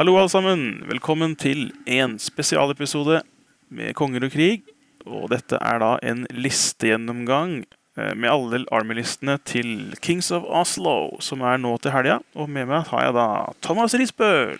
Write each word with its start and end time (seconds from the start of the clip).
Hallo, 0.00 0.14
alle 0.16 0.30
sammen. 0.32 0.60
Velkommen 0.88 1.34
til 1.36 1.74
en 1.84 2.14
spesialepisode 2.16 3.18
med 3.68 3.92
Konger 3.98 4.24
og 4.24 4.30
krig. 4.32 4.62
Og 5.04 5.26
dette 5.28 5.58
er 5.60 5.76
da 5.82 5.90
en 6.00 6.22
listegjennomgang 6.32 7.58
eh, 7.98 8.14
med 8.16 8.30
alle 8.30 8.62
Army-listene 8.72 9.34
til 9.44 9.90
Kings 10.00 10.30
of 10.32 10.46
Oslo, 10.48 11.18
som 11.20 11.44
er 11.44 11.60
nå 11.60 11.74
til 11.84 11.92
helga. 11.92 12.16
Og 12.32 12.48
med 12.48 12.70
meg 12.70 12.88
har 12.88 13.04
jeg 13.10 13.16
da 13.18 13.26
Thomas 13.60 13.98
Risbøl. 14.00 14.56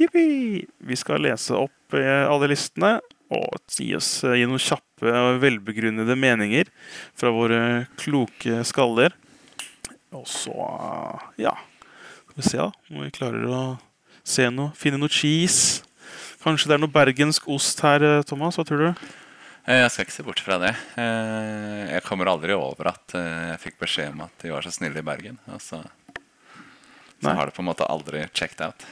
Jippi! 0.00 0.24
Vi 0.64 0.96
skal 0.96 1.20
lese 1.26 1.60
opp 1.66 1.98
eh, 2.00 2.24
alle 2.24 2.48
listene 2.54 2.94
og 3.36 3.60
gi 3.68 3.90
oss 4.00 4.14
eh, 4.24 4.38
gi 4.40 4.48
noen 4.48 4.64
kjappe 4.64 5.12
og 5.12 5.44
velbegrunnede 5.44 6.16
meninger 6.16 6.72
fra 7.12 7.36
våre 7.36 7.60
kloke 8.00 8.64
skaller. 8.64 9.12
Og 10.16 10.24
så, 10.24 10.56
ja 11.36 11.52
Skal 12.34 12.42
vi 12.42 12.48
se, 12.50 12.58
da. 12.58 12.70
Om 12.90 13.02
vi 13.04 13.10
klarer 13.14 13.44
å 13.46 13.58
se 14.26 14.48
noe. 14.50 14.72
Finne 14.78 14.98
noe 14.98 15.12
cheese. 15.12 15.82
Kanskje 16.42 16.68
det 16.68 16.76
er 16.76 16.82
noe 16.82 16.92
bergensk 16.92 17.46
ost 17.54 17.78
her, 17.84 18.02
eh, 18.04 18.22
Thomas? 18.26 18.56
Hva 18.58 18.64
tror 18.66 18.78
du? 18.82 18.88
Eh, 19.66 19.80
Jeg 19.80 19.90
skal 19.90 20.04
ikke 20.04 20.12
se 20.16 20.22
bort 20.26 20.40
fra 20.44 20.58
det. 20.58 20.74
Eh, 20.98 21.94
Jeg 21.94 22.02
kommer 22.04 22.26
aldri 22.28 22.52
over 22.52 22.88
at 22.90 23.14
jeg 23.14 23.60
fikk 23.62 23.78
beskjed 23.80 24.10
om 24.12 24.20
at 24.26 24.34
de 24.42 24.50
var 24.50 24.62
så 24.62 24.72
snille 24.74 24.98
i 24.98 25.06
Bergen. 25.06 25.38
Og 25.48 25.60
så, 25.62 25.80
så 27.22 27.32
har 27.34 27.46
det 27.46 27.54
på 27.54 27.62
en 27.62 27.70
måte 27.70 27.86
aldri 27.88 28.26
checked 28.34 28.60
out. 28.60 28.84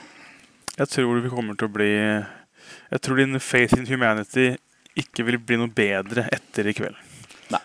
Jeg 0.79 0.89
tror 0.89 1.21
vi 1.21 1.29
kommer 1.29 1.55
til 1.59 1.69
å 1.69 1.73
bli 1.75 1.91
Jeg 1.93 3.01
tror 3.03 3.17
din 3.21 3.39
faith 3.41 3.75
in 3.77 3.85
humanity 3.87 4.57
ikke 4.97 5.25
vil 5.27 5.37
bli 5.39 5.57
noe 5.57 5.69
bedre 5.69 6.29
etter 6.33 6.69
i 6.69 6.73
kveld. 6.73 6.97
Nei. 7.51 7.61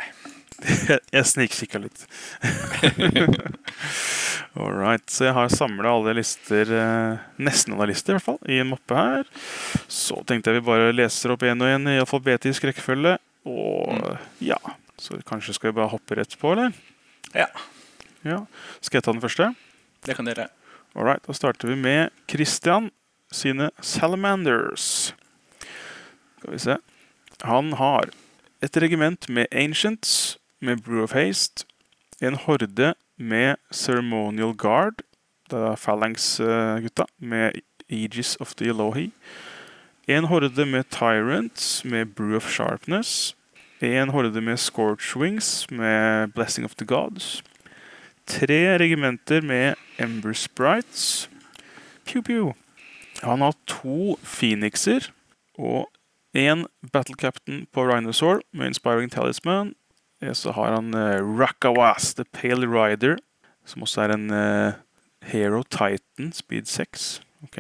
Jeg, 0.58 1.00
jeg 1.14 1.26
snikkikka 1.30 1.80
litt. 1.84 2.06
All 4.58 4.74
right. 4.74 5.04
Så 5.10 5.28
jeg 5.28 5.36
har 5.38 5.52
samla 5.54 5.92
alle 5.94 6.16
lister, 6.18 6.72
eh, 6.74 7.20
nesten 7.46 7.76
alle 7.76 7.92
lister, 7.92 8.16
i 8.16 8.18
hvert 8.18 8.26
fall, 8.26 8.40
i 8.50 8.58
en 8.64 8.72
mappe 8.72 8.98
her. 8.98 9.30
Så 9.92 10.18
tenkte 10.28 10.50
jeg 10.50 10.62
vi 10.62 10.68
bare 10.70 10.94
leser 10.96 11.34
opp 11.36 11.46
én 11.46 11.62
og 11.62 11.70
én 11.70 11.86
i 11.92 12.00
alfabetisk 12.02 12.66
rekkefølge. 12.70 13.18
Og 13.48 14.18
ja 14.44 14.58
Så 15.00 15.16
kanskje 15.24 15.54
skal 15.56 15.70
vi 15.72 15.78
bare 15.78 15.92
hoppe 15.94 16.18
rett 16.18 16.34
på, 16.42 16.52
eller? 16.56 16.74
Ja, 17.36 17.48
Ja. 18.26 18.42
Skal 18.82 18.98
jeg 18.98 19.04
ta 19.06 19.14
den 19.14 19.22
første? 19.24 19.54
det 20.04 20.16
kan 20.16 20.26
dere. 20.26 20.48
All 20.96 21.06
right. 21.06 21.22
Da 21.28 21.34
starter 21.34 21.68
vi 21.70 21.76
med 21.76 22.10
Christian 22.28 22.90
sine 23.32 23.70
Salamanders. 23.82 25.14
Skal 26.40 26.52
vi 26.54 26.60
se. 26.60 26.78
Han 27.44 27.74
har 27.78 28.10
et 28.64 28.78
regiment 28.82 29.28
med 29.30 29.48
Ancients, 29.52 30.37
med 30.62 30.82
Brew 30.82 31.04
of 31.04 31.14
Haste, 31.14 31.66
en 32.22 32.36
horde 32.36 32.94
med 33.18 33.56
Ceremonial 33.74 34.54
Guard, 34.58 35.02
det 35.52 35.60
er 35.60 35.76
Phalanx-gutta, 35.76 37.06
med 37.20 37.52
Aegis 37.90 38.36
of 38.40 38.56
the 38.56 38.66
Elohi, 38.66 39.12
en 40.08 40.24
horde 40.24 40.66
med 40.66 40.84
Tyrants, 40.92 41.86
med 41.86 42.06
Brew 42.06 42.36
of 42.36 42.50
Sharpness, 42.50 43.36
en 43.82 44.10
horde 44.10 44.42
med 44.42 44.58
Scorch 44.58 45.18
Wings, 45.18 45.72
med 45.72 46.28
Blessing 46.28 46.66
of 46.66 46.76
the 46.76 46.86
Gods, 46.86 47.44
tre 48.26 48.78
regimenter 48.78 49.42
med 49.42 49.76
Ember 50.00 50.34
Sprites, 50.34 51.30
Pew 52.06 52.22
Pew. 52.22 52.54
Han 53.24 53.42
har 53.42 53.56
to 53.68 54.20
Phoenixer 54.24 55.12
og 55.58 55.90
én 56.38 56.66
Battle 56.94 57.16
Captain 57.16 57.68
på 57.74 57.84
Rhinosaur 57.88 58.42
med 58.54 58.68
Inspiring 58.68 59.12
Talisman. 59.12 59.74
Eh, 60.22 60.34
Så 60.34 60.52
har 60.52 60.74
han 60.76 60.94
uh, 60.96 61.40
Rakawas, 61.40 62.14
The 62.18 62.26
Pale 62.26 62.68
Rider, 62.68 63.18
som 63.66 63.84
også 63.84 64.02
er 64.06 64.16
en 64.16 64.30
uh, 64.32 64.74
Hero 65.28 65.64
Titan, 65.64 66.32
speed 66.34 66.68
6. 66.72 67.22
Ok. 67.44 67.60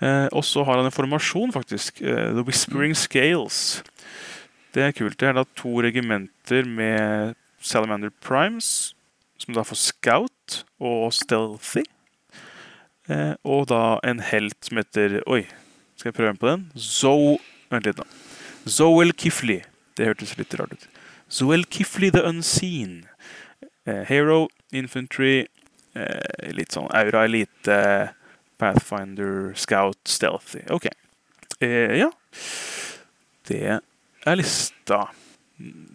Uh, 0.00 0.26
og 0.32 0.44
så 0.44 0.64
har 0.64 0.78
han 0.80 0.88
en 0.88 0.94
formasjon, 0.94 1.52
faktisk. 1.52 2.00
Uh, 2.02 2.32
The 2.36 2.46
Whispering 2.46 2.96
Scales. 2.96 3.82
Det 4.74 4.82
er 4.82 4.94
kult. 4.94 5.18
Det 5.20 5.28
er 5.28 5.34
da 5.36 5.44
to 5.58 5.80
regimenter 5.82 6.64
med 6.64 7.34
Salamander 7.60 8.12
Primes, 8.22 8.94
som 9.40 9.54
da 9.56 9.64
får 9.66 9.80
Scout 9.80 10.62
og 10.80 11.12
Stealthy. 11.12 11.82
Eh, 13.10 13.34
og 13.42 13.66
da 13.70 13.98
en 14.06 14.20
helt 14.22 14.56
som 14.62 14.78
heter 14.78 15.18
Oi, 15.26 15.42
skal 15.98 16.10
jeg 16.10 16.18
prøve 16.20 16.36
på 16.38 16.50
den? 16.50 16.68
Zo... 16.78 17.38
Vent 17.70 17.86
litt, 17.86 17.98
da. 17.98 18.06
Zoel 18.70 19.12
Kifli. 19.18 19.60
Det 19.98 20.06
hørtes 20.08 20.36
litt 20.38 20.54
rart 20.58 20.74
ut. 20.74 20.86
Zoel 21.30 21.64
Kifli 21.70 22.10
the 22.12 22.22
Unseen. 22.26 23.04
Eh, 23.86 24.02
hero, 24.08 24.48
Infantry, 24.72 25.46
eh, 25.94 26.50
litt 26.54 26.74
sånn 26.74 26.90
Aura 26.94 27.24
Elite, 27.28 27.76
Pathfinder, 28.60 29.52
Scout, 29.56 29.98
Stealthy. 30.08 30.66
Ok. 30.70 30.90
Eh, 31.60 31.96
ja. 32.00 32.10
Det 33.48 33.62
er 33.78 34.36
lista. 34.38 35.06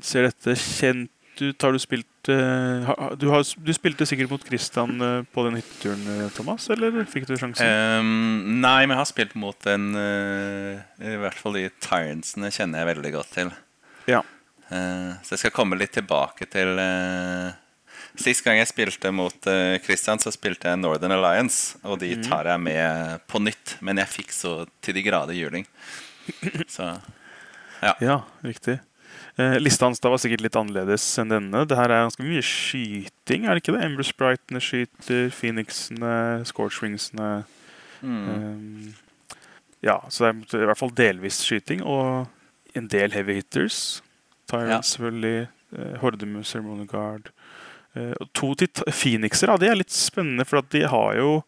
Ser 0.03 0.29
dette 0.29 0.55
kjent 0.59 1.11
ut? 1.41 1.61
Har 1.61 1.73
du 1.75 1.79
spilt 1.81 2.29
eh, 2.31 2.91
du, 3.19 3.25
har, 3.31 3.43
du 3.43 3.71
spilte 3.75 4.07
sikkert 4.07 4.31
mot 4.31 4.45
Christian 4.45 4.95
eh, 5.03 5.17
på 5.35 5.43
den 5.47 5.57
hytteturen, 5.59 6.05
eh, 6.13 6.29
Thomas? 6.35 6.69
Eller 6.73 7.03
fikk 7.11 7.27
du 7.29 7.35
sjansen? 7.35 7.65
Um, 7.65 8.61
nei, 8.63 8.85
men 8.85 8.95
jeg 8.95 9.01
har 9.01 9.09
spilt 9.09 9.35
mot 9.39 9.67
en 9.69 9.89
eh, 9.99 10.85
I 11.03 11.17
hvert 11.21 11.39
fall 11.39 11.59
de 11.59 11.67
Tyrantsene 11.83 12.53
kjenner 12.55 12.81
jeg 12.81 12.91
veldig 12.93 13.13
godt 13.17 13.33
til. 13.35 13.51
Ja. 14.09 14.23
Eh, 14.69 15.11
så 15.21 15.35
jeg 15.35 15.43
skal 15.43 15.53
komme 15.55 15.77
litt 15.77 15.93
tilbake 15.93 16.47
til 16.49 16.79
uh, 16.81 17.53
Sist 18.15 18.45
gang 18.45 18.57
jeg 18.61 18.69
spilte 18.69 19.11
mot 19.11 19.47
eh, 19.51 19.75
Christian, 19.83 20.21
så 20.23 20.31
spilte 20.31 20.71
jeg 20.71 20.79
Northern 20.79 21.11
Alliance. 21.11 21.75
Og 21.83 21.99
de 21.99 22.13
tar 22.23 22.47
jeg 22.47 22.61
med 22.63 23.19
på 23.27 23.41
nytt, 23.43 23.75
men 23.83 23.99
jeg 23.99 24.11
fikk 24.13 24.31
så 24.31 24.53
til 24.83 24.95
de 24.95 25.03
grader 25.03 25.35
juling. 25.35 25.67
Så 26.71 26.93
Ja, 27.99 28.21
riktig. 28.39 28.79
Eh, 29.35 29.57
lista 29.59 29.85
hans 29.85 29.99
da 29.99 30.09
var 30.13 30.19
sikkert 30.23 30.45
litt 30.45 30.55
annerledes 30.55 31.03
enn 31.19 31.33
denne. 31.33 31.65
Det 31.67 31.75
her 31.75 31.91
er 31.91 32.05
ganske 32.05 32.23
mye 32.23 32.43
skyting, 32.45 33.43
er 33.43 33.57
det 33.57 33.65
ikke 33.65 33.75
det? 33.75 33.83
Ember 33.83 34.07
Spritene 34.07 34.61
skyter, 34.63 35.27
Phoenixene, 35.35 36.13
Scorchwingsene 36.47 37.31
mm. 37.99 38.21
eh, 38.31 39.35
Ja, 39.83 39.99
så 40.07 40.31
det 40.31 40.55
er 40.55 40.63
i 40.63 40.69
hvert 40.71 40.79
fall 40.79 40.95
delvis 40.95 41.41
skyting, 41.43 41.83
og 41.83 42.31
en 42.79 42.87
del 42.91 43.11
heavy 43.11 43.35
hitters. 43.41 43.99
Tyrants, 44.47 44.69
Ja. 44.71 44.81
selvfølgelig. 44.97 45.47
Hordemus, 45.99 45.99
Horde 46.01 46.43
Ceremonial 46.45 46.87
Guard. 46.87 47.29
Eh, 47.95 48.13
to 48.33 48.53
til 48.55 48.67
Phoenixer, 48.91 49.47
ja, 49.49 49.57
det 49.57 49.69
er 49.69 49.75
litt 49.75 49.91
spennende, 49.91 50.45
for 50.45 50.61
de 50.61 50.81
har 50.87 51.15
jo 51.15 51.43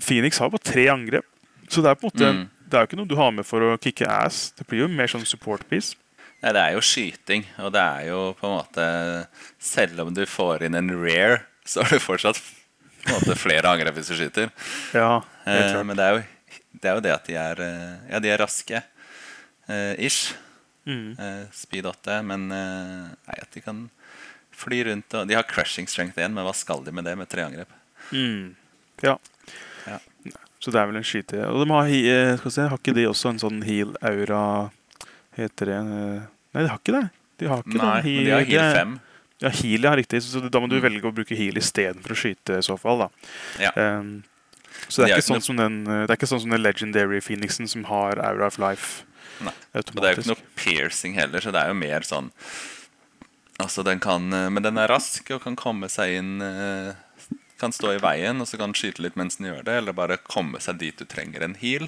Phoenix 0.00 0.38
har 0.38 0.50
bare 0.52 0.64
tre 0.64 0.86
angrep. 0.92 1.24
Så 1.68 1.82
det 1.82 1.90
er 1.90 1.94
på 2.00 2.08
en 2.08 2.10
måte 2.12 2.32
Mm. 2.32 2.48
Det 2.72 2.78
er 2.78 2.80
jo 2.86 2.86
ikke 2.88 2.96
noe 2.96 3.08
du 3.08 3.16
har 3.16 3.30
med 3.32 3.44
for 3.44 3.60
å 3.60 3.76
kicke 3.78 4.06
ass. 4.08 4.50
Det 4.56 4.66
blir 4.66 4.80
jo 4.80 4.88
mer 4.88 5.06
sånn 5.06 5.26
support 5.26 5.68
piece. 5.68 5.94
Ja, 6.42 6.52
det 6.52 6.60
er 6.62 6.72
jo 6.72 6.80
skyting, 6.80 7.44
og 7.58 7.72
det 7.72 7.80
er 7.82 8.06
jo 8.08 8.32
på 8.40 8.48
en 8.48 8.56
måte 8.58 9.26
Selv 9.60 10.00
om 10.00 10.12
du 10.14 10.24
får 10.26 10.62
inn 10.62 10.74
en 10.74 10.88
rare, 10.90 11.42
så 11.66 11.82
har 11.82 11.90
du 11.90 11.98
fortsatt 12.00 12.40
på 13.04 13.12
en 13.12 13.20
måte 13.20 13.36
flere 13.36 13.68
angrep 13.68 13.94
hvis 13.94 14.08
du 14.08 14.14
skyter. 14.16 14.50
Ja, 14.94 15.20
Eh, 15.46 15.82
men 15.82 15.96
det 15.96 16.04
er, 16.04 16.12
jo, 16.14 16.22
det 16.80 16.84
er 16.88 16.94
jo 16.94 17.00
det 17.00 17.12
at 17.12 17.24
de 17.26 17.34
er 17.34 17.60
eh, 17.60 18.12
Ja, 18.12 18.18
de 18.20 18.28
er 18.30 18.38
raske. 18.38 18.82
eh, 19.68 19.94
ish. 19.98 20.34
Mm. 20.86 21.12
Eh, 21.18 21.44
speed 21.54 21.86
8. 21.86 22.22
Men 22.26 22.48
eh, 22.50 23.12
nei, 23.28 23.38
at 23.40 23.50
de 23.54 23.60
kan 23.62 23.84
fly 24.52 24.82
rundt 24.84 25.14
og 25.14 25.28
De 25.28 25.34
har 25.34 25.46
crushing 25.48 25.86
strength 25.88 26.18
1, 26.18 26.32
men 26.34 26.44
hva 26.44 26.54
skal 26.54 26.82
de 26.84 26.92
med 26.92 27.04
det 27.04 27.16
med 27.18 27.28
tre 27.30 27.44
angrep? 27.46 27.70
Mm. 28.12 28.54
Ja. 29.02 29.16
Ja. 29.86 29.98
Så 30.62 30.70
det 30.70 30.78
er 30.82 30.86
vel 30.90 30.96
en 31.00 31.06
skyte. 31.06 31.40
Og 31.48 31.64
de 31.64 31.70
har, 31.72 31.86
eh, 31.88 32.36
skal 32.38 32.50
se, 32.54 32.66
har 32.70 32.78
ikke 32.78 32.94
de 32.94 33.06
også 33.08 33.30
en 33.32 33.38
sånn 33.42 33.62
heal-aura 33.66 34.70
Heter 35.38 35.66
det 35.70 35.78
Nei, 36.52 36.60
de 36.62 36.68
har 36.68 36.76
ikke 36.78 36.92
det. 36.92 37.06
De 37.40 37.46
har 37.48 37.62
ikke 37.64 37.78
Nei, 37.80 38.00
heal, 38.04 38.18
men 38.18 38.24
de 38.26 38.32
har 38.36 38.44
heal 38.44 38.60
er- 38.60 38.76
5. 38.82 39.00
Ja, 39.42 39.48
heal, 39.48 39.82
ja, 39.88 39.92
riktig. 39.96 40.20
Så 40.22 40.42
da 40.50 40.60
må 40.60 40.68
du 40.68 40.76
Mm. 40.76 40.82
velge 40.84 41.08
å 41.08 41.14
bruke 41.14 41.34
heal 41.34 41.54
istedenfor 41.56 42.12
å 42.12 42.18
skyte, 42.20 42.58
i 42.58 42.62
så 42.62 42.76
fall. 42.78 42.98
da. 42.98 43.08
Ja. 43.58 43.70
Um, 43.98 44.22
så 44.88 45.02
det 45.02 45.06
De 45.08 45.12
er, 45.14 45.16
ikke 45.18 45.32
sånn 45.32 45.42
som 45.42 45.56
den, 45.56 45.84
det 45.84 46.10
er 46.10 46.16
ikke 46.16 46.28
sånn 46.28 46.40
som 46.42 46.50
den 46.50 46.62
legendary 46.62 47.18
phoenixen 47.20 47.66
som 47.68 47.84
har 47.84 48.20
aura 48.20 48.46
of 48.46 48.58
life 48.58 49.02
Nei. 49.48 49.54
Og 49.78 49.96
det 49.98 50.06
er 50.08 50.14
jo 50.14 50.22
ikke 50.22 50.32
noe 50.32 50.54
piercing 50.58 51.16
heller, 51.18 51.42
så 51.42 51.52
det 51.54 51.62
er 51.62 51.72
jo 51.72 51.78
mer 51.78 52.06
sånn 52.06 52.30
Altså, 53.60 53.84
den 53.86 54.00
kan 54.02 54.32
eh, 54.32 54.48
Men 54.50 54.64
den 54.64 54.78
er 54.80 54.90
rask 54.90 55.28
og 55.34 55.42
kan 55.44 55.58
komme 55.58 55.90
seg 55.92 56.16
inn 56.18 56.44
eh, 56.44 56.94
Kan 57.60 57.74
stå 57.74 57.92
i 57.94 58.00
veien, 58.02 58.40
og 58.42 58.48
så 58.48 58.58
kan 58.58 58.72
den 58.72 58.78
skyte 58.78 59.04
litt 59.04 59.18
mens 59.18 59.38
den 59.38 59.50
gjør 59.50 59.66
det, 59.68 59.76
eller 59.82 59.96
bare 59.96 60.18
komme 60.24 60.60
seg 60.62 60.80
dit 60.80 60.98
du 60.98 61.06
trenger 61.06 61.44
en 61.46 61.54
heal. 61.60 61.84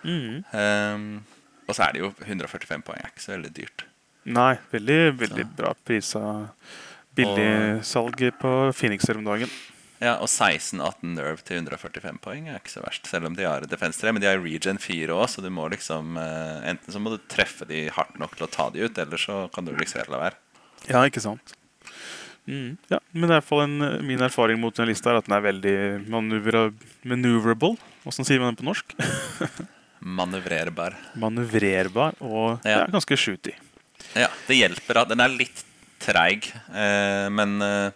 Mm. 0.00 0.44
Um, 0.54 1.02
og 1.68 1.76
så 1.76 1.84
er 1.84 1.92
det 1.92 2.00
jo 2.00 2.08
145 2.24 2.84
poeng, 2.86 3.02
er 3.02 3.10
ikke 3.12 3.24
så 3.26 3.34
veldig 3.34 3.50
dyrt. 3.58 3.84
Nei, 4.24 4.54
veldig, 4.72 4.96
veldig 5.20 5.44
Så. 5.44 5.50
bra 5.58 5.74
prisa. 5.84 6.22
Billig 7.18 7.44
på 7.44 7.84
salg 7.90 8.24
på 8.40 8.54
Phoenixer 8.72 9.20
om 9.20 9.28
dagen. 9.28 9.52
Ja, 10.00 10.16
Og 10.22 10.28
16-18 10.30 11.14
nerve 11.16 11.42
til 11.42 11.58
145 11.58 12.20
poeng 12.22 12.48
er 12.48 12.60
ikke 12.60 12.70
så 12.76 12.82
verst. 12.84 13.06
Selv 13.10 13.26
om 13.26 13.34
de 13.34 13.46
har 13.48 13.64
defense 13.66 13.98
3, 14.00 14.12
men 14.14 14.22
de 14.22 14.28
har 14.30 14.38
regen 14.42 14.78
4 14.78 15.10
òg, 15.16 15.26
så 15.32 15.42
du 15.42 15.48
må 15.50 15.66
liksom 15.72 16.16
eh, 16.20 16.68
Enten 16.70 16.94
så 16.94 17.00
må 17.02 17.10
du 17.14 17.18
treffe 17.30 17.66
de 17.66 17.88
hardt 17.94 18.18
nok 18.22 18.36
til 18.38 18.46
å 18.46 18.50
ta 18.52 18.68
de 18.70 18.84
ut, 18.86 18.98
eller 19.02 19.18
så 19.18 19.46
kan 19.54 19.66
du 19.66 19.72
liksom 19.74 20.06
la 20.12 20.20
være. 20.28 20.38
Ja, 20.86 21.02
ikke 21.08 21.22
sant. 21.24 21.54
Mm. 22.48 22.78
Ja, 22.88 22.96
men 23.12 23.26
er 23.28 23.34
i 23.34 23.36
hvert 23.40 23.48
fall 23.50 23.64
en, 23.66 23.76
min 24.08 24.22
erfaring 24.24 24.56
mot 24.62 24.72
den 24.78 24.88
lista 24.88 25.10
er 25.12 25.18
at 25.20 25.26
den 25.26 25.34
er 25.36 25.42
veldig 25.44 25.74
manøvrable. 26.08 27.74
Åssen 28.08 28.24
sier 28.24 28.40
man 28.40 28.54
det 28.54 28.62
på 28.62 28.68
norsk? 28.70 28.94
Manøvrerbar. 30.18 30.94
Manøvrerbar 31.18 32.16
og 32.22 32.62
Ja. 32.64 32.84
ja. 32.84 32.84
ganske 32.86 33.16
shooty. 33.18 33.52
Ja, 34.14 34.28
det 34.46 34.56
hjelper. 34.62 35.02
at 35.02 35.08
Den 35.10 35.20
er 35.20 35.28
litt 35.34 35.64
treig, 36.00 36.46
eh, 36.72 37.26
men 37.34 37.60
eh, 37.60 37.90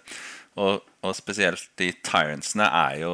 og, 0.58 0.82
og 1.02 1.16
spesielt 1.18 1.64
de 1.80 1.88
tyrantsene 2.06 2.66
er 2.68 3.00
jo 3.02 3.12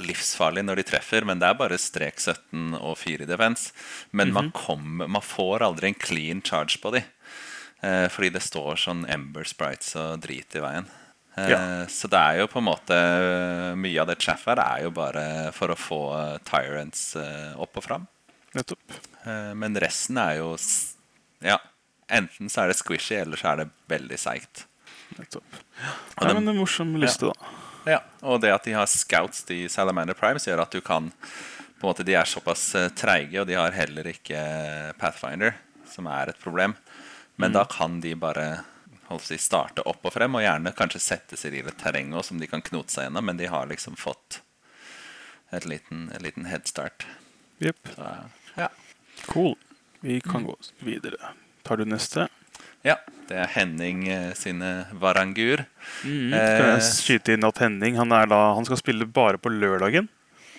livsfarlige 0.00 0.64
når 0.64 0.80
de 0.80 0.86
treffer, 0.88 1.26
men 1.28 1.40
det 1.40 1.48
er 1.50 1.58
bare 1.58 1.76
strek 1.80 2.16
17 2.22 2.74
og 2.78 2.94
4 3.00 3.26
i 3.26 3.28
defense. 3.28 3.72
Men 4.16 4.32
man, 4.32 4.48
kommer, 4.56 5.08
man 5.10 5.24
får 5.24 5.64
aldri 5.66 5.90
en 5.92 5.98
clean 6.00 6.40
charge 6.44 6.80
på 6.82 6.92
de. 6.96 7.02
Eh, 7.84 8.06
fordi 8.10 8.30
det 8.34 8.42
står 8.42 8.80
sånn 8.80 9.04
Ember 9.12 9.44
Sprites 9.46 9.92
og 10.00 10.22
drit 10.24 10.56
i 10.58 10.62
veien. 10.64 10.88
Eh, 11.36 11.50
Ja. 11.52 11.58
Så 11.86 12.08
det 12.10 12.18
er 12.18 12.40
jo 12.40 12.48
på 12.50 12.58
en 12.58 12.66
måte 12.66 12.96
Mye 13.78 14.00
av 14.02 14.08
det 14.10 14.16
chaff 14.24 14.48
her 14.50 14.58
er 14.58 14.80
jo 14.88 14.90
bare 14.90 15.52
for 15.54 15.70
å 15.70 15.76
få 15.78 16.00
tyrants 16.48 17.12
eh, 17.20 17.52
opp 17.54 17.76
og 17.78 17.84
fram. 17.84 18.08
Nettopp. 18.56 18.96
Eh, 19.22 19.52
Men 19.54 19.76
resten 19.78 20.18
er 20.18 20.40
jo 20.40 20.56
Ja, 21.44 21.60
enten 22.10 22.48
så 22.50 22.64
er 22.64 22.72
det 22.72 22.80
squishy, 22.80 23.20
eller 23.20 23.36
så 23.38 23.52
er 23.52 23.56
det 23.62 23.68
veldig 23.92 24.18
seigt. 24.18 24.64
Nettopp. 25.16 25.44
Ja, 25.80 25.92
Nei, 26.20 26.28
den- 26.28 26.44
men 26.44 26.48
en 26.48 26.56
morsom 26.60 26.94
liste, 27.00 27.30
da. 27.32 27.54
Ja, 27.86 28.00
og 28.22 28.40
det 28.42 28.50
at 28.52 28.64
de 28.64 28.72
har 28.76 28.86
scouts, 28.86 29.44
i 29.50 29.68
Salamander 29.68 30.14
Primes, 30.14 30.44
gjør 30.46 30.60
at 30.62 30.70
du 30.74 30.80
kan 30.80 31.10
på 31.80 31.86
en 31.86 31.94
måte, 31.94 32.04
De 32.04 32.14
er 32.14 32.24
såpass 32.26 32.74
eh, 32.74 32.88
treige, 32.90 33.40
og 33.40 33.46
de 33.46 33.54
har 33.54 33.70
heller 33.70 34.02
ikke 34.10 34.94
Pathfinder, 34.98 35.54
som 35.86 36.06
er 36.10 36.28
et 36.32 36.40
problem. 36.42 36.74
Men 37.38 37.52
da 37.52 37.64
kan 37.64 38.00
de 38.00 38.14
bare 38.14 38.64
si, 39.22 39.36
starte 39.38 39.80
opp 39.86 40.04
og 40.04 40.12
frem, 40.12 40.34
og 40.34 40.42
gjerne 40.42 40.74
kanskje 40.74 41.00
sette 41.00 41.36
seg 41.38 41.54
i 41.54 41.60
et 41.62 41.78
terreng 41.78 42.10
også, 42.12 42.32
som 42.32 42.38
de 42.40 42.46
kan 42.50 42.60
knote 42.60 42.90
seg 42.90 43.06
gjennom, 43.06 43.24
men 43.24 43.36
de 43.38 43.46
har 43.46 43.66
liksom 43.70 43.96
fått 43.96 44.40
et 45.52 45.64
liten, 45.64 46.10
et 46.12 46.20
liten 46.20 46.44
headstart. 46.50 47.06
Jepp. 47.62 47.88
Ja. 48.56 48.68
Cool. 49.28 49.54
Vi 50.02 50.20
kan 50.20 50.44
gå 50.44 50.56
videre. 50.84 51.32
Tar 51.64 51.76
du 51.76 51.84
neste? 51.84 52.28
Ja, 52.86 52.96
det 53.28 53.40
er 53.42 53.50
Henning 53.52 54.04
eh, 54.12 54.30
sine 54.38 54.86
Varangur. 55.00 55.64
Mm. 56.04 56.30
skal 56.30 56.68
jeg 56.70 56.86
skyte 56.86 57.34
inn 57.34 57.46
at 57.48 57.60
Henning 57.62 57.98
han, 57.98 58.14
er 58.14 58.30
da, 58.30 58.38
han 58.56 58.68
skal 58.68 58.80
spille 58.80 59.08
bare 59.08 59.40
på 59.40 59.52
lørdagen? 59.52 60.08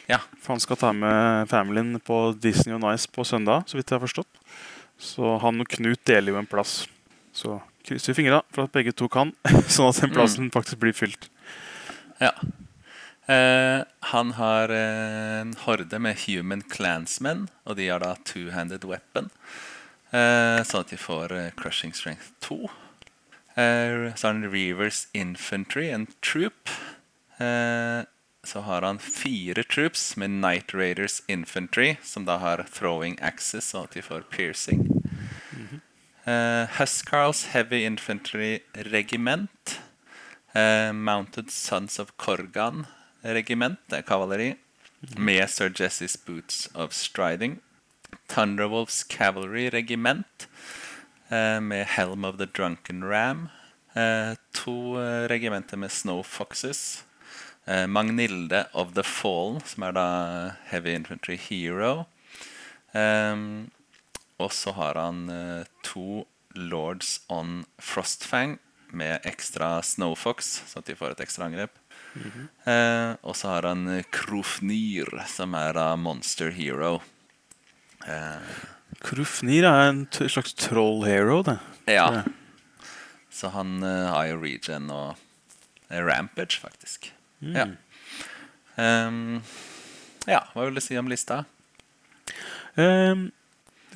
Ja. 0.09 0.19
For 0.41 0.55
han 0.55 0.63
skal 0.63 0.79
ta 0.81 0.91
med 0.95 1.49
familien 1.51 1.99
på 2.01 2.19
Disney 2.41 2.75
on 2.75 2.87
Ice 2.91 3.09
på 3.09 3.23
søndag, 3.27 3.67
så 3.69 3.77
vidt 3.77 3.91
jeg 3.91 3.99
har 3.99 4.05
forstått. 4.07 4.39
Så 4.99 5.37
han 5.43 5.61
og 5.61 5.69
Knut 5.71 6.01
deler 6.07 6.33
jo 6.33 6.39
en 6.41 6.49
plass. 6.49 6.81
Så 7.31 7.59
krysser 7.85 8.11
vi 8.11 8.23
fingra 8.23 8.41
for 8.51 8.65
at 8.65 8.73
begge 8.73 8.93
to 8.93 9.07
kan, 9.11 9.31
sånn 9.73 9.91
at 9.91 10.01
den 10.03 10.15
plassen 10.15 10.49
faktisk 10.53 10.81
blir 10.81 10.97
fylt. 10.97 11.29
Ja. 12.19 12.33
Eh, 13.29 13.85
han 14.11 14.31
har 14.39 14.73
eh, 14.73 15.39
en 15.43 15.53
horde 15.61 16.01
med 16.01 16.17
human 16.25 16.65
clansmen, 16.65 17.47
og 17.63 17.77
de 17.77 17.91
har 17.91 18.01
da 18.01 18.15
two-handed 18.25 18.87
weapon. 18.89 19.29
Eh, 20.09 20.59
sånn 20.65 20.81
at 20.81 20.89
de 20.89 20.97
får 20.97 21.33
eh, 21.35 21.51
crushing 21.57 21.93
strength 21.93 22.31
2. 22.41 22.63
Eh, 23.53 24.09
så 24.15 24.27
har 24.27 24.33
han 24.33 24.47
Reavers 24.49 25.07
infantry, 25.13 25.89
en 25.89 26.07
troop. 26.21 26.69
Så 28.43 28.61
har 28.65 28.81
han 28.81 28.97
fire 28.99 29.63
troops 29.63 30.17
med 30.17 30.31
Night 30.41 30.73
Raiders 30.73 31.21
infantry, 31.27 31.97
som 32.03 32.25
da 32.25 32.37
har 32.41 32.65
throwing 32.67 33.15
axes, 33.21 33.69
sånn 33.71 33.85
at 33.87 33.95
de 33.95 34.03
får 34.03 34.25
piercing. 34.33 34.81
Eh, 36.25 36.65
Huscarls 36.79 37.45
heavy 37.53 37.85
infantry 37.85 38.59
regiment. 38.91 39.79
Mounted 40.93 41.51
Sons 41.53 41.99
of 41.99 42.09
Korgan 42.17 42.87
regiment, 43.23 43.77
det 43.87 44.01
er 44.01 44.07
kavaleri. 44.07 44.49
Med 45.15 45.47
Sir 45.49 45.69
Jesse's 45.69 46.17
Boots 46.25 46.67
of 46.73 46.91
Striding. 46.91 47.59
Thunderwolves 48.29 49.03
Cavalry 49.03 49.69
regiment. 49.69 50.47
Eh, 51.29 51.59
med 51.59 51.85
Helm 51.87 52.25
of 52.25 52.37
the 52.37 52.45
Drunken 52.45 53.03
Ram. 53.03 53.49
Eh, 53.93 54.35
to 54.53 54.97
eh, 55.01 55.27
regimenter 55.27 55.77
med 55.77 55.91
Snow 55.91 56.23
Foxes. 56.23 57.03
Magnilde 57.87 58.65
of 58.73 58.95
the 58.95 59.03
Fallen, 59.03 59.59
som 59.61 59.83
er 59.85 59.91
da 59.93 60.05
Heavy 60.71 60.95
Infantry 60.97 61.35
Hero. 61.37 62.07
Og 64.41 64.53
så 64.57 64.73
har 64.73 64.97
han 64.97 65.29
to 65.85 66.25
Lords 66.55 67.19
on 67.29 67.67
Frostfang 67.77 68.57
med 68.89 69.21
ekstra 69.29 69.83
Snowfox, 69.85 70.49
sånn 70.71 70.81
at 70.81 70.89
de 70.89 70.97
får 70.97 71.13
et 71.13 71.23
ekstra 71.27 71.45
angrep. 71.45 71.77
Eh, 72.65 73.13
og 73.21 73.37
så 73.37 73.53
har 73.53 73.69
han 73.69 74.01
Krofnir, 74.09 75.11
som 75.29 75.53
er 75.53 75.77
da 75.77 75.91
Monster 75.99 76.49
Hero. 76.55 76.99
Krufnir 79.05 79.63
er 79.69 79.89
en 79.91 80.01
slags 80.11 80.53
troll 80.59 81.03
hero, 81.07 81.41
det. 81.47 81.57
ja. 81.87 82.23
Så 83.39 83.47
han 83.53 83.77
uh, 83.85 84.09
har 84.11 84.25
jo 84.33 84.39
regen 84.41 84.89
og 84.91 85.15
rampage, 85.93 86.57
faktisk. 86.59 87.11
Ja. 87.39 87.69
Um, 88.75 89.39
ja, 90.27 90.41
hva 90.51 90.65
vil 90.67 90.75
du 90.75 90.81
si 90.83 90.97
om 90.99 91.07
lista? 91.07 91.43
Um, 92.75 93.29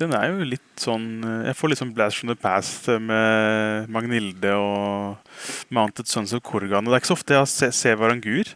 den 0.00 0.14
er 0.16 0.30
jo 0.32 0.46
litt 0.48 0.80
sånn 0.82 1.04
eh, 1.22 1.44
Jeg 1.46 1.54
får 1.56 1.70
litt 1.70 1.78
sånn 1.78 1.92
Blast 1.94 2.18
from 2.18 2.32
the 2.32 2.34
Past 2.40 2.88
eh, 2.90 2.98
med 2.98 3.86
Magnilde 3.94 4.50
og 4.58 5.36
Mounted 5.76 6.08
Sons 6.10 6.32
of 6.34 6.42
Korgan. 6.44 6.82
Og 6.82 6.90
det 6.90 6.96
er 6.98 7.04
ikke 7.04 7.12
så 7.12 7.18
ofte 7.20 7.36
jeg 7.36 7.50
se- 7.52 7.70
ser 7.78 8.00
Varangur. 8.00 8.50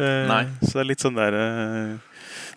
Uh, 0.00 0.24
Nei. 0.32 0.40
Så 0.64 0.72
det 0.78 0.82
er 0.82 0.88
litt 0.90 1.04
sånn 1.04 1.20
der 1.20 1.36
eh, 1.38 2.11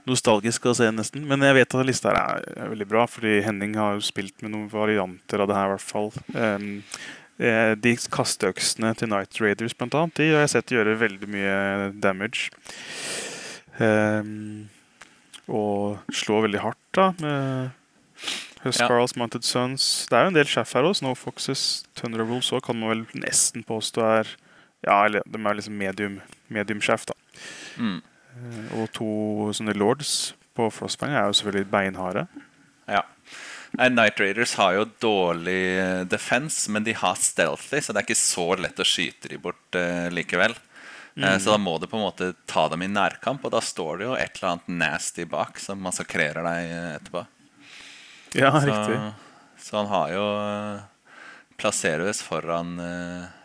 nostalgisk 0.09 0.67
å 0.69 0.75
se, 0.77 0.87
nesten. 0.93 1.25
Men 1.27 1.43
jeg 1.45 1.57
vet 1.59 1.75
at 1.75 1.87
lista 1.87 2.13
her 2.13 2.41
er, 2.45 2.71
veldig 2.71 2.87
bra, 2.89 3.05
fordi 3.09 3.39
Henning 3.45 3.75
har 3.79 3.97
jo 3.97 4.05
spilt 4.05 4.41
med 4.45 4.53
noen 4.53 4.69
varianter 4.71 5.43
av 5.43 5.49
det 5.49 5.57
her, 5.57 5.69
i 5.69 5.75
hvert 5.75 5.85
fall. 5.85 6.11
Eh, 7.35 7.73
de 7.75 7.95
kasteøksene 8.15 8.93
til 8.95 9.11
Night 9.11 9.41
Raiders, 9.43 9.75
blant 9.75 9.97
annet, 9.97 10.15
de 10.21 10.29
har 10.31 10.45
jeg 10.45 10.53
sett 10.53 10.71
gjøre 10.71 10.95
veldig 11.01 11.31
mye 11.33 11.57
damage. 11.99 12.53
Um, 13.75 14.69
og 15.51 16.13
slå 16.15 16.39
veldig 16.45 16.61
hardt, 16.63 16.85
da, 16.95 17.09
med 17.19 17.75
Huscarls 18.63 19.17
Mounted 19.19 19.43
Sons. 19.43 20.07
Det 20.09 20.17
er 20.17 20.25
jo 20.25 20.31
en 20.31 20.37
del 20.39 20.47
sjef 20.49 20.71
her 20.77 20.87
òg. 20.87 20.95
Snowfoxes, 20.97 21.83
Tundra 21.99 22.23
Rules 22.23 22.53
òg, 22.55 22.63
kan 22.65 22.79
man 22.79 22.93
vel 22.93 23.05
nesten 23.25 23.65
påstå 23.67 24.07
er 24.15 24.35
Ja, 24.85 24.99
eller 25.05 25.23
de 25.25 25.39
er 25.41 25.55
liksom 25.57 25.77
medium, 25.77 26.19
medium 26.47 26.81
chaff, 26.81 27.07
da. 27.09 27.15
Mm. 27.77 27.99
Eh, 28.35 28.79
Og 28.81 28.89
to 28.95 29.07
sånne 29.55 29.75
lords 29.77 30.33
på 30.55 30.69
Frostbang 30.71 31.11
er 31.15 31.27
jo 31.29 31.35
selvfølgelig 31.39 31.69
beinharde. 31.71 32.27
Ja. 32.87 33.01
Night 33.75 34.19
Raiders 34.21 34.53
har 34.55 34.73
jo 34.77 34.85
dårlig 35.03 35.59
eh, 35.81 36.03
defense, 36.07 36.69
men 36.71 36.85
de 36.85 36.93
har 36.95 37.17
stealthy, 37.19 37.81
så 37.83 37.91
det 37.91 38.01
er 38.01 38.07
ikke 38.07 38.19
så 38.19 38.45
lett 38.59 38.79
å 38.79 38.87
skyte 38.87 39.31
de 39.33 39.39
bort 39.41 39.75
eh, 39.75 40.07
likevel. 40.15 40.55
Eh, 41.17 41.37
så 41.43 41.51
da 41.55 41.57
må 41.59 41.73
du 41.79 41.87
på 41.91 41.97
en 41.99 42.05
måte 42.05 42.29
ta 42.47 42.69
dem 42.71 42.85
i 42.85 42.91
nærkamp, 42.91 43.43
og 43.43 43.51
da 43.55 43.59
står 43.63 43.99
det 43.99 44.07
jo 44.07 44.15
et 44.15 44.39
eller 44.39 44.53
annet 44.53 44.71
nasty 44.79 45.25
bak 45.27 45.59
som 45.59 45.83
massakrerer 45.83 46.43
deg 46.47 46.71
etterpå. 47.01 47.25
Ja, 48.35 48.51
Så, 48.59 48.67
riktig. 48.67 48.97
så 49.63 49.77
han 49.81 49.91
har 49.91 50.09
jo 50.15 50.23
eh, 50.39 51.19
plasseres 51.59 52.19
foran 52.23 52.73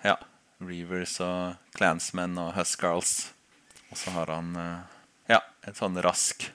ja, 0.02 0.16
Reavers 0.62 1.18
og 1.22 1.58
Clansmen 1.78 2.38
og 2.42 2.54
Huscarls. 2.58 3.32
Og 3.90 3.98
så 3.98 4.14
har 4.14 4.30
han 4.30 4.54
eh, 4.56 4.96
ja, 5.34 5.42
en 5.66 5.76
sånn 5.76 5.98
rask 6.04 6.50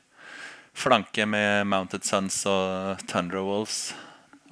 flanke 0.75 1.25
med 1.27 1.67
Mounted 1.71 2.03
Sons 2.07 2.41
og 2.49 3.01
Thunderwolves. 3.07 3.93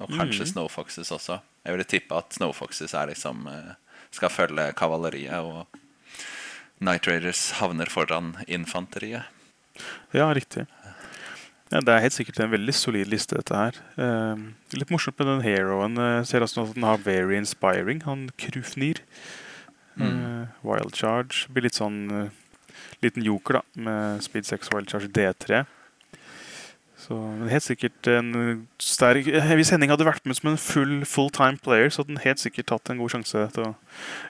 Og 0.02 0.10
kanskje 0.10 0.48
Snowfoxes 0.50 1.12
også. 1.14 1.38
Jeg 1.64 1.76
ville 1.76 1.88
tippe 1.88 2.16
at 2.18 2.34
Snowfoxes 2.36 2.96
liksom 3.10 3.46
eh, 3.48 3.74
skal 4.14 4.32
følge 4.32 4.72
kavaleriet, 4.76 5.40
og 5.40 5.66
Night 6.84 7.06
Raiders 7.08 7.52
havner 7.60 7.90
foran 7.90 8.34
infanteriet. 8.46 9.30
Ja, 10.14 10.28
riktig. 10.34 10.66
Ja, 11.72 11.80
det 11.80 11.90
er 11.90 12.02
helt 12.04 12.14
sikkert 12.14 12.38
en 12.42 12.52
veldig 12.52 12.74
solid 12.76 13.08
liste, 13.10 13.38
dette 13.40 13.56
her. 13.58 13.78
Eh, 13.98 14.44
litt 14.76 14.92
morsomt 14.94 15.18
med 15.18 15.30
den 15.30 15.44
heroen. 15.46 15.98
eh, 15.98 16.22
ser 16.28 16.44
også 16.44 16.68
at 16.68 16.74
den 16.76 16.86
har 16.86 16.98
very 17.02 17.36
inspiring, 17.36 18.04
han 18.04 18.28
Krufnir. 18.38 19.00
Eh, 19.98 20.46
wild 20.62 20.94
Charge. 20.94 21.48
Blir 21.48 21.66
litt 21.66 21.78
sånn 21.78 22.00
eh, 22.10 22.30
liten 23.02 23.24
joker, 23.26 23.60
da, 23.60 23.62
med 23.88 24.22
Speed 24.24 24.46
6 24.46 24.70
Wild 24.74 24.90
Charge 24.90 25.08
D3. 25.08 25.64
Så 27.04 27.16
men 27.18 27.50
helt 27.52 27.64
sikkert 27.66 28.06
en 28.08 28.30
sterk 28.80 29.26
eh, 29.28 29.50
Hvis 29.58 29.68
Henning 29.74 29.90
hadde 29.92 30.06
vært 30.06 30.24
med 30.24 30.38
som 30.38 30.48
en 30.52 30.56
full 30.60 31.02
full-time 31.04 31.58
player, 31.60 31.90
så 31.92 32.00
hadde 32.00 32.14
han 32.14 32.22
helt 32.24 32.40
sikkert 32.40 32.70
tatt 32.70 32.88
en 32.94 33.02
god 33.02 33.12
sjanse 33.12 33.42
til 33.52 33.66
å 33.66 33.74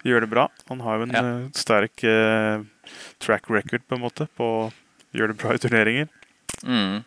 gjøre 0.08 0.25
det 0.26 0.30
bra. 0.32 0.49
Han 0.73 0.82
har 0.82 0.99
jo 0.99 1.06
en 1.06 1.14
Ja. 1.14 1.23
eh, 1.23 1.46
sterk 1.54 2.02
eh, 2.08 2.64
track 3.23 3.46
record 3.52 3.87
på 3.87 3.94
en 3.94 4.02
måte 4.02 4.26
på 4.34 4.49
å 4.66 4.73
gjøre 5.14 5.34
det 5.34 5.38
bra 5.44 5.54
i 5.54 5.62
turneringer. 5.62 6.08
Mm. 6.64 7.04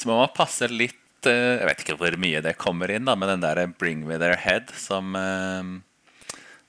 Så 0.00 0.08
må 0.10 0.18
man 0.18 0.34
passe 0.34 0.66
litt 0.72 1.28
eh, 1.30 1.60
Jeg 1.60 1.68
vet 1.68 1.84
ikke 1.84 1.98
hvor 2.00 2.16
mye 2.18 2.42
det 2.42 2.56
kommer 2.58 2.90
inn, 2.90 3.04
da, 3.06 3.14
med 3.14 3.28
den 3.28 3.40
der 3.44 3.66
'bring 3.68 4.02
me 4.08 4.18
their 4.18 4.34
head' 4.36 4.72
som, 4.74 5.14
eh, 5.14 5.62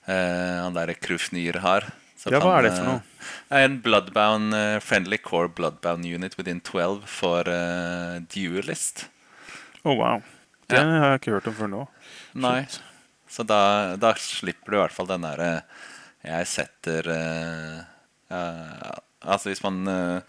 eh, 0.06 0.62
han 0.62 0.74
derre 0.76 0.94
Krufnir 0.94 1.58
har. 1.64 1.90
Så 2.26 2.32
Ja, 2.34 2.40
hva 2.42 2.56
er 2.58 2.66
det 2.66 2.72
for 2.74 2.88
noe? 2.88 3.02
eh, 3.50 3.62
En 3.64 3.78
bloodbound, 3.84 4.54
uh, 4.54 4.78
friendly 4.82 5.18
core 5.22 5.48
bloodbound 5.48 6.04
unit 6.04 6.34
within 6.38 6.60
12 6.60 7.04
for 7.06 7.46
uh, 7.46 8.18
duelist. 8.34 9.06
Å, 9.86 9.94
wow. 9.94 10.22
Det 10.66 10.76
Ja. 10.80 10.82
har 10.82 11.10
jeg 11.14 11.20
ikke 11.20 11.36
hørt 11.38 11.46
om 11.46 11.54
før 11.54 11.68
nå. 11.70 11.82
Nei. 12.34 12.66
Så 13.30 13.44
da, 13.46 13.94
da 13.96 14.12
slipper 14.18 14.70
du 14.74 14.76
i 14.76 14.80
hvert 14.80 14.94
fall 14.94 15.06
den 15.10 15.22
derre 15.26 15.62
Jeg 16.24 16.46
setter 16.46 17.08
uh, 17.10 17.80
uh, 18.30 18.92
Altså 19.26 19.50
hvis 19.50 19.62
man 19.64 19.80
uh, 19.90 20.20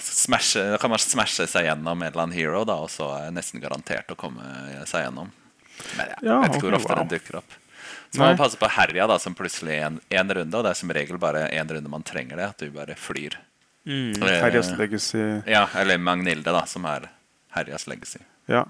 smasher, 0.00 0.72
Da 0.72 0.78
kan 0.80 0.90
man 0.92 0.98
smashe 1.02 1.46
seg 1.48 1.66
gjennom 1.68 2.00
en 2.02 2.08
eller 2.10 2.22
annen 2.26 2.36
hero, 2.36 2.64
da, 2.68 2.76
og 2.84 2.90
så 2.92 3.08
er 3.18 3.30
nesten 3.36 3.60
garantert 3.60 4.10
å 4.12 4.16
komme 4.18 4.44
seg 4.88 5.04
gjennom. 5.06 5.30
Men 5.96 6.12
jeg 6.12 6.24
Ja, 6.28 6.40
vet 6.40 6.56
ikke 6.56 6.68
hvor 6.70 6.78
ofte 6.80 6.92
wow. 6.94 7.02
den 7.04 7.12
dukker 7.16 7.40
opp. 7.42 7.56
Så 8.12 8.20
må 8.20 8.28
man 8.30 8.38
passe 8.38 8.56
på 8.60 8.68
herja, 8.70 9.06
da, 9.10 9.18
som 9.18 9.34
plutselig 9.34 9.80
en, 9.82 10.00
en 10.10 10.30
runde, 10.38 10.56
og 10.56 10.64
det 10.64 10.70
er 10.72 10.78
som 10.78 10.90
regel 10.94 11.18
bare 11.20 11.46
én 11.52 11.68
runde 11.74 11.90
man 11.92 12.02
trenger 12.06 12.36
det. 12.40 12.48
At 12.54 12.58
du 12.64 12.70
bare 12.74 12.94
flyr. 12.98 13.36
Mm. 13.86 14.16
Eh, 14.22 14.40
Herjas 14.42 14.72
Legacy. 14.78 15.20
Ja, 15.46 15.66
Eller 15.78 15.98
Magnilde, 15.98 16.50
da, 16.54 16.64
som 16.66 16.84
er 16.90 17.08
herjas 17.56 17.86
legacy. 17.86 18.18
Ja. 18.50 18.64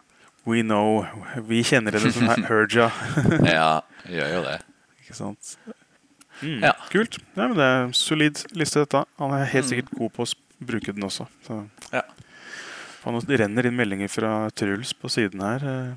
We 0.47 0.61
know. 0.63 1.07
Vi 1.49 1.63
kjenner 1.67 1.97
henne 1.97 2.13
som 2.15 2.29
Her- 2.29 2.45
Herja. 2.51 2.91
Ja, 3.49 3.71
gjør 4.09 4.35
jo 4.37 4.43
det. 4.45 4.59
Ikke 5.03 5.17
sant? 5.19 5.57
Mm. 6.43 6.61
Ja. 6.63 6.75
Kult. 6.93 7.17
Ja, 7.35 7.47
men 7.49 7.57
det 7.57 7.65
er 7.65 7.81
en 7.87 7.95
solid 7.97 8.43
liste, 8.55 8.83
dette. 8.85 9.05
Han 9.19 9.33
er 9.35 9.49
helt 9.51 9.67
sikkert 9.71 9.91
god 9.97 10.13
på 10.19 10.27
å 10.27 10.67
bruke 10.69 10.93
den 10.95 11.07
også. 11.09 11.27
Så. 11.49 11.63
Ja. 11.95 12.05
Det 13.27 13.39
renner 13.41 13.67
inn 13.69 13.77
meldinger 13.79 14.11
fra 14.11 14.31
Truls 14.59 14.93
på 14.99 15.09
siden 15.13 15.41
her. 15.45 15.63
Eh, 15.63 15.93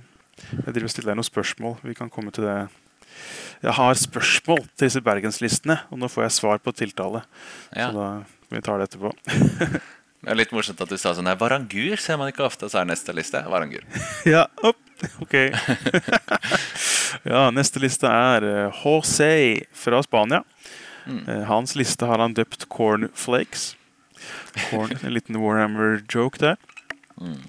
Jeg 0.53 0.71
driver 0.73 0.87
og 0.87 0.91
stiller 0.93 1.11
deg 1.11 1.17
noen 1.19 1.27
spørsmål. 1.27 1.77
Vi 1.83 1.93
kan 1.97 2.09
komme 2.13 2.31
til 2.31 2.45
det. 2.47 2.57
Jeg 3.63 3.75
har 3.75 4.01
spørsmål 4.01 4.65
til 4.73 4.87
disse 4.87 5.03
bergenslistene, 5.03 5.79
og 5.91 5.99
nå 6.01 6.09
får 6.11 6.27
jeg 6.27 6.35
svar 6.37 6.61
på 6.63 6.73
tiltale. 6.75 7.23
Ja. 7.75 7.89
Så 7.89 7.95
da 7.97 8.09
vi 8.49 8.61
tar 8.65 8.81
det 8.81 8.89
etterpå. 8.89 9.13
Det 10.19 10.33
er 10.33 10.35
litt 10.35 10.49
morsomt 10.51 10.81
at 10.83 10.89
du 10.91 10.97
sa 10.99 11.13
sånn 11.15 11.29
her, 11.31 11.37
Varangur 11.39 12.01
ser 12.03 12.17
man 12.19 12.27
ikke 12.27 12.43
ofte, 12.43 12.67
så 12.67 12.81
er 12.81 12.89
neste 12.89 13.13
liste 13.15 13.39
Varangur. 13.47 13.85
Ja, 14.27 14.49
opp. 14.67 14.81
Ok. 15.23 15.35
ja, 17.31 17.45
neste 17.55 17.79
liste 17.79 18.11
er 18.11 18.43
eh, 18.43 18.81
José 18.81 19.29
fra 19.71 20.01
Spania. 20.03 20.41
Mm. 21.05 21.21
Eh, 21.23 21.45
Hans 21.47 21.77
liste 21.79 22.09
har 22.09 22.19
han 22.19 22.35
døpt 22.35 22.67
Cornflakes. 22.67 23.69
Corn, 24.67 24.91
en 24.99 25.15
liten 25.15 25.39
Warhammer-joke 25.39 26.43
der. 26.43 26.59
Mm. 27.15 27.39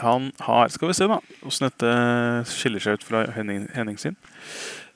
Han 0.00 0.30
har 0.46 0.70
Skal 0.70 0.88
vi 0.88 0.94
se, 1.00 1.10
da, 1.10 1.18
åssen 1.42 1.66
dette 1.66 1.90
skiller 2.48 2.82
seg 2.84 3.00
ut 3.00 3.08
fra 3.10 3.24
Henning, 3.34 3.66
Henning 3.74 3.98
sin. 3.98 4.14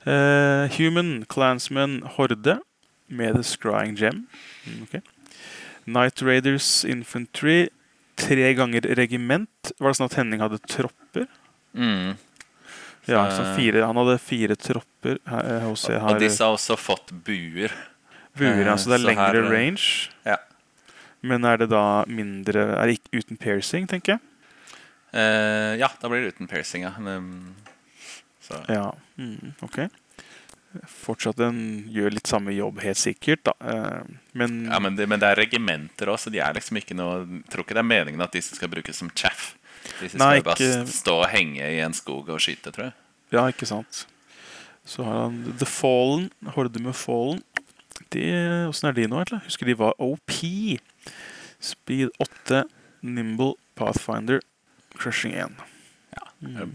Eh, 0.05 0.67
Human 0.77 1.25
Clansman 1.29 2.01
Horde 2.17 2.59
med 3.07 3.35
The 3.35 3.43
Scrying 3.43 3.95
Gem. 3.97 4.27
Okay. 4.83 5.01
Night 5.85 6.21
Raiders 6.21 6.85
Infantry. 6.85 7.69
Tre 8.15 8.53
ganger 8.53 8.81
regiment. 8.95 9.71
Var 9.79 9.91
det 9.91 9.97
sånn 9.99 10.09
at 10.11 10.17
Henning 10.19 10.39
hadde 10.43 10.59
tropper? 10.69 11.27
Mm. 11.75 12.15
Ja, 13.05 13.29
Så- 13.29 13.37
så 13.43 13.55
fire, 13.55 13.85
Han 13.85 13.95
hadde 13.95 14.17
fire 14.19 14.55
tropper. 14.55 15.19
Her, 15.27 15.45
eh, 15.45 15.99
har 15.99 16.13
Og 16.15 16.19
disse 16.19 16.39
har 16.43 16.53
også 16.55 16.77
fått 16.77 17.11
buer. 17.23 17.71
buer, 18.37 18.61
eh, 18.65 18.71
altså 18.71 18.89
det 18.89 18.99
er 18.99 19.03
så 19.03 19.07
lengre 19.07 19.33
her, 19.33 19.43
eh, 19.43 19.49
range. 19.51 20.09
Ja. 20.25 20.37
Men 21.21 21.43
er 21.45 21.57
det 21.57 21.69
da 21.69 22.05
mindre 22.07 22.77
Er 22.77 22.87
det 22.87 22.99
uten 23.13 23.37
piercing, 23.37 23.87
tenker 23.87 24.13
jeg? 24.13 24.19
Uh, 25.13 25.77
ja, 25.77 25.87
da 26.01 26.09
blir 26.09 26.25
det 26.25 26.35
uten 26.35 26.47
piercing, 26.47 26.81
ja. 26.83 26.91
Men, 26.99 27.55
så. 28.45 28.61
Ja, 28.71 28.87
mm, 29.17 29.53
ok. 29.65 29.79
Fortsatt 30.91 31.39
en 31.39 31.59
gjør 31.93 32.11
litt 32.17 32.27
samme 32.27 32.51
jobb, 32.51 32.81
helt 32.83 32.99
sikkert, 32.99 33.45
da. 33.47 33.53
Eh, 33.63 34.15
Men, 34.35 34.65
Ja, 34.67 34.79
men 34.83 34.97
det, 34.97 35.07
men 35.07 35.21
det 35.21 35.29
er 35.29 35.39
regimenter 35.39 36.09
òg, 36.11 36.17
så 36.19 36.31
de 36.33 36.41
er 36.43 36.53
liksom 36.57 36.75
ikke 36.81 36.97
noe 36.99 37.21
Jeg 37.23 37.45
tror 37.53 37.63
ikke 37.63 37.77
det 37.77 37.83
er 37.85 37.87
meningen 37.93 38.21
at 38.25 38.33
disse 38.35 38.57
skal 38.57 38.67
brukes 38.73 38.97
som 38.99 39.09
chaff. 39.15 39.53
Disse 40.01 40.17
skal 40.17 40.23
Nei, 40.25 40.41
bare 40.43 40.85
stå 40.91 41.21
og 41.21 41.29
henge 41.31 41.63
i 41.63 41.79
en 41.85 41.95
skog 41.95 42.27
og 42.33 42.41
skyte, 42.43 42.73
tror 42.75 42.89
jeg. 42.89 42.93
ja, 43.37 43.45
ikke 43.53 43.67
sant. 43.69 44.03
Så 44.85 45.03
har 45.05 45.23
han 45.29 45.39
The 45.57 45.65
Fallen, 45.65 46.27
Horde 46.53 46.81
med 46.83 46.93
Fallen. 46.93 47.39
Åssen 48.15 48.89
er 48.89 48.93
de 48.95 49.07
nå, 49.07 49.17
egentlig? 49.23 49.41
Husker 49.47 49.65
de 49.71 49.73
var 49.79 49.95
OP. 50.03 50.35
Speed 51.63 52.11
8, 52.21 52.65
Nimble, 53.01 53.55
Pathfinder, 53.79 54.41
Crushing 54.99 55.33
1. 55.33 55.55
Ja, 56.15 56.27
er 56.61 56.67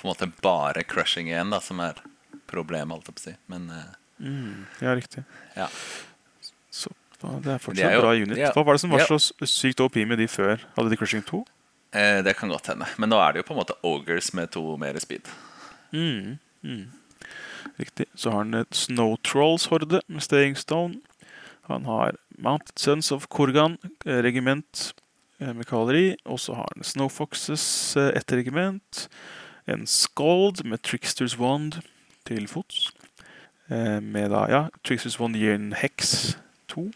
på 0.00 0.08
en 0.08 0.12
måte 0.14 0.32
bare 0.42 0.82
crushing 0.84 1.28
igjen 1.30 1.50
da, 1.52 1.60
som 1.60 1.80
er 1.84 1.94
problemet, 2.50 2.90
holdt 2.96 3.06
jeg 3.10 3.14
på 3.14 3.20
å 3.20 3.28
si. 3.30 3.36
Men 3.52 3.70
eh, 3.70 3.96
Mm, 4.20 4.66
ja, 4.82 4.92
riktig. 4.94 5.22
ja. 5.56 5.66
Så 6.70 6.90
det 7.40 7.46
er 7.54 7.58
fortsatt 7.58 7.76
De 7.76 7.82
er 7.86 7.94
jo- 7.94 8.00
bra 8.02 8.10
unit. 8.12 8.36
er- 8.38 8.52
Hva 8.52 8.64
var 8.66 8.74
det 8.74 8.80
som 8.82 8.90
var 8.90 8.98
så 9.06 9.16
sykt 9.48 9.80
OP 9.80 9.96
med 10.04 10.18
de 10.18 10.26
før? 10.28 10.60
Hadde 10.76 10.90
de 10.90 10.96
Crushing 10.96 11.22
2? 11.24 11.44
Eh, 11.92 12.20
det 12.22 12.36
kan 12.36 12.48
godt 12.50 12.66
hende. 12.66 12.86
Men 12.98 13.08
nå 13.10 13.16
er 13.18 13.32
det 13.32 13.38
jo 13.46 13.54
på 13.54 13.56
en 13.56 13.64
måte 13.64 13.76
ogres 13.82 14.34
med 14.34 14.50
to 14.52 14.76
mer 14.76 14.98
speed. 15.00 15.22
Mm, 15.92 16.38
mm. 16.62 16.90
Riktig. 17.78 18.06
Så 18.14 18.30
har 18.30 18.38
han 18.44 18.54
et 18.54 18.70
Snow 18.76 19.16
Trolls-horde 19.24 20.00
med 20.08 20.22
Staying 20.22 20.54
Stone. 20.56 21.00
Han 21.68 21.84
har 21.84 22.16
Mounted 22.38 22.78
Sons 22.78 23.10
of 23.12 23.26
Korgan, 23.28 23.78
eh, 24.06 24.20
regiment 24.22 24.92
eh, 25.40 25.52
med 25.52 25.66
kavalleri. 25.66 26.16
Og 26.26 26.38
så 26.38 26.54
har 26.54 26.68
han 26.74 26.84
Snow 26.84 27.08
Foxes, 27.08 27.96
ett 27.96 28.30
regiment. 28.32 29.08
En 29.68 29.86
Scold 29.86 30.64
med 30.64 30.82
Tricksters 30.82 31.38
Wand 31.38 31.80
til 32.26 32.48
fots. 32.48 32.90
Eh, 33.70 34.00
Med 34.02 34.30
da, 34.30 34.46
ja, 34.50 34.62
Tricksters 34.84 35.20
Wand 35.20 35.36
gir 35.36 35.54
en 35.54 35.72
Hex 35.72 36.36
2. 36.68 36.90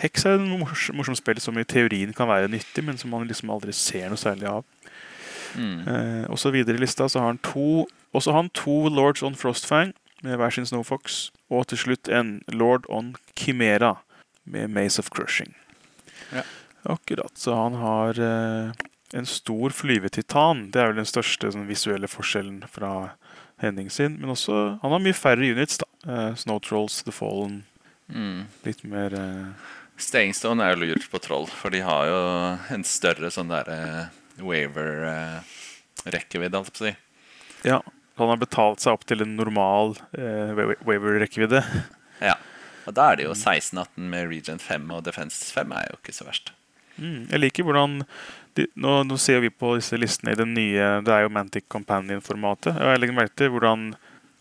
Hex 0.00 0.26
er 0.26 0.36
et 0.36 0.44
mors 0.48 0.90
morsomt 0.94 1.18
spill 1.18 1.40
som 1.40 1.58
i 1.58 1.64
teorien 1.64 2.12
kan 2.16 2.28
være 2.28 2.48
nyttig, 2.52 2.84
men 2.84 2.98
som 2.98 3.10
man 3.10 3.26
liksom 3.28 3.50
aldri 3.52 3.72
ser 3.76 4.08
noe 4.08 4.20
særlig 4.20 4.48
av. 4.48 4.64
Mm. 5.56 5.80
Eh, 5.88 6.24
og 6.30 6.38
så 6.38 6.52
videre 6.54 6.78
i 6.78 6.80
lista 6.84 7.08
så 7.08 7.18
har 7.18 7.32
han 7.32 7.40
to 7.42 7.88
Også 8.14 8.32
har 8.32 8.42
han 8.42 8.50
to 8.54 8.88
Lords 8.88 9.22
on 9.22 9.36
Frostfang 9.38 9.92
med 10.22 10.36
hver 10.36 10.50
sin 10.50 10.66
Snowfox. 10.66 11.30
Og 11.50 11.68
til 11.70 11.78
slutt 11.78 12.08
en 12.08 12.40
Lord 12.48 12.88
on 12.88 13.14
Chimera 13.38 14.00
med 14.44 14.68
Maze 14.68 14.98
of 14.98 15.10
Crushing. 15.14 15.54
Ja. 16.32 16.42
Akkurat. 16.84 17.30
Så 17.38 17.54
han 17.54 17.74
har 17.78 18.18
eh, 18.18 18.72
en 19.12 19.26
stor 19.26 19.70
flyvetitan. 19.74 20.70
Det 20.70 20.80
er 20.80 20.86
vel 20.90 20.96
den 21.00 21.06
største 21.08 21.52
sånn, 21.52 21.68
visuelle 21.68 22.08
forskjellen 22.10 22.64
fra 22.70 23.10
Henning 23.60 23.90
sin. 23.92 24.16
Men 24.20 24.30
også 24.36 24.54
Han 24.82 24.92
har 24.94 25.00
mye 25.04 25.16
færre 25.16 25.50
units, 25.50 25.76
da. 25.80 25.86
Uh, 26.06 26.32
Snow 26.38 26.58
Trolls, 26.64 26.96
The 27.04 27.12
Fallen. 27.14 27.54
Mm. 28.08 28.40
Litt 28.66 28.82
mer 28.88 29.10
uh... 29.14 29.46
Stayingstone 30.00 30.64
er 30.64 30.70
jo 30.72 30.78
lurt 30.86 31.06
på 31.12 31.18
troll, 31.20 31.48
for 31.52 31.68
de 31.74 31.80
har 31.84 32.02
jo 32.08 32.20
en 32.72 32.84
større 32.88 33.28
sånn 33.34 33.52
derre 33.52 34.08
waver-rekkevidde, 34.40 36.56
holdt 36.56 36.70
jeg 36.70 36.72
på 36.72 36.80
å 36.80 36.86
si. 36.86 36.94
Ja. 37.68 37.78
Han 38.20 38.28
har 38.32 38.38
betalt 38.40 38.80
seg 38.80 38.94
opp 38.96 39.04
til 39.08 39.18
en 39.24 39.36
normal 39.36 39.86
uh, 40.16 40.50
waver-rekkevidde. 40.86 41.60
Ja. 42.20 42.36
Og 42.84 42.92
da 42.92 43.08
er 43.08 43.16
det 43.16 43.24
jo 43.24 43.32
16-18 43.32 43.96
med 44.12 44.28
Regent 44.28 44.60
5 44.60 44.92
og 44.92 45.00
Defense 45.06 45.40
5 45.56 45.72
er 45.72 45.88
jo 45.88 45.96
ikke 45.96 46.12
så 46.12 46.26
verst. 46.26 46.52
Mm, 47.00 47.30
jeg 47.30 47.40
liker 47.40 47.64
hvordan 47.64 48.02
nå, 48.74 48.92
nå 49.08 49.16
ser 49.20 49.40
vi 49.44 49.50
på 49.50 49.74
disse 49.78 49.98
listene 50.00 50.32
i 50.34 50.38
den 50.38 50.54
nye 50.56 51.00
Det 51.04 51.12
er 51.14 51.24
jo 51.26 51.32
Mantic 51.32 51.66
Companion-formatet. 51.72 52.74
Og 52.76 52.92
jeg 52.94 53.00
legger 53.02 53.16
merke 53.16 53.36
til 53.40 53.52
hvordan 53.54 53.84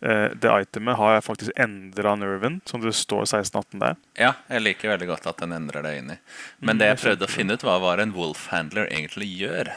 eh, 0.01 0.29
det 0.39 0.53
itemet 0.65 0.97
har 0.99 1.19
faktisk 1.25 1.51
endra 1.59 2.15
nerven, 2.19 2.59
som 2.69 2.81
det 2.83 2.93
står 2.97 3.25
1618 3.27 3.79
der. 3.83 3.97
Ja, 4.19 4.33
jeg 4.49 4.65
liker 4.65 4.93
veldig 4.95 5.09
godt 5.11 5.27
at 5.31 5.43
den 5.43 5.55
endrer 5.57 5.85
det 5.85 5.95
inn 5.99 6.11
i. 6.15 6.19
Men 6.59 6.75
Mm, 6.75 6.79
det 6.79 6.85
det 6.85 6.89
jeg 6.93 7.01
prøvde 7.05 7.27
å 7.29 7.33
finne 7.35 7.53
ut, 7.59 7.63
var 7.67 7.79
hva 7.83 7.95
en 8.01 8.15
Wolfhandler 8.15 8.88
egentlig 8.89 9.29
gjør. 9.39 9.71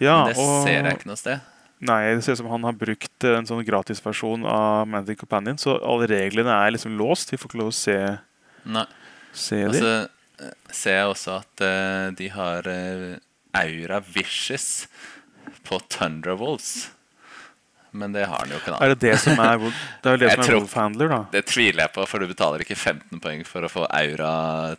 Ja, 0.00 0.24
Men 0.24 0.32
det 0.32 0.36
ser 0.36 0.82
jeg 0.84 0.98
ikke 0.98 1.08
noe 1.12 1.20
sted. 1.20 1.52
Nei, 1.86 2.00
det 2.16 2.24
ser 2.24 2.32
ut 2.36 2.40
som 2.40 2.48
han 2.48 2.64
har 2.64 2.72
brukt 2.76 3.24
eh, 3.24 3.36
en 3.36 3.46
sånn 3.48 3.64
gratisversjon 3.64 4.46
av 4.48 4.86
Mantic 4.88 5.18
Companion, 5.20 5.58
så 5.60 5.76
alle 5.84 6.08
reglene 6.08 6.52
er 6.52 6.72
liksom 6.72 6.96
låst. 6.96 7.32
Vi 7.32 7.36
får 7.40 7.50
ikke 7.50 7.60
lov 7.60 7.72
å 7.72 7.76
se, 7.76 7.96
Nei. 8.64 8.86
se 9.36 9.58
Og 9.66 9.74
de. 9.76 9.82
eh, 10.40 10.52
ser 10.72 10.96
jeg 11.02 11.10
også 11.12 11.34
at 11.42 11.64
uh, 11.64 12.08
de 12.16 12.28
har 12.32 12.68
eh, 12.72 13.16
Aura 13.62 14.00
Vicious 14.12 14.86
på 15.66 15.78
Thunderwolves. 15.92 16.90
Men 17.96 18.12
det 18.12 18.26
har 18.28 18.42
den 18.44 18.52
jo 18.52 18.58
ikke, 18.60 18.74
da. 18.74 18.78
Er 18.84 18.92
det 18.92 18.98
det 19.00 19.14
som 19.22 19.38
er, 19.40 19.56
det 20.04 20.10
er 20.12 20.18
det 20.20 20.30
som 20.34 20.40
er 20.42 20.46
tror- 20.50 20.58
Wolfhandler, 20.60 21.08
da? 21.08 21.20
Det 21.32 21.46
tviler 21.48 21.86
jeg 21.86 21.92
på, 21.94 22.04
for 22.10 22.20
du 22.20 22.26
betaler 22.28 22.60
ikke 22.64 22.76
15 22.76 23.20
poeng 23.24 23.44
for 23.48 23.64
å 23.64 23.70
få 23.72 23.86
aura 23.88 24.32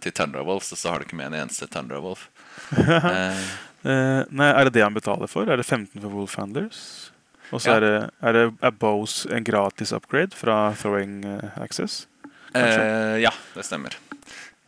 til 0.04 0.14
Thunderwolves, 0.14 0.70
og 0.76 0.78
så 0.78 0.92
har 0.94 1.00
du 1.02 1.08
ikke 1.08 1.18
med 1.18 1.32
en 1.34 1.40
eneste 1.46 1.70
Thunderwolf. 1.74 2.28
Eh, 2.78 3.48
Eh, 3.88 4.24
nei, 4.34 4.48
Er 4.52 4.66
det 4.68 4.74
det 4.74 4.82
han 4.84 4.96
betaler 4.96 5.30
for? 5.30 5.48
Er 5.48 5.56
det 5.62 5.64
15 5.66 6.02
for 6.02 6.10
Wolfhandlers? 6.12 7.12
Og 7.54 7.62
så 7.62 7.70
Ja. 7.70 7.76
er 7.78 7.80
det, 7.86 8.10
er 8.22 8.34
det 8.34 8.42
er 8.66 8.72
Bose 8.72 9.30
en 9.32 9.44
gratis 9.46 9.94
upgrade 9.94 10.34
fra 10.36 10.74
Throwing 10.76 11.24
eh, 11.24 11.62
Access? 11.62 12.08
Eh, 12.58 13.22
ja, 13.22 13.30
det 13.54 13.64
stemmer. 13.64 13.96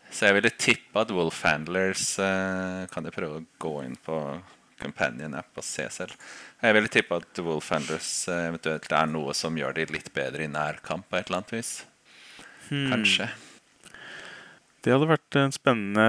Så 0.10 0.28
jeg 0.28 0.40
ville 0.40 0.52
tippe 0.58 1.02
at 1.02 1.12
Wolfhandlers 1.14 2.06
uh, 2.18 2.88
Kan 2.90 3.06
jeg 3.06 3.14
prøve 3.14 3.42
å 3.42 3.46
gå 3.62 3.74
inn 3.86 3.98
på 4.06 4.16
companion-app 4.80 5.60
og 5.60 5.66
se 5.68 5.84
selv. 5.92 6.14
Jeg 6.64 6.76
vil 6.78 6.86
tippe 6.88 7.18
at 7.20 7.42
Wolfhandlers 7.44 8.10
uh, 8.32 8.48
eventuelt 8.48 8.94
er 8.96 9.10
noe 9.12 9.36
som 9.36 9.58
gjør 9.60 9.76
de 9.76 9.86
litt 9.92 10.08
bedre 10.16 10.46
i 10.46 10.52
nærkamp 10.52 11.10
på 11.10 11.20
et 11.20 11.28
eller 11.28 11.42
annet 11.42 11.56
vis. 11.58 11.74
Hmm. 12.70 12.88
Kanskje. 12.94 13.28
Det 14.80 14.96
hadde 14.96 15.10
vært 15.10 15.36
en 15.36 15.52
spennende 15.52 16.06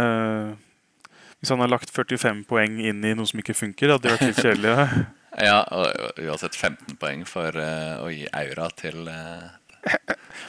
Hvis 1.41 1.51
han 1.51 1.63
har 1.65 1.73
lagt 1.73 1.91
45 1.91 2.45
poeng 2.47 2.77
inn 2.79 3.03
i 3.03 3.17
noe 3.17 3.27
som 3.27 3.41
ikke 3.43 3.57
funker, 3.59 3.97
hadde 3.97 4.07
det 4.07 4.15
vært 4.15 4.29
litt 4.31 4.45
kjedelig. 4.45 4.77
Ja. 4.77 4.91
Ja, 5.41 5.61
og 5.71 6.19
uansett 6.19 6.57
15 6.59 6.99
poeng 7.01 7.23
for 7.29 7.55
uh, 7.55 8.03
å 8.03 8.11
gi 8.13 8.27
aura 8.35 8.67
til 8.77 9.07
uh, 9.07 9.47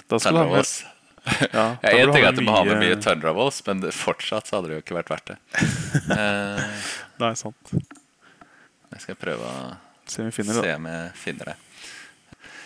Da 0.09 0.19
skal 0.19 0.41
han 0.41 0.49
ha 0.49 0.57
med. 0.57 0.73
ja, 1.53 1.65
jeg 1.85 2.01
en 2.01 2.11
ting 2.15 2.23
er 2.23 2.31
at 2.31 2.37
du 2.39 2.41
må 2.45 2.55
ha 2.55 2.63
med 2.65 2.79
mye 2.81 2.97
Thunderwolves, 2.97 3.59
men 3.67 3.83
fortsatt 3.93 4.49
så 4.49 4.57
hadde 4.57 4.71
det 4.71 4.79
jo 4.79 4.83
ikke 4.85 4.97
vært 4.97 5.11
verdt 5.13 5.33
det. 5.33 5.39
Eh, 6.17 6.87
Nei, 7.21 7.33
sant. 7.37 7.73
jeg 7.75 9.03
skal 9.03 9.17
prøve 9.21 9.45
å 9.45 9.65
Se 10.11 10.23
om 10.25 10.31
finner. 10.33 10.57
Se 10.57 10.71
om 10.75 10.87
jeg 10.89 11.11
finner 11.15 11.51
det. 11.51 11.57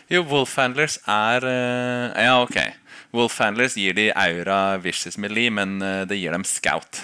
Jo, 0.09 0.21
Wolfhandlers 0.29 0.95
er 1.09 1.45
uh, 1.45 2.13
Ja, 2.15 2.37
ok. 2.41 2.55
Wolfhandlers 3.15 3.75
gir 3.77 3.93
de 3.97 4.07
aura 4.17 4.77
vicious 4.81 5.17
melee, 5.21 5.51
men 5.53 5.75
uh, 5.83 6.05
det 6.09 6.17
gir 6.21 6.33
dem 6.33 6.45
scout. 6.47 7.03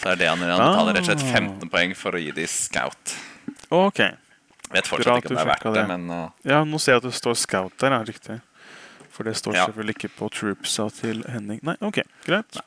Så 0.00 0.10
er 0.10 0.18
det 0.18 0.30
han, 0.30 0.42
betaler 0.42 0.96
rett 0.96 1.04
og 1.04 1.10
slett 1.12 1.22
Ah. 1.28 1.36
15 1.38 1.70
poeng 1.70 1.94
for 1.98 2.16
å 2.18 2.22
gi 2.22 2.32
de 2.34 2.46
scout. 2.50 3.14
Ok. 3.70 4.00
Jeg 4.00 4.72
Vet 4.74 4.88
fortsatt 4.90 5.06
Bra 5.12 5.18
ikke 5.20 5.30
om 5.30 5.36
det 5.36 5.42
er 5.44 5.50
verdt 5.52 5.66
det, 5.68 5.74
det. 5.76 5.84
men 5.92 6.10
uh, 6.10 6.24
Ja, 6.48 6.64
nå 6.66 6.80
ser 6.82 6.96
jeg 6.96 7.04
at 7.04 7.08
det 7.10 7.14
står 7.20 7.36
Scout 7.38 7.76
der, 7.82 7.94
ja. 7.94 8.02
Riktig. 8.08 8.40
For 9.14 9.22
det 9.28 9.36
står 9.38 9.54
Ja. 9.54 9.66
selvfølgelig 9.68 9.94
ikke 9.96 10.10
på 10.18 10.28
troopsa 10.34 10.88
til 10.90 11.22
Henning. 11.30 11.60
Nei, 11.62 11.76
ok, 11.86 12.00
greit. 12.26 12.58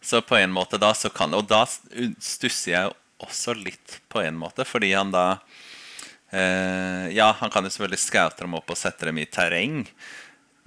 Så 0.00 0.20
på 0.22 0.36
en 0.38 0.52
måte 0.54 0.78
da 0.78 0.92
så 0.94 1.10
kan 1.10 1.32
Og 1.34 1.48
da 1.50 1.64
stusser 1.66 2.70
jeg 2.70 2.92
også 3.18 3.54
litt 3.58 3.96
på 4.08 4.22
en 4.22 4.36
måte, 4.38 4.62
fordi 4.64 4.92
han 4.94 5.10
da 5.10 5.24
eh, 6.32 7.08
Ja, 7.16 7.32
han 7.40 7.50
kan 7.50 7.64
jo 7.66 7.72
selvfølgelig 7.74 7.98
skaute 8.04 8.44
dem 8.44 8.54
opp 8.58 8.70
og 8.70 8.78
sette 8.78 9.08
dem 9.08 9.18
i 9.18 9.26
terreng, 9.26 9.86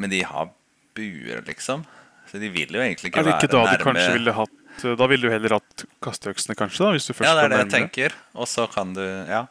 men 0.01 0.09
de 0.11 0.19
har 0.27 0.49
buer, 0.97 1.39
liksom. 1.47 1.85
Så 2.31 2.39
de 2.41 2.49
vil 2.51 2.67
jo 2.75 2.81
egentlig 2.83 3.11
ikke 3.11 3.19
Er 3.23 3.29
det 3.29 3.37
ikke 3.39 3.51
da 3.55 3.63
være 3.65 3.77
du 3.79 3.85
kanskje 3.87 4.03
nærme 4.07 4.17
ville 4.19 4.35
hatt 4.41 4.83
Da 4.99 5.07
ville 5.11 5.27
du 5.27 5.31
heller 5.33 5.55
hatt 5.57 5.85
kasteøksene, 6.03 6.55
kanskje? 6.59 6.83
da, 6.85 6.91
hvis 6.95 7.07
du 7.07 7.13
først 7.13 7.27
Ja, 7.29 7.33
det 7.35 7.43
er 7.45 7.49
det 7.55 7.59
jeg 7.63 7.71
tenker. 7.77 8.13
Og 8.35 8.47
så 8.47 8.67
kan 8.71 8.93
du 8.95 9.01
Ja. 9.03 9.45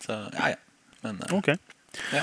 Så 0.00 0.16
ja, 0.32 0.48
ja. 0.54 0.56
Men 1.02 1.20
eh, 1.22 1.36
Ok, 1.36 1.48
ja, 2.12 2.22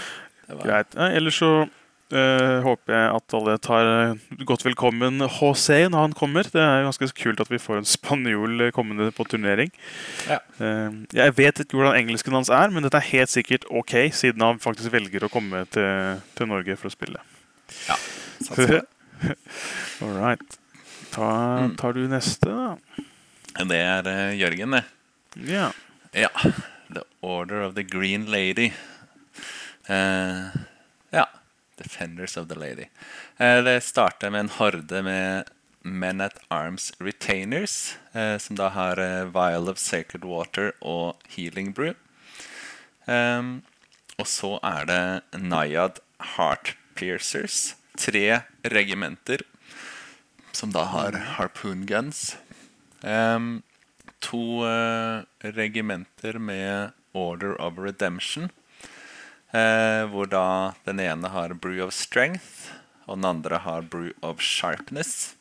greit. 0.64 0.96
Ellers 0.98 1.38
så 1.42 1.70
eh, 2.16 2.60
håper 2.66 2.94
jeg 2.94 3.10
at 3.18 3.34
alle 3.38 3.54
tar 3.64 3.90
eh, 3.92 4.24
godt 4.48 4.64
velkommen 4.68 5.20
José 5.26 5.82
når 5.90 6.06
han 6.08 6.16
kommer. 6.18 6.48
Det 6.48 6.62
er 6.62 6.86
ganske 6.86 7.10
kult 7.20 7.42
at 7.44 7.52
vi 7.52 7.60
får 7.62 7.82
en 7.82 7.90
spanjol 7.90 8.68
eh, 8.68 8.72
kommende 8.76 9.10
på 9.16 9.26
turnering. 9.30 9.72
Ja. 10.30 10.40
Uh, 10.62 11.04
jeg 11.14 11.36
vet 11.38 11.62
ikke 11.64 11.78
hvordan 11.80 11.98
engelsken 12.00 12.36
hans 12.38 12.52
er, 12.54 12.72
men 12.74 12.86
dette 12.86 13.00
er 13.02 13.10
helt 13.12 13.34
sikkert 13.34 13.66
ok, 13.70 13.96
siden 14.16 14.42
han 14.46 14.62
faktisk 14.64 14.94
velger 14.94 15.26
å 15.28 15.32
komme 15.34 15.66
til, 15.74 16.20
til 16.38 16.50
Norge 16.52 16.78
for 16.80 16.90
å 16.92 16.94
spille. 16.94 17.24
Ja. 17.90 17.98
All 20.04 20.14
right. 20.20 20.60
Ta, 21.14 21.30
Mm. 21.64 21.76
tar 21.78 21.94
du 21.94 22.08
neste, 22.10 22.50
da? 22.50 22.74
Det 23.70 23.78
er 23.80 24.08
uh, 24.10 24.34
Jørgen, 24.38 24.74
det. 24.80 24.84
Ja. 25.50 25.70
Ja. 26.18 26.30
The 26.94 27.04
Order 27.22 27.62
of 27.68 27.76
the 27.78 27.84
Green 27.86 28.26
Lady. 28.34 28.72
Ja. 29.88 30.50
Defenders 31.84 32.38
of 32.38 32.48
the 32.50 32.60
Lady. 32.60 32.88
Eh, 33.38 33.60
det 33.64 33.82
starter 33.84 34.30
med 34.30 34.46
en 34.46 34.50
horde 34.60 35.04
med 35.04 35.52
Men 35.84 36.22
at 36.22 36.40
Arms 36.50 36.92
Retainers, 37.00 37.98
eh, 38.14 38.38
som 38.38 38.56
da 38.56 38.70
har 38.72 39.00
eh, 39.00 39.26
Vial 39.28 39.70
of 39.70 39.78
Sacred 39.78 40.24
Water 40.24 40.72
og 40.82 41.20
Healing 41.36 41.74
Brew. 41.76 41.94
Ehm, 43.06 43.62
og 44.18 44.28
så 44.28 44.56
er 44.64 44.86
det 44.88 45.42
Nayad 45.42 46.00
Heart 46.36 46.76
Piercers. 46.96 47.76
Tre 47.98 48.42
regimenter 48.64 49.44
som 50.56 50.72
da 50.72 50.86
har 50.88 51.18
harpoon 51.38 51.86
guns. 51.86 52.38
Um, 53.02 53.64
to 54.20 54.64
uh, 54.64 55.24
regimenter 55.42 56.40
med 56.40 56.92
Order 57.14 57.62
of 57.62 57.78
Redemption. 57.78 58.50
Eh, 59.54 60.04
hvor 60.12 60.30
da 60.30 60.46
den 60.86 61.00
ene 61.00 61.30
har 61.34 61.54
Brew 61.54 61.84
of 61.86 61.94
Strength, 61.94 62.72
og 63.08 63.18
den 63.20 63.26
andre 63.26 63.60
har 63.66 63.82
Brew 63.82 64.12
of 64.22 64.42
Sharpness. 64.42 65.36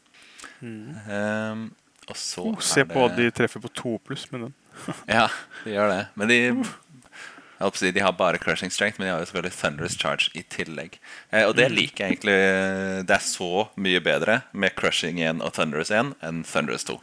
Ehm, 0.63 1.71
og 2.09 2.17
så 2.19 2.45
Oh, 2.53 2.59
se 2.63 2.85
på 2.87 3.05
at 3.07 3.17
de 3.19 3.31
treffer 3.35 3.63
på 3.63 3.71
to 3.75 3.97
pluss 4.07 4.29
med 4.33 4.49
den. 4.49 4.55
Ja, 5.09 5.29
de 5.65 5.75
gjør 5.75 5.89
det. 5.91 6.03
Men 6.19 6.29
de 6.31 6.39
jeg 6.43 7.67
holdt 7.69 7.77
å 7.77 7.79
si, 7.85 7.91
De 7.95 8.03
har 8.03 8.13
bare 8.19 8.39
crushing 8.43 8.73
strength, 8.75 8.99
men 8.99 9.07
de 9.07 9.13
har 9.13 9.21
jo 9.23 9.27
selvfølgelig 9.31 9.55
Thunderous 9.61 9.95
Charge 10.01 10.31
i 10.35 10.43
tillegg. 10.51 10.97
Eh, 11.31 11.45
og 11.47 11.55
det 11.55 11.69
Mm. 11.71 11.77
liker 11.77 12.05
jeg 12.09 12.17
egentlig. 12.17 13.07
Det 13.07 13.15
er 13.15 13.23
så 13.23 13.69
mye 13.77 14.01
bedre 14.03 14.41
med 14.53 14.75
crushing 14.75 15.21
1 15.23 15.41
og 15.43 15.53
Thunderous 15.55 15.91
1 15.95 16.15
enn 16.27 16.43
Thunderous 16.43 16.83
2. 16.89 16.99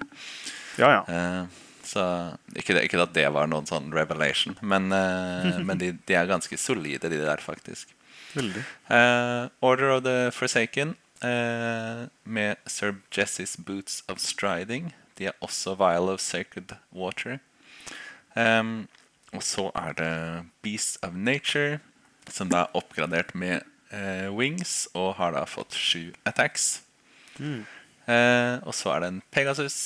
Ja, 0.81 0.89
ja. 0.97 1.03
Eh, 1.07 1.45
så 1.89 2.03
ikke, 2.55 2.75
det, 2.75 2.85
ikke 2.87 3.01
at 3.01 3.15
det 3.15 3.25
var 3.33 3.49
noen 3.49 3.67
sånn 3.69 3.89
revelation, 3.95 4.57
men, 4.61 4.91
uh, 4.93 5.57
men 5.67 5.81
de, 5.81 5.93
de 6.07 6.17
er 6.17 6.29
ganske 6.29 6.59
solide, 6.61 7.09
de 7.09 7.21
der, 7.21 7.41
faktisk. 7.43 7.95
Veldig. 8.35 8.63
Uh, 8.91 9.49
Order 9.65 9.95
of 9.95 10.03
the 10.05 10.29
Forsaken 10.35 10.93
uh, 11.25 12.05
med 12.23 12.61
Sir 12.69 12.99
Jesses 13.15 13.57
Boots 13.57 14.03
of 14.07 14.21
Striding. 14.21 14.93
De 15.17 15.31
er 15.31 15.37
også 15.41 15.73
Vial 15.79 16.11
of 16.13 16.21
Sacred 16.21 16.75
Water. 16.93 17.39
Um, 18.37 18.87
og 19.33 19.43
så 19.43 19.67
er 19.75 19.97
det 19.97 20.13
Beast 20.61 21.01
of 21.05 21.17
Nature, 21.17 21.79
som 22.29 22.49
da 22.49 22.65
er 22.65 22.77
oppgradert 22.77 23.35
med 23.35 23.65
wings 24.29 24.87
og 24.93 25.15
har 25.17 25.33
da 25.33 25.41
fått 25.49 25.73
sju 25.73 26.11
attacks. 26.29 26.83
Mm. 27.41 27.65
Og 28.61 28.73
så 28.77 28.91
er 28.93 29.01
det 29.01 29.07
en 29.09 29.21
Pegasus. 29.33 29.79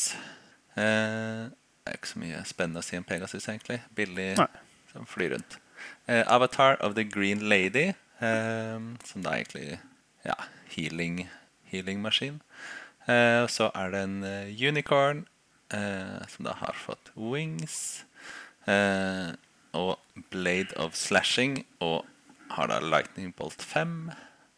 Eh, 0.74 1.46
det 1.84 1.92
er 1.92 1.98
ikke 2.00 2.14
så 2.14 2.20
mye 2.22 2.44
spennende 2.48 2.80
å 2.80 2.86
si 2.86 2.96
om 2.96 3.04
Pegasus, 3.04 3.50
egentlig. 3.52 3.82
Billig 3.96 4.30
Nei. 4.40 4.48
som 4.94 5.08
flyr 5.10 5.34
rundt. 5.36 5.58
Eh, 6.08 6.24
Avatar 6.32 6.78
of 6.80 6.96
the 6.96 7.04
Green 7.04 7.44
Lady, 7.50 7.90
eh, 8.24 8.80
som 9.04 9.26
da 9.26 9.36
egentlig 9.36 9.80
ja, 10.24 10.38
healing, 10.72 11.26
healing-maskin. 11.68 12.40
Eh, 13.08 13.44
og 13.44 13.52
så 13.52 13.68
er 13.76 13.92
det 13.92 14.04
en 14.08 14.24
eh, 14.24 14.56
unicorn, 14.70 15.26
eh, 15.76 16.24
som 16.32 16.48
da 16.48 16.56
har 16.64 16.80
fått 16.80 17.12
wings. 17.20 18.06
Eh, 18.64 19.36
og 19.76 20.00
Blade 20.32 20.72
of 20.80 20.96
Slashing, 20.96 21.66
og 21.84 22.06
har 22.56 22.72
da 22.72 22.80
Lightning 22.80 23.36
Bolt 23.36 23.60
5. 23.60 24.14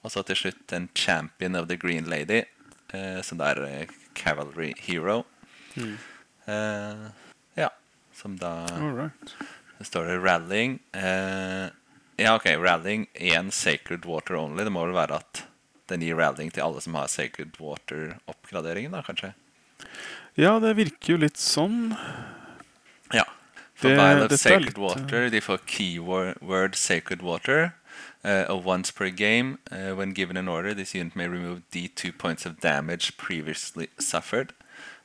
Og 0.05 0.13
så 0.13 0.21
til 0.27 0.43
slutt 0.43 0.77
en 0.77 0.91
Champion 0.93 1.55
of 1.57 1.71
the 1.71 1.77
Green 1.77 2.05
Lady, 2.05 2.43
som 3.25 3.39
da 3.41 3.49
er 3.57 3.89
Cavalry 4.15 4.75
Hero. 4.77 5.25
Mm. 5.75 5.97
Eh, 6.47 7.05
ja, 7.55 7.69
som 8.13 8.37
da 8.37 8.65
det 9.77 9.85
står 9.89 10.07
det 10.07 10.17
rallying. 10.23 10.79
Eh, 10.93 11.69
ja, 12.17 12.35
ok, 12.35 12.45
rallying 12.61 13.07
én 13.13 13.51
sacred 13.51 14.05
water 14.05 14.35
only. 14.39 14.63
Det 14.63 14.71
må 14.71 14.85
vel 14.85 14.95
være 14.95 15.19
at 15.19 15.43
den 15.91 16.01
gir 16.01 16.15
rallying 16.17 16.51
til 16.53 16.63
alle 16.63 16.81
som 16.81 16.95
har 16.97 17.07
sacred 17.11 17.57
water-oppgraderingen, 17.59 18.91
da, 18.95 19.01
kanskje? 19.05 19.33
Ja, 20.39 20.57
det 20.59 20.75
virker 20.77 21.13
jo 21.15 21.17
litt 21.21 21.37
sånn. 21.37 21.91
Ja. 23.13 23.25
For 23.75 23.89
Det- 23.89 23.97
Vial 23.99 24.23
of 24.23 24.31
Sacred 24.31 24.65
litt, 24.65 24.77
Water, 24.77 25.29
de 25.29 25.41
får 25.41 25.59
keyword 25.67 26.75
sacred 26.75 27.21
water. 27.21 27.73
Uh, 28.23 28.55
once 28.55 28.89
per 28.91 29.09
game, 29.09 29.59
uh, 29.71 29.93
when 29.93 30.11
given 30.11 30.35
an 30.37 30.47
order, 30.47 30.73
this 30.73 30.95
unit 30.95 31.15
may 31.15 31.27
remove 31.27 31.61
D2 31.71 32.11
points 32.17 32.45
of 32.45 32.59
damage 32.59 33.17
previously 33.17 33.89
suffered. 33.99 34.53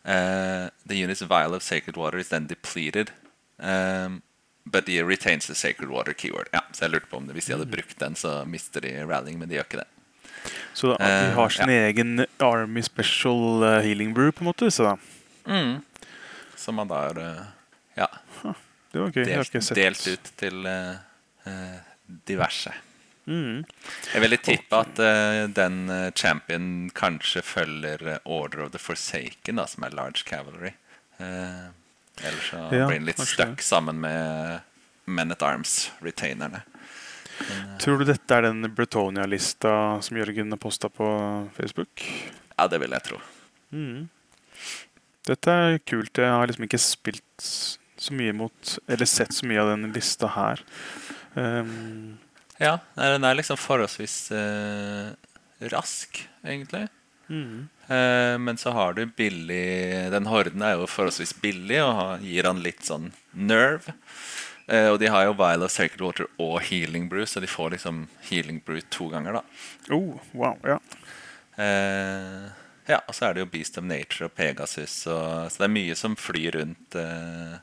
Uh, 0.04 0.70
the 0.88 0.96
unit's 0.96 1.20
vial 1.20 1.54
of 1.54 1.62
sacred 1.62 1.96
water 1.96 2.18
is 2.18 2.28
then 2.28 2.46
depleted, 2.46 3.10
um, 3.58 4.22
but 4.64 4.88
it 4.88 5.02
retains 5.04 5.46
the 5.46 5.54
sacred 5.54 5.90
water 5.90 6.12
keyword. 6.14 6.48
Ja, 6.52 6.60
så 6.72 6.84
jeg 6.84 6.90
lurte 6.90 7.06
på 7.10 7.16
om 7.16 7.26
det, 7.26 7.34
Hvis 7.34 7.46
de 7.46 7.52
hadde 7.52 7.66
Mm. 7.66 7.70
brukt 7.70 7.98
den, 7.98 8.16
så 8.16 8.44
mister 8.46 8.80
de 8.80 9.04
rallying, 9.06 9.38
men 9.38 9.48
de 9.48 9.54
gjør 9.54 9.64
ikke 9.68 9.78
det. 9.82 9.88
Så 10.74 10.96
da, 10.96 11.04
Eh, 11.04 11.28
de 11.28 11.34
har 11.34 11.48
sin 11.48 11.68
egen 11.68 12.26
Army 12.38 12.82
Special 12.82 13.62
eh, 13.62 13.82
Healing 13.84 14.14
Brew, 14.14 14.30
på 14.32 14.40
en 14.40 14.46
måte. 14.46 14.70
Så 14.70 14.82
da. 14.84 14.96
Mm. 15.46 15.82
Som 16.56 16.74
man 16.74 16.88
da 16.88 16.94
har 16.94 17.18
uh, 17.18 17.44
ja, 17.96 18.06
huh, 18.42 18.54
delt, 18.92 19.52
delt 19.74 20.06
ut 20.08 20.32
til 20.36 20.66
uh, 20.66 20.96
uh, 21.46 21.78
diverse. 22.26 22.72
Mm. 23.30 23.62
Jeg 24.10 24.22
vil 24.24 24.36
tippe 24.42 24.78
at 24.82 24.98
uh, 24.98 25.44
den 25.54 25.84
uh, 25.86 26.08
champion 26.18 26.64
kanskje 26.96 27.44
følger 27.46 28.02
eh, 28.16 28.24
Order 28.24 28.64
of 28.64 28.72
the 28.74 28.80
Forsaken, 28.82 29.60
da, 29.60 29.68
som 29.70 29.86
er 29.86 29.94
large 29.94 30.24
cavalry. 30.26 30.72
Uh, 31.20 31.70
ellers 32.24 32.50
så 32.50 32.64
Ja, 32.74 32.88
blir 32.88 32.98
den 32.98 33.06
litt 33.06 33.22
stuck 33.22 33.62
sammen 33.62 34.00
med 34.02 34.66
Men 35.06 35.32
at 35.32 35.42
Arms-retainerne. 35.42 36.64
Tror 37.80 38.02
du 38.02 38.04
dette 38.04 38.36
er 38.36 38.44
den 38.44 38.66
Bretonia-lista 38.76 39.72
som 40.04 40.18
Jørgen 40.18 40.52
har 40.52 40.60
posta 40.60 40.90
på 40.92 41.06
Facebook? 41.56 42.02
Ja, 42.56 42.66
det 42.68 42.82
vil 42.82 42.92
jeg 42.92 43.06
tro. 43.06 43.20
Mm. 43.72 44.10
Dette 45.30 45.54
er 45.54 45.78
kult. 45.86 46.18
Jeg 46.18 46.34
har 46.34 46.50
liksom 46.50 46.66
ikke 46.66 46.82
spilt 46.82 47.46
så 48.00 48.16
mye 48.16 48.32
mot 48.36 48.74
Eller 48.88 49.08
sett 49.08 49.34
så 49.36 49.48
mye 49.48 49.62
av 49.62 49.72
den 49.72 49.94
lista 49.94 50.30
her. 50.36 50.62
Um, 51.34 52.18
Ja, 52.60 52.76
den 52.94 53.24
er 53.24 53.38
liksom 53.38 53.56
forholdsvis 53.60 54.16
eh, 54.36 55.12
rask, 55.72 56.22
egentlig. 56.44 56.88
mm, 57.28 57.68
Eh, 57.90 58.38
men 58.38 58.56
så 58.56 58.70
har 58.70 58.92
du 58.94 59.06
billig 59.06 60.10
Den 60.12 60.26
horden 60.30 60.62
er 60.62 60.76
jo 60.78 60.86
forholdsvis 60.86 61.32
billig 61.42 61.80
og 61.82 61.94
har, 61.98 62.20
gir 62.22 62.46
han 62.46 62.60
litt 62.62 62.84
sånn 62.86 63.08
nerve. 63.34 63.96
Eh, 64.70 64.86
og 64.92 65.00
de 65.02 65.08
har 65.10 65.24
jo 65.26 65.34
Vile 65.34 65.66
of 65.66 65.74
Sacred 65.74 66.04
Water 66.04 66.28
og 66.38 66.60
Healing 66.68 67.08
Brew, 67.10 67.26
så 67.26 67.42
de 67.42 67.50
får 67.50 67.72
liksom 67.74 68.04
Healing 68.28 68.60
Brew 68.62 68.78
to 68.94 69.08
ganger, 69.10 69.40
da. 69.40 69.42
oh, 69.96 70.20
wow, 70.38 70.54
ja. 70.62 70.78
Eh, 71.58 72.46
ja, 72.90 73.00
og 73.00 73.14
så 73.14 73.26
er 73.26 73.34
det 73.34 73.42
jo 73.42 73.50
Beast 73.50 73.78
of 73.80 73.88
Nature 73.88 74.28
og 74.28 74.36
Pegasus, 74.38 74.94
og, 75.10 75.50
så 75.50 75.64
det 75.64 75.66
er 75.66 75.74
mye 75.74 75.98
som 75.98 76.14
flyr 76.18 76.60
rundt. 76.60 76.94
Eh, 76.94 77.58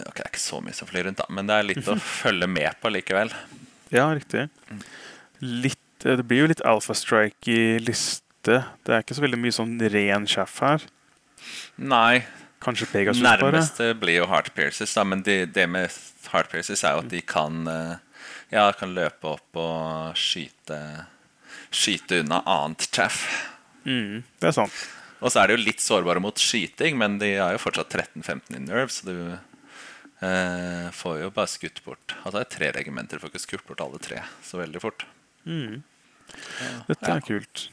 ok, 0.00 0.16
det 0.16 0.24
er 0.24 0.32
ikke 0.32 0.44
så 0.46 0.62
mye 0.64 0.76
som 0.80 0.88
flyr 0.88 1.10
rundt, 1.10 1.20
da, 1.20 1.28
men 1.28 1.52
det 1.52 1.58
er 1.60 1.68
litt 1.74 1.92
å 1.92 1.98
følge 2.22 2.48
med 2.48 2.72
på 2.80 2.94
likevel. 2.96 3.36
Ja, 3.92 4.06
riktig. 4.14 4.48
Litt, 5.40 6.04
eh, 6.04 6.16
det 6.16 6.24
blir 6.28 6.44
jo 6.44 6.50
litt 6.52 6.62
Alpha 6.64 6.94
Strike 6.96 7.48
i 7.52 7.78
liste. 7.82 8.22
Det 8.44 8.88
er 8.92 9.02
ikke 9.04 9.16
så 9.16 9.24
veldig 9.24 9.40
mye 9.40 9.54
sånn 9.56 9.76
ren 9.92 10.26
sjef 10.30 10.58
her. 10.64 10.82
Nei, 11.76 12.24
Kanskje 12.64 12.86
Pegasus, 12.88 13.20
bare. 13.22 13.50
nærmeste 13.52 13.90
blir 14.00 14.22
jo 14.22 14.26
Heart 14.30 14.54
Pierces, 14.56 14.94
da, 14.96 15.02
men 15.04 15.20
det, 15.22 15.52
det 15.52 15.66
med 15.68 15.92
Heart 16.32 16.48
Pierces 16.52 16.80
er 16.84 16.94
jo 16.96 17.02
at 17.04 17.10
de 17.12 17.20
kan 17.20 17.66
eh, 17.68 17.96
Ja, 18.54 18.70
kan 18.72 18.94
løpe 18.96 19.34
opp 19.34 19.58
og 19.60 20.14
skyte 20.16 20.78
Skyte 21.74 22.20
unna 22.22 22.38
annet 22.46 22.86
chaff. 22.94 23.24
Mm, 23.84 24.22
det 24.40 24.48
er 24.48 24.54
sant. 24.56 24.76
Og 25.20 25.32
så 25.32 25.42
er 25.42 25.48
de 25.50 25.56
jo 25.56 25.64
litt 25.66 25.82
sårbare 25.82 26.20
mot 26.22 26.38
skyting, 26.38 26.96
men 27.00 27.18
de 27.18 27.32
har 27.34 27.52
jo 27.56 27.60
fortsatt 27.60 27.90
13-15 27.90 28.54
i 28.56 28.60
nerve, 28.62 28.88
så 28.94 29.08
du 29.08 29.38
eh, 30.22 30.90
får 30.94 31.20
jo 31.22 31.30
bare 31.34 31.50
skutt 31.50 31.82
bort 31.84 32.14
Altså 32.24 32.38
det 32.38 32.44
er 32.46 32.52
tre 32.56 32.70
regimenter, 32.80 33.18
får 33.18 33.30
ikke 33.32 33.40
skutt 33.46 33.66
bort 33.66 33.80
alle 33.80 33.98
tre 33.98 34.22
så 34.42 34.58
veldig 34.62 34.80
fort. 34.82 35.04
Mm. 35.46 35.82
Dette 36.88 37.08
Ja. 37.08 37.16
er 37.16 37.20
kult. 37.20 37.68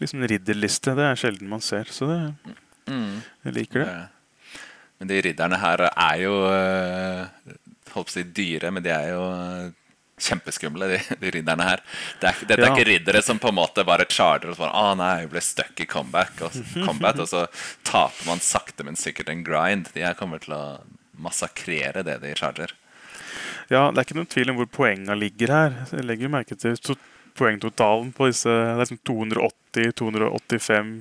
Liksom 0.00 0.26
ridderliste. 0.28 0.94
Det 0.96 1.04
er 1.06 1.14
sjelden 1.16 1.48
man 1.48 1.60
ser, 1.60 1.84
så 1.84 2.06
det, 2.10 2.56
Mm. 2.86 3.22
jeg 3.46 3.54
liker 3.54 3.84
det. 3.84 4.08
Men 5.00 5.08
de 5.08 5.20
ridderne 5.22 5.56
her 5.58 5.80
er 5.96 6.16
jo 6.20 6.34
eh, 6.52 7.26
Holdt 7.94 8.08
på 8.08 8.10
å 8.10 8.10
si 8.10 8.22
dyre, 8.24 8.70
men 8.72 8.82
de 8.82 8.90
er 8.90 9.08
jo 9.12 9.22
eh, 9.30 9.70
kjempeskumle, 10.18 10.88
de, 10.90 11.16
de 11.20 11.30
ridderne 11.30 11.62
her. 11.62 11.80
Det 12.20 12.28
er, 12.28 12.40
dette 12.46 12.58
er 12.60 12.66
Ja. 12.66 12.74
ikke 12.74 12.86
riddere 12.88 13.22
som 13.22 13.38
på 13.38 13.48
en 13.48 13.54
måte 13.54 13.84
bare 13.86 14.04
charter 14.10 14.50
og 14.50 14.56
sånn 14.58 14.70
Å 14.74 14.96
nei, 14.98 15.20
jeg 15.22 15.30
ble 15.30 15.40
stuck 15.40 15.80
i 15.80 15.86
comeback, 15.86 16.42
og, 16.42 16.52
combat, 16.84 17.18
og 17.18 17.28
så 17.30 17.46
taper 17.84 18.26
man 18.26 18.38
sakte, 18.40 18.84
men 18.84 18.96
sikkert 18.96 19.28
en 19.30 19.44
grind. 19.44 19.92
De 19.94 20.02
her 20.02 20.14
kommer 20.14 20.38
til 20.42 20.54
å 20.54 20.80
massakrere 21.18 22.02
det 22.06 22.18
de 22.22 22.34
charger. 22.38 22.72
Ja, 23.72 23.90
det 23.90 23.98
er 23.98 24.04
ikke 24.04 24.16
noen 24.18 24.28
tvil 24.30 24.50
om 24.52 24.56
hvor 24.60 24.68
poenga 24.68 25.14
ligger 25.16 25.52
her. 25.54 25.76
Jeg 25.92 26.04
legger 26.04 26.28
merke 26.32 26.56
til 26.58 26.76
to 26.76 26.96
poengtotalen 27.38 28.12
på 28.14 28.28
disse. 28.30 28.48
Det 28.50 28.84
er 28.84 28.90
sånn 28.92 29.02
280, 29.08 29.92
285, 29.98 30.94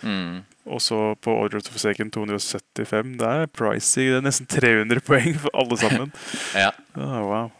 Mm. 0.00 0.38
og 0.64 0.80
så 0.80 0.96
på 1.20 1.32
Order 1.42 1.58
of 1.58 1.64
the 1.66 1.72
Forsaken 1.74 2.08
275. 2.10 3.16
Det 3.20 3.26
er 3.28 3.46
pricy. 3.52 4.06
Det 4.08 4.16
er 4.16 4.22
nesten 4.24 4.46
300 4.48 5.00
poeng 5.04 5.34
for 5.42 5.50
alle 5.54 5.76
sammen. 5.76 6.12
Ja. 6.56 6.70
Oh, 6.96 7.20
wow. 7.28 7.50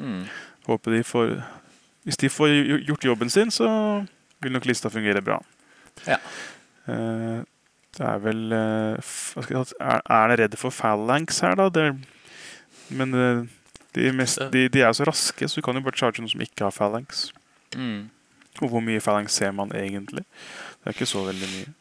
Mm. 0.00 0.22
Håper 0.66 0.90
de 0.96 1.02
får 1.04 1.42
Hvis 2.04 2.16
de 2.16 2.28
får 2.32 2.48
gjort 2.86 3.04
jobben 3.04 3.28
sin, 3.30 3.50
så 3.52 3.66
vil 4.40 4.52
nok 4.52 4.64
lista 4.64 4.88
fungere 4.88 5.20
bra. 5.20 5.36
Ja. 6.06 6.16
Eh, 6.88 7.42
det 7.98 8.06
er 8.06 8.20
vel 8.22 8.52
eh, 8.54 9.12
Er 9.40 10.02
dere 10.06 10.36
redd 10.44 10.56
for 10.60 10.74
phalanx 10.74 11.40
her, 11.44 11.56
da? 11.58 11.68
Det, 11.74 11.88
men 12.94 13.14
eh, 13.14 13.42
de, 13.96 14.12
mest, 14.14 14.40
de, 14.52 14.68
de 14.68 14.84
er 14.86 14.94
så 14.96 15.06
raske, 15.08 15.48
så 15.48 15.60
du 15.60 15.66
kan 15.66 15.78
jo 15.78 15.84
bare 15.86 15.98
charge 15.98 16.22
noen 16.22 16.30
som 16.32 16.44
ikke 16.44 16.68
har 16.68 16.74
phalanx. 16.74 17.28
Mm. 17.76 18.08
Og 18.60 18.72
hvor 18.72 18.82
mye 18.84 19.02
phalanx 19.02 19.38
ser 19.40 19.52
man 19.56 19.72
egentlig? 19.74 20.24
Det 20.80 20.90
er 20.90 20.96
ikke 20.96 21.10
så 21.10 21.24
veldig 21.26 21.50
mye. 21.54 21.74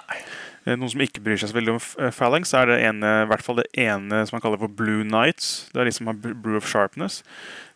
Nei. 0.00 0.20
Eh, 0.66 0.76
Noen 0.76 0.90
som 0.92 1.00
ikke 1.00 1.22
bryr 1.24 1.38
seg 1.40 1.48
så 1.48 1.56
veldig 1.56 1.72
om 1.72 1.80
eh, 2.04 2.10
phalanx, 2.12 2.50
er 2.54 2.66
det 2.68 2.78
ene, 2.84 3.10
i 3.24 3.28
hvert 3.30 3.42
fall 3.46 3.56
det 3.62 3.68
ene 3.80 4.18
som 4.28 4.36
man 4.36 4.42
kaller 4.44 4.60
for 4.60 4.68
blue 4.68 5.02
knights. 5.06 5.70
Det 5.72 5.80
er 5.80 5.88
de 5.88 5.92
som 5.96 6.10
har 6.10 6.18
brew 6.20 6.56
of 6.58 6.66
sharpness. 6.68 7.22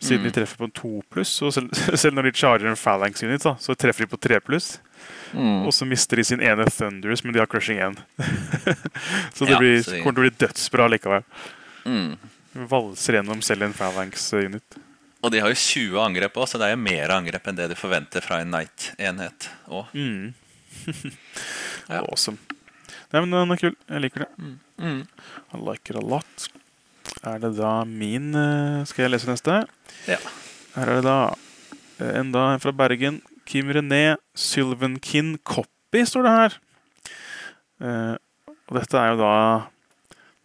Siden 0.05 0.21
Mm. 0.21 0.27
de 0.29 0.35
treffer 0.37 0.61
på 0.61 0.69
en 0.69 0.75
2 0.77 1.03
pluss, 1.11 1.33
og 1.43 1.53
selv, 1.57 1.73
selv 2.03 2.15
når 2.19 2.29
de 2.29 2.33
charger 2.37 2.69
en 2.69 2.77
phalanx 2.77 3.23
unit, 3.25 3.43
da, 3.43 3.55
så 3.57 3.73
treffer 3.75 4.05
de 4.05 4.11
på 4.13 4.21
3 4.21 4.41
pluss. 4.45 4.75
Mm. 5.33 5.65
Og 5.67 5.73
så 5.75 5.87
mister 5.89 6.17
de 6.21 6.25
sin 6.25 6.41
ene 6.45 6.65
thunders, 6.71 7.25
men 7.25 7.33
de 7.33 7.41
har 7.41 7.49
crushing 7.51 7.81
1. 7.81 7.97
så 9.35 9.45
det 9.49 9.55
Ja, 9.57 9.59
blir, 9.59 9.81
så 9.83 9.91
de- 9.97 10.03
kommer 10.05 10.15
til 10.15 10.21
å 10.21 10.27
bli 10.29 10.35
dødsbra 10.45 10.89
likevel. 10.93 11.25
Mm. 11.89 12.17
Valser 12.71 13.17
gjennom 13.19 13.41
selv 13.43 13.63
en 13.67 13.73
phalanx 13.75 14.29
unit. 14.37 14.77
Og 15.25 15.33
de 15.33 15.41
har 15.41 15.49
jo 15.49 15.57
20 15.57 15.97
angrep 16.05 16.37
òg, 16.37 16.47
så 16.53 16.59
det 16.61 16.69
er 16.69 16.75
jo 16.77 16.83
mer 16.85 17.09
angrep 17.17 17.49
enn 17.49 17.57
det 17.57 17.71
du 17.73 17.75
forventer 17.81 18.21
fra 18.23 18.43
en 18.45 18.53
Knight-enhet 18.53 19.49
òg. 19.73 19.89
Mm. 19.97 20.35
Ja. 21.89 22.01
Awesome. 22.01 22.39
Nei, 23.15 23.21
men 23.23 23.31
den 23.31 23.55
er 23.55 23.61
kul. 23.61 23.75
Jeg 23.87 24.03
liker 24.03 24.25
det. 24.25 24.31
Mm. 24.83 25.03
I 25.55 25.61
like 25.63 25.93
it 25.93 25.99
a 26.01 26.03
lot. 26.03 26.49
Er 27.25 27.39
det 27.41 27.53
da 27.57 27.85
min 27.87 28.33
eh, 28.35 28.81
Skal 28.91 29.05
jeg 29.07 29.13
lese 29.15 29.29
neste? 29.31 29.61
Ja. 30.11 30.19
Her 30.75 30.91
er 30.91 30.99
det 30.99 31.05
da 31.07 31.19
enda 32.19 32.49
en 32.57 32.63
fra 32.65 32.73
Bergen. 32.75 33.21
Kim 33.47 33.69
René 33.71 34.17
Sylvenkin 34.35 35.37
Copy, 35.47 36.03
står 36.09 36.27
det 36.27 36.33
her. 36.35 36.57
Uh, 37.85 38.15
og 38.71 38.79
dette 38.79 38.97
er 38.97 39.11
jo 39.13 39.19
da 39.21 39.33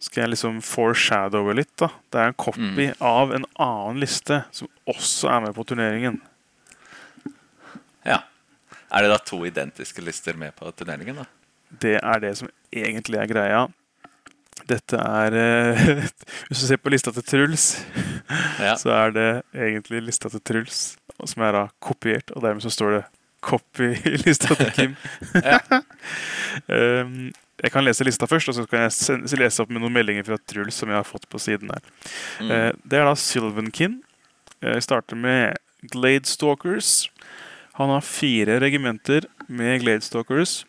Skal 0.02 0.24
jeg 0.24 0.32
liksom 0.34 0.58
foreshadowe 0.64 1.54
litt, 1.56 1.72
da. 1.80 1.88
Det 2.12 2.20
er 2.22 2.30
en 2.30 2.36
copy 2.40 2.86
Mm. 2.90 2.94
av 3.04 3.32
en 3.36 3.44
annen 3.60 3.98
liste 4.00 4.42
som 4.54 4.68
også 4.88 5.28
er 5.32 5.40
med 5.46 5.54
på 5.58 5.64
turneringen. 5.68 6.20
ja. 8.06 8.22
Er 8.90 9.02
det 9.04 9.10
da 9.12 9.18
to 9.22 9.42
identiske 9.46 10.02
lister 10.02 10.34
med 10.40 10.54
på 10.56 10.70
turneringen, 10.74 11.20
da? 11.20 11.26
Det 11.82 11.98
er 12.02 12.22
det 12.22 12.32
som 12.40 12.48
egentlig 12.72 13.20
er 13.20 13.30
greia. 13.30 13.60
Dette 14.70 14.98
er 15.00 15.34
eh, 15.38 16.02
Hvis 16.48 16.60
du 16.62 16.66
ser 16.66 16.80
på 16.82 16.90
lista 16.92 17.12
til 17.14 17.24
Truls, 17.26 17.68
Ja. 18.66 18.74
så 18.78 18.92
er 18.94 19.14
det 19.16 19.28
egentlig 19.54 20.02
lista 20.06 20.28
til 20.30 20.42
Truls, 20.46 20.82
som 21.26 21.42
er 21.46 21.56
da 21.56 21.64
kopiert, 21.82 22.30
og 22.36 22.42
dermed 22.44 22.62
så 22.62 22.70
står 22.70 22.98
det 22.98 23.04
'copy' 23.40 23.96
i 24.06 24.16
lista 24.26 24.54
til 24.54 24.70
Kim. 24.76 24.96
Um, 26.68 27.30
jeg 27.62 27.70
kan 27.72 27.84
lese 27.84 28.04
lista 28.04 28.26
først, 28.26 28.48
og 28.50 28.54
så 28.56 28.64
kan 28.66 28.86
jeg 28.88 29.38
lese 29.38 29.62
opp 29.62 29.70
med 29.70 29.82
noen 29.82 29.92
meldinger 29.94 30.24
fra 30.26 30.38
Truls 30.48 30.74
som 30.80 30.88
jeg 30.90 30.96
har 30.98 31.06
fått 31.06 31.28
på 31.30 31.38
siden 31.38 31.70
her. 31.70 31.82
Mm. 32.40 32.50
Eh, 32.50 32.70
det 32.90 32.98
er 32.98 33.04
da 33.06 33.14
Sylvankin. 33.14 33.98
Jeg 34.64 34.82
starter 34.82 35.16
med 35.16 35.56
Gladestalkers. 35.92 37.08
Han 37.78 37.92
har 37.92 38.00
fire 38.04 38.58
regimenter 38.60 39.28
med 39.48 39.80
Gladestalkers. 39.84 40.64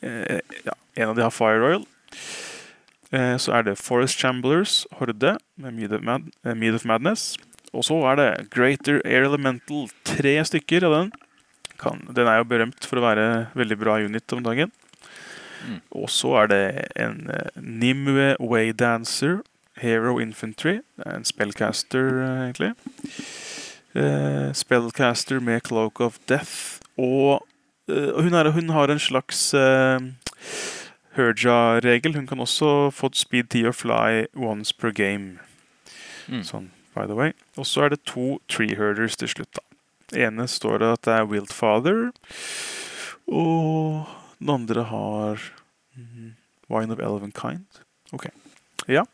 Eh, 0.00 0.40
ja, 0.64 0.74
en 0.94 1.08
av 1.08 1.16
de 1.16 1.22
har 1.22 1.30
Fire 1.30 1.60
Royal. 1.60 1.84
Eh, 3.10 3.36
så 3.36 3.54
er 3.56 3.66
det 3.66 3.78
Forest 3.80 4.20
Chamblers, 4.20 4.84
Horde, 4.98 5.36
med 5.60 5.76
Mead 5.76 5.92
of, 5.92 6.02
Mad 6.02 6.30
eh, 6.44 6.54
Mead 6.54 6.74
of 6.74 6.86
Madness. 6.88 7.36
Og 7.72 7.84
så 7.86 7.98
er 8.10 8.16
det 8.18 8.50
Greater 8.50 9.00
Air 9.04 9.28
Elemental. 9.28 9.88
Tre 10.08 10.38
stykker 10.44 10.86
av 10.88 10.96
den. 10.96 11.12
Kan, 11.80 12.02
den 12.16 12.28
er 12.28 12.40
jo 12.40 12.48
berømt 12.48 12.84
for 12.84 13.00
å 13.00 13.04
være 13.04 13.26
veldig 13.56 13.78
bra 13.80 14.00
unit 14.02 14.34
om 14.36 14.42
dagen. 14.44 14.72
Mm. 15.68 15.78
Og 16.00 16.08
så 16.12 16.34
er 16.42 16.50
det 16.50 16.64
en 17.00 17.22
Nimue 17.54 18.34
Waydancer. 18.40 19.40
Hero 19.80 20.18
Infantry. 20.20 20.80
Det 20.98 21.06
er 21.08 21.14
en 21.16 21.24
spellcaster, 21.24 22.08
egentlig. 22.50 22.74
Spellcaster 24.58 25.40
med 25.40 25.62
Cloak 25.64 26.02
of 26.04 26.18
Death. 26.28 26.82
Og 27.00 27.40
hun, 28.20 28.34
er, 28.34 28.50
hun 28.54 28.68
har 28.74 28.90
en 28.92 28.98
slags 29.02 29.42
uh, 29.54 29.98
Herja-regel. 31.16 32.14
Hun 32.14 32.26
kan 32.30 32.40
også 32.40 32.90
få 32.94 33.10
speed 33.14 33.50
10 33.50 33.64
og 33.70 33.74
fly 33.74 34.24
once 34.36 34.74
per 34.74 34.90
game. 34.94 35.38
Mm. 36.30 36.44
Sånn, 36.46 36.68
by 36.94 37.06
the 37.10 37.16
way. 37.18 37.32
Og 37.58 37.66
så 37.66 37.86
er 37.86 37.94
det 37.94 38.02
to 38.06 38.38
tree 38.48 38.76
herders 38.78 39.16
til 39.18 39.28
slutt. 39.32 39.50
da. 39.58 39.64
Ene 40.26 40.46
står 40.50 40.78
det 40.82 40.92
at 40.96 41.02
det 41.06 41.16
er 41.18 41.28
Wiltfather. 41.30 42.10
Og 43.30 44.06
den 44.40 44.50
andre 44.54 44.84
har 44.90 45.42
mm, 45.96 46.32
Wine 46.70 46.94
of 46.94 47.02
Elven 47.02 47.32
Kind. 47.32 47.66
Ok. 48.12 48.28
Ja, 48.88 49.04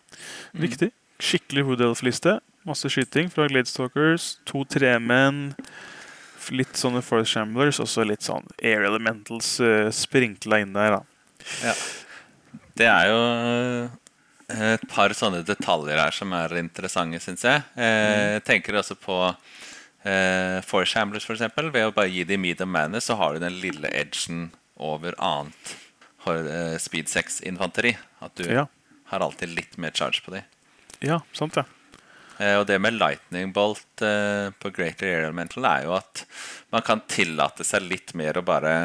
Mm. 0.54 0.62
riktig. 0.62 0.90
Skikkelig 1.20 1.64
Hood 1.64 1.80
Elf-liste. 1.80 2.38
Masse 2.64 2.88
skyting 2.90 3.28
fra 3.32 3.46
Gladestalkers. 3.48 4.38
To 4.46 4.64
tremenn. 4.64 5.54
Litt 6.54 6.76
sånne 6.78 7.02
Forest 7.02 7.32
Shamblers, 7.35 7.80
og 7.82 7.88
så 7.90 8.04
litt 8.06 8.22
sånn 8.22 8.44
Air 8.62 8.85
Elementals 8.87 9.48
uh, 9.61 9.88
sprinkla 9.90 10.61
inn 10.62 10.72
der. 10.76 10.98
da. 11.00 11.72
Det 12.76 12.87
er 12.87 13.09
jo 13.09 13.20
eh, 14.52 14.66
et 14.74 14.85
par 14.92 15.14
sånne 15.16 15.40
detaljer 15.48 15.98
her 15.98 16.14
som 16.14 16.32
er 16.37 16.52
interessante, 16.61 17.20
syns 17.24 17.42
jeg. 17.46 17.62
Eh, 17.80 18.37
Jeg 18.37 18.44
tenker 18.46 18.76
også 18.78 18.96
på 19.00 19.16
eh, 20.04 20.61
Forest 20.66 20.92
Shamblers, 20.92 21.24
eksempel. 21.38 21.70
Ved 21.74 21.88
å 21.88 21.94
bare 21.96 22.12
gi 22.12 22.24
dem 22.28 22.44
of 22.62 22.68
Madness, 22.68 23.09
så 23.09 23.16
har 23.16 23.35
du 23.35 23.40
den 23.42 23.56
lille 23.62 23.88
edgen 23.96 24.50
over 24.76 25.16
annet 25.18 25.72
har, 26.26 26.76
speed 26.82 27.09
6-infanteri. 27.09 27.96
At 28.20 28.35
du 28.37 28.44
Ja. 28.52 28.66
har 29.12 29.20
alltid 29.24 29.54
litt 29.56 29.78
mer 29.78 29.90
charge 29.96 30.20
på 30.24 30.32
de. 30.37 30.42
Ja, 31.00 31.20
sant 31.32 31.54
det. 31.54 31.64
Eh, 31.64 31.75
og 32.59 32.66
det 32.68 32.77
med 32.83 32.99
lightning 32.99 33.53
bolt 33.57 34.03
eh, 34.05 34.53
på 34.61 34.70
Greater 34.77 35.09
Air 35.09 35.25
Elemental 35.25 35.64
er 35.64 35.87
jo 35.87 35.94
at 35.96 36.27
man 36.75 36.85
kan 36.85 37.01
tillate 37.09 37.64
seg 37.64 37.87
litt 37.88 38.12
mer 38.18 38.37
å 38.37 38.44
bare 38.44 38.77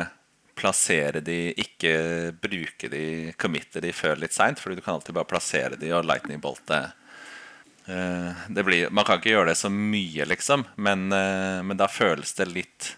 plassere 0.55 1.23
de, 1.25 1.51
ikke 1.59 1.93
bruke 2.41 2.89
de, 2.91 3.33
committe 3.39 3.81
de 3.81 3.91
før 3.95 4.19
litt 4.21 4.35
seint, 4.35 4.59
fordi 4.59 4.77
du 4.77 4.85
kan 4.85 4.99
alltid 4.99 5.15
bare 5.17 5.29
plassere 5.29 5.79
de 5.79 5.91
og 5.95 6.05
lightning 6.05 6.41
bolte. 6.43 6.83
Eh, 7.85 8.47
det 8.49 8.63
blir, 8.67 8.89
man 8.93 9.07
kan 9.07 9.19
ikke 9.19 9.33
gjøre 9.33 9.51
det 9.51 9.59
så 9.59 9.71
mye, 9.73 10.27
liksom, 10.29 10.65
men, 10.75 11.07
eh, 11.11 11.59
men 11.65 11.79
da 11.79 11.89
føles 11.91 12.35
det 12.39 12.51
litt 12.51 12.95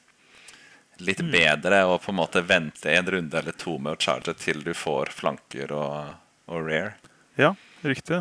Litt 1.02 1.24
bedre 1.26 1.80
å 1.89 1.96
på 1.98 2.12
en 2.12 2.20
måte 2.20 2.44
vente 2.46 2.92
en 2.94 3.08
runde 3.10 3.39
eller 3.39 3.56
to 3.58 3.80
med 3.82 3.96
å 3.96 4.00
charge 4.00 4.36
til 4.38 4.60
du 4.63 4.76
får 4.78 5.10
flanker 5.12 5.74
og, 5.74 6.12
og 6.54 6.68
rare. 6.68 6.94
Ja, 7.36 7.50
riktig. 7.82 8.20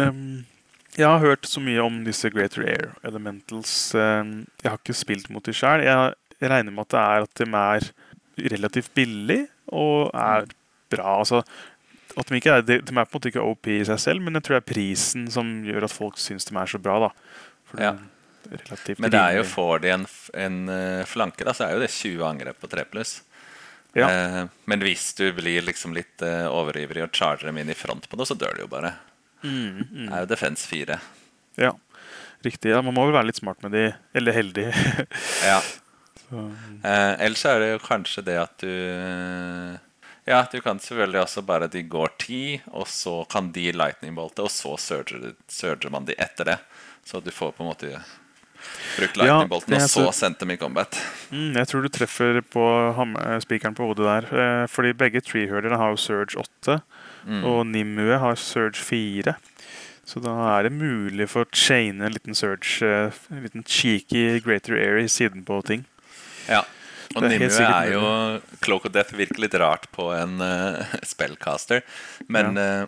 Ehm, 0.00 0.46
jeg 0.94 1.08
har 1.08 1.22
hørt 1.22 1.46
så 1.48 1.62
mye 1.62 1.82
om 1.82 2.02
disse 2.06 2.30
Greater 2.30 2.64
Air 2.66 2.90
Elementals. 3.06 3.94
Ehm, 3.98 4.44
jeg 4.62 4.70
har 4.70 4.78
ikke 4.78 4.96
spilt 4.96 5.30
mot 5.32 5.44
de 5.44 5.54
sjøl. 5.56 5.84
Jeg, 5.86 6.14
regner 6.44 6.74
med 6.74 6.84
at 6.84 6.92
det 6.92 7.00
er 7.00 7.24
at 7.24 7.40
de 7.40 7.46
er 7.56 8.50
relativt 8.52 8.90
billig 8.94 9.44
og 9.72 10.10
er 10.12 10.48
bra. 10.92 11.18
Altså, 11.22 11.40
at 12.14 12.30
de, 12.30 12.40
er, 12.40 12.64
de, 12.66 12.78
er 12.78 12.82
på 12.84 12.92
en 12.92 13.00
måte 13.00 13.30
ikke 13.30 13.44
OP 13.44 13.70
i 13.72 13.80
seg 13.86 14.00
selv, 14.02 14.22
men 14.22 14.36
jeg 14.36 14.46
tror 14.46 14.58
det 14.58 14.62
er 14.62 14.72
prisen 14.74 15.28
som 15.32 15.54
gjør 15.66 15.88
at 15.88 15.94
folk 15.94 16.20
syns 16.20 16.46
de 16.50 16.56
er 16.60 16.70
så 16.70 16.80
bra. 16.82 17.08
Ja. 17.78 17.94
det 18.50 18.60
er 18.60 19.00
Men 19.00 19.14
det 19.14 19.22
er 19.22 19.38
jo 19.38 19.46
får 19.48 19.82
de 19.82 19.94
en, 19.94 20.04
en 20.46 20.60
eh, 20.68 21.06
flanke, 21.08 21.46
da, 21.46 21.56
så 21.56 21.66
er 21.66 21.78
jo 21.78 21.82
det 21.82 21.90
20 21.94 22.28
angrep 22.28 22.60
på 22.60 22.70
3 22.70 22.84
pluss. 22.92 23.16
Ja. 23.94 24.10
Eh, 24.10 24.44
men 24.70 24.84
hvis 24.84 25.12
du 25.18 25.26
blir 25.32 25.64
liksom 25.64 25.94
litt 25.96 26.22
eh, 26.22 26.46
overivrig 26.50 27.06
og 27.06 27.14
charger 27.14 27.48
dem 27.48 27.62
inn 27.62 27.72
i 27.72 27.78
front 27.78 28.06
på 28.10 28.20
det, 28.20 28.28
så 28.30 28.38
dør 28.38 28.58
de 28.58 28.66
jo 28.66 28.70
bare. 28.70 28.94
Mm, 29.44 29.84
mm. 29.90 30.04
Det 30.08 30.12
er 30.16 30.24
jo 30.24 30.28
defense 30.34 30.66
4. 30.70 30.98
Ja, 31.60 31.70
riktig. 32.44 32.72
Ja, 32.74 32.80
man 32.82 32.96
må 32.96 33.04
vel 33.06 33.14
være 33.16 33.28
litt 33.30 33.38
smart 33.42 33.60
med 33.64 33.74
de, 33.76 33.86
eller 34.16 34.32
heldig. 34.36 34.68
Ja. 35.44 35.60
Så, 36.24 36.40
Eh, 36.84 37.12
ellers 37.24 37.42
er 37.44 37.58
det 37.60 37.66
jo 37.74 37.78
kanskje 37.84 38.22
det 38.24 38.34
at 38.40 38.54
du 38.64 38.68
eh, 38.68 39.74
Ja, 40.28 40.38
du 40.50 40.56
kan 40.64 40.80
selvfølgelig 40.80 41.20
også 41.20 41.42
bare 41.44 41.68
De 41.68 41.82
går 41.84 42.14
ti, 42.20 42.40
og 42.72 42.88
så 42.88 43.12
kan 43.30 43.50
de 43.52 43.66
lightning 43.76 44.16
bolte, 44.16 44.42
og 44.44 44.50
så 44.52 44.72
surger, 44.80 45.34
surger 45.48 45.92
man 45.92 46.08
de 46.08 46.16
etter 46.16 46.48
det. 46.48 46.56
Så 47.04 47.20
du 47.20 47.30
får 47.32 47.52
på 47.58 47.64
en 47.64 47.70
måte 47.70 47.90
brukt 48.96 49.16
Ja, 49.20 49.24
lightning 49.24 49.52
bolten, 49.52 49.76
er 49.76 49.84
og 49.84 49.92
så 49.92 50.06
sendt 50.16 50.40
dem 50.40 50.54
i 50.54 50.58
combat. 50.60 50.96
mm, 51.30 51.52
jeg 51.60 51.68
tror 51.68 51.84
du 51.84 51.92
treffer 51.92 52.40
på 52.40 52.64
spikeren 53.44 53.76
på 53.76 53.88
hodet 53.90 54.08
der. 54.08 54.28
Eh, 54.32 54.66
fordi 54.72 54.94
begge 54.96 55.20
treehurlerne 55.24 55.76
har 55.80 55.92
jo 55.92 56.00
Surge 56.00 56.40
8, 56.40 56.80
Mm. 57.24 57.42
og 57.48 57.66
Nimue 57.66 58.18
har 58.20 58.38
Surge 58.40 58.80
4. 58.84 59.34
Så 60.04 60.20
da 60.20 60.34
er 60.52 60.66
det 60.66 60.74
mulig 60.76 61.26
for 61.32 61.46
å 61.46 61.56
chaine 61.56 62.04
en 62.04 62.12
liten 62.12 62.36
Surge, 62.36 62.84
eh, 62.84 63.20
en 63.32 63.44
liten 63.46 63.64
cheeky 63.64 64.40
Greater 64.44 64.76
Air 64.76 65.00
i 65.00 65.08
siden 65.08 65.44
på 65.48 65.62
ting. 65.64 65.86
Ja. 66.48 66.62
Og 67.14 67.24
Nimue 67.24 67.48
er 67.48 67.92
jo 67.92 68.04
Cloak 68.64 68.88
of 68.88 68.92
Death 68.92 69.14
virker 69.16 69.40
litt 69.44 69.56
rart 69.60 69.86
på 69.94 70.10
en 70.16 70.40
uh, 70.42 70.94
spellcaster. 71.12 71.84
Men, 72.28 72.56
eh, 72.60 72.86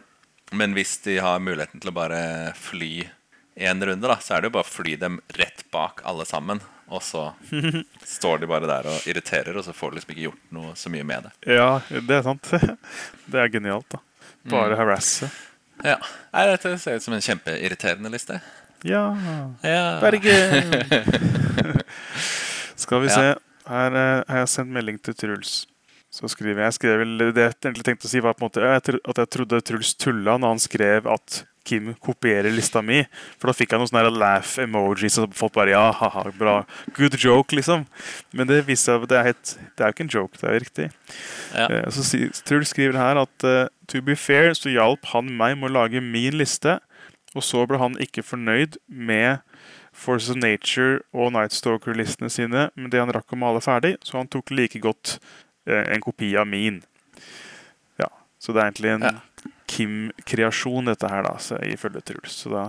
men 0.53 0.77
hvis 0.77 0.99
de 1.05 1.19
har 1.23 1.43
muligheten 1.43 1.81
til 1.81 1.93
å 1.93 1.97
bare 1.97 2.21
fly 2.59 3.07
én 3.57 3.81
runde, 3.81 4.05
da, 4.05 4.19
så 4.21 4.37
er 4.37 4.43
det 4.43 4.51
jo 4.51 4.57
bare 4.59 4.69
å 4.69 4.75
fly 4.75 4.97
dem 5.01 5.21
rett 5.39 5.65
bak 5.73 6.03
alle 6.05 6.27
sammen. 6.29 6.61
Og 6.93 7.03
så 7.03 7.31
står 8.17 8.43
de 8.43 8.51
bare 8.51 8.69
der 8.69 8.89
og 8.91 9.09
irriterer, 9.09 9.57
og 9.57 9.65
så 9.67 9.75
får 9.75 9.93
du 9.93 10.01
liksom 10.01 10.13
ikke 10.15 10.27
gjort 10.29 10.53
noe 10.59 10.75
så 10.79 10.93
mye 10.93 11.07
med 11.07 11.29
det. 11.29 11.57
Ja, 11.57 11.71
det 11.89 12.21
er 12.21 12.27
sant. 12.27 12.53
Det 13.31 13.41
er 13.43 13.51
genialt, 13.51 13.89
da. 13.91 14.03
Bare 14.51 14.77
harasse. 14.79 15.31
Ja, 15.85 15.99
Nei, 16.33 16.47
Dette 16.53 16.77
ser 16.81 16.97
ut 16.97 17.05
som 17.05 17.15
en 17.17 17.25
kjempeirriterende 17.25 18.11
liste. 18.13 18.41
Ja 18.87 19.07
Ja. 19.65 19.99
Bergen! 20.01 20.85
Skal 22.77 23.01
vi 23.03 23.09
se. 23.11 23.35
Her 23.67 23.97
eh, 23.99 24.23
har 24.29 24.45
jeg 24.45 24.53
sendt 24.53 24.73
melding 24.75 24.99
til 25.03 25.17
Truls. 25.19 25.65
Så 26.13 26.29
skriver 26.33 26.63
jeg, 26.63 26.69
jeg 26.71 26.77
skrev 26.79 27.01
vel, 27.03 27.17
Det 27.35 27.43
jeg 27.43 27.57
egentlig 27.67 27.85
tenkte 27.89 28.09
å 28.09 28.13
si, 28.13 28.23
var 28.25 28.37
på 28.37 28.45
en 28.45 28.49
måte 28.49 28.65
at 28.71 29.19
jeg 29.21 29.31
trodde 29.35 29.61
Truls 29.67 29.95
tulla 30.01 30.37
når 30.39 30.55
han 30.55 30.63
skrev 30.63 31.09
at 31.13 31.43
Kim 31.67 31.89
kopierer 31.99 32.53
lista 32.55 32.79
mi. 32.85 33.01
For 33.41 33.51
da 33.51 33.57
fikk 33.59 33.73
jeg 33.75 33.81
noen 33.83 33.91
sånne 33.91 34.13
laugh 34.15 34.53
emojis, 34.63 35.17
og 35.19 35.33
folk 35.35 35.57
bare 35.57 35.73
ja, 35.75 35.89
haha, 35.99 36.23
bra. 36.39 36.61
Good 36.95 37.19
joke, 37.19 37.57
liksom. 37.59 37.83
Men 38.31 38.47
det 38.47 38.61
viser 38.69 39.01
seg 39.01 39.09
det 39.11 39.19
er, 39.19 39.27
helt, 39.33 39.55
det 39.75 39.83
er 39.83 39.91
jo 39.91 39.97
ikke 39.97 40.07
en 40.07 40.13
joke, 40.15 40.39
det 40.39 40.47
er 40.47 40.55
jo 40.55 40.63
riktig. 40.63 40.87
Ja. 41.57 41.67
Eh, 41.67 41.89
Så 41.91 42.07
Truls 42.47 42.71
skriver 42.71 43.01
her 43.03 43.19
at 43.25 43.49
eh, 43.51 43.65
to 43.89 44.03
be 44.03 44.17
fair 44.19 44.53
så 44.57 44.73
hjalp 44.73 45.07
han 45.13 45.31
meg 45.39 45.57
med 45.59 45.71
å 45.71 45.75
lage 45.81 46.03
min 46.03 46.37
liste, 46.39 46.79
og 47.37 47.45
så 47.45 47.67
ble 47.69 47.79
han 47.83 47.99
ikke 48.01 48.25
fornøyd 48.25 48.79
med 48.89 49.43
Force 49.97 50.31
of 50.33 50.37
Nature 50.41 51.01
og 51.17 51.33
Nightstalker-listene 51.33 52.31
sine, 52.33 52.69
men 52.77 52.91
det 52.93 53.01
han 53.01 53.13
rakk 53.15 53.33
å 53.33 53.41
male 53.41 53.63
ferdig, 53.65 53.97
så 54.05 54.19
han 54.21 54.29
tok 54.33 54.53
like 54.53 54.81
godt 54.85 55.17
eh, 55.69 55.85
en 55.95 56.05
kopi 56.05 56.35
av 56.37 56.49
min. 56.49 56.83
Ja, 58.01 58.11
Så 58.39 58.53
det 58.53 58.63
er 58.63 58.71
egentlig 58.71 58.95
en 58.97 59.09
Ja. 59.11 59.15
Kim-kreasjon, 59.67 60.87
dette 60.87 61.09
her, 61.11 61.25
da, 61.27 61.33
så, 61.43 61.57
ifølge 61.67 62.01
Truls. 62.07 62.37
Så 62.45 62.53
da 62.53 62.67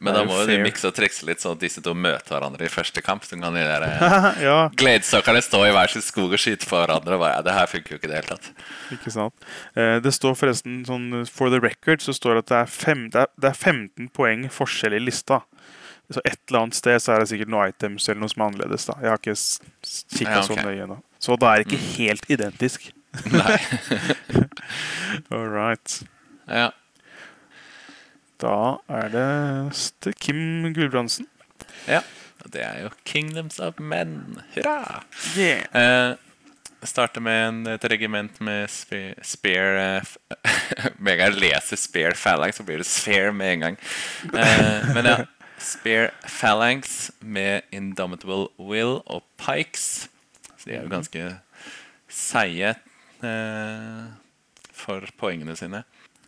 Men 0.00 0.14
da 0.14 0.22
må 0.28 0.36
jo 0.40 0.46
de 0.50 0.58
mikse 0.62 0.88
og 0.88 0.94
trikse 0.96 1.26
litt, 1.28 1.40
så 1.42 1.54
disse 1.58 1.80
to 1.84 1.94
møter 1.96 2.34
hverandre 2.36 2.66
i 2.68 2.72
første 2.72 3.02
kamp. 3.04 3.24
Så 3.26 3.38
kan 3.40 3.56
de 3.56 3.62
der 3.64 3.86
eh, 3.86 4.26
Ja, 4.46 4.56
gledestalkerne 4.76 5.42
stå 5.44 5.62
i 5.66 5.72
hver 5.74 5.92
sin 5.92 6.04
skog 6.04 6.34
og 6.36 6.42
skyte 6.42 6.68
på 6.68 6.78
hverandre. 6.80 7.16
Og 7.16 7.24
bare, 7.24 7.38
ja, 7.38 7.44
det 7.46 7.56
her 7.56 7.70
funker 7.70 7.94
jo 7.94 8.00
ikke 8.00 8.10
i 8.10 8.12
det 8.12 8.20
hele 8.20 8.36
tatt. 8.36 8.50
ikke 8.98 9.14
sant. 9.14 9.48
Eh, 9.74 9.96
det 10.04 10.12
står 10.16 10.36
forresten 10.38 10.82
sånn 10.88 11.08
For 11.30 11.52
the 11.52 11.60
record 11.64 12.04
så 12.04 12.14
står 12.16 12.38
det 12.38 12.44
at 12.46 12.52
det 12.52 12.60
er, 12.62 12.72
fem, 12.76 13.06
det 13.14 13.24
er, 13.24 13.32
det 13.40 13.52
er 13.52 13.58
15 13.58 14.10
poeng 14.16 14.46
forskjell 14.52 14.98
i 14.98 15.02
lista. 15.06 15.42
Så 16.12 16.20
et 16.22 16.38
eller 16.46 16.66
annet 16.66 16.76
sted 16.78 17.00
så 17.02 17.16
er 17.16 17.22
det 17.24 17.30
sikkert 17.32 17.50
noe 17.50 17.64
items 17.72 18.04
eller 18.06 18.20
noe 18.22 18.30
som 18.30 18.44
er 18.44 18.50
annerledes. 18.52 18.84
da. 18.86 18.94
Jeg 19.02 19.10
har 19.10 19.18
ikke 19.18 19.38
kikka 20.20 20.36
Ja, 20.36 20.42
så 20.46 20.58
nøye 20.60 20.84
ennå. 20.84 21.00
Så 21.18 21.34
det 21.40 21.48
er 21.50 21.64
ikke 21.64 21.80
helt 21.96 22.28
identisk. 22.30 22.90
Nei. 23.32 23.56
All 25.32 25.48
right. 25.50 26.02
Ja. 26.46 26.70
Da 28.42 28.76
er 28.92 29.08
det 29.12 29.26
neste 29.70 30.12
Kim 30.20 30.72
Gulbrandsen. 30.76 31.28
ja. 31.88 32.02
Og 32.44 32.52
det 32.52 32.60
er 32.62 32.82
jo 32.84 32.90
Kingdoms 33.08 33.58
of 33.58 33.80
Men. 33.80 34.38
Hurra! 34.54 35.02
Yeah. 35.34 35.64
Uh, 35.72 36.16
starter 36.86 37.20
med 37.24 37.48
en, 37.48 37.62
et 37.66 37.84
regiment 37.90 38.40
med 38.40 38.68
spe- 38.70 39.16
Spear 39.24 39.80
uh, 39.80 40.12
Med 41.02 41.16
en 41.16 41.18
gang 41.18 41.32
jeg 41.32 41.40
leser 41.40 41.80
Spear 41.80 42.14
Phalanx, 42.14 42.60
så 42.60 42.62
blir 42.68 42.76
det 42.76 42.86
Sphere 42.86 43.32
med 43.32 43.52
en 43.52 43.64
gang. 43.64 43.78
Uh, 44.30 44.94
men 44.94 45.08
ja. 45.10 45.16
Spear 45.58 46.12
Phalanx 46.28 47.10
med 47.20 47.66
Indomitable 47.72 48.46
Will 48.60 49.00
og 49.06 49.24
Pikes. 49.40 50.08
Så 50.58 50.68
de 50.68 50.76
er 50.76 50.84
jo 50.84 50.92
ganske 50.92 51.24
seige 52.12 52.74
eh, 53.24 54.04
for 54.72 55.06
poengene 55.18 55.56
sine. 55.58 55.82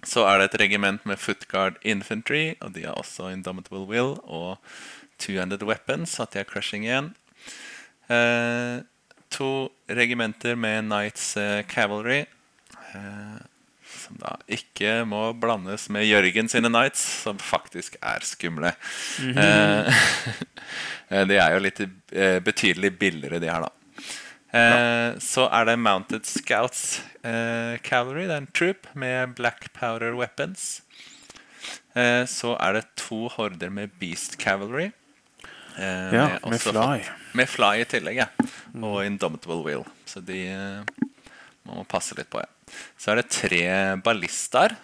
Så 0.07 0.25
er 0.29 0.39
det 0.39 0.51
et 0.51 0.61
regiment 0.63 1.05
med 1.07 1.19
Footguard 1.19 1.79
Infantry, 1.83 2.55
og 2.61 2.75
de 2.75 2.85
har 2.87 2.99
også 3.01 3.33
Indomitable 3.33 3.87
Will 3.89 4.15
og 4.23 4.59
Two-Handed 5.19 5.65
Weapons, 5.67 6.21
at 6.21 6.33
de 6.33 6.43
er 6.43 6.49
crushing 6.49 6.87
igjen. 6.87 7.13
Eh, 8.09 8.85
to 9.35 9.69
regimenter 9.91 10.55
med 10.57 10.87
Knights 10.87 11.37
eh, 11.37 11.63
Cavalry. 11.67 12.25
eh, 12.95 13.39
som 13.89 14.19
da 14.21 14.37
ikke 14.53 15.03
må 15.09 15.33
blandes 15.41 15.89
med 15.93 16.07
Jørgen 16.09 16.49
sine 16.51 16.71
Knights, 16.71 17.03
som 17.25 17.39
faktisk 17.41 17.99
er 18.05 18.25
skumle. 18.27 18.75
Eh, 19.19 20.05
eh, 21.11 21.25
de 21.29 21.39
er 21.41 21.57
jo 21.57 21.65
litt 21.65 21.83
eh, 21.83 22.39
betydelig 22.45 22.95
billigere, 23.01 23.41
de 23.43 23.51
her, 23.51 23.67
da. 23.67 23.73
Eh, 24.55 25.19
Så 25.21 25.45
er 25.53 25.65
det 25.69 25.79
Mounted 25.79 26.25
Scouts 26.27 27.01
eh, 27.23 27.77
Cavalry. 27.85 28.25
Det 28.29 28.35
er 28.37 28.43
en 28.43 28.53
troop 28.57 28.87
med 28.97 29.35
black 29.37 29.73
powder 29.77 30.15
weapons. 30.17 30.83
Eh, 31.95 32.25
så 32.31 32.55
er 32.61 32.79
det 32.79 32.87
to 32.97 33.29
horder 33.35 33.71
med 33.71 33.91
Beast 34.01 34.39
Cavalry. 34.41 34.91
Eh, 35.79 36.15
Ja, 36.15 36.39
med 36.43 36.51
med 36.51 36.61
fly. 36.61 36.73
fått- 36.73 37.35
Med 37.35 37.49
fly 37.49 37.81
i 37.81 37.85
tillegg, 37.85 38.17
ja. 38.17 38.27
Og 38.83 39.05
Indomitable 39.05 39.63
Will. 39.65 39.85
Så 40.07 40.25
de 40.25 40.47
eh, 40.49 40.83
må 41.67 41.85
passe 41.87 42.17
litt 42.17 42.31
på, 42.31 42.41
ja. 42.41 42.49
Så 42.99 43.13
er 43.13 43.17
det 43.23 43.29
tre 43.31 43.97
ballistaer. 44.03 44.77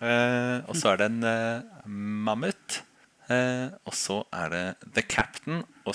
Eh, 0.00 0.60
og 0.66 0.74
så 0.76 0.92
er 0.94 0.96
det 0.96 1.10
en 1.12 1.24
mammut. 2.24 2.80
Eh, 3.28 3.68
og 3.86 3.92
så 3.94 4.24
er 4.32 4.48
det 4.48 4.94
The 4.94 5.02
Captain 5.02 5.64
og 5.86 5.94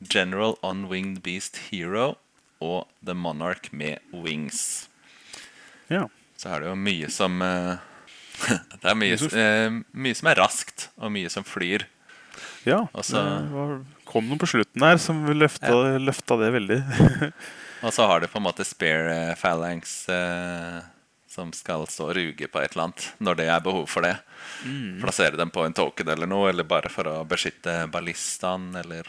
General 0.00 0.56
Unwinged 0.64 1.22
Beast 1.22 1.58
Hero 1.68 2.14
og 2.60 2.88
The 3.04 3.14
Monarch 3.16 3.70
med 3.72 4.00
wings. 4.12 4.88
Ja. 5.88 6.06
Så 6.36 6.48
er 6.48 6.62
det 6.62 6.70
jo 6.70 6.76
mye 6.80 7.08
som 7.12 7.40
uh, 7.44 7.80
Det 8.80 8.92
er 8.92 8.96
mye, 8.96 9.16
uh, 9.16 9.80
mye 9.92 10.16
som 10.16 10.30
er 10.30 10.40
raskt, 10.40 10.88
og 10.96 11.12
mye 11.12 11.32
som 11.32 11.44
flyr. 11.44 11.84
ja 12.64 12.86
Også, 12.92 13.20
det 13.20 13.50
var, 13.52 13.74
kom 14.08 14.28
noe 14.30 14.40
på 14.40 14.48
slutten 14.48 14.84
her 14.84 15.00
som 15.02 15.24
løfta, 15.28 15.74
løfta 16.00 16.38
det 16.40 16.54
veldig. 16.56 16.80
Og 17.84 17.92
så 17.96 18.04
har 18.04 18.20
du 18.20 18.28
på 18.28 18.36
en 18.36 18.44
måte 18.44 18.64
Spare 18.68 19.12
eh, 19.30 19.36
Phalanx 19.40 20.02
uh, 20.12 20.80
som 21.30 21.48
skal 21.56 21.86
stå 21.88 22.10
og 22.10 22.16
ruge 22.18 22.48
på 22.50 22.60
et 22.60 22.74
eller 22.74 22.90
annet 22.90 23.06
når 23.24 23.38
det 23.38 23.46
er 23.48 23.62
behov 23.64 23.86
for 23.88 24.04
det. 24.04 24.18
Plassere 25.00 25.38
dem 25.40 25.52
på 25.54 25.64
en 25.64 25.76
token 25.76 26.10
eller 26.12 26.28
noe, 26.28 26.50
eller 26.50 26.66
bare 26.68 26.90
for 26.92 27.08
å 27.08 27.22
beskytte 27.28 27.86
ballistaen, 27.92 28.74
eller 28.76 29.08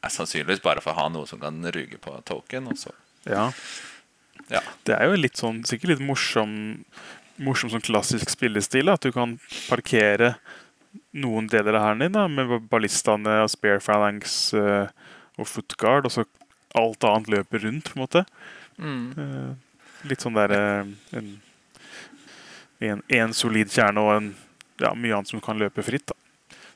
ja, 0.00 0.08
Sannsynligvis 0.08 0.62
bare 0.64 0.82
for 0.84 0.94
å 0.94 1.00
ha 1.02 1.08
noe 1.12 1.28
som 1.28 1.40
kan 1.42 1.60
ruge 1.74 1.98
på 2.00 2.14
token. 2.28 2.70
Også. 2.72 2.92
Ja. 3.28 3.50
Ja. 4.50 4.62
Det 4.88 4.96
er 4.96 5.10
jo 5.10 5.18
litt 5.20 5.38
sånn, 5.38 5.62
sikkert 5.68 5.94
litt 5.94 6.04
morsom, 6.04 6.52
morsom 7.40 7.70
sånn 7.72 7.84
klassisk 7.84 8.32
spillestil. 8.32 8.90
At 8.92 9.04
du 9.04 9.12
kan 9.14 9.36
parkere 9.68 10.34
noen 11.14 11.46
deler 11.50 11.76
av 11.78 11.84
hæren 11.84 12.04
din 12.04 12.16
da, 12.16 12.26
med 12.30 12.56
ballistaene, 12.70 13.42
og 13.44 13.52
spare 13.52 13.82
phalanx 13.84 14.38
eh, 14.58 14.90
og 15.38 15.48
footguard, 15.48 16.08
og 16.08 16.14
så 16.14 16.24
alt 16.78 17.04
annet 17.06 17.30
løper 17.36 17.64
rundt, 17.66 17.90
på 17.92 17.98
en 17.98 18.04
måte. 18.04 18.24
Eh, 18.80 19.50
litt 20.10 20.24
sånn 20.24 20.38
der 20.38 20.54
eh, 20.56 20.92
en, 21.20 21.30
en, 22.88 23.04
en 23.20 23.36
solid 23.36 23.70
kjerne 23.74 24.02
og 24.06 24.14
en, 24.16 24.32
ja, 24.80 24.94
mye 24.96 25.18
annet 25.18 25.30
som 25.30 25.42
kan 25.44 25.60
løpe 25.60 25.84
fritt. 25.86 26.10
da. 26.10 26.16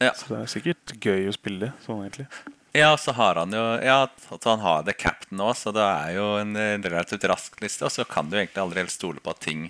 Ja. 0.03 0.13
Så 0.19 0.29
det 0.31 0.43
er 0.43 0.53
sikkert 0.53 0.95
gøy 1.01 1.31
å 1.31 1.35
spille 1.35 1.73
sånn, 1.87 2.05
egentlig. 2.05 2.29
Ja, 2.75 2.97
så 2.99 3.13
har 3.15 3.39
han 3.39 3.53
jo 3.55 3.63
Ja, 3.85 4.01
at 4.35 4.45
han 4.49 4.59
har 4.65 4.83
det 4.83 4.97
captain 4.99 5.39
nå, 5.39 5.53
så 5.55 5.71
det 5.75 5.85
er 5.85 6.17
jo 6.17 6.25
en 6.41 6.57
eh, 6.59 6.77
relativt 6.83 7.25
rask 7.31 7.61
liste. 7.63 7.85
Og 7.87 7.93
så 7.95 8.05
kan 8.09 8.29
du 8.31 8.37
egentlig 8.41 8.59
aldri 8.63 8.83
helt 8.83 8.95
stole 8.95 9.23
på 9.23 9.31
at 9.31 9.41
ting 9.45 9.69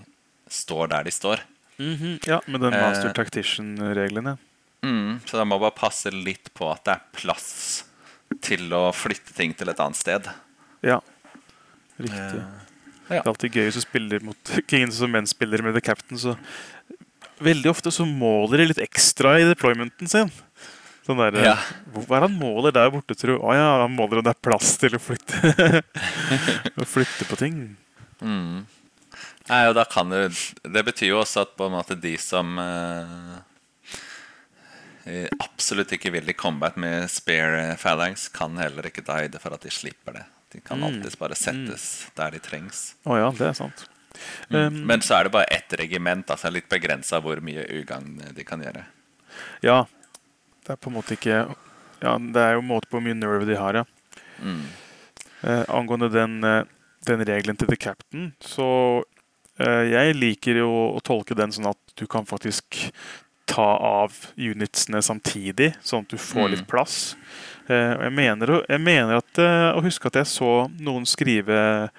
står 0.49 0.89
der 0.95 1.05
de 1.05 1.13
står. 1.13 1.43
Ja, 1.77 2.41
med 2.47 2.61
den 2.63 2.73
Eh. 2.73 2.81
master 2.81 3.13
tactician-regelen, 3.13 4.25
ja. 4.33 4.37
Mm, 4.85 5.21
så 5.27 5.39
da 5.41 5.45
må 5.49 5.57
bare 5.59 5.75
passe 5.77 6.11
litt 6.13 6.51
på 6.55 6.69
at 6.73 6.85
det 6.85 6.93
er 6.95 7.05
plass 7.17 7.85
til 8.45 8.69
å 8.77 8.93
flytte 8.95 9.33
ting 9.37 9.55
til 9.57 9.69
et 9.73 9.81
annet 9.81 9.97
sted. 9.97 10.29
Ja, 10.85 11.01
riktig. 11.99 12.41
ja. 12.41 12.51
Det 13.09 13.19
er 13.21 13.29
alltid 13.29 13.53
gøy 13.57 13.67
hvis 13.69 13.79
du 13.81 13.85
spiller 13.85 14.23
mot 14.25 14.53
Kingen 14.71 14.93
som 14.93 15.13
menn 15.13 15.27
spiller 15.29 15.61
med 15.65 15.75
The 15.77 15.83
Captain, 15.85 16.17
så 16.21 16.37
Veldig 17.45 17.67
ofte 17.73 17.91
så 17.91 18.05
måler 18.07 18.61
de 18.63 18.67
litt 18.71 18.79
ekstra 18.85 19.35
i 19.41 19.45
deploymenten 19.49 20.07
sin. 20.09 20.31
Sånn 21.05 21.19
der, 21.21 21.37
Ja. 21.45 21.57
Hva 21.93 22.17
er 22.17 22.25
han 22.29 22.37
måler 22.41 22.73
der 22.73 22.91
borte, 22.95 23.15
tror 23.19 23.37
du? 23.37 23.43
Å 23.45 23.55
ja, 23.57 23.67
han 23.83 23.93
måler 23.97 24.19
om 24.23 24.25
det 24.25 24.33
er 24.33 24.41
plass 24.47 24.77
til 24.81 24.95
å 24.97 25.01
flytte 25.03 25.83
Å 26.81 26.87
flytte 26.89 27.27
på 27.29 27.37
ting. 27.37 27.59
Mm. 28.25 28.65
Nei, 29.51 29.63
og 29.69 29.75
da 29.77 29.85
kan 29.85 30.09
du, 30.09 30.23
det 30.65 30.85
betyr 30.87 31.11
jo 31.13 31.19
også 31.21 31.43
at 31.45 31.53
på 31.59 31.67
en 31.69 31.75
måte 31.77 31.97
de 32.01 32.15
som 32.17 32.55
eh, 32.63 33.35
eh, 35.05 35.29
absolutt 35.45 35.93
ikke 35.93 36.13
vil 36.15 36.31
i 36.33 36.37
combat 36.39 36.77
med 36.81 37.11
spare 37.13 37.75
phalanx, 37.81 38.29
kan 38.33 38.57
heller 38.61 38.89
ikke 38.89 39.05
ta 39.05 39.19
høyde 39.21 39.41
for 39.43 39.53
at 39.57 39.67
de 39.67 39.73
slipper 39.75 40.17
det. 40.21 40.25
De 40.55 40.63
kan 40.65 40.79
Mm. 40.81 40.87
alltids 40.89 41.19
bare 41.21 41.35
settes 41.37 42.07
der 42.17 42.31
de 42.31 42.39
trengs. 42.41 42.95
Å 43.05 43.19
ja, 43.19 43.29
det 43.37 43.49
er 43.51 43.59
sant. 43.59 43.85
Mm. 44.49 44.57
Um, 44.57 44.87
Men 44.87 45.01
så 45.03 45.17
er 45.19 45.25
det 45.29 45.33
bare 45.35 45.51
ett 45.51 45.73
regiment, 45.77 46.25
altså 46.31 46.49
litt 46.55 46.69
begrensa 46.71 47.19
hvor 47.21 47.41
mye 47.43 47.67
ugagn 47.75 48.21
de 48.33 48.45
kan 48.47 48.63
gjøre. 48.63 48.85
Ja. 49.67 49.85
Det 50.65 50.75
er 50.75 50.81
på 50.81 50.91
en 50.91 50.97
måte 50.99 51.17
ikke 51.17 51.43
Ja, 52.05 52.17
det 52.19 52.41
er 52.41 52.57
jo 52.57 52.63
en 52.65 52.69
måte 52.69 52.89
på 52.91 52.99
hvor 52.99 53.05
mye 53.05 53.17
nerve 53.17 53.47
de 53.49 53.57
har, 53.57 53.75
ja. 53.81 53.85
Mm. 54.43 54.63
Eh, 55.45 55.65
angående 55.73 56.09
den, 56.13 56.39
eh, 56.45 56.65
den 57.07 57.23
regelen 57.25 57.57
til 57.57 57.69
The 57.71 57.77
Captain, 57.81 58.33
så 58.41 58.67
eh, 59.61 59.85
jeg 59.93 60.17
liker 60.19 60.59
jo 60.59 60.71
å 60.97 61.01
tolke 61.05 61.37
den 61.39 61.53
sånn 61.55 61.71
at 61.71 61.79
du 61.97 62.07
kan 62.11 62.27
faktisk 62.29 62.91
ta 63.47 63.77
av 63.77 64.13
unitsene 64.41 65.01
samtidig, 65.05 65.75
sånn 65.85 66.05
at 66.05 66.13
du 66.13 66.17
får 66.19 66.49
Mm. 66.49 66.51
litt 66.57 66.67
plass. 66.67 67.15
Eh, 67.69 67.93
og 67.95 68.03
jeg 68.09 68.13
mener, 68.13 68.55
jeg 68.69 68.81
mener 68.81 69.17
at, 69.21 69.39
eh, 69.39 69.73
å 69.79 69.83
huske 69.85 70.07
at 70.07 70.15
jeg 70.15 70.27
så 70.27 70.69
noen 70.81 71.05
skrive 71.07 71.91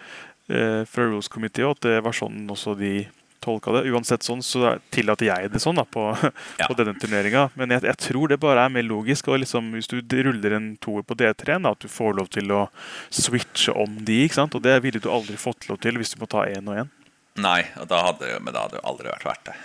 eh, 0.50 0.84
fra 0.86 1.06
Rules 1.08 1.28
Committee, 1.30 1.66
at 1.66 1.80
det 1.82 2.04
var 2.04 2.12
sånn 2.14 2.46
også 2.50 2.76
de 2.78 3.08
tolka 3.46 3.72
det. 3.78 3.84
Uansett 3.94 4.26
sånn, 4.26 4.42
så 4.46 4.76
tillater 4.94 5.30
jeg 5.30 5.52
det 5.54 5.62
sånn 5.64 5.78
da, 5.80 5.86
på, 5.86 6.08
Ja. 6.62 6.68
på 6.68 6.76
denne 6.80 6.96
turneringa. 7.00 7.46
Men 7.56 7.72
jeg, 7.76 7.86
jeg 7.88 7.98
tror 8.10 8.34
det 8.34 8.40
bare 8.44 8.66
er 8.66 8.74
mer 8.76 8.84
logisk. 8.90 9.30
og 9.32 9.40
liksom, 9.46 9.72
Hvis 9.78 9.88
du 9.92 10.02
ruller 10.02 10.58
en 10.58 10.72
toer 10.84 11.06
på 11.08 11.16
D3, 11.20 11.60
da, 11.64 11.72
at 11.76 11.86
du 11.86 11.88
får 11.92 12.18
lov 12.20 12.30
til 12.34 12.52
å 12.52 12.66
switche 13.14 13.72
om 13.76 14.00
de. 14.06 14.24
ikke 14.26 14.42
sant? 14.42 14.56
Og 14.58 14.66
det 14.66 14.80
ville 14.86 15.00
du 15.04 15.10
aldri 15.14 15.38
fått 15.40 15.70
lov 15.70 15.80
til 15.86 15.98
hvis 16.02 16.16
du 16.16 16.20
må 16.24 16.28
ta 16.32 16.44
én 16.50 16.66
og 16.68 16.84
én. 16.84 16.92
Nei, 17.40 17.62
og 17.82 17.88
da 17.92 18.02
hadde, 18.10 18.36
men 18.40 18.54
da 18.56 18.62
hadde 18.66 18.78
det 18.80 18.86
aldri 18.88 19.10
vært 19.12 19.26
verdt 19.28 19.50
det. 19.50 19.56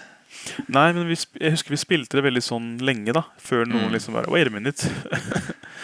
Nei, 0.72 0.86
men 0.96 1.04
vi, 1.10 1.16
jeg 1.42 1.52
husker 1.52 1.74
vi 1.74 1.78
spilte 1.82 2.16
det 2.16 2.22
veldig 2.24 2.40
sånn 2.42 2.68
lenge, 2.82 3.12
da. 3.14 3.24
Før 3.42 3.66
noen 3.68 3.88
Mm. 3.90 3.94
liksom 3.94 4.14
bare 4.16 4.30
Wait 4.32 4.48
a 4.48 4.50
minute. 4.54 4.88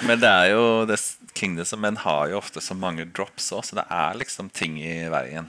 Men 0.06 0.18
det 0.22 0.28
er 0.30 0.50
jo 0.54 0.84
det, 0.88 0.96
Kingdoms 1.36 1.72
of 1.76 1.80
Men 1.82 1.96
har 2.00 2.30
jo 2.30 2.38
ofte 2.40 2.62
så 2.64 2.74
mange 2.78 3.04
drops 3.12 3.50
òg, 3.52 3.64
så 3.68 3.76
det 3.78 3.84
er 3.92 4.16
liksom 4.18 4.48
ting 4.52 4.78
i 4.80 5.08
veien. 5.12 5.46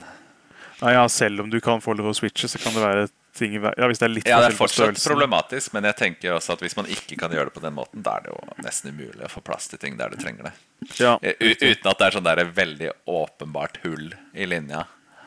Nei, 0.80 0.92
ja, 0.94 1.08
selv 1.10 1.40
om 1.42 1.48
du 1.50 1.58
kan 1.64 1.80
få 1.82 1.94
lov 1.98 2.12
å 2.12 2.14
switche, 2.14 2.48
så 2.48 2.58
kan 2.62 2.74
det 2.76 2.82
være 2.84 3.08
ting 3.38 3.54
i 3.56 3.60
Ja, 3.62 3.86
hvis 3.90 3.98
det 3.98 4.06
er 4.06 4.12
litt 4.12 4.28
Ja, 4.30 4.38
det 4.42 4.52
er 4.52 4.56
fortsatt 4.58 5.00
problematisk, 5.02 5.72
men 5.74 5.86
jeg 5.88 5.96
tenker 5.98 6.36
også 6.36 6.54
at 6.54 6.62
hvis 6.62 6.76
man 6.78 6.86
ikke 6.90 7.16
kan 7.18 7.34
gjøre 7.34 7.50
det 7.50 7.54
på 7.56 7.62
den 7.64 7.74
måten, 7.74 8.02
da 8.06 8.16
er 8.18 8.26
det 8.28 8.32
jo 8.34 8.62
nesten 8.64 8.92
umulig 8.94 9.24
å 9.26 9.30
få 9.32 9.42
plass 9.46 9.66
til 9.70 9.80
ting 9.82 9.96
der 9.98 10.14
du 10.14 10.16
trenger 10.22 10.50
det. 10.50 10.54
Ja, 11.00 11.16
Eh, 11.22 11.34
uten 11.40 11.90
at 11.90 11.98
det 11.98 12.06
er 12.06 12.16
sånn 12.18 12.26
der 12.28 12.44
veldig 12.54 12.92
åpenbart 13.10 13.80
hull 13.82 14.12
i 14.34 14.46
linja. 14.46 14.84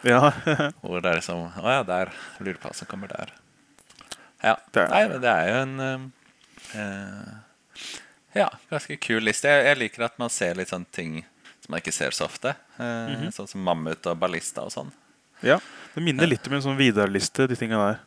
ja. 0.07 0.31
Hvor 0.81 1.03
det 1.03 1.11
er 1.11 1.19
liksom 1.19 1.43
Å 1.59 1.75
ja, 1.75 1.83
der. 1.83 2.11
Lureplassen 2.39 2.87
kommer 2.87 3.11
der. 3.11 3.33
Ja. 4.41 4.55
Nei, 4.73 5.03
men 5.11 5.19
det 5.21 5.29
er 5.35 5.49
jo 5.51 5.57
en 5.61 5.75
uh, 6.75 7.33
Ja, 8.33 8.47
ganske 8.71 8.95
kul 9.03 9.21
liste. 9.27 9.51
Jeg, 9.51 9.67
jeg 9.67 9.77
liker 9.83 10.07
at 10.07 10.17
man 10.21 10.31
ser 10.33 10.55
litt 10.57 10.71
sånne 10.71 10.87
ting 10.95 11.19
som 11.61 11.75
man 11.75 11.83
ikke 11.83 11.93
ser 11.93 12.15
så 12.15 12.25
ofte. 12.25 12.55
Eh, 12.81 13.27
Sånn 13.35 13.49
som 13.51 13.61
mammut 13.61 14.07
og 14.09 14.17
ballista 14.17 14.63
og 14.65 14.71
sånn. 14.73 14.89
Ja. 15.43 15.60
Det 15.91 16.04
minner 16.04 16.30
litt 16.30 16.47
om 16.47 16.56
en 16.56 16.63
sånn 16.63 16.80
Vidar-liste, 16.80 17.49
de 17.51 17.58
tinga 17.60 17.80
der. 17.82 17.99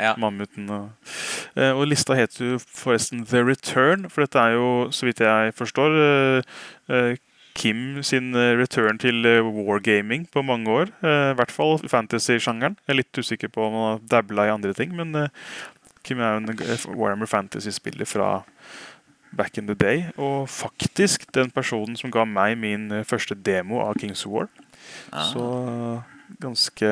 Ja. 0.00 0.14
Mammuten 0.20 0.68
og 0.72 1.10
eh, 1.58 1.72
Og 1.74 1.88
lista 1.90 2.14
heter 2.16 2.54
jo 2.54 2.60
forresten 2.62 3.24
The 3.28 3.42
Return, 3.44 4.06
for 4.12 4.24
dette 4.24 4.40
er 4.40 4.54
jo, 4.56 4.68
så 4.94 5.08
vidt 5.08 5.20
jeg 5.24 5.52
forstår, 5.58 5.96
eh, 6.04 6.54
eh, 6.94 7.10
Kim 7.60 7.98
sin 8.06 8.30
return 8.32 8.96
til 9.02 9.26
wargaming 9.42 10.22
på 10.32 10.40
mange 10.46 10.70
år. 10.70 10.92
I 11.02 11.34
hvert 11.36 11.50
fall 11.52 11.80
fantasy-sjangeren. 11.82 12.76
Jeg 12.86 12.94
er 12.94 12.96
litt 13.00 13.18
usikker 13.18 13.50
på 13.52 13.64
om 13.66 13.74
han 13.74 13.88
har 13.88 14.04
dabla 14.12 14.46
i 14.46 14.52
andre 14.54 14.70
ting, 14.72 14.94
men 14.96 15.26
Kim 16.06 16.22
er 16.22 16.38
jo 16.38 16.40
en 16.40 16.94
Warhammer 16.94 17.28
Fantasy-spiller 17.28 18.08
fra 18.08 18.30
back 19.36 19.58
in 19.58 19.66
the 19.66 19.74
day. 19.74 20.06
Og 20.16 20.48
faktisk 20.48 21.26
den 21.34 21.50
personen 21.50 21.98
som 21.98 22.14
ga 22.14 22.24
meg 22.24 22.56
min 22.62 23.02
første 23.04 23.34
demo 23.34 23.82
av 23.82 23.98
Kings 23.98 24.22
War. 24.30 24.48
Ah. 25.10 25.26
Så 25.34 25.44
ganske 26.40 26.90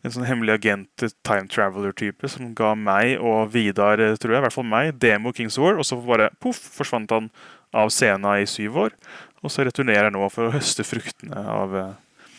En 0.00 0.12
sånn 0.14 0.24
hemmelig 0.24 0.54
agent, 0.56 1.02
time 1.26 1.44
traveler-type, 1.52 2.24
som 2.32 2.54
ga 2.56 2.70
meg 2.74 3.20
og 3.20 3.50
Vidar, 3.52 4.00
eh, 4.00 4.14
tror 4.16 4.32
jeg, 4.32 4.40
i 4.40 4.44
hvert 4.46 4.54
fall 4.56 4.64
meg, 4.64 4.94
demo 5.02 5.34
Kings 5.36 5.58
War, 5.60 5.76
og 5.76 5.84
så 5.84 5.98
bare 6.00 6.30
poff, 6.40 6.56
forsvant 6.78 7.12
han 7.12 7.28
av 7.76 7.92
scenen 7.92 8.40
i 8.40 8.46
syv 8.48 8.78
år. 8.86 8.96
Og 9.44 9.52
så 9.52 9.66
returnerer 9.68 10.08
han 10.08 10.16
nå 10.16 10.24
for 10.32 10.48
å 10.48 10.54
høste 10.54 10.80
fruktene 10.88 11.36
av, 11.36 11.76
eh, 11.76 12.32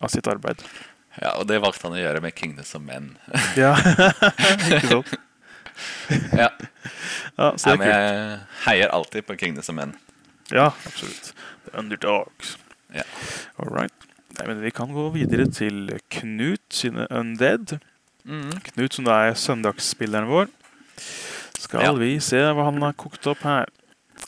av 0.00 0.08
sitt 0.08 0.26
arbeid. 0.32 0.64
ja, 1.20 1.34
og 1.36 1.46
det 1.46 1.60
valgte 1.60 1.84
han 1.90 1.98
å 1.98 2.00
gjøre 2.00 2.22
med 2.24 2.34
Kingdoms 2.34 2.74
of 2.74 2.82
Men. 2.88 3.12
Ja, 3.60 3.74
ikke 3.76 4.80
sant? 4.88 5.14
ja. 6.42 6.48
Ja, 7.36 7.52
så 7.56 7.74
ja, 7.74 7.76
men 7.76 7.84
er 7.84 7.92
kult. 7.92 7.92
jeg 7.92 8.38
heier 8.64 8.96
alltid 8.96 9.26
på 9.28 9.36
Kingdoms 9.44 9.68
of 9.68 9.76
Men. 9.76 9.94
Ja, 10.50 10.70
absolutt. 10.88 11.34
The 11.68 11.76
Underdogs. 11.78 12.56
Ja. 12.96 13.04
All 13.60 13.68
right. 13.68 13.92
Nei, 14.38 14.46
men 14.46 14.60
vi 14.62 14.70
kan 14.74 14.92
gå 14.94 15.08
videre 15.14 15.46
til 15.52 15.90
Knut 16.12 16.62
sine 16.74 17.06
Undead. 17.10 17.78
Mm. 18.24 18.52
Knut, 18.70 18.94
som 18.94 19.04
da 19.08 19.16
er 19.28 19.34
søndagsspilleren 19.38 20.28
vår. 20.30 20.48
Skal 21.58 21.82
Ja. 21.84 21.92
vi 21.92 22.18
se 22.20 22.36
hva 22.36 22.64
han 22.70 22.80
har 22.82 22.92
kokt 22.92 23.26
opp 23.26 23.42
her. 23.44 23.66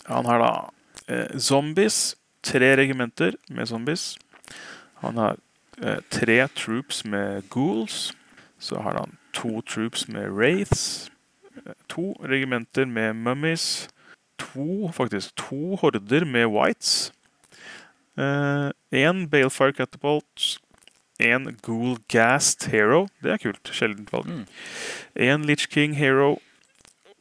Han 0.08 0.26
har 0.26 0.38
da 0.42 0.52
eh, 1.08 1.38
zombies. 1.38 2.16
Tre 2.42 2.72
regimenter 2.76 3.36
med 3.50 3.66
zombies. 3.70 4.16
Han 5.02 5.16
har 5.16 5.36
eh, 5.82 6.00
tre 6.10 6.48
troops 6.48 7.04
med 7.04 7.42
ghouls. 7.50 8.12
Så 8.58 8.80
har 8.82 8.98
han 8.98 9.16
to 9.32 9.60
troops 9.62 10.08
med 10.08 10.28
wraiths. 10.30 11.10
Eh, 11.66 11.72
to 11.88 12.12
regimenter 12.22 12.84
med 12.86 13.14
mummies. 13.14 13.88
To, 14.38 14.90
faktisk, 14.92 15.36
to 15.36 15.76
horder 15.76 16.24
med 16.24 16.46
whites. 16.50 17.12
Én 18.16 19.26
Balefire 19.30 19.72
Catapult. 19.72 20.58
En 21.22 21.56
Ghoul 21.62 21.98
Gassed 22.08 22.70
Hero. 22.72 23.06
Det 23.22 23.32
er 23.32 23.40
kult. 23.42 23.70
Sjeldent 23.72 24.10
valg. 24.12 24.26
Mm. 24.26 24.46
En 25.28 25.46
Litch 25.46 25.68
King 25.70 25.96
Hero 25.96 26.40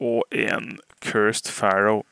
og 0.02 0.24
en 0.34 0.78
Cursed 1.02 1.52
Pharaoh 1.52 2.02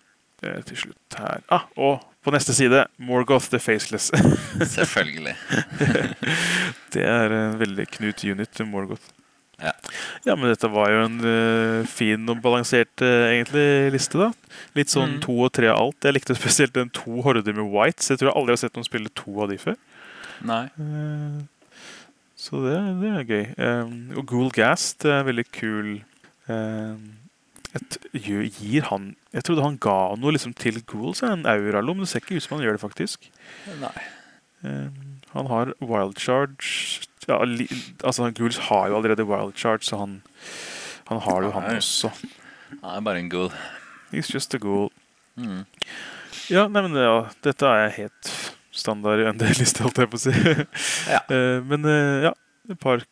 uh, 0.45 0.62
til 0.66 0.76
slutt 0.76 1.18
her. 1.18 1.43
Ah, 1.51 1.66
og 1.76 2.01
på 2.24 2.33
neste 2.35 2.55
side 2.55 2.85
Morgoth 2.99 3.51
the 3.51 3.59
Faceless. 3.59 4.12
Selvfølgelig. 4.76 5.35
det 6.95 7.07
er 7.07 7.33
en 7.37 7.59
veldig 7.61 7.89
Knut 7.97 8.24
unit 8.24 8.66
Morgoth. 8.66 9.19
Ja. 9.61 9.72
Ja, 10.24 10.34
men 10.36 10.48
dette 10.50 10.68
var 10.72 10.88
jo 10.92 11.02
en 11.04 11.18
uh, 11.20 11.86
fin 11.88 12.28
og 12.32 12.40
balansert 12.44 13.02
uh, 13.04 13.28
egentlig 13.30 13.92
liste, 13.92 14.16
da. 14.20 14.30
Litt 14.78 14.92
sånn 14.92 15.16
Mm. 15.18 15.20
to 15.24 15.36
og 15.44 15.52
tre 15.52 15.68
av 15.68 15.78
alt. 15.82 16.00
Jeg 16.04 16.16
likte 16.16 16.36
spesielt 16.38 16.72
den 16.76 16.90
to 16.96 17.20
horder 17.24 17.52
med 17.56 17.68
whites. 17.72 18.08
Jeg 18.11 18.18
tror 18.20 18.30
jeg 18.30 18.36
aldri 18.40 18.56
har 18.56 18.62
sett 18.64 18.76
noen 18.78 18.88
spille 18.88 19.12
to 19.14 19.34
av 19.42 19.50
de 19.52 19.58
før. 19.61 19.76
Nei. 20.48 20.64
Uh, 20.80 21.40
Så 22.40 22.56
det, 22.64 22.76
det 23.02 23.11
er 23.12 23.24
gøy. 23.28 23.46
Um, 23.61 23.96
og 24.16 24.24
Ghoul 24.30 24.50
Gast 24.56 25.04
er 25.04 25.26
veldig 25.28 25.44
kul. 25.52 25.90
Um, 26.48 27.18
et, 27.76 27.98
gir 28.16 28.86
han 28.88 29.11
Jeg 29.36 29.44
trodde 29.46 29.62
han 29.62 29.76
ga 29.78 30.16
noe 30.18 30.32
liksom 30.34 30.54
til 30.58 30.80
Ghouls, 30.88 31.20
en 31.22 31.44
auralom. 31.46 32.00
Det 32.00 32.08
ser 32.08 32.24
ikke 32.24 32.40
ut 32.40 32.46
som 32.46 32.56
han 32.56 32.64
gjør 32.64 32.78
det, 32.78 32.82
faktisk. 32.86 33.28
Nei. 33.82 33.92
Um, 34.64 35.20
han 35.34 35.46
har 35.52 35.74
wild 35.84 36.16
charge 36.18 37.04
ja, 37.31 37.39
altså 38.05 38.31
Ghouls 38.35 38.59
har 38.68 38.91
jo 38.91 38.99
allerede 38.99 39.26
wild 39.28 39.57
charge, 39.59 39.87
så 39.87 40.01
han, 40.03 40.20
han 41.09 41.22
har 41.26 41.47
jo 41.47 41.53
han 41.55 41.76
også. 41.76 42.11
Han 42.81 42.97
er 42.97 43.05
bare 43.07 43.22
en 43.22 43.31
ghoul. 43.31 43.53
He's 44.11 44.33
just 44.35 44.55
a 44.55 44.59
ghoul. 44.59 44.91
Mm. 45.39 45.64
Ja, 46.51 46.66
nei, 46.66 46.83
men 46.83 46.99
ja, 46.99 47.28
dette 47.45 47.68
er 47.70 47.93
helt 47.95 48.33
standard 48.74 49.22
UND-liste, 49.22 49.85
holdt 49.85 50.01
jeg 50.03 50.11
på 50.11 50.18
å 50.18 50.24
si. 50.26 50.35
Ja. 51.11 51.22
Eh, 51.31 51.59
men 51.62 51.87
eh, 51.87 52.26
ja, 52.26 52.35
et 52.70 52.78
par 52.83 53.03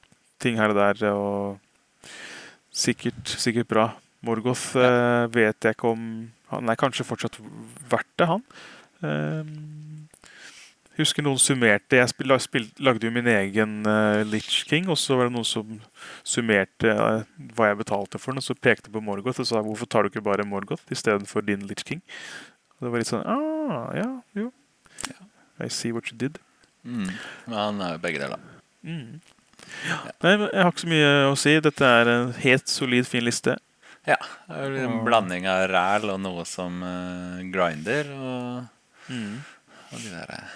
ting 0.43 0.59
her 0.59 0.73
og 0.73 0.79
der, 0.79 1.03
og 1.15 2.11
sikkert, 2.75 3.31
sikkert 3.39 3.71
bra. 3.71 3.89
Morgoth 4.27 4.75
ja. 4.75 5.27
vet 5.31 5.63
jeg 5.63 5.77
ikke 5.77 5.93
om 5.95 6.03
Han 6.51 6.71
er 6.73 6.79
kanskje 6.81 7.07
fortsatt 7.07 7.37
verdt 7.93 8.11
det, 8.19 8.27
han. 8.27 8.43
Eh, 10.99 11.05
husker 11.05 11.23
noen 11.23 11.39
summerte 11.39 11.99
Jeg 11.99 12.11
spil, 12.11 12.35
spil, 12.43 12.67
lagde 12.83 13.07
jo 13.07 13.13
min 13.15 13.27
egen 13.31 13.87
uh, 13.87 14.25
Litch 14.27 14.65
King, 14.67 14.89
og 14.91 14.99
så 14.99 15.17
var 15.17 15.29
det 15.29 15.37
noen 15.37 15.47
som 15.47 15.79
summerte 16.27 16.91
uh, 16.91 17.23
hva 17.55 17.71
jeg 17.71 17.79
betalte 17.79 18.19
for 18.19 18.33
den, 18.33 18.43
og 18.43 18.47
så 18.47 18.59
pekte 18.59 18.91
på 18.91 19.03
Morgoth 19.05 19.41
og 19.41 19.49
sa 19.49 19.63
hvorfor 19.63 19.87
tar 19.87 20.03
du 20.03 20.11
ikke 20.11 20.25
bare 20.27 20.47
Morgoth 20.47 20.91
istedenfor 20.91 21.47
din 21.47 21.67
Litch 21.71 21.87
King? 21.87 22.03
Og 22.79 22.87
det 22.87 22.93
var 22.93 23.03
litt 23.03 23.11
sånn 23.11 23.27
ah, 23.27 23.95
ja, 23.95 24.11
jo. 24.39 24.51
I 25.59 25.71
see 25.71 25.91
what 25.95 26.11
you 26.11 26.19
did. 26.19 26.39
Mm. 26.87 27.09
Men 27.47 27.57
han 27.59 27.81
er 27.83 27.97
jo 27.97 28.03
begge 28.03 28.23
deler. 28.23 28.43
Mm. 28.87 29.19
Nei, 30.23 30.35
Jeg 30.35 30.63
har 30.63 30.71
ikke 30.71 30.85
så 30.85 30.91
mye 30.91 31.09
å 31.27 31.35
si. 31.39 31.57
Dette 31.63 31.89
er 31.99 32.11
en 32.13 32.31
helt 32.45 32.71
solid, 32.71 33.09
fin 33.11 33.27
liste. 33.27 33.57
Ja. 34.07 34.19
Det 34.47 34.61
er 34.63 34.79
en 34.85 35.03
blanding 35.07 35.49
av 35.51 35.67
ræl 35.73 36.15
og 36.15 36.23
noe 36.23 36.47
som 36.49 36.79
uh, 36.87 37.43
grinder. 37.51 38.15
Og, 38.15 39.11
og 39.11 39.99
de 39.99 40.15
der 40.15 40.35
eh, 40.39 40.55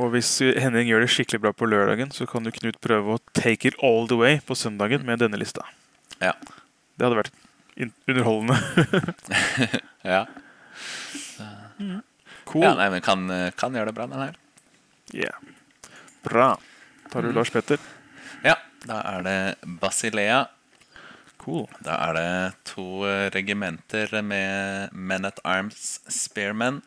Og 0.00 0.10
hvis 0.10 0.30
Henning 0.58 0.88
gjør 0.88 1.04
det 1.04 1.10
skikkelig 1.14 1.40
bra 1.44 1.52
på 1.54 1.68
lørdagen, 1.70 2.10
så 2.14 2.26
kan 2.26 2.46
jo 2.46 2.52
Knut 2.54 2.80
prøve 2.82 3.14
å 3.14 3.22
take 3.36 3.68
it 3.70 3.76
all 3.82 4.08
the 4.10 4.18
way 4.18 4.40
på 4.42 4.56
søndagen 4.58 5.04
med 5.06 5.22
denne 5.22 5.38
lista. 5.38 5.62
Ja. 6.18 6.32
Det 6.98 7.06
hadde 7.06 7.20
vært 7.22 7.34
underholdende. 8.08 8.58
Ja. 10.04 10.26
Cool. 12.44 12.60
ja 12.62 12.74
nei, 12.76 12.90
men 12.92 13.00
kan, 13.00 13.22
kan 13.56 13.72
gjøre 13.72 13.88
det 13.88 13.94
bra, 13.96 14.04
den 14.10 14.20
her. 14.20 14.34
Yeah. 15.16 15.38
Bra. 16.26 16.50
Tar 17.10 17.22
du 17.24 17.30
Mm. 17.30 17.36
Lars 17.38 17.50
Petter? 17.54 17.78
Ja. 18.44 18.56
Da 18.84 18.98
er 19.14 19.22
det 19.24 19.38
Basilea. 19.80 20.42
Cool. 21.40 21.64
Da 21.84 21.96
er 22.10 22.18
det 22.18 22.28
to 22.68 23.04
eh, 23.08 23.30
regimenter 23.32 24.12
med 24.22 24.92
Men 24.92 25.24
at 25.24 25.40
Arms 25.44 26.00
Spearmen, 26.08 26.82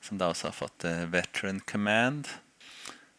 som 0.00 0.16
da 0.20 0.30
også 0.32 0.48
har 0.50 0.56
fått 0.56 0.84
eh, 0.88 1.04
Veteran 1.12 1.60
Command. 1.68 2.28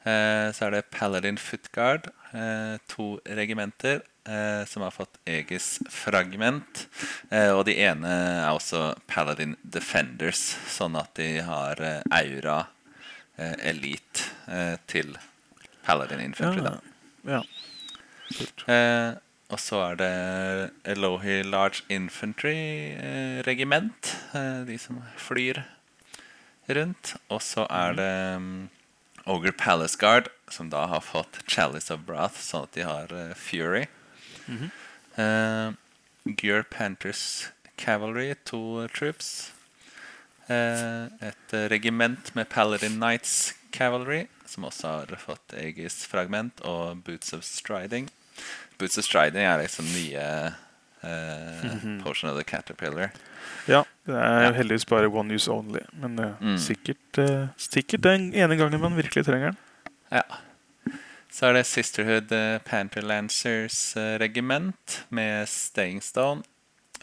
Eh, 0.06 0.52
Så 0.54 0.68
er 0.68 0.72
det 0.76 0.90
Paladin 0.92 1.38
Footguard, 1.38 2.12
eh, 2.34 2.78
to 2.88 3.20
regimenter 3.26 4.02
eh, 4.28 4.66
som 4.66 4.84
har 4.86 4.92
fått 4.92 5.18
Aegis 5.28 5.80
Fragment. 5.90 6.88
Og 7.32 7.66
de 7.66 7.76
ene 7.82 8.08
er 8.46 8.50
også 8.54 8.96
Paladin 9.08 9.56
Defenders, 9.64 10.56
sånn 10.70 10.96
at 10.98 11.14
de 11.18 11.42
har 11.46 11.82
aura 12.12 12.68
elite 13.38 14.24
til 14.88 15.18
Paladin 15.86 16.22
Infantry. 16.24 16.62
da. 16.64 16.80
Ja. 17.26 17.42
Eh, 18.68 19.16
og 19.54 19.60
så 19.62 19.82
er 19.92 19.98
det 20.00 20.12
Elohi 20.96 21.44
Large 21.46 21.84
Infantry 21.94 22.56
eh, 22.98 23.42
regiment. 23.46 24.16
Eh, 24.34 24.64
de 24.66 24.78
som 24.82 25.02
flyr 25.22 25.62
rundt. 26.70 27.14
Og 27.30 27.42
så 27.46 27.68
er 27.70 27.94
det 28.00 28.12
um, 28.38 28.70
Ogre 29.26 29.52
Palace 29.52 29.98
Guard, 29.98 30.30
som 30.50 30.70
da 30.70 30.86
har 30.86 31.02
fått 31.02 31.42
Chalice 31.48 31.94
of 31.94 32.06
Wrath, 32.08 32.38
sånn 32.42 32.68
at 32.68 32.76
de 32.78 32.86
har 32.86 33.14
uh, 33.14 33.34
Fury. 33.34 33.88
Mhm. 34.46 34.72
eh, 35.18 35.74
Gear 36.38 36.64
Panthers 36.64 37.50
Cavalry, 37.78 38.36
to 38.46 38.88
troops. 38.88 39.52
Eh, 40.48 41.06
et 41.22 41.54
regiment 41.70 42.36
med 42.36 42.50
Paladin 42.50 43.00
Knights 43.00 43.54
Cavalry, 43.72 44.28
som 44.46 44.66
også 44.66 44.88
har 44.88 45.16
fått 45.22 45.54
Aegis 45.58 46.06
fragment, 46.06 46.62
og 46.62 47.04
Boots 47.04 47.34
of 47.34 47.44
Striding. 47.44 48.10
Boots 48.78 48.98
of 48.98 49.06
Striding 49.06 49.46
er 49.46 49.62
liksom 49.62 49.86
nye 49.86 50.54
uh, 51.04 51.66
mm 51.66 51.80
-hmm. 51.80 52.04
Potion 52.04 52.30
of 52.30 52.38
the 52.38 52.44
Caterpillar. 52.44 53.12
Ja, 53.68 53.84
det 54.06 54.16
er 54.16 54.48
jo 54.48 54.54
heldigvis 54.60 54.86
bare 54.86 55.08
one 55.10 55.34
use 55.34 55.52
only. 55.52 55.80
Men 55.94 56.20
eh, 56.20 56.34
Mm. 56.42 56.58
sikkert, 56.58 57.18
eh, 57.18 57.48
sikkert 57.58 58.02
den 58.04 58.34
ene 58.34 58.56
gangen 58.58 58.80
man 58.82 58.96
virkelig 58.98 59.26
trenger 59.26 59.52
den. 59.52 59.58
Ja. 60.12 60.22
Så 61.32 61.48
er 61.50 61.54
det 61.58 61.66
Sisterhood 61.68 62.32
eh, 62.32 62.60
Panther 62.64 63.02
Lancers 63.02 63.96
regiment 64.22 65.06
med 65.10 65.48
Staying 65.50 66.02
Stone. 66.04 66.44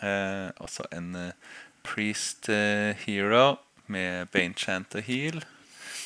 Eh, 0.03 0.51
også 0.61 0.87
en 0.93 1.33
Priest 1.85 2.47
Hero 2.47 3.59
med 3.87 4.27
Bane 4.33 4.55
Chant 4.55 4.95
og 4.95 5.03
Heal. 5.03 5.43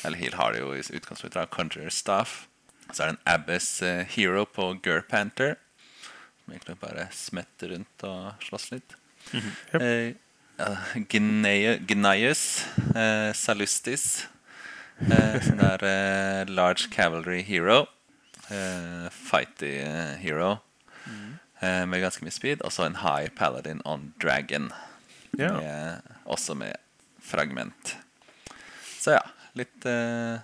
Eller 0.05 0.17
Heal 0.17 0.33
har 0.33 0.51
det 0.53 0.59
jo 0.61 0.73
i 0.73 0.81
utgangspunktet 0.81 1.37
av 1.41 1.47
Conjurer 1.53 1.89
Staff. 1.93 2.47
Så 2.91 3.03
er 3.03 3.11
det 3.11 3.17
en 3.17 3.33
Abbas 3.33 3.69
Hero 4.15 4.45
på 4.45 4.73
Gur 4.83 5.01
Panther. 5.09 5.55
Som 6.43 6.53
egentlig 6.53 6.77
bare 6.79 7.07
smetter 7.11 7.73
rundt 7.75 8.03
og 8.07 8.33
slåss 8.43 8.71
litt. 8.71 8.95
Yep. 9.33 9.81
Eh, 9.81 10.13
Gnaius 10.57 12.65
eh, 12.95 13.33
Salustis, 13.33 14.27
Uh, 14.97 15.37
som 15.45 15.59
er 15.61 15.83
uh, 15.85 16.49
Large 16.49 16.87
Cavalry 16.89 17.43
Hero. 17.45 17.83
Uh, 18.49 19.05
fighty 19.13 19.75
eh, 19.83 20.15
hero 20.17 20.55
eh, 21.61 21.83
med 21.85 22.01
ganske 22.01 22.25
mye 22.25 22.33
speed. 22.33 22.63
Og 22.65 22.73
så 22.73 22.87
en 22.87 22.97
High 23.03 23.29
Paladin 23.37 23.83
on 23.85 24.07
Dragon, 24.17 24.71
Ja. 25.37 25.51
med, 25.53 26.09
også 26.25 26.55
med 26.57 26.81
fragment. 27.21 27.93
Så 28.97 29.19
ja, 29.19 29.21
litt 29.53 29.85
eh, 29.85 30.41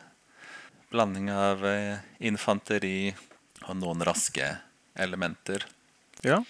blanding 0.93 1.33
av 1.33 1.65
eh, 1.65 2.05
infanteri 2.21 3.09
og 3.65 3.79
noen 3.81 4.05
raske 4.05 4.51
elementer. 4.93 5.65
Ja. 6.21 6.43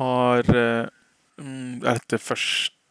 Har 0.00 0.48
eh, 0.48 0.88
mm, 1.44 1.84
Er 1.84 2.00
dette 2.00 2.24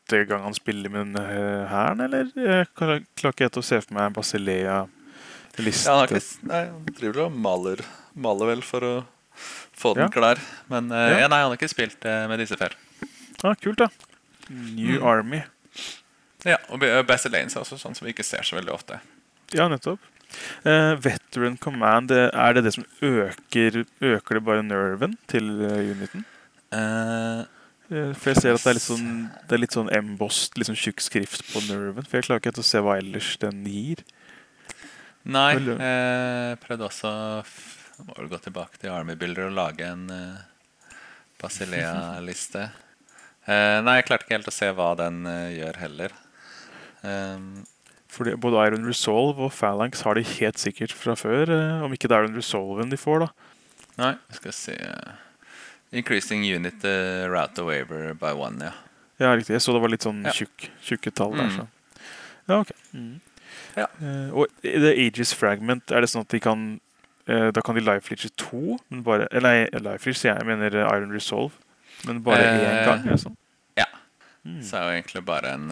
første 0.07 0.25
gang 0.29 0.43
han 0.43 0.53
spiller 0.55 0.89
med 0.89 1.13
den 1.13 1.25
hæren, 1.67 2.01
eller? 2.05 2.29
Jeg 2.35 2.67
klarer 2.77 3.01
ikke 3.01 3.31
ikke 3.33 3.43
helt 3.47 3.57
å 3.59 3.63
se 3.65 3.79
for 3.83 3.93
meg 3.97 4.13
Basilea-liste. 4.15 5.89
Ja, 5.89 5.97
han, 5.99 6.07
ikke, 6.07 6.47
nei, 6.47 6.61
han 6.71 6.85
driver 6.97 7.25
og 7.25 7.31
maler, 7.43 7.81
maler 8.15 8.51
vel 8.53 8.61
for 8.63 8.81
å 8.87 8.93
få 9.77 9.93
den 9.95 10.05
Ja. 10.07 10.09
klar. 10.09 10.37
Men 10.69 10.91
eh, 10.91 11.09
Ja. 11.11 11.19
ja. 11.25 11.27
nei, 11.27 11.41
han 11.43 11.51
har 11.51 11.57
ikke 11.57 11.69
spilt 11.69 12.05
eh, 12.05 12.27
med 12.27 12.39
disse 12.39 12.55
før. 12.57 12.73
ah, 13.43 13.53
kult, 13.55 13.77
da. 13.77 13.89
New 14.49 14.99
Mm. 15.01 15.03
Army. 15.05 15.43
Ja, 16.45 16.55
Og 16.71 16.79
Basileans 17.05 17.55
også 17.55 17.75
sånn 17.77 17.95
som 17.95 18.05
vi 18.05 18.13
ikke 18.13 18.23
ser 18.23 18.41
så 18.43 18.55
veldig 18.55 18.71
ofte. 18.71 18.99
Ja, 19.51 19.67
nettopp. 19.67 19.99
Uh, 20.65 20.95
veteran 20.99 21.57
Command, 21.57 22.11
eh, 22.11 22.29
er 22.33 22.53
det 22.53 22.63
det 22.65 22.73
som 22.73 22.83
øker 23.01 23.85
Øker 24.01 24.33
det 24.35 24.43
bare 24.43 24.61
nerven 24.63 25.17
til 25.27 25.43
eh, 25.63 25.91
uniten? 25.91 26.25
Eh, 26.71 26.77
Eh, 26.77 27.45
For 27.87 28.31
jeg 28.33 28.41
ser 28.41 28.57
at 28.57 28.63
det 28.65 28.71
er 28.73 28.75
litt 28.77 28.83
sånn, 28.83 29.11
det 29.47 29.55
er 29.55 29.61
litt 29.63 29.75
sånn 29.75 29.91
embossed, 29.95 30.57
litt 30.59 30.67
sånn 30.67 30.79
tjukk 30.79 30.99
skrift 31.05 31.45
på 31.53 31.61
nerven. 31.69 32.03
For 32.03 32.19
jeg 32.19 32.27
klarer 32.27 32.41
ikke 32.41 32.51
helt 32.51 32.63
å 32.63 32.67
se 32.67 32.81
hva 32.83 32.97
ellers 32.99 33.29
den 33.39 33.61
gir. 33.67 34.01
nei, 35.23 35.53
jeg 35.55 35.77
eh, 35.79 36.55
prøvde 36.63 36.87
også 36.89 37.13
å 38.03 38.27
gå 38.27 38.39
tilbake 38.43 38.81
til 38.81 38.91
Army 38.93 39.15
Builder 39.19 39.47
og 39.47 39.55
lage 39.55 39.87
en 39.87 40.03
eh, 40.11 40.43
Basilea-liste. 41.41 42.67
Eh, 43.47 43.77
nei, 43.79 43.93
jeg 44.01 44.09
klarte 44.09 44.25
ikke 44.25 44.35
helt 44.35 44.49
å 44.51 44.51
se 44.51 44.67
hva 44.75 44.89
den 44.99 45.21
eh, 45.31 45.53
gjør 45.61 45.77
heller. 45.79 46.11
Um, 46.99 47.61
Fordi 48.11 48.33
både 48.43 48.65
Iron 48.67 48.83
Resolve 48.83 49.45
og 49.45 49.53
Phalanx 49.55 50.01
har 50.03 50.19
de 50.19 50.25
helt 50.33 50.59
sikkert 50.59 50.91
fra 50.91 51.15
før. 51.15 51.47
eh, 51.55 51.85
Om 51.85 51.95
ikke 51.95 52.09
det 52.11 52.17
er 52.17 52.25
Iron 52.25 52.35
Resolven 52.35 52.91
de 52.91 52.99
får, 52.99 53.23
da. 53.23 53.29
nei, 54.01 54.09
vi 54.27 54.35
skal 54.41 54.55
se 54.57 54.75
eh, 54.75 55.15
Increasing 55.91 56.43
unit 56.43 56.83
uh, 56.85 57.27
route 57.31 57.59
of 57.61 57.67
waiver 57.67 58.13
by 58.13 58.33
one, 58.35 58.59
ja. 58.65 58.73
Ja, 59.19 59.31
riktig. 59.35 59.53
Jeg 59.55 59.61
så 59.63 59.73
det 59.73 59.81
var 59.81 59.89
litt 59.89 60.03
sånn 60.05 60.23
Ja. 60.27 60.31
tjukk, 60.35 60.67
tjukke 60.83 61.11
tall 61.15 61.31
der. 61.37 61.47
Mm. 61.47 61.55
Så. 61.55 61.67
Ja, 62.49 62.59
ok. 62.59 62.71
Mm. 62.93 63.21
Ja. 63.77 63.85
Uh, 64.01 64.29
og 64.41 64.47
The 64.61 64.91
Aegis 64.93 65.31
Fragment, 65.33 65.91
er 65.91 66.01
det 66.03 66.09
sånn 66.11 66.25
at 66.25 66.29
de 66.33 66.39
kan 66.43 66.65
uh, 67.29 67.49
Da 67.55 67.61
kan 67.61 67.75
de 67.77 67.81
life-leache 67.85 68.29
to, 68.37 68.77
men 68.89 69.01
bare 69.05 69.27
Eller 69.31 69.47
nei, 69.47 69.79
life-leach, 69.79 70.23
jeg. 70.25 70.35
Jeg 70.37 70.45
mener 70.49 70.75
Iron 70.83 71.11
Resolve. 71.13 71.53
Men 72.05 72.21
bare 72.25 72.43
én 72.43 72.59
Eh, 72.67 72.85
gang? 72.85 73.05
Ja, 73.09 73.15
sånn? 73.17 73.37
ja. 73.77 73.87
Mm. 74.45 74.61
Så 74.63 74.77
er 74.77 74.83
jo 74.85 74.97
egentlig 74.99 75.25
bare 75.25 75.53
en 75.55 75.71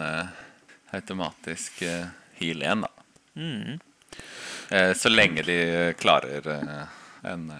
automatisk 0.96 1.82
uh, 1.86 2.06
heal 2.40 2.62
igjen, 2.64 2.82
da. 2.82 2.90
Mm. 3.36 3.78
Så 4.96 5.08
lenge 5.12 5.42
de 5.46 5.92
klarer 6.00 6.42
en, 7.22 7.50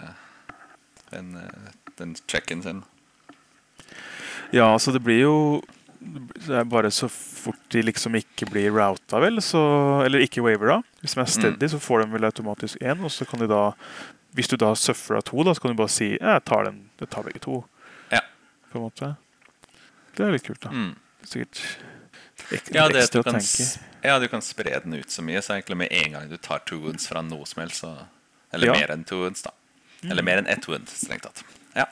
en 1.13 1.27
den 1.99 2.15
check-in 2.29 2.63
sin. 2.63 2.83
Ja, 4.55 4.69
altså 4.73 4.93
det 4.95 5.03
blir 5.03 5.21
jo 5.25 5.63
Det 5.99 6.55
er 6.55 6.65
bare 6.71 6.91
så 6.95 7.09
fort 7.11 7.59
de 7.75 7.81
liksom 7.83 8.15
ikke 8.15 8.47
blir 8.51 8.71
routa, 8.71 9.19
vel, 9.23 9.41
så 9.43 10.05
Eller 10.05 10.23
ikke 10.23 10.43
wavera. 10.45 10.81
Hvis 11.03 11.15
de 11.17 11.21
er 11.25 11.31
steady, 11.33 11.69
så 11.73 11.81
får 11.83 12.05
de 12.05 12.13
vel 12.13 12.25
automatisk 12.29 12.77
én, 12.83 13.03
og 13.05 13.11
så 13.11 13.27
kan 13.27 13.41
de 13.43 13.49
da 13.51 13.73
Hvis 14.37 14.49
du 14.53 14.57
da 14.61 14.75
suffer 14.79 15.17
av 15.19 15.23
to, 15.27 15.43
da, 15.43 15.55
så 15.57 15.61
kan 15.65 15.73
du 15.75 15.81
bare 15.81 15.91
si 15.93 16.13
jeg 16.21 16.45
tar 16.47 16.65
den, 16.69 16.83
jeg 17.01 17.09
tar 17.11 17.23
begge 17.27 17.41
to. 17.41 17.65
Ja. 18.13 18.21
På 18.71 18.79
en 18.79 18.85
måte. 18.87 19.15
Det 20.17 20.27
er 20.27 20.33
litt 20.37 20.45
kult, 20.47 20.61
da. 20.63 20.71
Mm. 20.71 20.95
Sikkert 21.27 21.63
ek 22.53 22.69
Ja, 22.75 22.85
det 22.93 23.01
ekstra 23.03 23.23
å 23.25 23.31
tenke. 23.33 23.65
ja, 24.05 24.19
du 24.21 24.29
kan 24.29 24.43
spre 24.45 24.77
den 24.85 24.95
ut 25.01 25.11
så 25.11 25.25
mye, 25.25 25.41
så 25.43 25.57
egentlig 25.57 25.77
med 25.81 25.89
en 25.91 26.13
gang 26.13 26.29
du 26.31 26.37
tar 26.37 26.61
two 26.69 26.79
wounds 26.85 27.09
fra 27.09 27.23
noe 27.25 27.47
som 27.49 27.63
helst, 27.65 27.81
så 27.83 27.95
Eller 28.53 28.69
Ja. 28.69 28.75
mer 28.79 28.93
enn 28.95 29.05
two 29.05 29.19
wounds, 29.25 29.43
da. 29.43 29.51
Eller 30.05 30.23
mer 30.23 30.39
enn 30.39 30.47
ett 30.47 30.69
wound, 30.69 30.87
strengt 30.89 31.23
tatt. 31.25 31.43
Ja. 31.77 31.87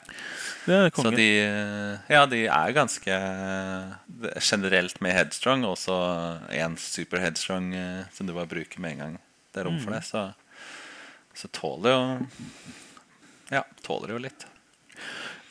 Så 0.65 1.11
de, 1.13 1.25
ja, 2.09 2.23
de 2.25 2.39
er 2.49 2.71
ganske 2.73 3.13
er 3.13 4.41
generelt 4.41 4.97
med 5.05 5.13
headstrong, 5.13 5.61
og 5.69 5.77
så 5.77 5.97
en 6.49 6.73
super 6.81 7.21
headstrong 7.21 7.67
eh, 7.77 8.07
som 8.15 8.25
du 8.25 8.33
bare 8.33 8.49
bruker 8.49 8.81
med 8.81 8.95
en 8.95 9.03
gang 9.03 9.15
det 9.53 9.61
er 9.61 9.67
rom 9.69 9.77
Mm. 9.77 9.83
for 9.85 9.93
det. 9.93 10.01
Så, 10.03 10.23
så 11.37 11.47
tåler 11.53 11.93
jo 11.93 12.27
Ja, 13.53 13.61
tåler 13.85 14.15
jo 14.15 14.17
litt. 14.25 14.47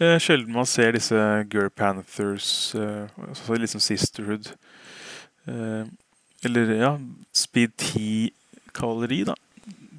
Eh, 0.02 0.18
Sjelden 0.18 0.50
man 0.52 0.66
ser 0.66 0.92
disse 0.92 1.14
Girl 1.52 1.70
Panthers, 1.70 2.74
eh, 2.74 3.06
altså 3.28 3.54
liksom 3.56 3.80
Sisterhood. 3.80 4.50
Eh, 5.46 5.86
eller 6.44 6.74
ja, 6.74 6.90
Speed 7.32 7.70
10-kavaleri, 7.78 9.22
da. 9.30 9.38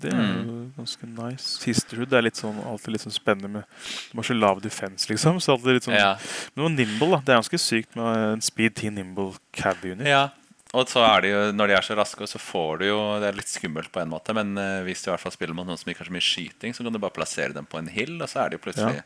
Det 0.05 0.13
er 0.13 0.21
Mm. 0.21 0.45
jo 0.45 0.71
ganske 0.77 1.07
nice. 1.09 1.47
Sisterhood 1.63 2.13
er 2.13 2.21
litt 2.27 2.35
sånn, 2.39 2.57
alltid 2.65 2.93
litt 2.95 3.01
sånn 3.05 3.13
spennende 3.15 3.49
med 3.49 3.63
De 4.11 4.17
har 4.17 4.23
så 4.29 4.37
lav 4.39 4.61
defense, 4.61 5.07
liksom. 5.09 5.39
Så 5.41 5.53
alltid 5.57 5.73
litt 5.79 5.83
sånn 5.89 5.97
Ja. 5.97 6.15
Men 6.55 6.65
noe 6.65 6.75
nimble, 6.77 7.09
da. 7.11 7.17
Det 7.25 7.29
er 7.35 7.41
ganske 7.41 7.59
sykt 7.61 7.95
med 7.95 8.17
en 8.33 8.41
Speed 8.41 8.75
10 8.75 8.91
nimble 8.91 9.33
cab 9.53 9.77
unit. 9.83 10.05
ja. 10.07 10.29
Og 10.73 10.87
så 10.91 10.99
er 11.07 11.21
det 11.21 11.29
jo, 11.31 11.51
når 11.55 11.67
de 11.67 11.73
er 11.77 11.81
så 11.87 11.95
raske, 11.95 12.25
så 12.27 12.37
får 12.37 12.79
du 12.79 12.85
jo 12.89 13.19
Det 13.21 13.29
er 13.29 13.37
litt 13.37 13.47
skummelt 13.47 13.91
på 13.93 14.01
en 14.01 14.09
måte, 14.09 14.33
men 14.35 14.57
eh, 14.57 14.83
hvis 14.83 15.03
du 15.05 15.09
i 15.09 15.13
hvert 15.13 15.21
fall 15.21 15.31
spiller 15.31 15.53
mot 15.55 15.65
noen 15.65 15.77
som 15.79 15.87
ikke 15.93 15.99
har 16.03 16.07
så 16.09 16.11
mye 16.11 16.19
skyting, 16.25 16.73
så 16.75 16.83
kan 16.83 16.91
du 16.91 16.99
bare 16.99 17.11
plassere 17.15 17.53
dem 17.53 17.65
på 17.65 17.77
en 17.77 17.87
hill, 17.87 18.21
og 18.21 18.27
så 18.27 18.43
er 18.45 18.49
de 18.49 18.57
jo 18.57 18.63
plutselig 18.65 18.95
Ja. 18.95 19.01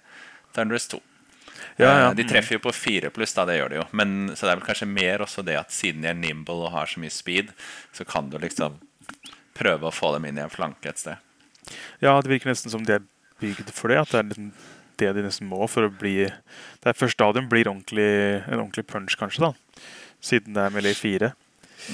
Thunderous 0.56 0.88
2. 0.88 1.00
Ja, 1.78 1.86
ja. 1.86 2.10
Eh, 2.10 2.14
De 2.16 2.24
treffer 2.24 2.54
jo 2.58 2.60
på 2.60 2.74
fire 2.74 3.12
pluss, 3.12 3.34
da, 3.36 3.46
det 3.46 3.60
gjør 3.60 3.70
de 3.70 3.76
jo. 3.76 3.86
Men, 3.92 4.30
så 4.34 4.48
det 4.48 4.52
er 4.52 4.60
vel 4.60 4.66
kanskje 4.74 4.88
mer 4.88 5.20
også 5.20 5.46
det 5.46 5.58
at 5.60 5.70
siden 5.70 6.02
de 6.02 6.08
er 6.08 6.14
nimble 6.16 6.56
og 6.66 6.72
har 6.72 6.88
så 6.88 6.98
mye 7.00 7.12
speed, 7.12 7.54
så 7.94 8.04
kan 8.08 8.30
du 8.32 8.40
liksom 8.40 8.80
prøve 9.60 9.90
å 9.90 9.94
få 9.96 10.14
dem 10.16 10.26
inn 10.30 10.40
i 10.40 10.44
en 10.46 10.54
flanke 10.54 10.90
et 10.94 11.02
sted. 11.02 11.18
Ja, 12.02 12.16
det 12.24 12.32
virker 12.32 12.50
nesten 12.54 12.72
som 12.74 12.86
de 12.88 12.96
er 12.98 13.04
bygd 13.42 13.70
for 13.76 13.92
det. 13.92 14.00
At 14.02 14.14
det 14.16 14.20
er 14.24 14.30
liksom 14.32 14.52
det 15.00 15.14
de 15.16 15.22
nesten 15.24 15.48
må 15.48 15.62
for 15.72 15.86
å 15.88 15.92
bli 15.96 16.26
Det 16.26 16.90
er 16.92 16.98
først 16.98 17.20
da 17.22 17.30
de 17.36 17.44
blir 17.48 17.68
ordentlig, 17.72 18.10
en 18.48 18.60
ordentlig 18.64 18.88
punch, 18.88 19.16
kanskje. 19.20 19.40
da 19.46 19.54
Siden 20.20 20.56
det 20.58 20.64
er 20.66 20.74
Melee 20.76 20.96
4, 20.98 21.34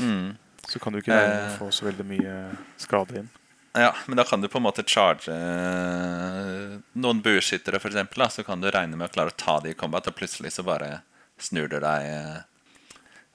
Mm. 0.02 0.36
så 0.68 0.80
kan 0.82 0.94
du 0.94 0.98
ikke 1.00 1.14
Eh. 1.14 1.58
få 1.60 1.68
så 1.72 1.86
veldig 1.86 2.06
mye 2.10 2.58
skade 2.82 3.20
inn. 3.20 3.30
Ja, 3.76 3.92
men 4.08 4.18
da 4.18 4.24
kan 4.24 4.42
du 4.42 4.48
på 4.48 4.58
en 4.58 4.64
måte 4.66 4.84
charge 4.88 5.28
eh, 5.30 6.80
noen 6.96 7.22
bueskyttere, 7.22 7.80
da, 8.16 8.28
Så 8.30 8.44
kan 8.44 8.62
du 8.62 8.72
regne 8.72 8.96
med 8.98 9.10
å 9.10 9.14
klare 9.14 9.30
å 9.32 9.38
ta 9.38 9.60
de 9.60 9.70
i 9.70 9.74
combat, 9.74 10.08
og 10.08 10.16
plutselig 10.16 10.52
så 10.54 10.64
bare 10.66 11.02
snur 11.38 11.68
du 11.70 11.80
deg 11.80 12.42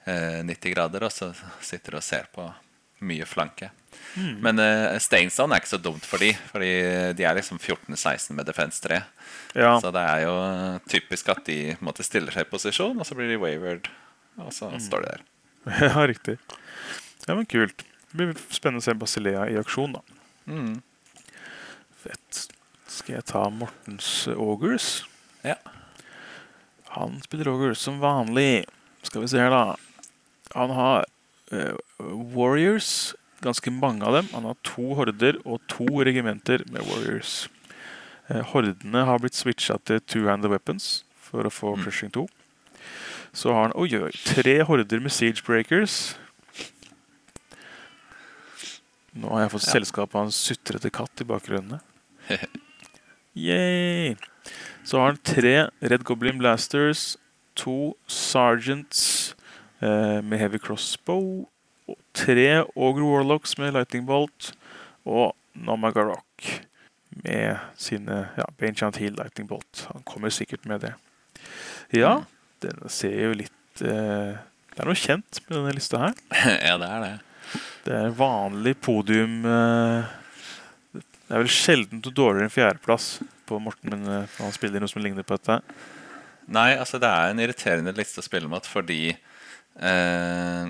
eh, 0.07 0.41
90 0.43 0.73
grader, 0.73 1.03
og 1.03 1.11
så 1.11 1.33
sitter 1.61 1.91
du 1.91 1.97
og 1.97 2.03
ser 2.03 2.27
på 2.33 2.51
mye 3.01 3.25
flanke. 3.27 3.71
Men 4.43 4.59
uh, 4.59 4.97
Stainsdown 5.01 5.53
er 5.53 5.61
ikke 5.61 5.71
så 5.71 5.79
dumt 5.81 6.05
for 6.07 6.21
de, 6.21 6.31
fordi 6.51 6.71
de 7.17 7.25
er 7.27 7.37
liksom 7.37 7.59
14-16 7.61 8.35
med 8.37 8.47
defense 8.47 8.83
3. 8.83 8.99
Ja, 9.55 9.73
Så 9.83 9.91
det 9.95 10.03
er 10.03 10.25
jo 10.25 10.35
typisk 10.91 11.31
at 11.33 11.43
de 11.47 11.75
måtte 11.83 12.05
stille 12.07 12.31
seg 12.33 12.45
i 12.45 12.51
posisjon, 12.51 12.99
og 12.99 13.07
så 13.07 13.17
blir 13.17 13.31
de 13.31 13.39
wavered, 13.41 13.89
og 14.39 14.51
så 14.55 14.71
står 14.83 15.05
de 15.05 15.13
der. 15.15 15.25
ja, 15.87 16.05
riktig. 16.07 16.37
Ja, 17.27 17.35
men 17.35 17.45
kult. 17.45 17.85
Det 18.11 18.17
blir 18.17 18.33
spennende 18.51 18.81
å 18.81 18.85
se 18.85 18.95
Basilea 18.97 19.45
i 19.51 19.59
aksjon, 19.59 19.95
da. 19.95 20.01
Mm. 20.51 20.81
Fett. 22.01 22.47
Skal 22.91 23.19
jeg 23.19 23.27
ta 23.29 23.45
Mortens 23.53 24.09
Augers? 24.33 25.05
Ja. 25.47 25.55
Han 26.97 27.21
spiller 27.23 27.53
Augers 27.53 27.79
som 27.79 28.01
vanlig. 28.03 28.65
Skal 29.07 29.23
vi 29.23 29.29
se 29.31 29.39
her, 29.39 29.53
da. 29.53 29.77
Han 30.57 30.73
har 30.75 31.05
eh, 31.05 31.09
Warriors, 31.99 33.13
ganske 33.41 33.71
mange 33.73 34.05
av 34.07 34.13
dem. 34.13 34.27
Han 34.33 34.43
har 34.49 34.55
to 34.63 34.93
horder 34.95 35.39
og 35.45 35.59
to 35.67 35.85
regimenter 36.05 36.63
med 36.71 36.81
Warriors. 36.87 37.47
Eh, 38.29 38.41
hordene 38.53 39.05
har 39.05 39.19
blitt 39.19 39.35
switcha 39.35 39.77
til 39.83 39.99
two-handed 39.99 40.49
weapons 40.53 41.03
for 41.19 41.43
å 41.43 41.51
få 41.51 41.75
Mm. 41.77 41.83
Crushing 41.83 42.11
2. 42.11 42.27
Så 43.33 43.51
har 43.53 43.63
han 43.69 43.73
oi, 43.75 43.87
oi, 43.95 44.11
tre 44.11 44.61
horder 44.63 44.99
med 44.99 45.11
Siege 45.11 45.41
Breakers. 45.43 46.15
Nå 49.15 49.29
har 49.29 49.41
jeg 49.45 49.51
fått 49.51 49.67
Ja. 49.67 49.71
selskap 49.79 50.15
av 50.15 50.25
en 50.25 50.31
sutrete 50.31 50.89
katt 50.91 51.21
i 51.21 51.25
bakgrunnen. 51.25 51.81
Yay! 53.35 54.15
Så 54.83 54.97
har 54.99 55.07
han 55.11 55.17
tre 55.23 55.69
Red 55.81 56.03
Goblin 56.03 56.37
Blasters, 56.39 57.17
to 57.55 57.93
Sergeants 58.07 59.33
eh, 59.33 59.40
med 59.81 60.37
Heavy 60.37 60.59
Crossbow, 60.61 61.47
og 61.89 61.97
tre 62.13 62.61
Ogre 62.75 63.07
Warlocks 63.07 63.55
med 63.57 63.73
Lightning 63.73 64.05
Bolt, 64.05 64.51
og 65.09 65.33
Nomagarok 65.57 66.51
med 67.23 67.57
sine 67.79 68.23
ja, 68.37 68.45
Benchant 68.57 68.99
Heal 69.01 69.15
Lightning 69.17 69.49
Bolt. 69.49 69.87
Han 69.91 70.05
kommer 70.07 70.29
sikkert 70.29 70.65
med 70.69 70.85
det. 70.85 70.93
Ja, 71.91 72.21
den 72.63 72.79
ser 72.93 73.17
jo 73.17 73.33
litt 73.35 73.83
eh, 73.83 74.37
Det 74.71 74.79
er 74.79 74.87
noe 74.87 74.97
kjent 74.97 75.41
med 75.47 75.57
denne 75.57 75.75
lista 75.75 75.99
her. 76.05 76.17
ja, 76.69 76.77
det 76.79 76.89
er 76.89 77.05
det. 77.05 77.13
Det 77.85 77.95
er 77.97 78.13
vanlig 78.15 78.75
podium 78.79 79.41
eh, 79.49 80.11
Det 80.93 81.33
er 81.33 81.41
vel 81.41 81.51
sjelden 81.51 82.03
noe 82.03 82.15
dårligere 82.15 82.47
enn 82.47 82.53
fjerdeplass 82.53 83.09
på 83.49 83.59
Morten, 83.59 83.91
men 83.91 84.05
når 84.07 84.29
han 84.37 84.55
spiller 84.55 84.83
noe 84.83 84.91
som 84.91 85.03
ligner 85.03 85.27
på 85.27 85.35
dette. 85.35 85.59
Nei, 86.51 86.71
altså 86.77 86.99
det 87.01 87.09
er 87.11 87.31
en 87.31 87.43
irriterende 87.43 87.93
liste 87.95 88.23
å 88.23 88.25
spille 88.25 88.49
mot 88.51 88.65
fordi 88.67 89.11
eh, 89.79 90.67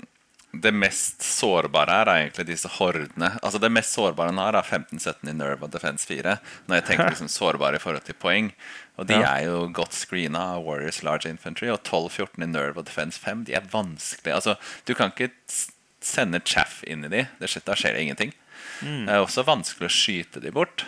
det 0.51 0.73
mest 0.75 1.23
sårbare 1.23 1.93
her 1.95 2.09
er 2.11 2.25
egentlig 2.25 2.43
disse 2.49 2.67
hordene. 2.75 3.29
Altså 3.41 3.57
Det 3.63 3.69
mest 3.71 3.93
sårbare 3.95 4.33
han 4.33 4.37
har, 4.41 4.57
er 4.59 4.67
15-17 4.67 5.29
i 5.31 5.33
Nerve 5.33 5.63
og 5.63 5.71
Defense 5.71 6.05
4. 6.09 6.33
Når 6.67 6.75
jeg 6.75 6.85
tenker 6.89 7.09
liksom 7.13 7.29
sårbare 7.31 7.79
i 7.79 7.83
forhold 7.83 8.03
til 8.03 8.17
poeng. 8.19 8.51
Og 8.99 9.07
de 9.07 9.15
Ja. 9.15 9.37
er 9.37 9.45
jo 9.47 9.69
godt 9.71 9.95
screena 9.95 10.57
av 10.57 10.65
Warriors 10.67 11.01
Large 11.07 11.29
Infantry. 11.31 11.69
Og 11.71 11.79
12-14 11.87 12.43
i 12.43 12.49
Nerve 12.51 12.77
og 12.83 12.85
Defense 12.85 13.17
5. 13.19 13.45
De 13.47 13.55
er 13.55 13.61
vanskelig. 13.71 14.33
Altså, 14.35 14.57
Du 14.85 14.93
kan 14.93 15.11
ikke 15.15 15.31
sende 16.01 16.41
chaff 16.43 16.83
inn 16.83 17.05
i 17.05 17.13
de. 17.13 17.23
Det 17.39 17.47
skjer, 17.49 17.63
da 17.65 17.73
skjer 17.79 17.93
det 17.95 18.01
ingenting. 18.03 18.33
Det 18.81 19.09
er 19.13 19.21
også 19.23 19.43
vanskelig 19.45 19.87
å 19.87 19.93
skyte 19.93 20.41
de 20.41 20.51
bort. 20.51 20.83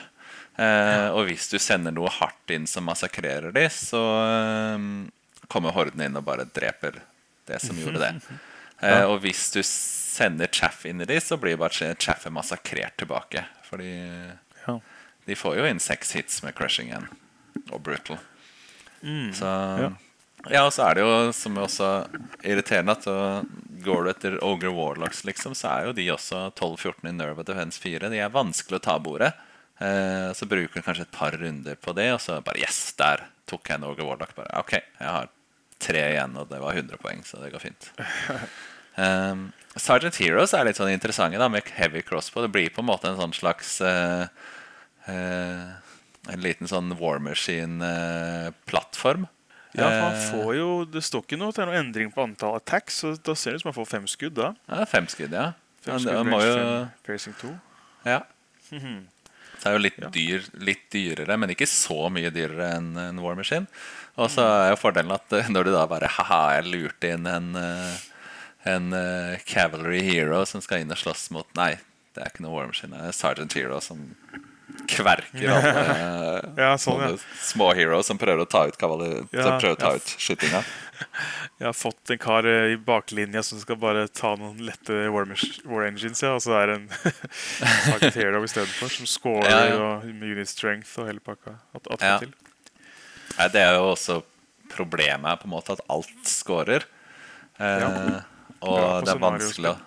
Eh, 0.57 1.07
og 1.13 1.27
hvis 1.29 1.47
du 1.49 1.57
sender 1.61 1.93
noe 1.95 2.09
hardt 2.09 2.51
inn 2.53 2.67
som 2.69 2.83
massakrerer 2.85 3.53
de, 3.55 3.63
så 3.73 4.01
eh, 4.27 4.77
kommer 5.47 5.71
hordene 5.73 6.05
inn 6.09 6.17
og 6.19 6.25
bare 6.27 6.45
dreper 6.51 6.99
det 7.49 7.61
som 7.63 7.77
gjorde 7.79 7.99
det. 8.05 8.13
Eh, 8.83 9.05
og 9.07 9.21
hvis 9.23 9.45
du 9.53 9.61
sender 9.63 10.49
chaff 10.51 10.81
inn 10.89 10.99
i 10.99 11.05
de, 11.07 11.15
så 11.23 11.37
blir 11.39 11.55
bare 11.55 11.93
chaffet 11.95 12.33
massakrert 12.35 12.97
tilbake. 12.99 13.45
Fordi 13.63 13.91
Ja. 14.67 14.73
de 15.25 15.35
får 15.39 15.55
jo 15.55 15.67
inn 15.69 15.79
seks 15.79 16.11
hits 16.17 16.41
med 16.43 16.51
crushing 16.57 16.89
igjen. 16.89 17.05
Og 17.71 17.79
brutal. 17.85 18.17
Så 19.31 19.47
Ja. 19.79 19.89
ja. 20.49 20.65
og 20.65 20.73
så 20.73 20.89
er 20.89 20.95
det 20.95 21.05
jo, 21.05 21.31
som 21.31 21.55
også 21.55 21.87
irriterende, 22.43 22.91
at 22.97 23.03
så 23.07 23.15
går 23.85 24.03
du 24.03 24.09
etter 24.09 24.35
Ogre 24.43 24.73
Warlocks, 24.75 25.23
liksom, 25.23 25.55
så 25.55 25.69
er 25.77 25.85
jo 25.87 25.93
de 25.93 26.09
også 26.11 26.51
12-14 26.53 27.07
i 27.07 27.13
Nerve 27.15 27.45
Defense 27.47 27.79
4. 27.79 28.09
De 28.11 28.19
er 28.19 28.29
vanskelig 28.35 28.81
å 28.81 28.83
ta 28.83 28.97
bordet. 28.99 29.31
Eh, 29.79 30.33
så 30.35 30.43
bruker 30.45 30.73
du 30.75 30.81
kanskje 30.81 31.07
et 31.07 31.11
par 31.15 31.31
runder 31.31 31.75
på 31.79 31.95
det, 31.95 32.11
og 32.11 32.19
så 32.19 32.41
bare 32.43 32.59
Yes, 32.59 32.91
der 32.99 33.29
tok 33.47 33.63
jeg 33.69 33.79
en 33.79 33.87
Ogre 33.87 34.03
Warlock. 34.03 34.35
Bare, 34.35 34.51
ok, 34.59 34.71
jeg 34.99 35.07
har 35.07 35.29
tre 35.81 35.99
igjen, 36.13 36.35
og 36.37 36.49
det 36.49 36.59
var 36.61 36.73
100 36.77 36.97
poeng, 37.01 37.23
så 37.25 37.37
det 37.41 37.51
går 37.53 37.59
fint. 37.63 37.91
Um, 38.95 39.47
Sergeant 39.75 40.15
Heroes 40.21 40.53
er 40.53 40.65
litt 40.67 40.77
sånn 40.77 40.91
interessante 40.93 41.37
da, 41.41 41.47
med 41.49 41.63
heavy 41.77 42.01
crossbow. 42.05 42.43
Det 42.45 42.51
blir 42.53 42.69
på 42.75 42.81
en 42.83 42.89
måte 42.91 43.07
en 43.09 43.17
sånn 43.17 43.33
slags 43.33 43.79
uh, 43.81 44.25
uh, 45.07 45.71
En 46.29 46.39
liten 46.43 46.67
sånn 46.69 46.93
War 46.99 47.17
Machine-plattform. 47.19 49.25
Ja, 49.73 49.87
for 49.87 50.01
han 50.05 50.13
Eh, 50.19 50.27
får 50.29 50.51
jo 50.55 50.85
Det 50.85 51.01
står 51.01 51.21
ikke 51.25 51.37
noe 51.41 51.51
til 51.55 51.65
noen 51.65 51.77
endring 51.79 52.11
på 52.13 52.21
antall 52.21 52.55
attacks, 52.59 52.93
så 53.01 53.15
da 53.17 53.33
ser 53.33 53.51
det 53.51 53.55
ut 53.57 53.61
som 53.63 53.69
han 53.71 53.79
får 53.79 53.87
fem 53.89 54.05
skudd. 54.07 54.35
da 54.37 54.51
ja, 54.69 54.85
fem 54.85 55.07
skudd, 55.09 55.31
ja. 55.33 55.47
Fem 55.81 55.97
skudd, 55.99 56.13
range 56.13 56.45
jo 56.45 56.87
piercing 57.07 57.33
2. 57.41 57.49
Ja. 58.05 58.19
Mhm. 58.71 59.07
Så 59.63 59.69
er 59.69 59.77
jo 59.77 59.83
litt, 59.85 59.99
dyr, 60.11 60.47
litt 60.59 60.89
dyrere, 60.91 61.37
men 61.39 61.53
ikke 61.53 61.69
så 61.71 62.09
mye 62.11 62.33
dyrere 62.35 62.73
enn 62.81 62.97
en 62.99 63.21
War 63.23 63.37
Machine. 63.39 63.63
Og 64.19 64.27
så 64.33 64.43
er 64.43 64.73
jo 64.73 64.81
fordelen 64.81 65.13
at 65.15 65.31
eh, 65.31 65.47
når 65.47 65.69
du 65.69 65.71
da 65.71 65.85
bare 65.87 66.09
Haha, 66.11 66.41
jeg 66.57 66.73
lurte 66.73 67.13
inn 67.15 67.29
en, 67.31 67.47
eh, 67.55 68.01
en 68.73 68.91
eh, 68.97 69.37
Cavalry 69.47 70.01
Hero 70.03 70.41
som 70.49 70.59
skal 70.65 70.83
inn 70.83 70.91
og 70.91 70.99
slåss 70.99 71.29
mot 71.31 71.47
Nei, 71.55 71.77
det 72.11 72.25
er 72.25 72.33
ikke 72.33 72.43
noe 72.43 72.57
War 72.57 72.67
Machine. 72.67 72.99
Det 72.99 73.13
er 73.13 73.15
Sergeant 73.15 73.55
Hero 73.55 73.79
som 73.85 74.03
kverker 74.89 75.49
alle 75.55 76.53
Ja, 76.57 76.71
sånn, 76.81 77.01
ja. 77.01 77.11
små 77.41 77.71
heroes 77.77 78.07
som 78.09 78.17
prøver 78.21 78.43
å 78.43 78.49
ta 78.49 78.65
ut, 78.69 78.77
kavaler, 78.79 79.23
Ja, 79.33 79.55
prøver 79.59 79.75
å 79.75 79.79
ta 79.79 79.91
ut 79.99 80.13
skytinga. 80.19 80.63
Jeg 81.59 81.65
har 81.67 81.75
fått 81.75 82.11
en 82.13 82.19
kar 82.21 82.45
eh, 82.47 82.73
i 82.73 82.77
baklinja 82.79 83.41
som 83.43 83.59
skal 83.59 83.77
bare 83.81 84.05
ta 84.13 84.33
noen 84.39 84.59
lette 84.65 85.05
War, 85.11 85.25
war 85.67 85.85
Engines, 85.87 86.21
ja, 86.23 86.33
og 86.37 86.43
så 86.45 86.53
er 86.61 86.71
det 86.71 86.75
en 86.81 86.87
Target 87.89 88.19
Hero 88.19 88.43
istedenfor, 88.45 88.91
som 88.93 89.09
scorer 89.09 89.49
Ja, 89.51 89.61
ja. 89.71 89.79
og 89.99 90.05
med 90.11 90.35
unit 90.37 90.51
strength 90.51 90.93
og 91.01 91.09
hele 91.11 91.23
pakka. 91.23 91.57
At, 91.75 91.89
at 91.97 92.05
Ja. 92.07 92.17
Nei, 93.33 93.47
det 93.55 93.63
er 93.65 93.79
jo 93.79 93.87
også 93.95 94.19
problemet 94.73 95.41
på 95.41 95.47
en 95.49 95.53
måte, 95.55 95.73
at 95.77 95.83
alt 95.91 96.13
scorer. 96.29 96.85
Eh, 97.57 97.81
Ja. 97.83 98.21
og 98.63 99.03
det 99.07 99.11
er 99.15 99.21
vanskelig 99.21 99.73
å, 99.73 99.77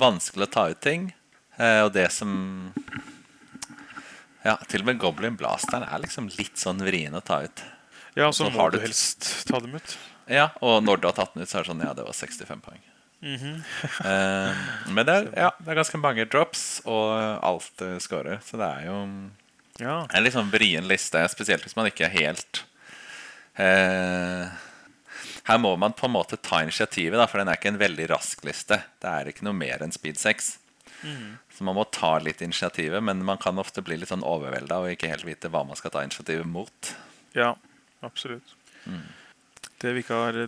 vanskelig 0.00 0.46
å 0.48 0.52
ta 0.54 0.68
ut 0.72 0.80
ting. 0.84 1.10
Eh, 1.58 1.82
og 1.84 1.92
det 1.94 2.08
som 2.14 2.72
Ja, 4.44 4.58
til 4.68 4.82
og 4.84 4.90
med 4.90 4.98
Goblin 5.00 5.36
Blasteren 5.40 5.86
er 5.86 6.02
liksom 6.02 6.28
litt 6.36 6.60
sånn 6.60 6.82
vrien 6.84 7.14
å 7.16 7.22
ta 7.24 7.40
ut. 7.46 7.62
Ja, 8.14 8.28
så 8.30 8.44
Så 8.44 8.50
må 8.52 8.66
du 8.70 8.78
helst 8.82 9.46
ta 9.48 9.58
dem 9.60 9.74
ut. 9.74 9.96
Ja, 10.30 10.50
Og 10.60 10.82
når 10.84 11.00
du 11.00 11.06
har 11.08 11.16
tatt 11.16 11.34
den 11.34 11.42
ut, 11.42 11.48
så 11.48 11.58
er 11.58 11.64
det 11.64 11.72
sånn 11.72 11.84
Ja, 11.84 11.94
det 11.96 12.04
var 12.06 12.12
65 12.16 12.60
poeng. 12.64 12.82
Mm 13.24 13.36
-hmm. 13.40 13.56
uh, 14.04 14.54
men 14.92 15.06
det 15.06 15.14
er, 15.14 15.28
ja, 15.44 15.50
det 15.58 15.70
er 15.70 15.74
ganske 15.80 15.98
mange 15.98 16.24
drops, 16.24 16.82
og 16.84 17.40
alt 17.44 17.82
uh, 17.82 17.98
scorer. 17.98 18.40
Så 18.44 18.56
det 18.56 18.68
er 18.68 18.86
jo 18.86 19.30
Ja. 19.80 20.06
en 20.12 20.22
litt 20.22 20.34
sånn 20.34 20.50
vrien 20.50 20.86
liste, 20.88 21.28
spesielt 21.28 21.62
hvis 21.62 21.76
man 21.76 21.86
ikke 21.86 22.04
er 22.04 22.08
helt 22.20 22.64
uh, 23.58 24.48
Her 25.44 25.58
må 25.58 25.76
man 25.76 25.92
på 25.92 26.06
en 26.06 26.12
måte 26.12 26.36
ta 26.36 26.62
initiativet, 26.62 27.18
da, 27.18 27.26
for 27.26 27.38
den 27.38 27.48
er 27.48 27.56
ikke 27.56 27.68
en 27.68 27.78
veldig 27.78 28.10
rask 28.10 28.44
liste. 28.44 28.82
Det 29.00 29.08
er 29.08 29.26
ikke 29.26 29.44
noe 29.44 29.52
mer 29.52 29.82
enn 29.82 29.92
speed 29.92 30.16
6. 30.16 30.58
Så 31.52 31.64
man 31.66 31.76
må 31.76 31.84
ta 31.92 32.16
litt 32.22 32.42
initiativet, 32.44 33.02
men 33.04 33.24
man 33.26 33.40
kan 33.40 33.58
ofte 33.60 33.82
bli 33.84 33.98
litt 34.00 34.10
sånn 34.12 34.24
overvelda 34.26 34.80
og 34.82 34.92
ikke 34.94 35.10
helt 35.10 35.26
vite 35.28 35.50
hva 35.52 35.64
man 35.68 35.78
skal 35.78 35.92
ta 35.94 36.04
initiativet 36.06 36.48
mot. 36.48 36.92
Ja, 37.36 37.54
absolutt. 38.04 38.54
Mm. 38.88 39.04
Det 39.82 39.92
vi 39.94 40.04
ikke 40.04 40.20
har 40.20 40.38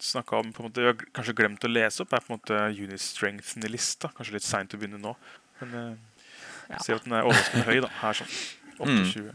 snakka 0.00 0.36
om, 0.36 0.52
på 0.52 0.62
en 0.62 0.68
måte, 0.68 0.80
vi 0.80 0.90
har 0.90 0.96
kanskje 1.16 1.34
glemt 1.38 1.64
å 1.64 1.70
lese 1.70 2.04
opp, 2.04 2.14
er 2.14 2.24
på 2.24 2.32
en 2.32 2.38
måte 2.38 2.60
unit 2.78 3.64
i 3.64 3.72
lista. 3.72 4.12
Kanskje 4.16 4.38
litt 4.38 4.46
seint 4.46 4.74
å 4.74 4.80
begynne 4.80 5.00
nå. 5.02 5.14
Men 5.60 5.76
eh, 5.80 6.80
ser 6.84 6.98
at 6.98 7.06
den 7.06 7.16
er 7.18 7.26
overraskende 7.26 7.66
høy. 7.68 7.80
da, 7.84 7.92
her 8.02 8.20
sånn. 8.20 8.34
28. 8.78 9.32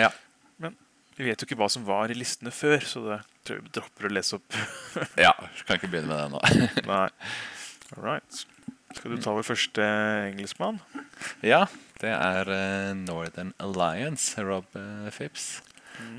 Ja. 0.00 0.12
Men 0.62 0.76
vi 1.18 1.28
vet 1.28 1.42
jo 1.42 1.48
ikke 1.48 1.58
hva 1.60 1.68
som 1.72 1.84
var 1.88 2.10
i 2.10 2.16
listene 2.16 2.52
før, 2.54 2.80
så 2.88 3.04
det 3.04 3.18
tror 3.44 3.58
jeg 3.58 3.66
vi 3.66 3.74
dropper 3.78 4.08
å 4.08 4.12
lese 4.12 4.38
opp. 4.38 4.60
ja 5.26 5.34
kan 5.68 5.76
ikke 5.76 5.90
begynne 5.92 6.08
med 6.08 6.22
det 6.22 6.28
nå. 6.32 6.40
Nei. 6.92 7.08
All 7.96 8.04
right. 8.04 8.44
Skal 8.96 9.12
du 9.14 9.20
ta 9.22 9.34
vår 9.36 9.46
første 9.46 9.84
engelskmann? 10.32 10.80
Ja, 11.44 11.66
det 12.00 12.12
er 12.14 12.48
eh, 12.52 12.92
Northern 12.96 13.52
Alliance, 13.62 14.38
Rob 14.42 14.68
uh, 14.78 15.10
Phipps. 15.14 15.58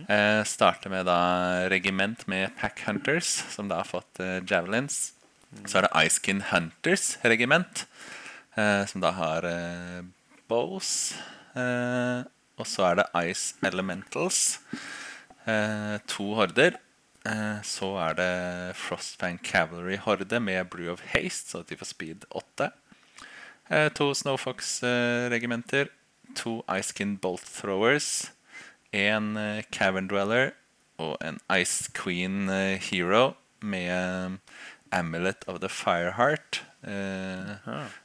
Eh, 0.10 0.42
starter 0.44 0.92
med 0.92 1.06
da 1.08 1.68
regiment 1.72 2.26
med 2.28 2.52
Pack 2.60 2.82
Hunters, 2.88 3.30
som 3.54 3.70
da 3.72 3.80
har 3.82 3.88
fått 3.88 4.20
eh, 4.24 4.40
javelins. 4.44 5.14
Så 5.66 5.80
er 5.80 5.88
det 5.88 6.06
Icekin 6.06 6.42
Hunters 6.50 7.14
regiment, 7.24 7.86
eh, 8.60 8.84
som 8.90 9.02
da 9.02 9.14
har 9.16 9.48
eh, 9.48 10.02
bows. 10.52 10.92
Eh, 11.56 12.28
og 12.60 12.68
så 12.68 12.90
er 12.90 13.00
det 13.00 13.08
Ice 13.32 13.56
Elementals, 13.66 14.60
eh, 15.48 15.96
to 16.12 16.34
horder. 16.38 16.76
Eh, 17.28 17.62
så 17.68 17.90
er 18.00 18.16
det 18.16 18.76
Frostfang 18.80 19.40
Cavalry-horde 19.44 20.40
med 20.40 20.70
Brew 20.72 20.94
of 20.94 21.04
Haste, 21.12 21.52
så 21.52 21.64
de 21.68 21.78
får 21.78 21.92
speed 21.92 22.26
8. 22.32 22.72
Eh, 23.70 23.90
to 23.92 24.14
Snowfox-regimenter. 24.14 25.90
to 26.36 26.64
Icekin 26.70 27.18
Bolt 27.18 27.42
Throwers. 27.42 28.32
En 28.94 29.36
eh, 29.38 29.64
Cavern 29.72 30.08
Dweller 30.08 30.52
og 30.98 31.18
en 31.22 31.40
Ice 31.50 31.90
Queen 31.94 32.50
Hero 32.78 33.36
med 33.62 34.38
Amulet 34.92 35.44
of 35.48 35.60
the 35.60 35.70
Fireheart. 35.70 36.64
Eh, 36.84 37.56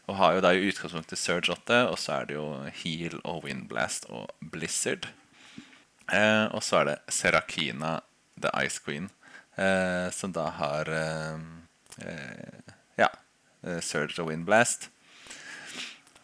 og 0.07 0.17
har 0.17 0.33
jo 0.33 0.41
da 0.41 0.53
i 0.55 0.65
utgangspunktet 0.69 1.19
Surge 1.19 1.53
8, 1.53 1.89
og 1.89 1.99
så 1.99 2.13
er 2.13 2.25
det 2.25 2.35
jo 2.35 2.65
Heal 2.83 3.21
og 3.25 3.45
Windblast 3.45 4.09
og 4.09 4.31
Blizzard. 4.41 5.09
Og 6.53 6.63
så 6.63 6.81
er 6.81 6.85
det 6.85 6.99
Serakina 7.09 8.01
The 8.41 8.51
Ice 8.65 8.81
Queen, 8.85 9.09
eh, 9.57 10.11
som 10.15 10.33
da 10.35 10.49
har 10.59 10.91
eh, 10.91 11.39
eh, 12.07 12.73
Ja, 13.01 13.09
eh, 13.63 13.81
Surge 13.81 14.23
og 14.23 14.31
Windblast. 14.31 14.91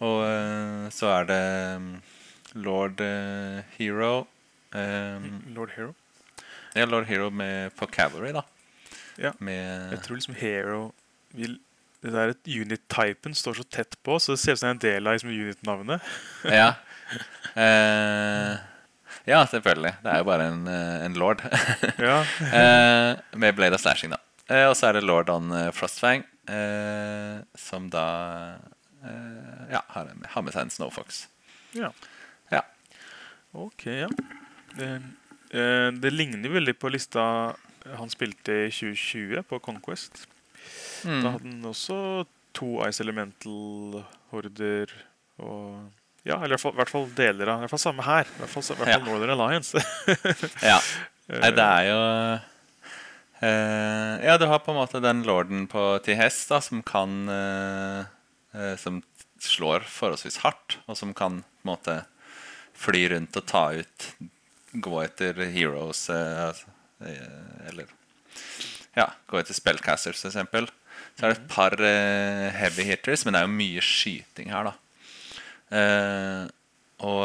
Og 0.00 0.24
eh, 0.24 0.86
så 0.94 1.12
er 1.18 1.30
det 1.30 1.42
mm, 1.80 1.94
Lord 2.66 3.02
Hero 3.76 4.26
Lord 4.70 5.72
Hero. 5.74 5.94
Ja, 6.74 6.84
Lord 6.86 7.08
Hero 7.08 7.30
med, 7.30 7.72
på 7.74 7.86
Cavalry, 7.90 8.30
da. 8.32 8.44
Ja. 9.18 9.32
Med 9.38 9.90
Jeg 9.92 10.02
tror 10.04 10.14
liksom 10.20 10.36
Hero 10.38 10.92
vil 11.34 11.58
det 12.00 12.12
der 12.14 12.32
unit-typen 12.46 13.34
står 13.34 13.58
så 13.58 13.64
tett 13.68 13.96
på, 14.02 14.18
så 14.18 14.32
det 14.32 14.40
ser 14.40 14.56
ut 14.56 14.58
som 14.58 14.68
det 14.68 14.70
er 14.70 14.76
en 14.76 14.84
del 14.84 15.06
av 15.06 15.16
liksom, 15.16 15.30
unit-navnet. 15.30 16.12
Ja. 16.44 16.72
Eh, 17.58 18.52
ja, 19.26 19.44
selvfølgelig. 19.46 19.92
Det 20.04 20.12
er 20.12 20.18
jo 20.22 20.24
bare 20.28 20.48
en, 20.52 20.66
eh, 20.68 21.04
en 21.06 21.14
lord. 21.20 21.42
Ja. 21.98 22.20
eh, 22.46 23.18
med 23.38 23.54
Blade 23.56 23.74
of 23.74 23.80
Slashing, 23.82 24.12
da. 24.14 24.20
Eh, 24.50 24.66
og 24.68 24.76
så 24.76 24.88
er 24.88 24.98
det 24.98 25.04
lord 25.06 25.30
on 25.30 25.52
Frostfang, 25.72 26.24
eh, 26.50 27.40
som 27.58 27.90
da 27.92 28.04
eh, 29.04 29.66
ja, 29.76 29.82
har, 29.94 30.10
med 30.16 30.52
seg 30.54 30.62
en 30.66 30.74
Snowfox. 30.74 31.26
ja. 31.76 31.92
Ja. 32.50 32.64
Ok, 33.54 33.86
ja. 33.86 34.08
Det, 34.78 34.88
det 36.02 36.10
ligner 36.12 36.52
veldig 36.54 36.76
på 36.78 36.90
lista 36.94 37.22
han 37.98 38.10
spilte 38.12 38.52
i 38.66 38.70
2020 38.70 39.42
på 39.48 39.58
Conquest. 39.64 40.26
Mm. 41.06 41.22
Da 41.24 41.32
hadde 41.34 41.48
han 41.48 41.64
også 41.70 41.96
to 42.54 42.68
Ice 42.86 43.00
Elemental-horder 43.02 44.92
og 45.40 45.90
Ja, 46.26 46.36
eller 46.44 46.56
i 46.58 46.72
hvert 46.76 46.92
fall, 46.92 47.06
deler 47.16 47.48
av 47.48 47.60
I 47.60 47.64
hvert 47.64 47.72
fall 47.72 47.82
samme 47.82 48.04
her. 48.04 48.28
I 48.28 48.42
hvert 48.42 48.52
fall, 48.52 48.64
i 48.64 48.76
hvert 48.76 48.90
fall 48.90 48.92
Ja. 48.92 49.04
Northern 49.06 49.34
Alliance. 49.36 49.80
Ja. 50.72 50.78
Nei, 51.30 51.50
det 51.54 51.64
er 51.64 51.84
jo 51.86 51.98
uh, 53.44 54.14
Ja, 54.26 54.34
du 54.40 54.48
har 54.50 54.64
på 54.64 54.72
en 54.72 54.80
måte 54.80 55.02
den 55.04 55.22
lorden 55.28 55.68
på 55.70 55.84
til 56.02 56.18
hest 56.18 56.50
da, 56.50 56.58
som 56.64 56.82
kan 56.82 57.22
uh, 57.30 58.02
uh, 58.56 58.74
Som 58.82 58.98
slår 59.40 59.86
forholdsvis 59.86 60.40
hardt, 60.42 60.80
og 60.90 60.98
som 60.98 61.14
kan 61.14 61.38
på 61.44 61.62
en 61.62 61.70
måte 61.70 61.96
fly 62.80 63.04
rundt 63.14 63.38
og 63.38 63.46
ta 63.46 63.64
ut 63.78 64.10
Gå 64.74 64.98
etter 65.04 65.38
heroes 65.54 66.02
altså, 66.10 66.66
Eller 67.70 67.88
ja, 68.98 69.06
gå 69.30 69.38
etter 69.38 69.56
spellcasters, 69.56 70.24
f.eks. 70.26 70.34
Så 71.16 71.26
er 71.26 71.32
det 71.32 71.36
et 71.38 71.50
par 71.50 71.74
eh, 71.84 72.46
heavy 72.56 72.86
hitters, 72.88 73.24
men 73.24 73.34
det 73.34 73.42
er 73.42 73.46
jo 73.46 73.58
mye 73.58 73.84
skyting 73.84 74.50
her, 74.52 74.70
da. 74.70 74.74
Eh, 75.70 76.46
og 77.06 77.24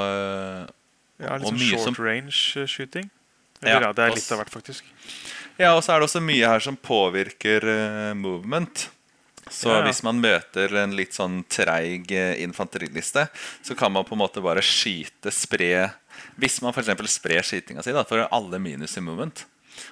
ja, 1.19 1.37
litt 1.37 1.45
Og 1.45 1.51
sånn 1.51 1.59
mye 1.59 1.69
short 1.71 1.87
som- 1.87 1.99
range-skyting. 2.05 3.09
Eller 3.63 3.87
ja, 3.87 3.93
det 3.93 4.03
er 4.03 4.15
litt 4.15 4.31
av 4.31 4.39
hvert, 4.41 4.51
faktisk. 4.51 4.83
Ja, 5.57 5.73
og 5.75 5.83
så 5.83 5.93
er 5.95 5.99
det 6.01 6.09
også 6.09 6.21
mye 6.21 6.45
her 6.51 6.59
som 6.59 6.75
påvirker 6.75 7.63
uh, 7.63 8.13
movement. 8.13 8.89
Så 9.49 9.69
Ja, 9.69 9.79
ja. 9.79 9.85
hvis 9.87 10.01
man 10.03 10.19
møter 10.19 10.73
en 10.81 10.95
litt 10.97 11.13
sånn 11.13 11.43
treig 11.47 12.11
eh, 12.11 12.41
infanteriliste, 12.43 13.27
så 13.63 13.75
kan 13.77 13.91
man 13.93 14.03
på 14.03 14.13
en 14.17 14.23
måte 14.23 14.41
bare 14.41 14.63
skyte, 14.65 15.31
spre 15.31 15.93
Hvis 16.39 16.61
man 16.61 16.73
f.eks. 16.73 16.89
sprer 17.13 17.43
skytinga 17.45 17.83
si, 17.83 17.91
da 17.93 18.03
får 18.03 18.27
alle 18.31 18.57
minus 18.59 18.97
i 18.97 19.01
movement. 19.01 19.45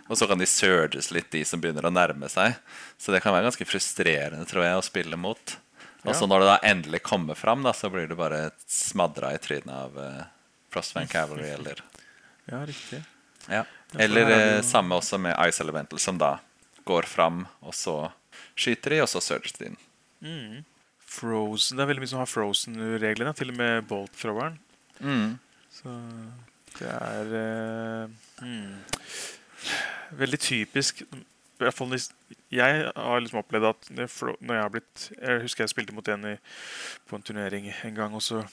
Og 0.09 0.17
så 0.17 0.27
kan 0.27 0.39
de 0.39 0.45
surges 0.49 1.11
litt, 1.11 1.29
de 1.31 1.43
som 1.45 1.61
begynner 1.61 1.85
å 1.85 1.93
nærme 1.93 2.27
seg. 2.31 2.55
Så 2.97 3.11
det 3.13 3.21
kan 3.21 3.33
være 3.35 3.45
ganske 3.49 3.67
frustrerende 3.67 4.47
tror 4.49 4.63
jeg, 4.63 4.75
å 4.79 4.83
spille 4.83 5.19
mot. 5.19 5.55
Og 6.03 6.15
så 6.15 6.27
når 6.27 6.43
det 6.43 6.47
da 6.49 6.57
endelig 6.67 6.99
kommer 7.05 7.37
fram, 7.39 7.63
da, 7.63 7.71
så 7.75 7.89
blir 7.91 8.09
du 8.11 8.15
bare 8.19 8.49
smadra 8.67 9.31
i 9.35 9.39
trynet 9.41 9.71
av 9.71 9.95
uh, 9.95 10.25
Frostman 10.73 11.07
Cavalry 11.07 11.47
eller 11.53 11.79
Ja, 12.51 12.65
riktig. 12.67 12.99
ja. 13.47 13.63
Eller 13.95 14.25
er 14.25 14.29
det 14.29 14.57
eh, 14.57 14.65
samme 14.67 14.97
også 14.99 15.15
med 15.21 15.37
Ice 15.47 15.61
Elemental, 15.63 15.99
som 16.01 16.17
da 16.19 16.33
går 16.83 17.07
fram, 17.07 17.45
og 17.63 17.75
så 17.77 17.95
skyter 18.59 18.95
de, 18.95 19.01
og 19.05 19.07
så 19.07 19.21
surger 19.23 19.53
de 19.59 19.69
inn. 19.69 19.77
Mm. 20.19 20.57
Frozen, 21.13 21.77
Det 21.77 21.85
er 21.85 21.91
veldig 21.91 22.03
mye 22.03 22.11
som 22.11 22.19
har 22.19 22.31
Frozen-reglene, 22.31 23.35
til 23.37 23.53
og 23.53 23.59
med 23.61 23.87
Bolt-throweren. 23.87 24.57
Mm. 24.99 25.37
Så 25.71 25.93
det 26.79 26.89
er 26.89 27.35
eh, 27.39 28.43
mm. 28.43 28.73
veldig 30.19 30.41
typisk 30.41 31.05
Jeg 32.53 32.89
har 32.95 33.21
liksom 33.21 33.39
opplevd 33.43 33.69
at 33.69 33.89
når 33.93 34.53
jeg 34.53 34.61
har 34.61 34.73
blitt 34.73 35.05
Jeg 35.15 35.43
husker 35.45 35.63
jeg 35.63 35.73
spilte 35.73 35.95
mot 35.95 36.07
en 36.07 36.33
i, 36.33 36.35
på 37.09 37.17
en 37.17 37.25
turnering 37.25 37.69
en 37.71 37.95
gang, 37.95 38.15
og 38.15 38.23
så 38.25 38.43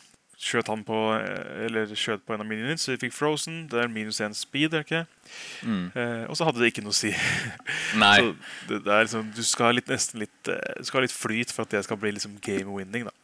skjøt 0.40 0.70
han 0.72 0.82
på 0.88 0.98
eh, 1.18 1.64
Eller 1.66 1.90
skjøt 1.92 2.24
på 2.24 2.34
en 2.34 2.44
av 2.44 2.48
miniene 2.48 2.78
så 2.80 2.94
vi 2.94 3.00
fikk 3.04 3.16
Frozen. 3.16 3.66
Det 3.70 3.82
er 3.82 3.92
minus 3.92 4.22
én 4.24 4.36
speed, 4.36 4.72
er 4.72 4.80
det 4.80 4.86
ikke? 4.86 5.02
Mm. 5.62 5.86
Eh, 5.94 6.24
og 6.30 6.38
så 6.38 6.48
hadde 6.48 6.62
det 6.62 6.72
ikke 6.72 6.84
noe 6.86 6.96
å 6.96 7.00
si. 7.00 7.12
Nei. 8.04 8.32
Det, 8.68 8.82
det 8.86 8.94
er 8.94 9.04
liksom, 9.04 9.32
du 9.36 9.42
skal 9.44 9.70
ha 9.70 9.76
litt, 9.76 9.90
nesten 9.92 10.22
litt, 10.24 10.38
eh, 10.48 10.78
du 10.80 10.88
skal 10.88 11.02
ha 11.02 11.06
litt 11.06 11.16
flyt 11.16 11.52
for 11.52 11.66
at 11.66 11.76
det 11.76 11.84
skal 11.86 12.00
bli 12.00 12.14
liksom 12.16 12.38
game 12.44 12.70
winning. 12.72 13.08
da 13.10 13.16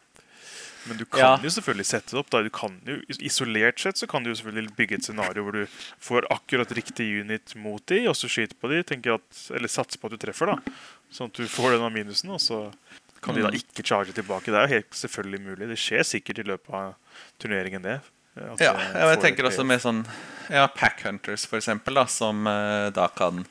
Men 0.89 0.97
du 1.01 1.05
kan 1.05 1.20
Ja. 1.20 1.30
jo 1.43 1.51
selvfølgelig 1.51 1.87
sette 1.87 2.11
det 2.14 2.18
opp. 2.20 2.30
Da. 2.30 2.43
Du 2.43 2.51
kan 2.51 2.80
jo, 2.87 3.01
isolert 3.18 3.80
sett 3.82 3.97
så 3.99 4.07
kan 4.07 4.22
du 4.22 4.30
jo 4.30 4.37
selvfølgelig 4.39 4.76
bygge 4.76 4.95
et 5.01 5.05
scenario 5.05 5.43
hvor 5.43 5.53
du 5.53 5.66
får 6.01 6.26
akkurat 6.30 6.70
riktig 6.78 7.09
unit 7.24 7.55
mot 7.57 7.84
de, 7.87 8.07
og 8.09 8.14
så 8.14 8.28
skyter 8.30 8.55
på 8.61 8.68
de, 8.70 8.82
at, 9.14 9.43
eller 9.51 9.68
satser 9.68 9.99
på 9.99 10.07
at 10.07 10.16
du 10.16 10.18
treffer. 10.26 10.47
da. 10.47 10.59
Sånn 11.12 11.26
at 11.32 11.34
du 11.41 11.47
får 11.47 11.72
den 11.76 11.82
av 11.87 11.93
minusen, 11.93 12.30
og 12.30 12.41
så 12.41 12.72
kan 13.22 13.34
de 13.34 13.43
da 13.43 13.49
Mm. 13.51 13.59
ikke 13.59 13.82
charge 13.82 14.12
tilbake. 14.14 14.47
Det 14.47 14.55
er 14.55 14.66
jo 14.68 14.74
helt 14.76 14.91
selvfølgelig 14.95 15.41
mulig. 15.41 15.68
Det 15.68 15.78
skjer 15.78 16.05
sikkert 16.05 16.39
i 16.39 16.43
løpet 16.47 16.70
av 16.74 16.95
turneringen, 17.41 17.82
det. 17.82 18.01
Ja, 18.61 18.74
jeg 19.14 19.20
tenker 19.22 19.47
også 19.49 19.64
med 19.64 19.80
sånn 19.80 20.05
ja, 20.51 20.66
Pack 20.68 21.01
Hunters, 21.03 21.47
for 21.47 21.57
eksempel, 21.57 21.95
da, 21.95 22.05
som 22.05 22.47
eh, 22.47 22.91
da 22.91 23.09
kan 23.09 23.47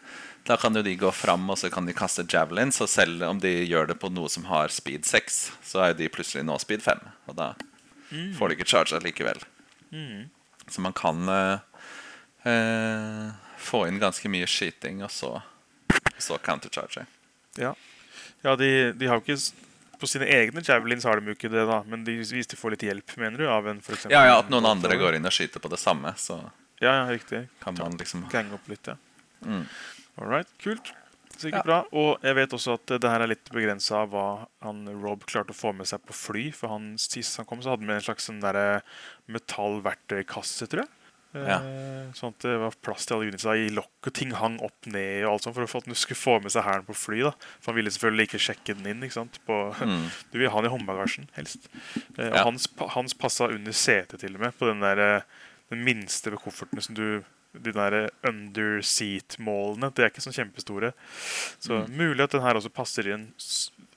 Da 0.46 0.58
kan 0.62 0.76
jo 0.78 0.84
de 0.86 0.94
gå 0.96 1.10
fram, 1.12 1.48
og 1.50 1.58
så 1.58 1.72
kan 1.74 1.88
de 1.90 1.94
kaste 1.98 2.26
javelins. 2.30 2.78
Og 2.84 2.90
selv 2.92 3.24
om 3.26 3.40
de 3.42 3.50
gjør 3.66 3.88
det 3.90 3.98
på 4.02 4.12
noe 4.14 4.30
som 4.30 4.46
har 4.46 4.70
speed 4.74 5.08
6, 5.10 5.40
så 5.66 5.82
er 5.82 5.94
jo 5.94 6.00
de 6.04 6.10
plutselig 6.14 6.46
nå 6.46 6.58
speed 6.62 6.84
5. 6.86 7.02
Og 7.32 7.38
da 7.40 7.54
får 8.38 8.52
de 8.52 8.58
ikke 8.60 8.70
charge 8.70 9.00
likevel. 9.02 9.42
Mm. 9.90 10.28
Så 10.70 10.82
man 10.86 10.94
kan 10.94 11.26
eh, 11.30 11.58
eh, 12.52 13.32
få 13.58 13.88
inn 13.88 13.98
ganske 14.02 14.30
mye 14.30 14.46
skyting, 14.50 15.02
og 15.06 15.12
så, 15.14 15.32
så 16.22 16.38
countercharge. 16.46 17.08
Ja, 17.58 17.74
ja 18.46 18.56
de, 18.60 18.70
de 18.94 19.08
har 19.10 19.22
jo 19.22 19.26
ikke 19.26 19.40
På 19.96 20.08
sine 20.12 20.28
egne 20.28 20.60
javelins 20.60 21.06
har 21.08 21.22
de 21.22 21.32
jo 21.32 21.38
ikke 21.38 21.50
det, 21.50 21.62
da. 21.70 21.78
Men 21.88 22.04
de, 22.04 22.18
hvis 22.20 22.50
de 22.52 22.58
får 22.60 22.74
litt 22.76 22.84
hjelp, 22.84 23.14
mener 23.18 23.40
du? 23.40 23.46
Av 23.50 23.66
en, 23.72 23.78
for 23.82 23.96
eksempel, 23.96 24.14
Ja, 24.18 24.26
ja, 24.28 24.40
at 24.44 24.50
noen 24.52 24.68
andre 24.68 24.98
går 25.00 25.16
inn 25.16 25.26
og 25.26 25.34
skyter 25.34 25.64
på 25.64 25.72
det 25.72 25.80
samme, 25.82 26.12
så 26.20 26.42
Ja, 26.84 26.92
ja, 26.92 27.06
riktig. 27.10 27.46
kan 27.64 27.78
man 27.80 27.96
liksom 27.98 28.26
Gange 28.30 28.58
opp 28.60 28.68
litt, 28.68 28.92
ja. 28.92 28.98
mm. 29.48 29.64
All 30.18 30.28
right, 30.32 30.48
kult. 30.64 30.94
Sikkert 31.36 31.54
Ja. 31.54 31.62
bra. 31.64 31.86
Og 31.92 32.22
jeg 32.24 32.36
vet 32.36 32.50
også 32.56 32.74
at 32.80 32.86
det 33.02 33.04
her 33.04 33.20
er 33.22 33.28
litt 33.28 33.50
begrensa 33.52 34.04
av 34.04 34.10
hva 34.12 34.48
han 34.64 34.86
Rob 35.04 35.26
klarte 35.28 35.52
å 35.52 35.58
få 35.58 35.74
med 35.76 35.86
seg 35.86 36.00
på 36.08 36.14
fly. 36.16 36.46
For 36.56 36.70
han, 36.72 36.94
sist 36.98 37.36
han 37.38 37.46
kom, 37.46 37.60
så 37.62 37.74
hadde 37.74 37.82
han 37.84 37.88
med 37.88 37.96
en 37.98 38.06
slags 38.08 38.30
sånn 38.30 38.40
metallverktøykasse, 39.28 40.68
tror 40.72 40.86
jeg. 40.86 40.92
Ja. 41.36 41.58
Eh, 41.60 42.12
Sånn 42.16 42.32
at 42.32 42.40
det 42.46 42.54
var 42.62 42.72
plass 42.86 43.04
til 43.06 43.18
alle 43.18 43.28
unitsa 43.28 43.52
i 43.60 43.66
lokk, 43.76 44.08
og 44.08 44.14
ting 44.16 44.32
hang 44.40 44.56
opp 44.64 44.88
ned 44.88 45.26
og 45.26 45.34
alt 45.34 45.44
sånt, 45.44 45.56
for 45.58 45.66
at 45.68 45.90
han 45.90 45.98
skulle 46.00 46.16
få 46.22 46.38
med 46.42 46.54
seg 46.54 46.64
hæren 46.64 46.86
på 46.88 46.96
fly. 46.96 47.20
da. 47.28 47.32
For 47.60 47.74
han 47.74 47.76
ville 47.82 47.92
selvfølgelig 47.92 48.28
ikke 48.30 48.44
sjekke 48.46 48.76
den 48.78 48.88
inn. 48.94 49.04
ikke 49.04 49.18
sant? 49.20 49.40
På, 49.46 49.74
Mm. 49.76 50.08
Du 50.32 50.40
vil 50.40 50.50
ha 50.50 50.62
den 50.62 50.72
i 50.72 50.78
håndbagasjen, 50.78 51.28
helst. 51.36 51.68
Eh, 52.18 52.30
og 52.30 52.36
Ja. 52.40 52.44
hans, 52.46 52.68
hans 52.96 53.14
passa 53.14 53.50
under 53.52 53.74
setet, 53.74 54.20
til 54.20 54.36
og 54.36 54.40
med. 54.40 54.54
På 54.58 54.68
den, 54.72 54.80
der, 54.80 55.18
eh, 55.18 55.22
den 55.70 55.84
minste 55.84 56.32
kofferten 56.32 56.82
som 56.82 56.96
du 56.96 57.24
De 57.64 57.72
der 57.76 58.10
under 58.28 58.82
seat-målene. 58.82 59.92
De 59.96 60.04
er 60.04 60.10
ikke 60.12 60.24
sånn 60.26 60.36
kjempestore. 60.36 60.94
Så 61.60 61.84
Mm. 61.86 61.96
mulig 61.98 62.24
at 62.24 62.32
den 62.32 62.42
her 62.42 62.56
også 62.60 62.70
passer 62.74 63.08
i 63.08 63.14
en 63.16 63.32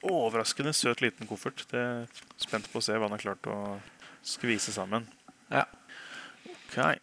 overraskende 0.03 0.73
søt 0.77 1.01
liten 1.03 1.27
koffert. 1.27 1.65
Det 1.71 1.79
er 1.81 2.07
spent 2.39 2.71
på 2.73 2.79
å 2.79 2.83
se 2.85 2.93
hva 2.95 3.09
han 3.09 3.17
har 3.17 3.25
klart 3.25 3.43
å 3.51 3.81
skvise 4.23 4.73
sammen. 4.73 5.07
Ja. 5.51 5.65
Ok, 6.69 6.99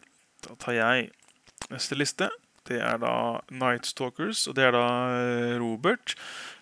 da 0.45 0.55
tar 0.61 0.73
jeg 0.77 1.11
neste 1.71 1.97
liste. 1.97 2.29
Det 2.65 2.79
er 2.81 2.97
da 2.97 3.41
Night 3.53 3.85
Stalkers, 3.85 4.47
og 4.49 4.55
det 4.57 4.63
er 4.65 4.71
da 4.73 4.85
eh, 5.13 5.57
Robert. 5.61 6.15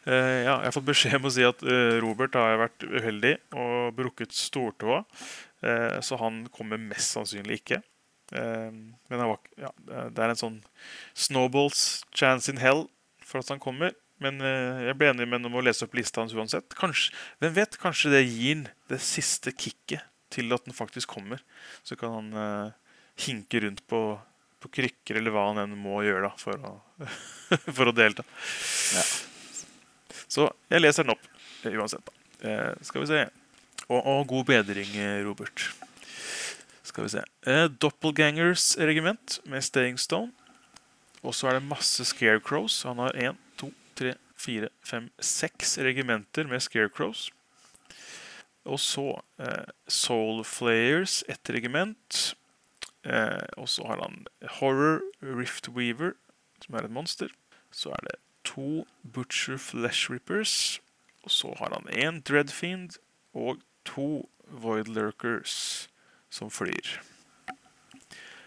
Eh, 0.05 0.43
ja, 0.43 0.57
jeg 0.59 0.67
har 0.67 0.75
fått 0.75 0.89
beskjed 0.89 1.15
om 1.15 1.29
å 1.29 1.31
si 1.31 1.45
at 1.47 1.63
eh, 1.63 1.95
Robert 2.03 2.33
har 2.35 2.57
vært 2.59 2.83
uheldig 2.83 3.37
og 3.55 3.93
brukket 3.95 4.35
stortåa. 4.35 5.05
Eh, 5.63 6.01
så 6.03 6.19
han 6.19 6.41
kommer 6.51 6.77
mest 6.81 7.15
sannsynlig 7.15 7.61
ikke. 7.61 7.79
Eh, 8.33 8.69
men 9.09 9.25
var, 9.29 9.41
ja, 9.61 9.69
det 9.85 10.23
er 10.23 10.33
en 10.33 10.39
sånn 10.39 10.61
snowballs 11.13 12.03
chance 12.15 12.51
in 12.51 12.61
hell 12.61 12.87
for 13.23 13.43
at 13.43 13.53
han 13.53 13.61
kommer. 13.63 13.93
Men 14.23 14.39
eh, 14.43 14.87
jeg 14.87 14.97
ble 14.99 15.11
enig 15.11 15.27
med 15.27 15.41
ham 15.41 15.51
om 15.51 15.59
å 15.59 15.65
lese 15.65 15.85
opp 15.87 15.95
lista 15.97 16.21
hans 16.21 16.35
uansett. 16.35 16.75
Kanskje, 16.79 17.13
hvem 17.43 17.55
vet, 17.57 17.77
kanskje 17.81 18.13
det 18.13 18.23
gir 18.25 18.55
han 18.55 18.67
det 18.91 19.01
siste 19.03 19.53
kicket 19.55 20.05
til 20.33 20.53
at 20.55 20.65
den 20.67 20.75
faktisk 20.75 21.11
kommer. 21.13 21.41
Så 21.85 21.97
kan 21.99 22.15
han 22.15 22.31
uh, 22.33 22.95
hinke 23.21 23.61
rundt 23.61 23.83
på, 23.89 23.99
på 24.63 24.71
krykker 24.79 25.19
eller 25.19 25.33
hva 25.33 25.49
han 25.51 25.61
enn 25.65 25.77
må 25.77 26.01
gjøre 26.05 26.25
da, 26.29 26.33
for 26.39 26.57
å, 26.57 26.73
for 27.77 27.91
å 27.91 27.95
delta. 27.95 28.25
Ja. 28.97 29.05
Så 30.25 30.49
jeg 30.71 30.81
leser 30.81 31.05
den 31.05 31.13
opp 31.13 31.29
eh, 31.67 31.77
uansett. 31.77 32.05
da. 32.07 32.19
Uh, 32.43 32.83
skal 32.85 33.05
vi 33.05 33.11
se. 33.11 33.23
Og, 33.89 33.99
og 33.99 34.27
god 34.29 34.49
bedring, 34.53 34.95
Robert. 35.27 35.67
Skal 36.93 37.07
vi 37.07 37.09
se. 37.09 37.21
Eh, 37.49 37.65
Doppelgangers 37.81 38.77
regiment 38.77 39.39
med 39.49 39.63
Staying 39.65 39.97
Stone. 39.97 40.29
Og 41.25 41.33
så 41.33 41.47
er 41.49 41.55
det 41.57 41.65
masse 41.65 42.05
Scarecrows. 42.05 42.83
Han 42.85 42.99
har 43.01 43.15
én, 43.17 43.37
to, 43.57 43.71
tre, 43.97 44.11
fire, 44.37 44.69
fem, 44.85 45.07
seks 45.17 45.79
regimenter 45.81 46.45
med 46.45 46.61
Scarecrows. 46.61 47.31
Og 48.69 48.77
så 48.79 49.07
eh, 49.41 49.71
Soul 49.89 50.43
Flayers, 50.45 51.23
ett 51.25 51.49
regiment. 51.49 52.35
Eh, 53.09 53.41
og 53.57 53.65
så 53.73 53.87
har 53.89 54.03
han 54.03 54.27
Horror 54.59 55.01
Rift 55.25 55.71
Weaver, 55.73 56.13
som 56.61 56.77
er 56.77 56.85
et 56.85 56.93
monster. 56.93 57.33
Så 57.73 57.89
er 57.89 58.05
det 58.05 58.19
to 58.45 58.85
Butcher 59.01 59.57
Flesh 59.57 60.13
Rippers. 60.13 60.77
Og 61.25 61.33
så 61.33 61.55
har 61.57 61.73
han 61.73 61.89
én 61.89 62.21
Dreadfiend 62.21 62.99
og 63.33 63.65
to 63.81 64.29
Void 64.45 64.93
Lurkers 64.93 65.89
som 66.33 66.49
flyr. 66.53 66.95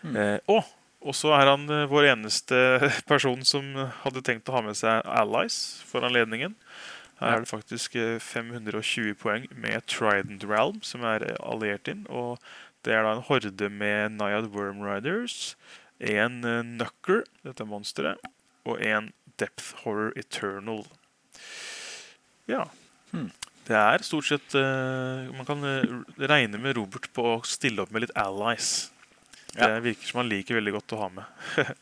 Mm. 0.02 0.16
Eh, 0.18 0.38
og, 0.50 0.66
og 1.06 1.14
så 1.16 1.32
er 1.38 1.52
han 1.52 1.68
eh, 1.70 1.86
vår 1.90 2.10
eneste 2.12 2.58
person 3.10 3.42
som 3.46 3.72
hadde 4.02 4.24
tenkt 4.26 4.50
å 4.50 4.58
ha 4.58 4.66
med 4.66 4.78
seg 4.78 5.06
allies 5.06 5.80
for 5.86 6.06
anledningen. 6.06 6.58
Her 7.20 7.38
er 7.38 7.44
det 7.44 7.48
faktisk 7.48 7.96
eh, 7.96 8.18
520 8.20 9.14
poeng 9.16 9.46
med 9.56 9.86
Trident 9.88 10.44
Realm, 10.44 10.82
som 10.84 11.04
er 11.08 11.24
eh, 11.24 11.38
alliert 11.40 11.88
inn. 11.88 12.04
Og 12.12 12.36
det 12.84 12.92
er 12.92 13.06
da 13.06 13.14
en 13.16 13.24
horde 13.24 13.70
med 13.72 14.18
Nyad 14.18 14.50
Worm 14.52 14.82
Riders, 14.84 15.54
en 15.98 16.42
eh, 16.44 16.60
Knucker, 16.60 17.24
dette 17.46 17.64
monsteret, 17.64 18.20
og 18.68 18.82
en 18.84 19.14
Depth 19.40 19.72
Horror 19.84 20.12
Eternal. 20.16 20.84
Ja. 22.50 22.66
Hmm. 23.14 23.30
Det 23.66 23.74
er 23.76 24.04
stort 24.06 24.28
sett 24.28 24.54
uh, 24.54 25.26
Man 25.34 25.46
kan 25.48 25.64
eh, 25.66 25.94
regne 26.30 26.60
med 26.62 26.76
Robert 26.78 27.08
på 27.16 27.24
å 27.32 27.38
stille 27.46 27.82
opp 27.82 27.90
med 27.94 28.04
litt 28.06 28.12
allies. 28.18 28.90
Det 29.56 29.62
Ja. 29.64 29.80
virker 29.80 30.06
som 30.06 30.20
han 30.20 30.28
liker 30.30 30.58
veldig 30.58 30.74
godt 30.76 30.94
å 30.96 31.02
ha 31.04 31.08
med. 31.20 31.24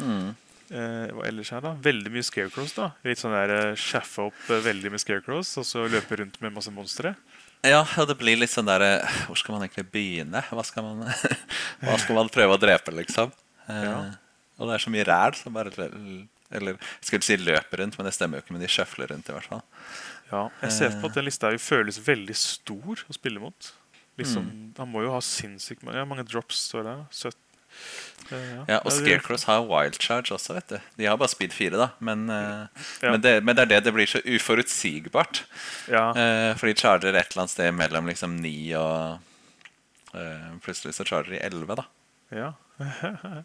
Mm. 0.00 0.30
uh, 0.72 1.08
hva 1.12 1.26
ellers 1.28 1.50
her, 1.52 1.60
da? 1.60 1.74
Veldig 1.84 2.08
mye 2.14 2.24
scarecrows. 2.24 2.70
da 2.72 2.86
Litt 3.04 3.20
sånn 3.20 3.34
der 3.36 3.50
uh, 3.52 3.74
Sjaffe 3.76 4.22
opp 4.30 4.38
uh, 4.48 4.56
veldig 4.64 4.88
med 4.94 5.02
scarecrows, 5.02 5.50
og 5.60 5.66
så 5.68 5.82
løpe 5.84 6.16
rundt 6.16 6.38
med 6.40 6.54
masse 6.56 6.72
monstre. 6.72 7.12
Ja, 7.60 7.82
og 8.00 8.08
det 8.08 8.16
blir 8.16 8.40
litt 8.40 8.50
sånn 8.50 8.70
der 8.70 8.80
Hvor 9.28 9.36
skal 9.36 9.58
man 9.58 9.66
egentlig 9.66 9.84
begynne? 9.92 10.40
Hva 10.48 10.64
skal 10.64 10.86
man, 10.88 11.04
hva 11.84 11.98
skal 12.00 12.16
man 12.22 12.32
prøve 12.32 12.56
å 12.56 12.62
drepe, 12.62 12.94
liksom? 13.02 13.30
Ja. 13.68 13.98
Og 14.56 14.70
det 14.72 14.78
er 14.78 14.86
så 14.86 14.94
mye 14.96 15.04
ræl 15.06 15.36
som 15.36 15.52
bare 15.54 15.70
Eller 15.76 16.72
jeg 16.80 17.04
skulle 17.04 17.28
si 17.28 17.36
løper 17.36 17.84
rundt, 17.84 18.00
men 18.00 18.08
det 18.08 18.16
stemmer 18.16 18.40
jo 18.40 18.46
ikke. 18.46 18.56
Men 18.56 18.64
de 18.64 18.72
sjøfler 18.72 19.12
rundt, 19.12 19.28
i 19.28 19.36
hvert 19.36 19.52
fall. 19.52 19.62
Ja, 20.32 20.46
jeg 20.62 20.72
ser 20.72 20.94
på 21.02 21.10
at 21.10 21.14
den 21.18 21.26
lista 21.28 21.50
føles 21.60 21.98
veldig 22.06 22.34
stor 22.36 23.02
å 23.08 23.12
spille 23.14 23.40
mot. 23.42 23.72
Liksom, 24.20 24.46
Han 24.78 24.88
må 24.92 25.02
jo 25.04 25.12
ha 25.14 25.20
sinnssykt 25.24 25.82
mange, 25.84 25.98
ja, 26.00 26.04
mange 26.08 26.24
drops. 26.28 26.66
står 26.70 26.84
det 26.84 26.92
her, 26.96 27.06
17. 27.12 27.38
ja. 28.32 28.64
Ja, 28.68 28.78
Og 28.84 28.92
Scarecrows 28.92 29.44
har 29.48 29.62
wild 29.64 29.96
charge 30.00 30.32
også, 30.36 30.54
vet 30.56 30.68
du. 30.68 30.78
De 30.98 31.06
har 31.08 31.16
bare 31.20 31.32
speed 31.32 31.52
4, 31.56 31.76
da. 31.80 31.90
Men, 32.00 32.28
eh, 32.30 32.66
Ja. 33.02 33.10
men, 33.12 33.20
det, 33.24 33.42
men 33.44 33.56
det 33.56 33.62
er 33.62 33.70
det 33.74 33.84
det 33.84 33.94
blir 33.94 34.06
så 34.06 34.20
uforutsigbart. 34.24 35.44
Ja, 35.88 36.10
Eh, 36.16 36.54
for 36.56 36.66
de 36.68 36.74
charger 36.74 37.08
et 37.14 37.32
eller 37.32 37.42
annet 37.44 37.50
sted 37.50 37.72
mellom 37.74 38.06
liksom 38.06 38.36
9 38.40 38.74
og 38.76 39.20
eh, 40.14 40.50
Plutselig 40.60 40.94
så 40.94 41.04
charger 41.08 41.32
de 41.36 41.40
11, 41.44 41.76
da. 41.76 41.84
ja. 42.32 42.52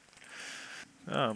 ja. 1.08 1.34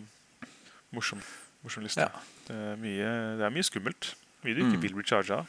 Morsom, 0.91 1.21
morsom 1.63 1.83
liste. 1.85 2.01
Ja. 2.03 2.09
Det, 2.47 2.55
er 2.55 2.75
mye, 2.81 3.11
det 3.39 3.45
er 3.47 3.53
mye 3.55 3.63
skummelt. 3.63 4.13
Mye 4.43 4.55
du 4.57 4.61
ikke 4.63 4.77
Mm. 4.77 4.81
vil 4.81 4.93
bli 4.97 5.03
charga 5.03 5.37
av. 5.41 5.47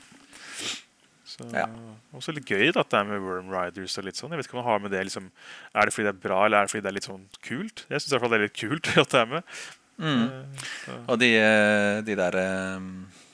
Så, 1.32 1.46
Ja. 1.54 1.66
Også 2.14 2.32
litt 2.34 2.44
gøy 2.44 2.68
at 2.76 2.90
det 2.90 2.98
er 2.98 3.04
med 3.08 3.22
Worm 3.24 3.48
Riders 3.48 3.96
og 3.98 4.04
litt 4.04 4.16
sånn. 4.16 4.30
Jeg 4.30 4.38
vet 4.42 4.46
ikke 4.48 4.58
om 4.58 4.64
man 4.64 4.70
har 4.72 4.78
med 4.80 4.90
det 4.92 5.04
liksom, 5.06 5.30
Er 5.74 5.86
det 5.86 5.94
fordi 5.94 6.04
det 6.10 6.14
er 6.14 6.28
bra, 6.28 6.44
eller 6.44 6.58
er 6.58 6.66
det 6.66 6.70
fordi 6.72 6.82
det 6.82 6.90
er 6.90 6.98
litt 6.98 7.08
sånn 7.08 7.24
kult? 7.42 7.84
Jeg 7.88 8.00
syns 8.00 8.10
det 8.20 8.32
er 8.32 8.42
litt 8.44 8.58
kult 8.58 8.86
at 9.02 9.08
det 9.08 9.20
er 9.22 9.26
med. 9.26 9.42
Mm. 9.98 10.28
Uh, 10.88 11.04
Og 11.08 11.18
de, 11.20 11.30
eh, 11.36 12.00
de 12.02 12.14
der 12.16 12.36
eh, 12.36 12.80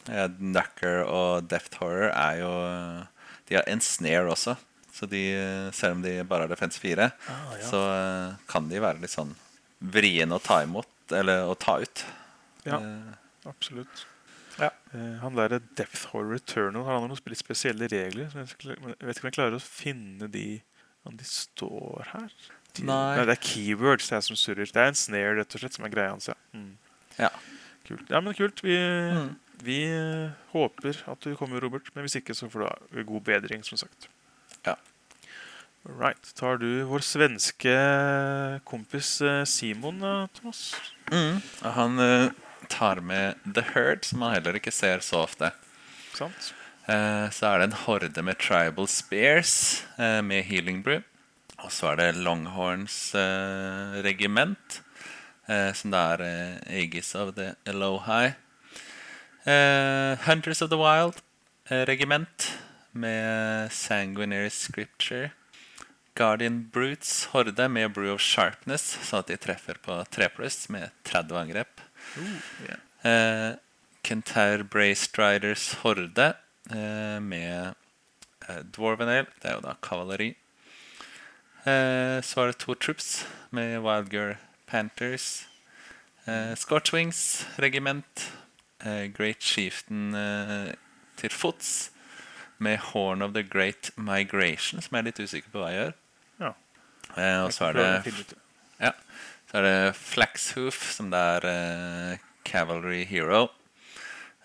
ja, 0.09 1.05
og 1.07 1.49
Deft 1.49 1.75
Horror 1.81 2.11
er 2.13 2.39
jo 2.41 3.07
De 3.49 3.55
har 3.57 3.65
en 3.67 3.81
snare 3.81 4.29
også. 4.31 4.57
Så 4.93 5.07
de, 5.09 5.71
selv 5.73 5.97
om 5.97 6.03
de 6.03 6.23
bare 6.25 6.41
har 6.47 6.49
defense 6.49 6.79
4, 6.79 7.11
Ah, 7.29 7.55
ja. 7.55 7.65
så 7.71 7.79
uh, 7.79 8.37
kan 8.49 8.69
de 8.69 8.81
være 8.83 9.01
litt 9.01 9.11
sånn 9.15 9.35
vriene 9.81 10.35
å 10.35 10.43
ta 10.43 10.63
imot, 10.65 10.89
eller 11.15 11.47
å 11.47 11.55
ta 11.57 11.79
ut. 11.79 12.05
Ja. 12.67 12.81
Absolutt. 13.47 14.05
Ja. 14.59 14.71
Eh, 14.95 15.19
han 15.23 15.35
der 15.39 15.59
Depth 15.79 16.07
Horror 16.13 16.35
Returnal 16.39 16.85
har 16.85 16.99
han 17.01 17.09
noen 17.09 17.21
litt 17.31 17.39
spesielle 17.43 17.89
regler. 17.93 18.29
Så 18.33 18.41
jeg, 18.43 18.49
vet 18.49 18.57
ikke- 18.59 19.23
om 19.23 19.29
jeg 19.31 19.37
klarer 19.37 19.55
å 19.59 19.63
finne 19.63 20.29
de 20.31 20.61
om 21.07 21.17
de 21.17 21.25
står 21.25 22.05
her. 22.13 22.31
De, 22.75 22.83
Nei. 22.85 23.25
Det 23.25 23.29
er 23.39 23.43
keywords 23.43 24.09
det 24.11 24.17
er 24.19 24.21
som 24.21 24.37
surrer. 24.37 24.67
Det 24.67 24.77
er 24.77 24.89
en 24.91 24.95
snare 24.99 25.37
rett 25.39 25.55
og 25.55 25.61
slett 25.63 25.73
som 25.79 25.85
er 25.87 25.91
greia 25.95 26.11
hans. 26.11 26.29
Ja. 26.29 26.35
Mm. 26.55 26.77
Ja. 27.19 27.31
Kult. 27.89 28.09
ja, 28.11 28.21
men 28.21 28.35
kult. 28.35 28.61
Vi, 28.63 28.77
Mm. 28.77 29.37
vi 29.63 29.85
eh, 29.89 30.31
håper 30.53 30.99
at 31.09 31.21
du 31.21 31.35
kommer, 31.37 31.61
Robert. 31.61 31.89
Men 31.95 32.05
hvis 32.05 32.17
ikke, 32.21 32.35
så 32.37 32.51
får 32.51 32.69
du 32.93 33.05
god 33.05 33.23
bedring, 33.25 33.65
som 33.65 33.79
sagt. 33.79 34.09
Ja. 34.67 34.75
Right. 35.87 36.21
Tar 36.37 36.59
du 36.59 36.85
vår 36.85 37.01
svenske 37.01 38.61
kompis 38.67 39.21
eh, 39.23 39.45
Simon, 39.49 40.03
eh, 40.03 40.27
Thomas? 40.35 40.75
Mm. 41.11 41.41
han 41.63 41.99
eh, 41.99 42.31
tar 42.69 43.01
med 43.01 43.39
The 43.45 43.63
Herd, 43.75 44.05
som 44.05 44.23
man 44.23 44.35
heller 44.35 44.59
ikke 44.59 44.75
ser 44.75 45.05
så 45.05 45.23
ofte. 45.25 45.53
Sant? 46.17 46.53
Eh, 46.89 47.29
så 47.31 47.51
er 47.51 47.61
det 47.61 47.69
en 47.69 47.79
horde 47.85 48.23
med 48.25 48.39
Tribal 48.41 48.89
Spears 48.89 49.85
eh, 49.99 50.21
med 50.25 50.45
Healing 50.49 50.83
Brew. 50.83 51.03
Og 51.59 51.73
så 51.75 51.93
er 51.93 52.01
det 52.01 52.23
Longhorns 52.23 53.15
eh, 53.19 53.99
regiment, 54.05 54.83
som 55.49 55.95
det 55.95 56.01
er 56.13 56.21
Aegis 56.69 57.15
of 57.17 57.31
the 57.39 57.55
Elohai. 57.65 58.35
Eh, 59.49 60.19
Hunters 60.27 60.61
of 60.61 60.69
the 60.69 60.77
Wild 60.77 61.23
regiment 61.71 62.59
med 62.93 63.73
Sanguinary 63.73 64.51
Scripture. 64.51 65.31
Guardian 66.15 66.69
Brutes 66.69 67.25
horde 67.33 67.69
med 67.69 67.93
Brew 67.93 68.13
of 68.13 68.21
Sharpness, 68.21 68.99
sånn 69.07 69.23
at 69.23 69.29
de 69.31 69.37
treffer 69.41 69.79
på 69.81 70.01
3 70.11 70.29
pluss 70.35 70.69
med 70.69 70.91
30 71.07 71.37
angrep. 71.39 71.81
Ja. 72.69 72.77
Eh, 73.11 73.57
Kentaur 74.03 74.63
Bracestriders 74.63 75.75
horde 75.83 76.35
eh, 76.71 77.21
med 77.21 77.75
eh, 78.49 78.63
Dwarvenale. 78.77 79.27
Det 79.43 79.51
er 79.51 79.59
jo 79.59 79.65
da 79.67 79.75
kavaleri. 79.83 80.31
Eh, 81.65 82.19
så 82.25 82.41
er 82.41 82.47
det 82.53 82.59
to 82.63 82.75
troops 82.75 83.27
med 83.51 83.79
Wildgirl 83.85 84.37
Panthers. 84.67 85.45
Scorchwings 86.61 87.47
regiment. 87.59 88.33
Great 89.17 89.41
Chieftain 89.41 90.13
til 91.17 91.31
fots 91.31 91.91
med 92.59 92.77
Horn 92.79 93.23
of 93.23 93.33
the 93.33 93.43
Great 93.43 93.91
Migration, 93.97 94.83
som 94.83 94.93
jeg 94.95 95.01
er 95.01 95.07
litt 95.07 95.21
usikker 95.21 95.51
på 95.55 95.63
hva 95.63 95.71
jeg 95.73 95.81
gjør. 95.81 95.95
Ja. 96.43 96.53
Og 97.47 97.55
så 97.57 97.71
er 97.71 97.79
det. 97.79 98.35
ja. 98.79 98.93
Så 99.49 99.59
er 99.59 99.65
det 99.65 99.97
Flaxhoof, 99.97 100.83
som 100.93 101.09
det 101.13 101.19
er 101.19 101.47
uh, 101.49 102.19
Cavalry 102.45 103.05
Hero. 103.09 103.49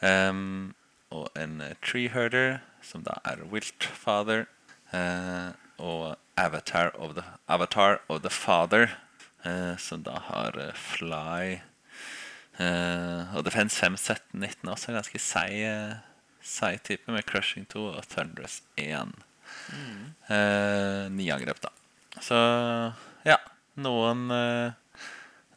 Um, 0.01 0.75
og 1.11 1.27
en 1.35 1.61
Treeherder, 1.83 2.61
som 2.81 3.03
da 3.03 3.17
er 3.27 3.43
Wiltfather. 3.51 4.45
Uh, 4.93 5.51
og 5.77 6.15
Avatar 6.37 6.93
of 6.95 7.15
the, 7.17 7.23
Avatar 7.47 7.99
of 8.07 8.21
the 8.21 8.31
Father, 8.31 8.87
uh, 9.45 9.75
som 9.77 10.03
da 10.03 10.17
har 10.29 10.57
Fly. 10.75 11.59
Og 13.33 13.45
Defense 13.45 13.75
5, 13.79 13.97
17, 13.97 14.39
19 14.39 14.69
også. 14.69 14.91
En 14.91 14.99
ganske 14.99 15.19
seig 15.19 15.63
seig 16.43 16.83
type 16.83 17.11
med 17.11 17.25
Crushing 17.25 17.65
2 17.71 17.85
og 17.95 18.03
Thunderous 18.11 18.61
1. 18.77 19.15
Eh, 20.27 21.09
ni 21.11 21.29
angrep, 21.31 21.61
da. 21.63 21.71
Så 22.21 22.37
ja. 23.25 23.39
Noen 23.73 24.27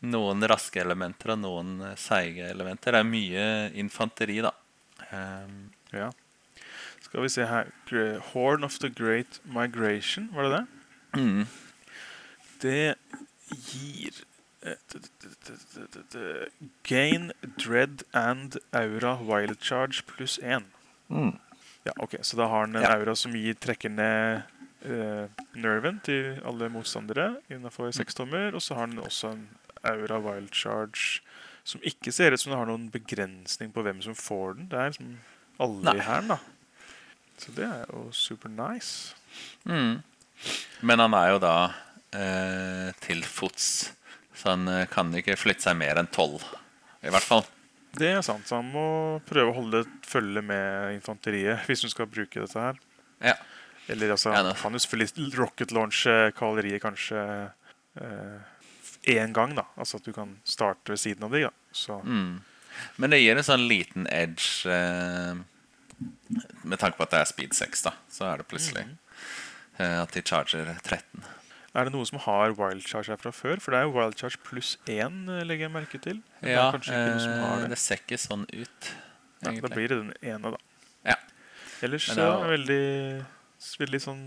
Noen 0.03 0.43
raske 0.49 0.81
elementer 0.81 1.33
og 1.33 1.39
noen 1.41 1.81
eh, 1.83 1.95
seige 1.97 2.51
elementer. 2.51 2.93
Det 2.93 3.01
er 3.01 3.09
mye 3.09 3.47
infanteri, 3.75 4.41
da. 4.45 4.53
Um, 5.13 5.71
Ja. 5.93 6.11
Skal 7.07 7.23
vi 7.23 7.29
se 7.29 7.47
her 7.47 7.69
Horn 8.33 8.65
of 8.65 8.79
the 8.83 8.89
Great 8.91 9.41
Migration, 9.45 10.29
var 10.35 10.43
det 10.43 10.53
det? 10.59 10.67
mm, 11.21 11.47
Det 12.61 12.95
gir 13.71 14.13
eh, 14.63 14.75
Gain, 16.83 17.33
Dread 17.57 18.03
and 18.13 18.57
Aura 18.73 19.17
Wild 19.23 19.61
Charge 19.61 20.03
pluss 20.07 20.39
én. 20.43 20.65
mm. 21.09 21.39
Ja, 21.87 21.93
ok, 22.03 22.17
Så 22.23 22.37
da 22.37 22.47
har 22.49 22.61
han 22.67 22.75
en 22.77 22.83
Ja. 22.83 22.97
aura 22.97 23.15
som 23.15 23.33
gir 23.33 23.55
trekker 23.55 23.89
ned 23.89 24.43
uh, 24.85 25.29
nerven 25.55 26.01
til 26.03 26.41
alle 26.45 26.69
motstandere 26.69 27.37
innenfor 27.49 27.93
seks 27.95 28.15
tommer. 28.15 28.53
Og 28.55 28.61
så 28.63 28.75
har 28.75 28.87
den 28.89 28.99
også 28.99 29.31
en 29.33 29.49
aura 29.87 30.21
wild 30.23 30.53
charge 30.55 31.23
som 31.67 31.83
ikke 31.83 32.13
ser 32.15 32.35
ut 32.35 32.41
som 32.41 32.53
det 32.53 32.61
har 32.61 32.69
noen 32.69 32.87
begrensning 32.93 33.73
på 33.75 33.83
hvem 33.83 33.99
som 34.05 34.15
får 34.15 34.59
den. 34.59 34.69
Det 34.71 34.79
er 34.79 34.93
liksom 34.93 35.17
alle 35.63 35.89
Nei. 35.89 35.97
i 35.99 36.05
hæren, 36.07 36.31
da. 36.31 36.39
Så 37.43 37.53
det 37.57 37.67
er 37.67 37.91
jo 37.91 38.07
super 38.17 38.53
nice. 38.53 39.17
Mm. 39.67 39.99
Men 40.87 41.03
han 41.03 41.17
er 41.19 41.33
jo 41.35 41.43
da 41.43 41.57
eh, 42.15 42.93
til 43.03 43.25
fots, 43.27 43.91
så 44.37 44.55
han 44.55 44.71
eh, 44.71 44.87
kan 44.93 45.11
ikke 45.19 45.37
flytte 45.41 45.67
seg 45.67 45.77
mer 45.81 45.99
enn 46.01 46.11
tolv. 46.13 46.45
I 47.03 47.13
hvert 47.13 47.27
fall. 47.27 47.45
Det 47.97 48.13
er 48.15 48.25
sant. 48.25 48.47
Så 48.49 48.61
han 48.61 48.71
må 48.71 48.87
prøve 49.27 49.51
å 49.51 49.59
holde 49.59 49.85
følge 50.07 50.43
med 50.45 50.95
infanteriet 50.97 51.67
hvis 51.67 51.85
hun 51.87 51.93
skal 51.93 52.11
bruke 52.11 52.45
dette 52.45 52.63
her. 52.63 52.81
Ja. 53.25 53.37
Eller 53.91 54.15
altså, 54.15 54.33
Ja, 54.35 54.43
han 54.43 54.59
kan 54.59 54.75
jo 54.75 54.83
selvfølgelig 54.83 55.39
rocket 55.39 55.73
launche 55.75 56.15
kavaleriet 56.37 56.83
kanskje 56.83 57.23
én 59.07 59.33
gang, 59.33 59.55
da. 59.57 59.65
Altså 59.79 60.01
at 60.01 60.07
du 60.07 60.13
kan 60.17 60.37
starte 60.45 60.93
ved 60.93 61.01
siden 61.01 61.27
av 61.27 61.35
de, 61.35 61.47
da. 61.47 61.99
Mm. 62.03 62.43
Men 63.01 63.13
det 63.13 63.23
gir 63.23 63.39
en 63.39 63.47
sånn 63.47 63.67
liten 63.71 64.07
edge 64.13 64.69
eh, 64.69 65.39
Med 66.67 66.81
tanke 66.81 66.99
på 66.99 67.07
at 67.07 67.15
det 67.15 67.23
er 67.23 67.31
speed 67.31 67.57
6, 67.57 67.87
da, 67.87 67.95
så 68.13 68.29
er 68.31 68.43
det 68.43 68.49
plutselig 68.51 68.85
eh, 69.79 69.99
at 70.03 70.13
de 70.13 70.23
charger 70.27 70.69
13. 70.83 71.25
er 71.77 71.89
det 71.89 71.93
noe 71.95 72.09
som 72.09 72.21
har 72.25 72.53
wild 72.59 72.85
charge 72.89 73.13
her 73.13 73.21
fra 73.21 73.33
før? 73.33 73.63
For 73.63 73.73
det 73.73 73.81
er 73.81 73.89
jo 73.89 73.95
wild 73.97 74.19
charge 74.21 74.41
pluss 74.45 74.75
én, 74.85 75.25
eh, 75.33 75.45
legger 75.49 75.69
jeg 75.69 75.75
merke 75.77 76.01
til. 76.03 76.21
Ja, 76.43 76.69
det 76.75 76.85
er 76.93 77.17
eh, 77.17 77.63
det. 77.63 77.71
det 77.73 77.81
ser 77.81 78.03
ikke 78.03 78.21
sånn 78.21 78.45
ut, 78.53 78.93
Ja, 79.45 79.53
da 79.53 79.73
blir 79.73 79.89
det 79.93 80.01
den 80.03 80.13
ene, 80.25 80.57
da. 80.57 80.61
Ja. 81.13 81.17
Ellers 81.85 82.09
Men 82.11 82.19
det 82.19 82.27
er 82.27 82.37
er 82.37 82.45
det 82.45 82.55
veldig, 82.57 83.27
veldig 83.87 84.05
sånn 84.05 84.23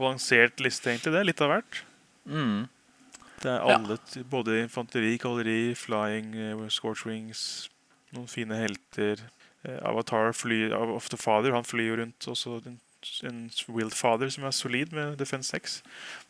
balansert 0.00 0.64
liste, 0.64 0.92
egentlig. 0.92 1.12
Det 1.12 1.20
er 1.20 1.28
litt 1.28 1.44
av 1.44 1.52
hvert. 1.52 1.82
Mm. 2.24 2.64
Det 3.44 3.52
er 3.52 3.60
alle, 3.68 3.98
ja. 4.16 4.22
både 4.32 4.58
infanteri, 4.64 5.14
kavalleri, 5.20 5.74
flying, 5.76 6.32
scorch 6.34 6.78
scorchwings, 6.78 7.40
noen 8.16 8.28
fine 8.30 8.56
helter. 8.56 9.20
Eh, 9.64 9.78
Avatar 9.84 10.32
flyr 10.36 10.72
ofte 10.76 10.94
of 10.96 11.08
the 11.12 11.20
Father, 11.20 11.52
han 11.56 11.64
flyr 11.66 11.90
jo 11.92 11.98
rundt. 12.00 12.28
Også 12.32 12.58
en, 12.66 12.78
en 13.28 13.42
Wild 13.68 13.92
Father 13.96 14.30
som 14.32 14.44
er 14.48 14.54
solid 14.56 14.92
med 14.96 15.18
Defense 15.20 15.52
6. 15.52 15.82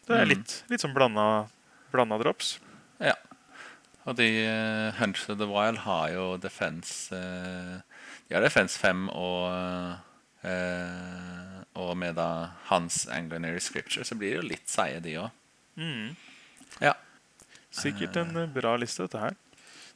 Det 0.09 0.17
er 0.17 0.25
Mm. 0.25 0.33
litt, 0.35 0.57
litt 0.71 0.83
sånn 0.83 0.95
blanda, 0.97 1.47
blanda 1.93 2.19
drops. 2.19 2.57
Ja. 3.01 3.15
Og 4.05 4.17
de 4.19 4.27
uh, 4.45 4.91
Hunch 4.99 5.23
of 5.31 5.39
the 5.39 5.47
Wild 5.49 5.79
har 5.87 6.11
jo 6.13 6.37
defense 6.37 7.09
uh, 7.15 7.79
De 8.29 8.35
har 8.37 8.43
defense 8.45 8.77
5 8.79 9.07
og 9.09 9.97
uh, 10.45 11.63
Og 11.75 11.97
med 11.97 12.15
da 12.19 12.51
hans 12.69 13.07
Anglinary 13.09 13.59
Scripture 13.65 14.05
så 14.05 14.15
blir 14.15 14.35
det 14.35 14.43
jo 14.43 14.49
litt 14.51 14.69
seige, 14.71 15.01
de 15.01 15.17
òg. 15.23 15.31
Mm. 15.81 16.13
Ja. 17.75 17.81
Sikkert 17.83 18.17
en 18.21 18.37
eh, 18.37 18.47
bra 18.55 18.77
liste, 18.81 19.07
dette 19.07 19.19
her. 19.23 19.35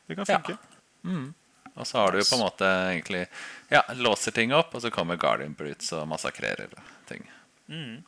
Det 0.08 0.16
kan 0.18 0.26
Ja. 0.28 0.38
funke. 0.38 0.58
Mm. 1.04 1.34
Og 1.78 1.86
så 1.86 1.98
har 2.00 2.10
du 2.12 2.18
jo 2.18 2.24
på 2.26 2.34
en 2.34 2.42
måte 2.42 2.66
egentlig 2.90 3.26
Ja, 3.70 3.82
låser 3.94 4.32
ting 4.34 4.52
opp, 4.52 4.74
og 4.74 4.82
så 4.82 4.90
kommer 4.90 5.16
Guardian 5.16 5.54
Brutes 5.54 5.92
og 5.94 6.08
massakrerer 6.10 6.72
ting. 7.06 7.22
Mm. 7.68 8.02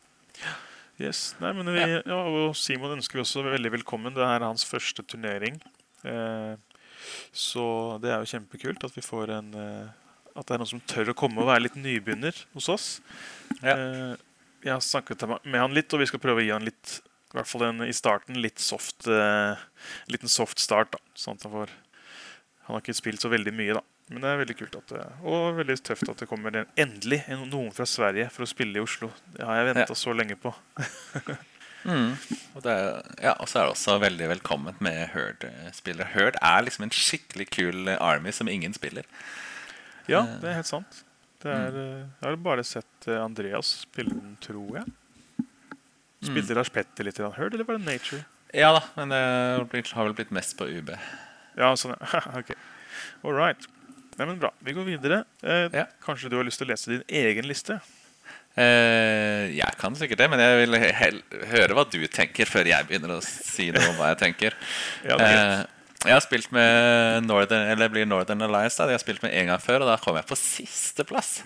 Yes. 1.00 1.34
Nei, 1.40 1.52
men 1.56 1.70
vi, 1.72 1.80
ja. 1.80 2.02
og 2.16 2.56
Simon 2.56 2.96
ønsker 2.98 3.16
vi 3.20 3.22
også 3.24 3.44
veldig 3.46 3.70
velkommen. 3.78 4.12
Det 4.16 4.24
er 4.26 4.42
hans 4.44 4.64
første 4.68 5.02
turnering. 5.06 5.60
Eh, 6.04 6.56
så 7.32 7.64
det 8.02 8.10
er 8.12 8.20
jo 8.24 8.28
kjempekult 8.34 8.84
at 8.84 8.96
vi 8.96 9.02
får 9.04 9.30
en 9.38 9.54
eh, 9.54 9.88
At 10.36 10.46
det 10.46 10.54
er 10.54 10.60
noen 10.62 10.68
som 10.70 10.80
tør 10.88 11.10
å 11.10 11.14
komme 11.18 11.40
og 11.42 11.48
være 11.50 11.64
litt 11.66 11.74
nybegynner 11.76 12.36
hos 12.54 12.68
oss. 12.72 12.84
Ja. 13.62 13.74
Eh, 13.74 14.16
jeg 14.62 14.72
har 14.74 14.80
snakket 14.84 15.24
med 15.44 15.56
han 15.60 15.72
litt, 15.74 15.90
og 15.92 16.00
vi 16.02 16.06
skal 16.06 16.20
prøve 16.22 16.40
å 16.42 16.44
gi 16.44 16.52
han 16.52 16.64
litt 16.68 17.00
i 17.30 17.36
hvert 17.38 17.46
fall 17.46 17.62
en, 17.68 17.84
i 17.86 17.92
starten 17.94 18.40
litt 18.42 18.58
soft 18.58 19.06
uh, 19.06 19.54
liten 20.10 20.28
soft 20.28 20.58
start. 20.58 20.90
da 20.96 20.98
sånn 21.14 21.38
at 21.38 21.44
Han 21.46 21.52
får 21.52 21.70
Han 22.66 22.74
har 22.74 22.80
ikke 22.82 22.94
spilt 22.98 23.22
så 23.22 23.30
veldig 23.30 23.52
mye, 23.54 23.74
da. 23.78 23.82
Men 24.10 24.24
det 24.24 24.30
er 24.32 24.40
veldig 24.40 24.56
kult 24.58 24.74
at 24.80 24.88
det, 24.90 25.04
og 25.22 25.54
veldig 25.60 25.76
tøft 25.86 26.08
at 26.10 26.18
det 26.18 26.26
kommer 26.26 26.56
en, 26.58 26.66
endelig 26.76 27.20
noen 27.46 27.70
fra 27.74 27.86
Sverige 27.86 28.26
for 28.34 28.42
å 28.42 28.48
spille 28.50 28.80
i 28.80 28.82
Oslo. 28.82 29.12
Det 29.36 29.46
har 29.46 29.60
jeg 29.60 29.68
venta 29.70 29.86
Ja. 29.94 29.98
så 30.02 30.12
lenge 30.16 30.34
på. 30.40 30.50
Mm. 31.80 32.10
Og, 32.52 32.58
det 32.60 32.72
er, 32.76 32.88
ja, 33.24 33.30
og 33.40 33.48
så 33.48 33.56
er 33.56 33.62
det 33.64 33.72
også 33.72 33.94
veldig 34.02 34.26
velkomment 34.34 34.82
med 34.84 34.98
Herd-spillere. 35.14 36.10
Herd 36.12 36.36
er 36.44 36.66
liksom 36.66 36.84
en 36.84 36.92
skikkelig 36.92 37.46
kul 37.56 37.88
eh, 37.88 37.96
army 38.04 38.34
som 38.36 38.50
ingen 38.52 38.74
spiller. 38.76 39.06
Ja, 40.04 40.20
Eh, 40.26 40.34
det 40.42 40.50
er 40.50 40.58
helt 40.58 40.68
sant. 40.68 40.98
Det 41.40 41.48
er, 41.48 41.78
eh, 41.80 42.02
jeg 42.20 42.26
har 42.28 42.36
bare 42.44 42.66
sett 42.68 43.08
eh, 43.08 43.16
Andreas 43.24 43.70
spille 43.86 44.12
den, 44.12 44.36
tror 44.44 44.76
jeg. 44.82 44.92
Spilte 46.22 46.54
Lars 46.54 46.68
Petter 46.68 47.04
litt 47.06 47.18
Heard, 47.18 47.54
eller 47.54 47.64
var 47.64 47.78
det 47.78 47.86
Nature? 47.86 48.24
Ja 48.52 48.72
da, 48.74 48.80
men 48.96 49.08
det 49.14 49.20
har 49.22 49.64
blitt- 49.70 49.92
har 49.94 50.04
vel 50.08 50.14
blitt 50.18 50.30
mest 50.34 50.56
på 50.58 50.66
UB. 50.68 50.90
Ja, 51.56 51.70
sånn, 51.78 51.94
ja. 51.96 52.20
ok. 52.40 52.50
All 53.24 53.32
right. 53.38 53.66
Nei, 54.18 54.26
men 54.26 54.38
bra. 54.42 54.50
Vi 54.60 54.74
går 54.76 54.84
videre. 54.84 55.22
Eh, 55.42 55.68
Ja. 55.72 55.86
Kanskje 56.04 56.28
du 56.28 56.36
har 56.36 56.44
lyst 56.44 56.58
til 56.60 56.66
å 56.68 56.72
lese 56.74 56.90
din 56.92 57.04
egen 57.08 57.46
liste? 57.48 57.78
Eh, 58.58 59.46
jeg 59.54 59.76
kan 59.78 59.94
sikkert 59.96 60.18
det, 60.18 60.26
men 60.32 60.40
jeg 60.42 60.66
vil 60.66 60.76
høre 61.52 61.76
hva 61.78 61.84
du 61.88 62.00
tenker, 62.10 62.44
før 62.50 62.66
jeg 62.68 62.88
begynner 62.88 63.14
å 63.16 63.20
si 63.24 63.70
noe 63.70 63.88
om 63.92 63.96
hva 64.00 64.10
jeg 64.12 64.18
tenker. 64.26 64.56
Ja, 65.08 65.16
det 65.16 65.28
er. 65.30 65.52
Eh, 65.62 65.66
Jeg 66.00 66.14
har 66.16 66.22
spilt 66.24 66.48
med 66.56 67.26
Northern, 67.26 67.66
eller 67.68 67.90
blir 67.92 68.06
Northern 68.08 68.40
Alliance. 68.46 68.78
da 68.80 68.88
Jeg 68.88 68.96
har 68.96 69.02
spilt 69.02 69.24
med 69.24 69.34
en 69.36 69.50
gang 69.50 69.60
før, 69.60 69.82
og 69.84 69.90
da 69.90 69.98
kom 70.00 70.16
jeg 70.16 70.24
på 70.30 70.38
sisteplass. 70.38 71.42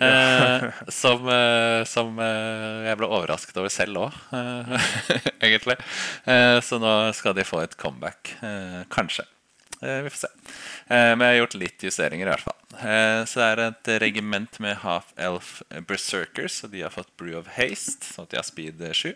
Eh, 0.00 0.64
som 0.88 1.28
eh, 1.28 1.82
som 1.84 2.16
eh, 2.16 2.86
jeg 2.88 2.96
ble 2.96 3.10
overrasket 3.10 3.60
over 3.60 3.68
selv 3.74 4.06
òg, 4.06 4.16
eh, 4.38 4.88
egentlig. 5.50 5.76
Eh, 6.24 6.56
så 6.64 6.80
nå 6.80 6.94
skal 7.18 7.36
de 7.36 7.44
få 7.44 7.60
et 7.66 7.76
comeback. 7.76 8.32
Eh, 8.40 8.80
kanskje. 8.88 9.26
Vi 9.80 10.10
får 10.12 10.18
se. 10.24 10.32
Eh, 10.88 11.12
men 11.12 11.26
jeg 11.26 11.34
har 11.34 11.40
gjort 11.42 11.60
litt 11.60 11.84
justeringer, 11.84 12.24
i 12.28 12.32
hvert 12.32 12.48
fall. 12.48 12.60
Eh, 12.80 13.20
så 13.28 13.40
det 13.40 13.48
er 13.50 13.66
et 13.68 13.94
regiment 14.00 14.60
med 14.64 14.80
half-elf 14.80 15.58
berserkers, 15.88 16.62
og 16.64 16.72
de 16.72 16.86
har 16.86 16.92
fått 16.96 17.12
Brew 17.20 17.36
of 17.40 17.52
Haste, 17.60 18.14
sånn 18.14 18.24
at 18.24 18.32
de 18.32 18.40
har 18.40 18.48
speed 18.48 18.80
eh, 18.80 18.96
7. 18.96 19.12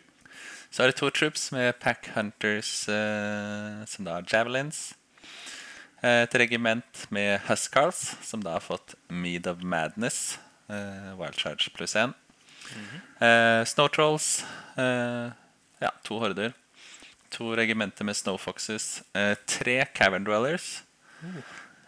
Så 0.75 0.83
er 0.83 0.91
det 0.91 0.97
to 0.99 1.07
troops 1.15 1.53
med 1.55 1.77
Pack 1.79 2.09
Hunters, 2.17 2.89
eh, 2.91 3.85
som 3.87 4.07
da 4.07 4.17
har 4.17 4.25
javelins. 4.27 4.95
Eh, 6.03 6.23
Et 6.25 6.35
regiment 6.35 7.05
med 7.15 7.41
Huscarls, 7.47 8.17
som 8.23 8.43
da 8.43 8.57
har 8.57 8.61
fått 8.65 8.95
Mead 9.09 9.47
of 9.47 9.63
Madness, 9.63 10.39
eh, 10.69 11.15
Wild 11.21 11.39
Charge 11.39 11.71
pluss 11.77 11.95
én. 11.95 12.13
eh, 13.21 13.65
Snow 13.65 13.89
Trolls, 13.89 14.45
eh, 14.77 15.31
ja, 15.81 15.91
to 16.03 16.19
horder. 16.19 16.53
To 17.31 17.55
regimenter 17.55 18.05
med 18.05 18.17
Snowfoxes. 18.17 19.03
Eh, 19.15 19.35
tre 19.47 19.85
Cavern 19.95 20.25
Dwellers. 20.25 20.83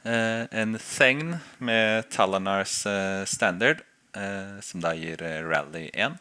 Eh, 0.05 0.47
en 0.53 0.79
Thegn 0.79 1.41
med 1.59 2.09
Talanars 2.11 2.87
eh, 2.87 3.25
Standard, 3.25 3.83
eh, 4.15 4.61
som 4.61 4.81
da 4.81 4.93
gir 4.95 5.23
eh, 5.23 5.43
Rally 5.43 5.91
1. 5.93 6.19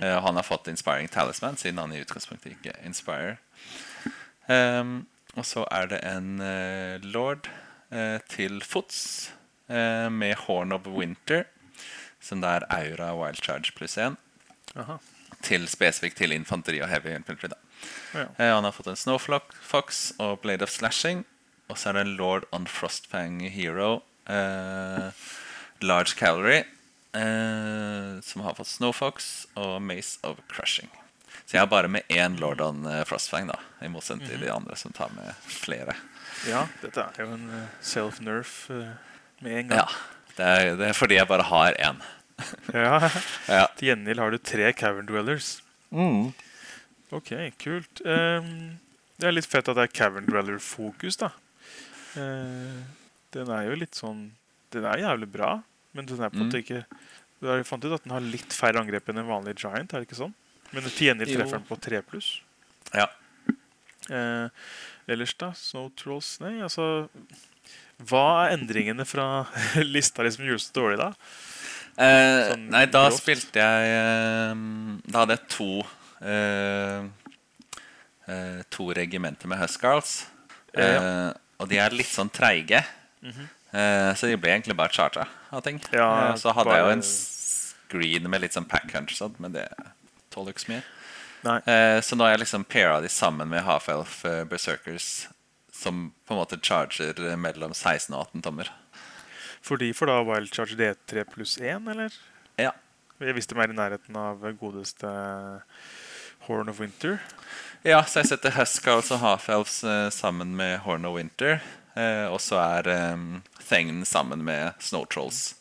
Eh, 0.00 0.20
han 0.20 0.36
har 0.36 0.42
fått 0.42 0.68
Inspiring 0.68 1.08
Talisman, 1.08 1.56
siden 1.56 1.78
han 1.78 1.92
i 1.92 2.00
utgangspunktet 2.02 2.56
ikke 2.56 2.74
Inspire. 2.84 3.36
Um, 4.48 5.06
og 5.36 5.44
så 5.46 5.64
er 5.70 5.90
det 5.90 5.98
en 6.08 6.40
uh, 6.40 6.96
lord 7.04 7.50
uh, 7.92 8.18
til 8.28 8.62
fots 8.64 9.32
med 9.68 10.32
Horn 10.46 10.72
of 10.72 10.86
Winter, 10.88 11.42
som 12.24 12.40
det 12.40 12.48
er 12.48 12.64
Aura 12.72 13.10
Wild 13.12 13.42
Charge 13.44 13.74
pluss 13.76 13.98
1. 14.00 14.14
Aha. 14.80 14.94
Til 15.44 15.66
spesifikt 15.68 16.16
til 16.16 16.32
infanteri 16.32 16.80
og 16.80 16.88
heavy 16.88 17.12
infantry. 17.12 17.50
da 17.52 17.58
Ja. 18.14 18.54
Han 18.54 18.64
har 18.64 18.72
fått 18.72 18.88
en 18.88 18.96
Snowflock 18.96 19.52
Fox 19.52 20.14
og 20.18 20.40
Blade 20.40 20.64
of 20.64 20.72
Slashing. 20.72 21.26
Og 21.68 21.76
så 21.76 21.90
er 21.90 21.98
det 21.98 22.06
en 22.06 22.16
Lord 22.16 22.48
on 22.50 22.66
Frostfang 22.66 23.44
Hero. 23.50 24.00
Large 25.82 26.16
Calorie. 26.16 26.64
Eh, 27.16 28.20
som 28.20 28.42
har 28.44 28.54
fått 28.58 28.68
Snowfox 28.68 29.46
og 29.56 29.78
Mace 29.82 30.18
of 30.28 30.40
Crushing. 30.52 30.90
Så 31.48 31.56
jeg 31.56 31.62
har 31.62 31.70
bare 31.70 31.88
med 31.88 32.04
én 32.12 32.36
Lord 32.40 32.60
on 32.60 32.84
eh, 32.86 33.04
Frostfang, 33.08 33.48
da 33.48 33.56
i 33.80 33.88
motsetning 33.88 34.28
til 34.28 34.42
de 34.44 34.50
andre 34.52 34.76
som 34.76 34.92
tar 34.92 35.08
med 35.16 35.32
flere. 35.48 35.94
ja, 36.48 36.66
dette 36.82 37.00
er 37.14 37.24
jo 37.24 37.32
en 37.38 37.46
eh, 37.62 37.70
self-nerf 37.80 38.70
eh, 38.74 38.90
med 39.40 39.52
en 39.62 39.72
Ja, 39.78 39.86
gang. 39.86 39.96
Det 40.38 40.44
er, 40.46 40.76
det 40.78 40.88
er 40.90 40.98
fordi 40.98 41.16
jeg 41.18 41.28
bare 41.30 41.48
har 41.48 41.78
én. 41.80 42.02
Ja. 42.74 42.98
Ja. 43.48 43.64
Til 43.78 43.88
gjengjeld 43.90 44.20
har 44.22 44.30
du 44.30 44.38
tre 44.38 44.68
Cavern 44.76 45.08
Dwellers. 45.08 45.56
Ok, 47.10 47.32
kult. 47.58 48.02
Um, 48.04 48.76
det 49.18 49.26
er 49.26 49.34
litt 49.34 49.48
fett 49.48 49.66
at 49.72 49.74
det 49.78 49.88
er 49.88 49.94
Cavern 49.96 50.28
Dweller-fokus, 50.28 51.16
da. 51.18 51.32
Uh, 52.14 52.84
den 53.34 53.50
er 53.50 53.66
jo 53.66 53.74
litt 53.80 53.96
sånn 53.98 54.20
Den 54.72 54.86
er 54.88 55.00
jævlig 55.02 55.28
bra, 55.32 55.50
men 55.94 56.06
den 56.06 56.20
er 56.22 56.30
på 56.30 56.36
en 56.40 56.48
måte 56.48 56.58
Mm. 56.60 56.64
ikke 56.64 56.84
Du 57.40 57.46
har 57.46 57.56
jo 57.60 57.64
fant 57.64 57.84
ut 57.84 57.92
at 57.94 58.02
den 58.02 58.10
har 58.12 58.20
litt 58.20 58.50
færre 58.52 58.80
angrep 58.80 59.08
enn 59.08 59.18
en 59.18 59.28
vanlig 59.28 59.54
giant, 59.62 59.92
er 59.94 60.00
det 60.00 60.08
ikke 60.08 60.18
sånn? 60.18 60.34
Men 60.72 60.82
til 60.82 61.06
gjengjeld 61.08 61.36
treffer 61.36 61.58
den 61.60 61.68
på 61.68 61.76
tre 61.80 62.00
pluss. 62.02 62.40
Ja. 62.92 63.06
Eh, 64.10 64.48
ellers, 65.08 65.34
da? 65.38 65.52
Snow 65.52 65.90
Trolls 65.94 66.40
Nei, 66.40 66.56
altså 66.64 67.08
Hva 68.08 68.46
er 68.48 68.56
endringene 68.56 69.04
fra 69.06 69.46
lista 69.94 70.22
liksom 70.24 70.46
gjorde 70.48 70.64
så 70.64 70.72
dårlig, 70.78 70.98
da? 70.98 71.10
Eh, 71.98 72.50
Sånn 72.54 72.68
nei, 72.72 72.84
da 72.86 73.04
grovt. 73.08 73.20
spilte 73.22 73.60
jeg 73.60 73.92
eh, 73.92 74.54
Da 75.12 75.22
hadde 75.24 75.36
jeg 75.36 75.48
to 75.54 75.68
eh, 76.24 77.04
eh, 78.28 78.62
To 78.76 78.88
regimenter 78.96 79.46
med 79.50 79.58
Huscarls. 79.62 80.26
Ja. 80.74 80.88
Eh, 80.88 81.32
og 81.58 81.68
de 81.70 81.78
er 81.82 81.90
litt 81.96 82.10
sånn 82.10 82.30
treige. 82.32 82.80
eh, 83.24 83.46
så 84.18 84.28
de 84.28 84.36
ble 84.40 84.54
egentlig 84.54 84.76
bare 84.78 84.94
charta 84.94 85.26
av 85.54 85.62
ting. 85.66 85.80
Ja, 85.94 86.08
eh, 86.30 86.36
så 86.40 86.52
hadde 86.56 86.74
jeg 86.76 86.86
jo 86.86 86.94
en 86.96 87.04
screen 87.06 88.30
med 88.30 88.42
litt 88.44 88.56
sånn 88.56 88.68
pack 88.68 88.90
hunch, 88.94 89.16
sånt, 89.16 89.38
men 89.42 89.54
det 89.54 89.68
tåler 90.34 90.54
ikke 90.54 90.66
så 90.66 90.72
mye. 90.74 90.86
Eh, 91.46 92.00
så 92.02 92.16
nå 92.16 92.26
har 92.26 92.34
jeg 92.34 92.42
liksom 92.42 92.66
paira 92.66 93.00
de 93.00 93.10
sammen 93.12 93.48
med 93.50 93.64
half-elf 93.66 94.24
eh, 94.28 94.42
berserkers, 94.48 95.28
som 95.72 96.08
på 96.26 96.34
en 96.34 96.40
måte 96.40 96.58
charger 96.62 97.14
eh, 97.22 97.38
mellom 97.38 97.74
16 97.74 98.14
og 98.14 98.26
18 98.26 98.44
tommer. 98.48 98.72
For 99.62 99.80
de 99.80 99.92
får 99.94 100.10
da 100.10 100.18
Wild 100.26 100.52
Charge 100.54 100.78
D3 100.78 101.24
pluss 101.30 101.56
1, 101.60 101.88
eller? 101.92 102.14
Ja. 102.58 102.74
Visste 103.18 103.56
de 103.56 103.62
er 103.62 103.72
i 103.72 103.78
nærheten 103.78 104.18
av 104.18 104.44
godeste 104.60 105.08
Horn 106.46 106.70
of 106.70 106.78
Winter. 106.80 107.18
Ja, 107.86 108.02
så 108.06 108.22
jeg 108.22 108.30
setter 108.32 108.54
Huskals 108.56 109.10
og 109.14 109.22
Half-Elves 109.22 109.80
eh, 109.86 110.08
sammen 110.14 110.54
med 110.58 110.80
Horn 110.86 111.06
of 111.06 111.16
Winter. 111.18 111.60
Eh, 111.98 112.26
og 112.30 112.38
så 112.44 112.58
er 112.62 112.88
Thegn 113.68 114.04
sammen 114.06 114.44
med 114.46 114.76
Snow 114.84 115.06
Trolls. 115.10 115.56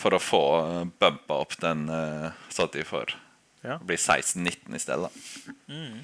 For 0.00 0.16
å 0.16 0.20
få 0.22 0.42
eh, 0.60 0.84
bumpa 1.02 1.40
opp 1.42 1.56
den 1.60 1.84
eh, 1.92 2.30
så 2.48 2.64
at 2.68 2.76
de 2.76 2.84
får 2.88 3.16
Ja. 3.66 3.76
bli 3.84 3.96
16-19 3.96 4.76
i 4.76 4.80
stedet. 4.80 5.10
Mm. 5.68 5.98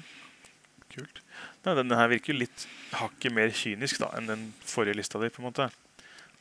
Kult. 0.93 1.21
Nei, 1.65 1.73
denne 1.79 1.97
her 1.97 2.11
virker 2.11 2.37
litt 2.37 2.67
hakket 2.99 3.33
mer 3.33 3.49
kynisk 3.49 3.97
da, 4.03 4.11
enn 4.17 4.29
den 4.29 4.43
forrige 4.65 4.99
lista 4.99 5.17
di. 5.19 5.31
på 5.33 5.41
en 5.41 5.47
måte. 5.49 5.69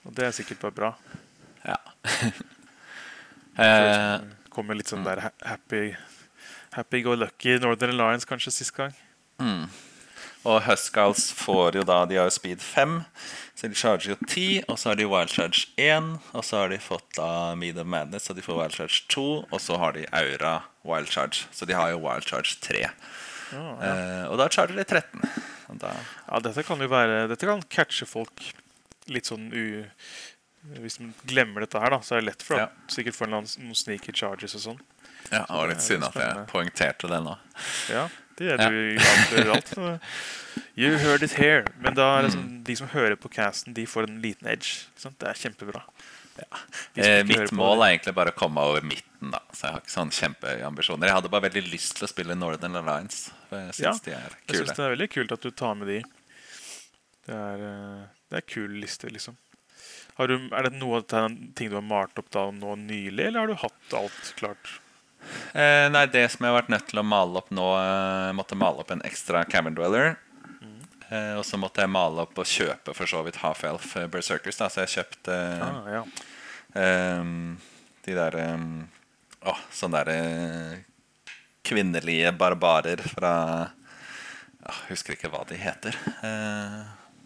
Og 0.05 0.13
det 0.15 0.27
er 0.29 0.37
sikkert 0.37 0.61
bare 0.61 0.77
bra. 0.77 0.91
Ja. 1.65 1.79
eh, 3.65 4.21
Kommer 4.53 4.77
litt 4.79 4.93
sånn 4.93 5.05
der 5.05 5.25
happy 5.45 5.95
Happy 6.77 7.01
go 7.01 7.15
lucky 7.17 7.57
Northern 7.63 7.95
Alliance 7.97 8.29
kanskje 8.29 8.53
sist 8.53 8.75
gang. 8.77 8.93
Og 10.47 10.63
Huscarls 10.67 11.27
får 11.37 11.77
jo 11.81 11.83
da 11.89 11.99
De 12.09 12.17
har 12.21 12.29
jo 12.29 12.35
speed 12.37 12.63
5, 12.63 12.97
så 13.59 13.69
de 13.73 13.75
charger 13.79 14.13
jo 14.15 14.17
10. 14.29 14.65
Og 14.71 14.79
så 14.79 14.91
har 14.93 14.99
de 15.01 15.07
Wild 15.11 15.33
Charge 15.35 15.67
1, 15.81 16.11
og 16.33 16.45
så 16.47 16.63
har 16.63 16.73
de 16.73 16.79
fått 16.83 17.07
da 17.19 17.29
Mead 17.59 17.79
of 17.83 17.87
Madness, 17.91 18.29
så 18.31 18.37
de 18.37 18.45
får 18.45 18.61
Wild 18.61 18.77
Charge 18.79 19.03
2. 19.15 19.27
Og 19.51 19.61
så 19.65 19.79
har 19.83 19.97
de 19.99 20.07
Aura 20.13 20.55
Wild 20.87 21.11
Charge, 21.13 21.47
så 21.57 21.67
de 21.69 21.75
har 21.79 21.91
jo 21.95 21.99
Wild 22.05 22.29
Charge 22.29 22.57
3. 22.63 22.85
eh, 23.57 24.25
og 24.31 24.39
da 24.41 24.49
charger 24.51 24.77
de 24.79 24.85
13. 24.85 25.27
Og 25.71 25.79
da, 25.83 25.93
Ja, 26.29 26.41
dette 26.43 26.63
kan 26.67 26.79
jo 26.83 26.87
være 26.91 27.27
Dette 27.31 27.47
kan 27.47 27.63
catche 27.71 28.07
folk 28.07 28.43
litt 29.11 29.27
sånn 29.31 29.49
u... 29.55 29.85
Hvis 30.83 30.97
de 30.99 31.13
glemmer 31.31 31.63
dette 31.63 31.79
her, 31.79 31.93
da, 31.95 32.01
så 32.03 32.17
er 32.17 32.23
det 32.25 32.27
lett 32.33 32.43
for 32.43 32.59
Ja. 32.59 32.65
sikkert 32.91 33.15
få 33.15 33.29
noen 33.31 33.47
sneaky 33.47 34.11
charges 34.13 34.57
og 34.59 34.63
sånn. 34.65 34.81
ja, 35.31 35.45
det 35.47 35.55
var 35.61 35.69
litt 35.71 35.83
synd 35.85 36.03
at 36.09 36.15
jeg 36.19 36.47
poengterte 36.51 37.07
det 37.11 37.21
nå. 37.23 37.37
Ja, 37.91 38.09
det 38.37 38.51
er 38.55 38.63
Ja. 38.63 38.69
du 38.71 38.99
avslører 39.01 39.55
alt. 39.57 40.01
You 40.77 40.97
heard 41.01 41.23
it 41.23 41.33
here. 41.41 41.65
Men 41.81 41.95
da 41.97 42.21
det 42.23 42.35
sånn, 42.35 42.63
de 42.65 42.75
som 42.77 42.89
hører 42.93 43.17
på 43.17 43.31
casten, 43.33 43.73
de 43.77 43.87
får 43.89 44.09
en 44.11 44.19
liten 44.21 44.49
edge. 44.49 44.85
Det 45.01 45.29
er 45.29 45.39
kjempebra. 45.41 45.83
Ja. 46.37 46.59
Eh, 47.01 47.23
mitt 47.25 47.53
mål 47.57 47.81
er 47.81 47.95
egentlig 47.95 48.13
bare 48.17 48.33
å 48.35 48.37
komme 48.37 48.61
over 48.61 48.85
midten. 48.85 49.31
da 49.33 49.41
Så 49.53 49.65
jeg 49.67 49.73
har 49.73 49.81
ikke 49.81 49.95
sånne 49.95 50.13
kjempeambisjoner. 50.19 51.09
Jeg 51.09 51.17
hadde 51.17 51.33
bare 51.33 51.47
veldig 51.49 51.65
lyst 51.73 51.97
til 51.97 52.05
å 52.05 52.11
spille 52.13 52.37
Northern 52.37 52.77
Alliance. 52.77 53.31
Jeg 53.51 53.81
Ja, 53.81 53.93
de 54.05 54.13
er 54.13 54.37
Jeg 54.49 54.57
synes 54.61 54.77
det 54.77 54.85
er 54.85 54.95
veldig 54.97 55.11
kult 55.17 55.33
at 55.33 55.41
du 55.41 55.51
tar 55.51 55.75
med 55.75 55.89
de. 55.89 56.03
Det 57.27 57.35
er, 57.35 57.65
eh, 57.71 58.05
det 58.31 58.37
er 58.43 58.47
kul 58.53 58.69
liste, 58.81 59.09
liksom. 59.09 59.37
Har 60.17 60.29
du, 60.29 60.37
er 60.53 60.63
det 60.69 60.73
noe 60.77 60.99
av 61.01 61.07
ting 61.09 61.69
du 61.69 61.75
har 61.77 61.83
malt 61.85 62.17
opp 62.19 62.31
da 62.31 62.51
nå 62.51 62.77
nylig, 62.77 63.27
eller 63.27 63.41
har 63.41 63.47
du 63.47 63.55
hatt 63.55 63.97
alt 63.97 64.35
klart? 64.37 64.81
Eh, 65.57 65.87
nei, 65.93 66.05
det 66.13 66.27
som 66.33 66.45
jeg 66.45 66.53
har 66.53 66.61
vært 66.63 66.73
nødt 66.73 66.87
til 66.91 67.01
å 67.01 67.07
male 67.07 67.41
opp 67.41 67.51
nå 67.55 67.67
eh, 67.81 68.31
Måtte 68.37 68.57
male 68.59 68.83
opp 68.83 68.91
en 68.95 69.03
ekstra 69.09 69.45
Cavern 69.49 69.75
Dweller. 69.77 70.17
Eh, 71.09 71.35
og 71.39 71.45
så 71.47 71.55
måtte 71.61 71.85
jeg 71.85 71.93
male 71.95 72.25
opp 72.25 72.39
og 72.43 72.49
kjøpe 72.51 72.91
for 72.97 73.07
så 73.07 73.21
vidt 73.27 73.37
Half-Elf 73.39 73.93
eh, 74.01 74.09
Berserkers. 74.11 74.59
Da. 74.59 74.67
Så 74.73 74.83
jeg 74.85 74.95
kjøpte 74.97 75.37
Ah, 75.63 75.87
ja. 75.93 76.03
ehm, 76.75 77.57
de 78.07 78.17
der 78.19 78.39
ehm, 78.43 78.69
Åh, 79.47 79.61
sånne 79.71 80.01
der 80.03 80.11
eh, 80.17 81.31
kvinnelige 81.67 82.33
barbarer 82.35 82.99
fra 83.13 83.33
Jeg 84.67 84.89
Husker 84.91 85.15
ikke 85.15 85.31
hva 85.31 85.45
de 85.47 85.59
heter. 85.63 85.95
Eh, 86.27 86.81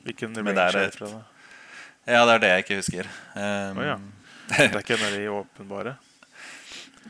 Hvilken 0.05 0.37
range 0.37 0.61
er 0.61 0.77
det 0.77 0.91
fra? 0.99 1.09
ja, 2.09 2.21
det 2.29 2.35
er 2.35 2.41
det 2.45 2.51
jeg 2.53 2.65
ikke 2.67 2.79
husker. 2.83 3.09
Ehm, 3.37 3.81
oh, 3.81 3.87
ja. 3.87 3.97
Det 4.51 4.67
er 4.67 4.81
ikke 4.83 4.97
en 4.99 5.07
av 5.09 5.13
de 5.17 5.27
åpenbare? 5.33 5.97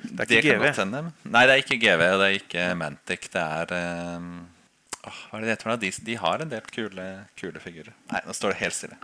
Det 0.01 0.25
er 0.25 0.41
ikke 0.41 0.57
det 0.61 0.73
GV? 0.77 1.11
Nei, 1.29 1.43
det 1.47 1.55
er 1.55 1.63
ikke 1.65 1.79
GV, 1.83 2.05
og 2.07 2.23
det 2.23 2.29
er 2.29 2.39
ikke 2.39 2.69
Mantic. 2.81 3.29
Det 3.33 3.43
er 3.43 3.75
åh, 3.75 5.21
Hva 5.31 5.39
er 5.39 5.45
det 5.45 5.53
heter? 5.55 5.77
De, 5.83 5.91
de 6.07 6.17
har 6.23 6.45
en 6.45 6.53
del 6.53 6.73
kule, 6.73 7.09
kule 7.41 7.63
figurer. 7.63 7.93
Nei, 8.13 8.23
nå 8.27 8.37
står 8.37 8.55
det 8.55 8.63
helt 8.63 8.79
stille. 8.79 8.99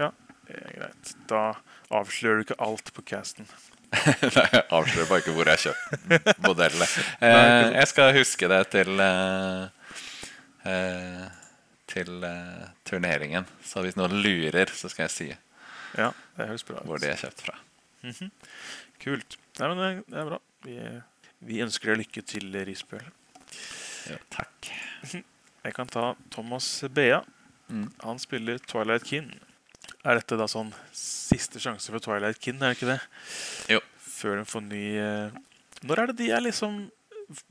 Ja, 0.00 0.10
det 0.48 0.56
er 0.62 0.78
greit. 0.78 1.12
Da 1.30 1.42
avslører 1.92 2.40
du 2.40 2.46
ikke 2.46 2.58
alt 2.64 2.92
på 2.96 3.04
casten. 3.12 3.48
Nei, 3.92 4.48
jeg 4.54 4.64
avslører 4.72 5.08
bare 5.10 5.20
ikke 5.20 5.36
hvor 5.36 5.50
jeg 5.50 5.58
har 5.58 5.64
kjøpt 5.68 6.42
modellene. 6.46 6.88
Eh, 7.28 7.68
jeg 7.76 7.88
skal 7.92 8.16
huske 8.16 8.48
det 8.50 8.62
til 8.72 9.02
eh, 9.04 9.98
eh, 10.68 11.26
til 11.92 12.24
eh, 12.24 12.70
turneringen. 12.88 13.48
Så 13.64 13.84
hvis 13.84 13.98
noen 13.98 14.16
lurer, 14.24 14.72
så 14.74 14.90
skal 14.92 15.06
jeg 15.08 15.14
si 15.16 15.28
Ja, 15.98 16.08
det 16.38 16.48
høres 16.48 16.64
bra 16.64 16.80
hvor 16.88 17.02
de 17.02 17.10
er 17.12 17.20
kjøpt 17.20 17.44
fra. 17.44 17.58
Kult. 19.02 19.38
Nei, 19.58 19.68
men 19.68 19.80
det, 19.82 19.90
det 20.12 20.20
er 20.22 20.30
bra. 20.30 20.38
Vi, 20.66 20.78
vi 21.50 21.60
ønsker 21.64 21.92
deg 21.92 22.04
lykke 22.04 22.24
til, 22.32 22.48
Risbøl. 22.68 23.04
Ja, 24.10 24.18
takk. 24.32 24.72
Jeg 25.62 25.76
kan 25.76 25.90
ta 25.90 26.12
Thomas 26.34 26.66
Bea. 26.90 27.22
Mm. 27.68 27.88
Han 28.02 28.18
spiller 28.22 28.58
Twilight 28.66 29.06
Kin. 29.06 29.30
Er 30.02 30.18
dette 30.18 30.38
da 30.38 30.48
sånn 30.50 30.72
siste 30.96 31.60
sjanse 31.62 31.92
for 31.92 32.02
Twilight 32.02 32.40
Kin, 32.42 32.58
er 32.58 32.72
det 32.72 32.78
ikke 32.80 32.90
det? 32.90 32.98
Jo. 33.76 33.82
Før 34.02 34.38
de 34.38 34.46
får 34.46 34.64
ny 34.66 34.82
eh, 35.02 35.38
Når 35.86 36.02
er 36.02 36.10
det 36.10 36.16
de 36.20 36.28
er 36.34 36.44
liksom 36.44 36.82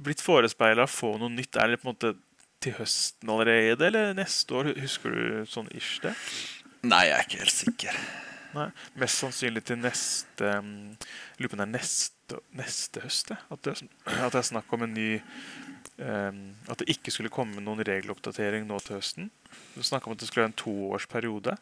blitt 0.04 0.24
forespeila 0.24 0.86
å 0.88 0.91
få 0.91 1.14
noe 1.20 1.32
nytt? 1.32 1.56
Er 1.60 1.72
det 1.72 1.80
på 1.82 1.88
en 1.88 1.93
måte 1.93 2.14
til 2.62 2.76
høsten 2.78 3.32
allerede, 3.32 3.88
eller 3.88 4.12
neste 4.16 4.60
år? 4.60 4.74
Husker 4.80 5.16
du 5.16 5.47
sånn 5.49 5.72
ish 5.76 6.02
det? 6.04 6.14
Nei, 6.84 7.06
jeg 7.08 7.16
er 7.18 7.28
ikke 7.28 7.41
helt 7.41 7.56
sikker. 7.56 8.04
Nei, 8.56 8.68
Mest 8.99 9.22
sannsynlig 9.22 9.64
til 9.68 9.80
neste 9.80 10.54
um, 10.60 10.72
Lurer 11.39 11.52
på 11.52 11.58
om 11.58 11.62
det 11.62 11.68
er 11.68 11.74
neste, 11.74 12.39
neste 12.58 13.04
høst. 13.06 13.34
At 13.34 13.66
det, 13.68 13.78
at 14.26 14.34
det 14.34 14.41
er 14.41 14.47
snakk 14.52 14.72
om 14.76 14.86
en 14.86 14.95
ny 14.95 15.10
um, 15.97 16.41
At 16.68 16.82
det 16.82 16.89
ikke 16.95 17.14
skulle 17.16 17.34
komme 17.34 17.64
noen 17.64 17.84
regeloppdatering 17.88 18.68
nå 18.70 18.80
til 18.86 18.99
høsten. 18.99 19.30
Det 19.76 19.88
snakk 19.88 20.08
om 20.08 20.16
at 20.16 20.24
det 20.24 20.30
skulle 20.30 20.47
være 20.47 20.54
en 20.54 20.62
toårsperiode. 20.64 21.58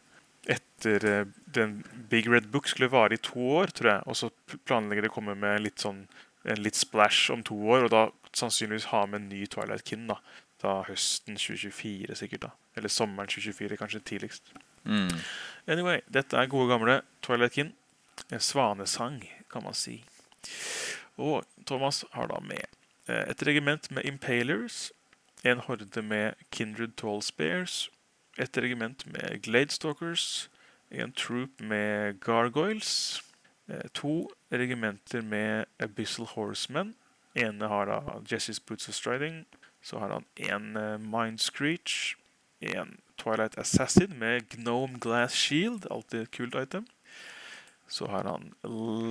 Etter 0.50 1.04
eh, 1.04 1.26
den 1.52 1.82
Big 2.08 2.28
Red 2.30 2.46
Book 2.52 2.70
skulle 2.70 2.88
vare 2.88 3.14
i 3.14 3.20
to 3.20 3.42
år, 3.58 3.74
tror 3.76 3.90
jeg. 3.90 4.04
Og 4.08 4.16
så 4.16 4.30
planlegger 4.64 5.04
de 5.04 5.10
å 5.10 5.14
komme 5.14 5.34
med 5.36 5.60
litt 5.60 5.82
sånn 5.84 6.06
en 6.48 6.62
litt 6.64 6.78
splash 6.78 7.28
om 7.32 7.42
to 7.44 7.56
år, 7.68 7.84
og 7.84 7.90
da 7.92 8.06
sannsynligvis 8.32 8.88
ha 8.94 9.02
med 9.06 9.20
en 9.20 9.28
ny 9.28 9.44
Twilight 9.50 9.84
Kin. 9.84 10.06
Da 10.08 10.20
Da 10.60 10.82
høsten 10.84 11.38
2024, 11.40 12.14
sikkert. 12.14 12.42
da 12.42 12.50
Eller 12.76 12.88
sommeren 12.92 13.28
2024, 13.28 13.76
kanskje 13.80 14.00
tidligst. 14.00 14.52
Mm. 14.84 15.20
Anyway, 15.66 16.00
dette 16.12 16.36
er 16.36 16.50
gode 16.50 16.70
gamle 16.72 17.00
Twilight 17.22 17.52
Kin. 17.52 17.72
Svanesang, 18.38 19.24
kan 19.50 19.62
man 19.62 19.74
si. 19.74 20.04
Og 21.16 21.44
Thomas 21.66 22.04
har 22.12 22.26
da 22.30 22.40
med 22.40 22.64
eh, 23.08 23.30
et 23.30 23.42
regiment 23.46 23.90
med 23.90 24.04
Impalers, 24.04 24.92
en 25.44 25.60
horde 25.64 26.02
med 26.02 26.32
Kindred 26.52 26.96
Tall 26.96 27.22
Spears, 27.22 27.90
et 28.38 28.56
regiment 28.56 29.06
med 29.12 29.42
Gladestalkers, 29.42 30.50
en 30.90 31.12
troop 31.12 31.60
med 31.60 32.20
Gargoyles, 32.20 33.22
eh, 33.68 33.88
to 33.94 34.30
regimenter 34.52 35.22
med 35.22 35.64
Abyssal 35.78 36.26
Horsemen. 36.26 36.94
ene 37.34 37.68
har 37.68 37.84
da 37.84 38.00
Jessie's 38.26 38.60
Boots 38.66 38.88
of 38.88 38.94
Striding. 38.94 39.46
Så 39.82 39.98
har 39.98 40.10
han 40.10 40.24
en 40.36 40.76
eh, 40.76 40.98
Mind 40.98 41.38
Screech, 41.38 42.16
en 42.60 42.98
Twilight 43.20 43.58
Assassin 43.60 44.16
med 44.18 44.48
Gnome 44.54 44.98
Glass 45.00 45.36
Shield, 45.36 45.86
alltid 45.90 46.22
et 46.22 46.32
kult 46.36 46.56
item. 46.56 46.86
Så 47.88 48.06
har 48.06 48.24
han 48.24 48.52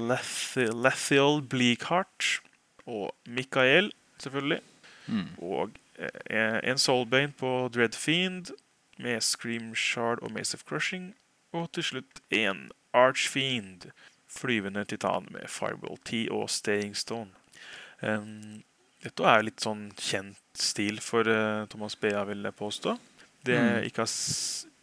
Lethi 0.09 1.41
Bleakheart 1.49 2.41
og 2.85 3.11
Mikael, 3.25 3.91
selvfølgelig. 4.17 4.61
Mm. 5.07 5.27
Og 5.37 5.69
eh, 5.99 6.59
en 6.63 6.77
Soulbane 6.77 7.33
på 7.37 7.69
Dread 7.73 7.93
Fiend 7.93 8.53
med 8.97 9.21
Scream 9.21 9.75
Shard 9.75 10.19
og 10.21 10.31
Mace 10.31 10.55
of 10.55 10.63
Crushing. 10.63 11.15
Og 11.53 11.71
til 11.71 11.83
slutt 11.83 12.21
en 12.29 12.71
Archfiend, 12.93 13.91
flyvende 14.27 14.85
titan 14.85 15.27
med 15.31 15.47
Fireball 15.47 15.97
10 16.05 16.27
og 16.31 16.49
Staying 16.49 16.97
Stone. 16.97 17.29
Um, 18.01 18.63
dette 19.03 19.23
er 19.23 19.43
litt 19.43 19.63
sånn 19.63 19.89
kjent 19.97 20.39
stil 20.59 20.99
for 21.03 21.27
uh, 21.27 21.65
Thomas 21.71 21.95
Bea, 21.95 22.23
vil 22.29 22.43
jeg 22.45 22.55
påstå. 22.59 22.95
Det 23.45 23.55
jeg 23.55 23.81
Mm. 23.81 23.87
ikke 23.89 24.03
har, 24.03 24.13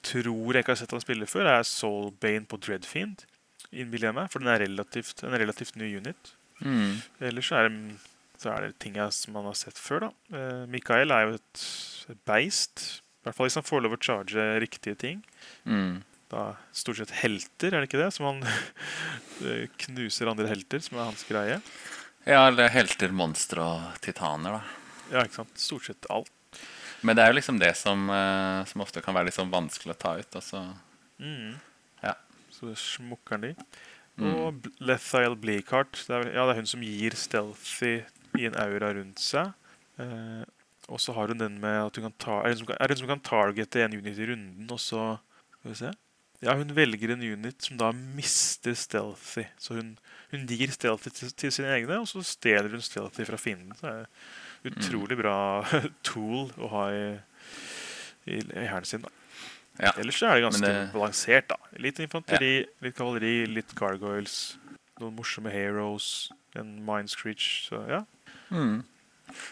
tror 0.03 0.53
jeg 0.55 0.63
ikke 0.65 0.73
har 0.73 0.81
sett 0.81 0.91
han 0.97 1.01
spille 1.05 1.27
før, 1.29 1.47
er 1.59 1.63
Soulbane 1.69 2.47
på 2.49 2.59
Dreadfiend. 2.63 3.25
Innbiller 3.73 4.09
jeg 4.09 4.15
meg, 4.15 4.31
for 4.31 4.39
den 4.41 4.49
er 4.49 4.63
relativt, 4.65 5.23
en 5.27 5.35
relativt 5.37 5.77
ny 5.77 5.89
unit. 5.99 6.33
Mm. 6.63 7.03
Ellers 7.21 7.49
så 7.51 7.57
er 7.61 7.69
det, 7.69 7.97
så 8.41 8.53
er 8.55 8.61
det 8.67 8.79
ting 8.79 8.95
jeg, 8.97 9.13
som 9.13 9.35
man 9.37 9.45
har 9.45 9.55
sett 9.59 9.77
før. 9.77 10.07
da. 10.07 10.11
Eh, 10.33 10.67
Mikael 10.71 11.11
er 11.13 11.27
jo 11.27 11.35
et, 11.41 11.65
et 12.15 12.23
beist. 12.25 13.03
I 13.21 13.27
hvert 13.29 13.35
fall 13.37 13.47
hvis 13.51 13.59
han 13.59 13.67
får 13.67 13.83
lov 13.83 13.97
å 13.97 14.01
charge 14.01 14.47
riktige 14.63 14.97
ting. 14.97 15.25
Mm. 15.67 16.03
Da 16.31 16.55
Stort 16.73 16.97
sett 16.99 17.11
helter, 17.23 17.75
er 17.75 17.83
det 17.83 17.91
ikke 17.91 18.01
det? 18.05 18.13
Som 18.15 18.27
han 18.31 18.41
eh, 19.45 19.67
knuser 19.87 20.31
andre 20.31 20.49
helter, 20.51 20.81
som 20.83 20.99
er 20.99 21.11
hans 21.11 21.25
greie. 21.29 21.61
Ja, 22.27 22.47
eller 22.49 22.69
helter, 22.73 23.13
monstre 23.15 23.63
og 23.63 24.01
titaner, 24.03 24.57
da. 24.59 24.63
Ja, 25.13 25.21
ikke 25.27 25.43
sant? 25.43 25.59
Stort 25.61 25.85
sett 25.91 26.07
alt. 26.11 26.31
Men 27.03 27.17
det 27.17 27.25
er 27.25 27.33
jo 27.33 27.39
liksom 27.39 27.59
det 27.61 27.73
som, 27.79 28.09
eh, 28.11 28.63
som 28.71 28.85
ofte 28.85 29.03
kan 29.05 29.17
være 29.17 29.29
litt 29.29 29.37
sånn 29.37 29.53
vanskelig 29.53 29.95
å 29.95 30.01
ta 30.01 30.15
ut. 30.21 30.39
Altså. 30.41 30.63
Mm. 31.21 31.57
Ja. 32.05 32.15
Så 32.55 32.73
smukker 32.81 33.43
de. 33.43 33.53
Mm. 34.17 34.31
Og 34.31 34.57
mm. 34.57 34.73
Lethiel 34.89 35.37
Bleakheart. 35.41 36.01
Det 36.09 36.17
er, 36.17 36.31
ja, 36.33 36.47
det 36.47 36.55
er 36.55 36.61
hun 36.63 36.73
som 36.73 36.85
gir 36.85 37.17
Stealthy 37.19 37.95
i 38.37 38.49
en 38.49 38.59
aura 38.61 38.95
rundt 38.97 39.21
seg. 39.23 39.53
Eh, 40.01 40.43
og 40.93 41.03
så 41.03 41.15
har 41.17 41.33
hun 41.33 41.41
den 41.41 41.61
med 41.61 41.81
at 41.83 41.97
hun 41.99 42.07
kan 42.07 42.19
ta 42.23 42.35
Er 42.45 42.53
hun 42.53 42.61
som 42.61 42.69
er 42.77 42.93
hun 42.93 42.99
som 43.01 43.09
kan 43.11 43.23
targete 43.25 43.81
en 43.83 43.97
unit 43.97 44.19
i 44.21 44.29
runden, 44.29 44.69
og 44.71 44.79
så 44.79 45.17
Skal 45.59 45.71
vi 45.73 45.79
se. 45.81 45.93
Ja, 46.45 46.53
hun 46.55 46.75
velger 46.77 47.15
en 47.15 47.25
unit 47.25 47.65
som 47.65 47.79
da 47.81 47.89
mister 47.93 48.75
Stealthy. 48.77 49.47
Så 49.59 49.79
hun, 49.79 49.95
hun 50.31 50.45
gir 50.47 50.71
Stealthy 50.71 51.11
til, 51.11 51.33
til 51.33 51.53
sine 51.53 51.73
egne, 51.73 51.97
og 52.03 52.09
så 52.11 52.21
stjeler 52.23 52.77
hun 52.77 52.85
Stealthy 52.85 53.25
fra 53.25 53.41
fienden. 53.41 53.73
Så 53.79 53.89
er 53.89 54.05
utrolig 54.65 55.19
bra 55.19 55.37
tool 56.07 56.51
å 56.57 56.71
ha 56.73 56.85
i, 56.95 57.07
i, 58.27 58.41
i 58.41 58.67
hæren 58.67 58.85
sin. 58.89 59.05
da. 59.05 59.13
Ja. 59.77 59.93
Ellers 60.01 60.17
så 60.19 60.31
er 60.31 60.39
det 60.39 60.47
ganske 60.47 60.67
det- 60.67 60.93
balansert. 60.95 61.49
da 61.53 61.57
Litt 61.83 61.99
infanteri, 62.01 62.67
litt 62.81 62.97
kavaleri, 62.97 63.47
litt 63.47 63.75
gargoyles. 63.77 64.57
Noen 65.01 65.17
morsomme 65.19 65.53
heroes, 65.53 66.31
en 66.57 66.79
mind 66.87 67.13
screech. 67.13 67.67
Så 67.69 67.83
ja. 67.91 68.05
Mm. 68.49 68.85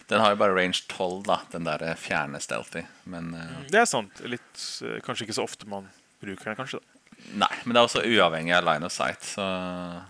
Den 0.09 0.21
har 0.23 0.31
jo 0.33 0.39
bare 0.41 0.55
range 0.57 0.87
12, 0.89 1.23
da, 1.27 1.41
den 1.53 1.67
der 1.67 1.83
eh, 1.83 1.97
fjerne 1.99 2.41
stealthy. 2.41 2.85
Men 3.11 3.35
uh... 3.35 3.59
Det 3.69 3.83
er 3.83 3.89
sant. 3.91 4.23
Litt, 4.25 4.53
uh, 4.87 4.97
kanskje 5.05 5.27
ikke 5.27 5.37
så 5.37 5.45
ofte 5.45 5.69
man 5.69 5.91
bruker 6.23 6.49
den, 6.53 6.57
kanskje. 6.57 6.81
da 6.81 6.95
Nei, 7.41 7.51
men 7.65 7.75
det 7.75 7.81
er 7.81 7.87
også 7.89 8.03
uavhengig 8.05 8.53
av 8.57 8.65
line 8.67 8.85
of 8.87 8.93
sight, 8.93 9.23
så, 9.25 9.45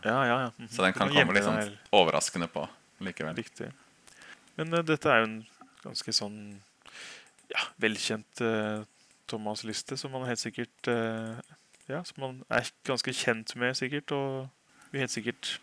Ja, 0.04 0.14
ja, 0.26 0.36
ja. 0.44 0.50
Mhm. 0.58 0.68
så 0.70 0.82
den 0.82 0.94
kan 0.96 1.10
komme 1.12 1.34
litt 1.36 1.46
sånn 1.46 1.74
overraskende 1.94 2.48
på 2.50 2.64
likevel. 3.04 3.36
Riktig. 3.38 3.68
Men 4.58 4.74
uh, 4.74 4.82
dette 4.86 5.10
er 5.10 5.22
jo 5.22 5.28
en 5.28 5.38
ganske 5.84 6.14
sånn 6.16 6.38
ja, 7.52 7.62
velkjent 7.82 8.42
uh, 8.44 8.84
Thomas-liste, 9.30 9.98
som 10.00 10.12
man 10.12 10.26
helt 10.28 10.40
sikkert 10.42 10.88
eh, 10.92 11.38
Ja, 11.88 12.02
som 12.04 12.18
man 12.20 12.40
er 12.52 12.68
ganske 12.84 13.12
kjent 13.16 13.54
med, 13.56 13.72
sikkert, 13.78 14.12
og 14.12 14.90
vil 14.92 15.04
helt 15.04 15.14
sikkert 15.14 15.54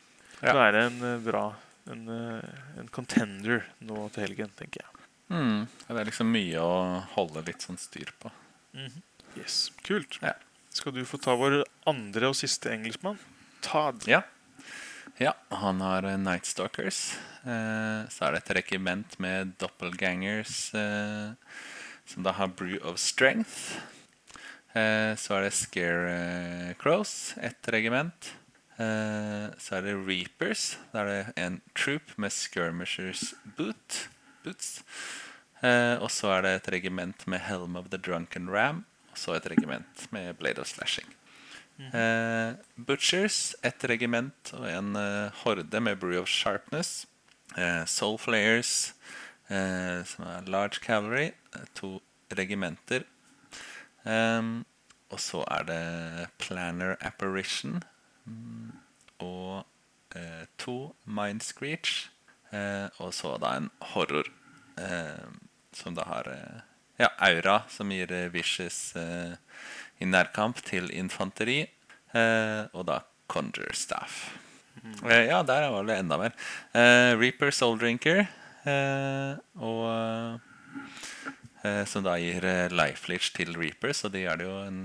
Ja. 0.41 0.55
være 0.57 0.87
en 0.87 0.97
bra 1.21 1.43
en, 1.91 2.07
en 2.09 2.89
contender 2.93 3.67
nå 3.85 4.07
til 4.13 4.25
helgen, 4.25 4.49
tenker 4.57 4.81
jeg. 4.81 5.05
Mm. 5.29 5.67
Det 5.85 5.97
er 6.01 6.09
liksom 6.09 6.33
mye 6.33 6.61
å 6.61 6.73
holde 7.13 7.43
litt 7.45 7.61
sånn 7.65 7.77
styr 7.81 8.09
på. 8.21 8.31
Yes, 9.37 9.69
Kult. 9.85 10.17
Ja. 10.25 10.33
Skal 10.73 10.95
du 10.95 11.03
få 11.05 11.19
ta 11.21 11.35
vår 11.37 11.61
andre 11.89 12.31
og 12.31 12.37
siste 12.39 12.71
engelskmann? 12.73 13.19
Todd. 13.65 14.05
Ja. 14.09 14.23
Ja 15.21 15.35
han 15.49 15.81
har 15.81 16.07
Night 16.17 16.45
Stalkers. 16.49 17.13
Eh, 17.43 18.09
så 18.09 18.25
er 18.25 18.35
det 18.35 18.41
et 18.41 18.53
regiment 18.59 19.17
med 19.21 19.53
doppelgangers 19.61 20.73
eh, 20.77 21.31
som 22.09 22.25
da 22.25 22.33
har 22.35 22.51
Brew 22.57 22.81
of 22.83 22.99
Strength. 22.99 23.77
Eh, 24.73 25.13
så 25.19 25.37
er 25.37 25.47
det 25.47 25.55
Scarecrows, 25.55 27.35
ett 27.37 27.69
regiment. 27.73 28.33
Eh, 28.77 29.47
så 29.57 29.77
er 29.77 29.85
det 29.85 29.97
Reapers. 29.99 30.77
Da 30.93 31.03
er 31.03 31.11
det 31.11 31.45
en 31.45 31.61
troop 31.77 32.13
med 32.17 32.33
Skirmishers 32.33 33.33
boot, 33.57 34.07
boots. 34.43 34.79
Eh, 35.61 35.97
og 36.01 36.09
så 36.09 36.31
er 36.37 36.45
det 36.45 36.55
et 36.55 36.71
regiment 36.79 37.27
med 37.27 37.43
Helm 37.45 37.77
of 37.77 37.91
the 37.91 37.99
Drunken 38.01 38.49
Ram. 38.49 38.85
Og 39.11 39.17
så 39.17 39.35
et 39.35 39.49
regiment 39.51 40.07
med 40.11 40.33
Blade 40.39 40.61
of 40.61 40.71
Slashing. 40.71 41.09
Eh, 41.89 42.53
Butchers, 42.75 43.55
ett 43.65 43.83
regiment 43.89 44.53
og 44.53 44.67
en 44.69 44.95
eh, 44.95 45.31
horde 45.43 45.79
med 45.79 45.99
Brew 45.99 46.21
of 46.21 46.29
Sharpness. 46.29 47.07
Eh, 47.57 47.85
Soul 47.85 48.19
Flayers, 48.19 48.93
som 49.51 50.23
er 50.23 50.45
Large 50.47 50.79
Cavalry. 50.79 51.31
To 51.75 51.99
regimenter. 52.31 53.03
Ehm, 54.07 54.63
og 55.11 55.19
så 55.19 55.43
er 55.51 55.63
det 55.67 56.29
Planner 56.39 56.95
Apparition. 57.01 57.83
Mm, 58.25 58.71
og 59.19 59.65
eh, 60.15 60.45
to 60.57 60.95
Mind 61.05 61.41
Screech. 61.41 62.09
Eh, 62.51 62.87
og 62.97 63.13
så 63.13 63.35
da 63.41 63.57
en 63.57 63.69
horror, 63.91 64.31
eh, 64.79 65.27
som 65.73 65.95
da 65.95 66.07
har 66.07 66.31
ja, 66.99 67.09
aura, 67.17 67.61
som 67.69 67.91
gir 67.91 68.11
vicious 68.33 68.95
eh, 68.95 69.35
i 70.01 70.09
nærkamp 70.09 70.61
til 70.67 70.89
infanteri. 70.95 71.61
Eh, 72.17 72.63
og 72.73 72.85
da 72.89 73.01
Conjure 73.31 73.75
Staff. 73.77 74.25
Eh, 75.05 75.27
ja, 75.29 75.41
der 75.47 75.69
var 75.71 75.87
det 75.87 75.99
enda 76.01 76.17
mer. 76.19 76.35
Eh, 76.73 77.13
Reaper 77.19 77.53
Soul 77.55 77.79
Drinker. 77.79 78.25
Eh, 78.65 79.37
og 79.61 80.39
som 81.85 82.01
da 82.01 82.15
gir 82.17 82.41
life 82.73 83.05
leech 83.05 83.27
til 83.35 83.53
Reapers, 83.53 83.99
og 84.07 84.15
de 84.15 84.23
er 84.25 84.39
det 84.39 84.47
jo 84.47 84.55
en 84.65 84.79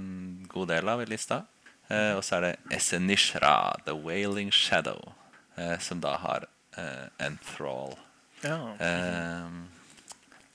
god 0.52 0.68
del 0.68 0.90
av 0.92 1.00
i 1.00 1.06
lista. 1.08 1.46
Eh, 1.88 2.12
og 2.16 2.24
så 2.26 2.38
er 2.38 2.46
det 2.46 2.76
Esenishra, 2.76 3.76
The 3.86 3.94
Wailing 3.94 4.50
Shadow, 4.52 5.12
eh, 5.56 5.78
som 5.78 6.00
da 6.02 6.16
har 6.22 6.48
eh, 6.76 7.06
Enthrall. 7.22 7.94
Ja. 8.42 8.58
Eh, 8.82 9.52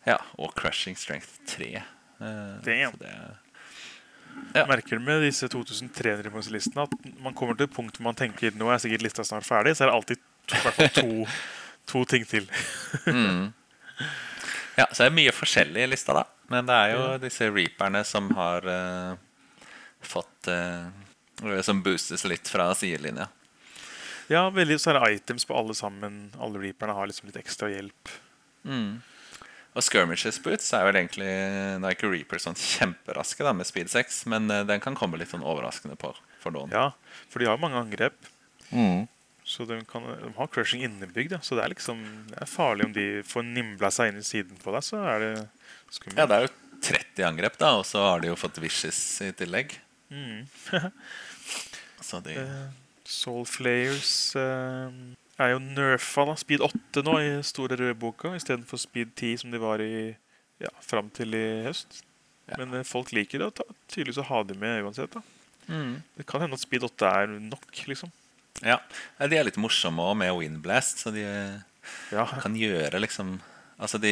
ja, 0.08 0.18
og 0.38 0.54
Crushing 0.60 0.98
Strength 1.00 1.40
3. 1.48 1.70
Eh, 1.76 1.86
Damn. 2.66 2.92
så 2.92 3.04
det 3.04 3.14
er 3.14 3.40
Jeg 4.52 4.68
merker 4.68 5.00
du 5.00 5.06
med 5.06 5.24
disse 5.24 5.48
2300-listene 5.52 6.84
at 6.84 6.96
man 7.24 7.36
kommer 7.38 7.56
til 7.56 7.70
et 7.70 7.74
punkt 7.74 7.98
hvor 7.98 8.10
man 8.10 8.18
tenker 8.20 8.56
nå 8.60 8.68
er 8.72 8.82
sikkert 8.84 9.06
lista 9.06 9.24
snart 9.28 9.48
ferdig, 9.48 9.78
så 9.78 9.86
er 9.86 9.92
det 9.92 9.98
alltid 9.98 10.22
to, 10.22 10.58
i 10.58 10.64
hvert 10.66 10.80
fall 10.80 10.94
to, 10.98 11.28
to 11.94 12.04
ting 12.12 12.28
til. 12.28 12.48
Ja, 14.80 14.88
så 14.92 15.04
er 15.06 15.12
det 15.12 15.18
mye 15.18 15.34
forskjellig 15.36 15.84
i 15.84 15.90
lista, 15.92 16.16
da. 16.16 16.26
Men 16.52 16.68
det 16.68 16.76
er 16.76 16.96
jo 16.96 17.04
disse 17.22 17.48
reaperne 17.52 18.02
som 18.08 18.28
har 18.36 18.66
uh, 18.68 19.14
fått 20.04 20.50
uh, 20.52 20.90
Som 21.64 21.80
boostes 21.86 22.26
litt 22.28 22.50
fra 22.52 22.68
sidelinja. 22.76 23.30
Ja, 24.32 24.46
veldig 24.54 24.78
så 24.80 24.92
er 24.92 25.00
det 25.00 25.16
items 25.20 25.48
på 25.48 25.56
alle 25.58 25.76
sammen. 25.76 26.30
Alle 26.40 26.60
reaperne 26.62 26.96
har 26.96 27.08
liksom 27.10 27.32
litt 27.32 27.40
ekstra 27.40 27.72
hjelp. 27.72 28.12
Og 29.72 29.86
Skirmishes 29.86 30.42
boots 30.44 30.68
er 30.76 30.84
vel 30.84 31.00
egentlig 31.00 31.30
Nike 31.80 32.08
er 32.08 32.12
Reaper 32.12 32.42
sånn 32.44 32.58
kjemperaske 32.60 33.46
da 33.46 33.54
med 33.56 33.70
speed 33.70 33.92
6, 33.94 34.26
men 34.32 34.52
eh, 34.52 34.66
den 34.68 34.84
kan 34.84 34.98
komme 35.00 35.20
litt 35.22 35.32
sånn 35.32 35.46
overraskende 35.48 35.96
på 36.00 36.12
for 36.42 36.52
noen. 36.56 36.74
Ja, 36.74 36.90
for 37.32 37.40
de 37.40 37.48
har 37.48 37.62
mange 37.62 37.80
angrep. 37.80 38.18
Så 39.52 39.66
de, 39.66 39.80
kan, 39.90 40.04
de 40.04 40.32
har 40.36 40.50
crushing 40.52 40.84
innebygd. 40.86 41.36
Ja. 41.36 41.40
Så 41.44 41.58
det 41.58 41.64
er 41.66 41.74
liksom 41.74 42.02
Det 42.30 42.38
er 42.44 42.50
farlig 42.50 42.88
om 42.88 42.94
de 42.96 43.06
får 43.28 43.46
nimla 43.48 43.90
seg 43.92 44.12
inn 44.12 44.22
i 44.22 44.26
siden 44.26 44.60
på 44.62 44.74
deg. 44.76 44.86
Så 44.86 45.00
er 45.02 45.24
det 45.24 45.32
skummelt. 45.92 46.20
Ja, 46.20 46.28
det 46.30 46.38
er 46.38 46.46
jo 46.46 46.52
30 46.82 47.26
angrep, 47.28 47.58
da, 47.62 47.74
og 47.80 47.86
så 47.88 48.04
har 48.06 48.22
de 48.24 48.32
jo 48.32 48.38
fått 48.40 48.62
vicious 48.64 49.02
i 49.26 49.32
tillegg. 49.38 49.76
så 52.08 52.20
de 52.26 52.36
Uh, 52.42 52.70
Soul 53.12 53.46
Flayers 53.48 54.36
eh, 54.40 54.92
er 55.42 55.54
jo 55.56 55.62
nerfa, 55.64 56.26
da. 56.30 56.38
Speed 56.40 56.64
8 56.66 57.04
nå 57.08 57.18
i 57.22 57.34
store 57.46 57.78
rødboka 57.80 58.34
istedenfor 58.38 58.82
speed 58.82 59.14
10 59.16 59.44
som 59.44 59.54
de 59.54 59.62
var 59.62 59.84
i 59.84 60.14
ja, 60.62 60.72
fram 60.86 61.10
til 61.14 61.36
i 61.38 61.46
høst. 61.66 62.02
Ja. 62.50 62.60
Men 62.62 62.80
eh, 62.80 62.88
folk 62.88 63.14
liker 63.16 63.42
det, 63.42 63.52
og 63.52 63.78
tydeligvis 63.88 64.22
å 64.22 64.28
ha 64.30 64.42
de 64.48 64.58
med 64.60 64.86
uansett. 64.86 65.14
da 65.16 65.22
Det 66.18 66.28
kan 66.30 66.44
hende 66.44 66.58
at 66.58 66.64
speed 66.64 66.86
8 66.88 67.14
er 67.24 67.38
nok, 67.40 67.70
liksom. 67.88 68.12
Ja, 68.62 68.78
De 69.18 69.38
er 69.38 69.48
litt 69.48 69.58
morsomme 69.62 70.04
òg 70.06 70.18
med 70.20 70.36
Windblast, 70.38 71.02
så 71.02 71.14
de 71.14 71.24
Ja, 72.12 72.28
kan 72.44 72.54
gjøre 72.58 73.00
liksom 73.02 73.40
Altså, 73.82 73.98
de, 73.98 74.12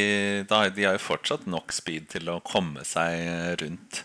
de 0.50 0.86
har 0.88 0.96
jo 0.96 1.04
fortsatt 1.04 1.44
nok 1.46 1.70
speed 1.76 2.08
til 2.10 2.30
å 2.34 2.40
komme 2.42 2.82
seg 2.88 3.60
rundt 3.62 4.00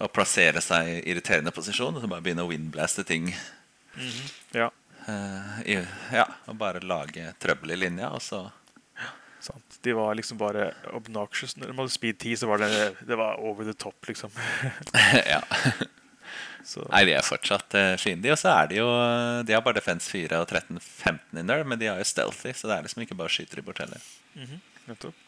og 0.00 0.12
plassere 0.14 0.62
seg 0.64 0.88
i 0.88 1.02
irriterende 1.12 1.52
posisjon. 1.52 1.92
Og 1.92 2.00
så 2.00 2.08
bare 2.08 2.24
begynne 2.24 2.46
å 2.46 2.48
windblaste 2.48 3.04
ting. 3.04 3.28
Mm 3.94 4.08
-hmm. 4.08 4.30
i, 4.56 4.70
ja, 5.06 6.26
Og 6.48 6.56
bare 6.56 6.80
lage 6.84 7.32
trøbbel 7.42 7.74
i 7.74 7.80
linja, 7.84 8.08
og 8.14 8.22
så 8.24 8.46
sant. 9.44 9.78
De 9.84 9.92
var 9.92 10.14
liksom 10.16 10.38
bare 10.40 10.70
obnoxious. 10.96 11.56
Når 11.56 11.70
de 11.70 11.76
hadde 11.78 11.92
speed 11.92 12.18
10, 12.18 12.36
så 12.40 12.48
var 12.48 12.62
det, 12.62 12.70
det 13.04 13.18
var 13.20 13.40
over 13.40 13.66
the 13.68 13.74
top, 13.76 13.98
liksom. 14.08 14.32
Ja. 15.34 15.42
Så, 16.64 16.80
Nei, 16.88 17.02
de 17.04 17.12
er 17.12 17.26
fortsatt 17.26 17.74
uh, 17.76 18.04
de 18.22 18.30
Og 18.32 18.38
så 18.40 18.48
er 18.48 18.70
de 18.70 18.78
jo 18.78 18.86
De 19.44 19.52
har 19.52 19.60
bare 19.60 19.76
defense 19.76 20.08
4 20.08 20.38
og 20.40 20.48
13-15 20.48 21.36
in 21.36 21.50
there, 21.50 21.66
men 21.68 21.78
de 21.78 21.90
har 21.90 22.00
jo 22.00 22.06
stealthy, 22.08 22.54
så 22.56 22.70
det 22.70 22.78
er 22.78 22.86
liksom 22.86 23.04
ikke 23.04 23.18
bare 23.18 23.32
skyter 23.34 23.60
de 23.60 23.66
bort 23.66 23.82
heller. 23.84 24.00
nettopp. 24.88 25.18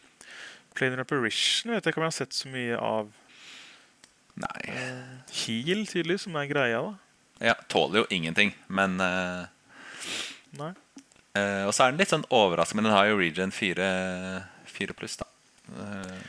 Planar 0.76 1.04
Apparition 1.04 1.72
vet 1.72 1.84
jeg 1.84 1.92
ikke 1.92 2.00
om 2.00 2.06
jeg 2.06 2.14
har 2.14 2.16
sett 2.16 2.36
så 2.36 2.48
mye 2.52 2.80
av. 2.80 3.12
Nei. 4.40 4.62
Heal, 5.42 5.84
tydelig, 5.88 6.18
som 6.24 6.36
er 6.40 6.48
greia, 6.50 6.80
da. 6.84 6.96
Ja, 7.50 7.54
tåler 7.72 8.02
jo 8.02 8.08
ingenting, 8.12 8.52
men 8.72 8.96
eh, 9.00 9.44
Nei. 10.58 10.72
Uh, 11.36 11.66
Og 11.68 11.74
så 11.76 11.84
er 11.84 11.92
den 11.92 12.00
litt 12.00 12.12
sånn 12.12 12.24
overraskende, 12.32 12.80
men 12.82 12.90
den 12.90 12.96
har 12.96 13.08
jo 13.10 13.18
Regen 13.20 13.52
4, 13.52 13.86
4 14.72 14.96
pluss, 14.96 15.18
da. 15.20 15.26
Uh, 15.74 16.20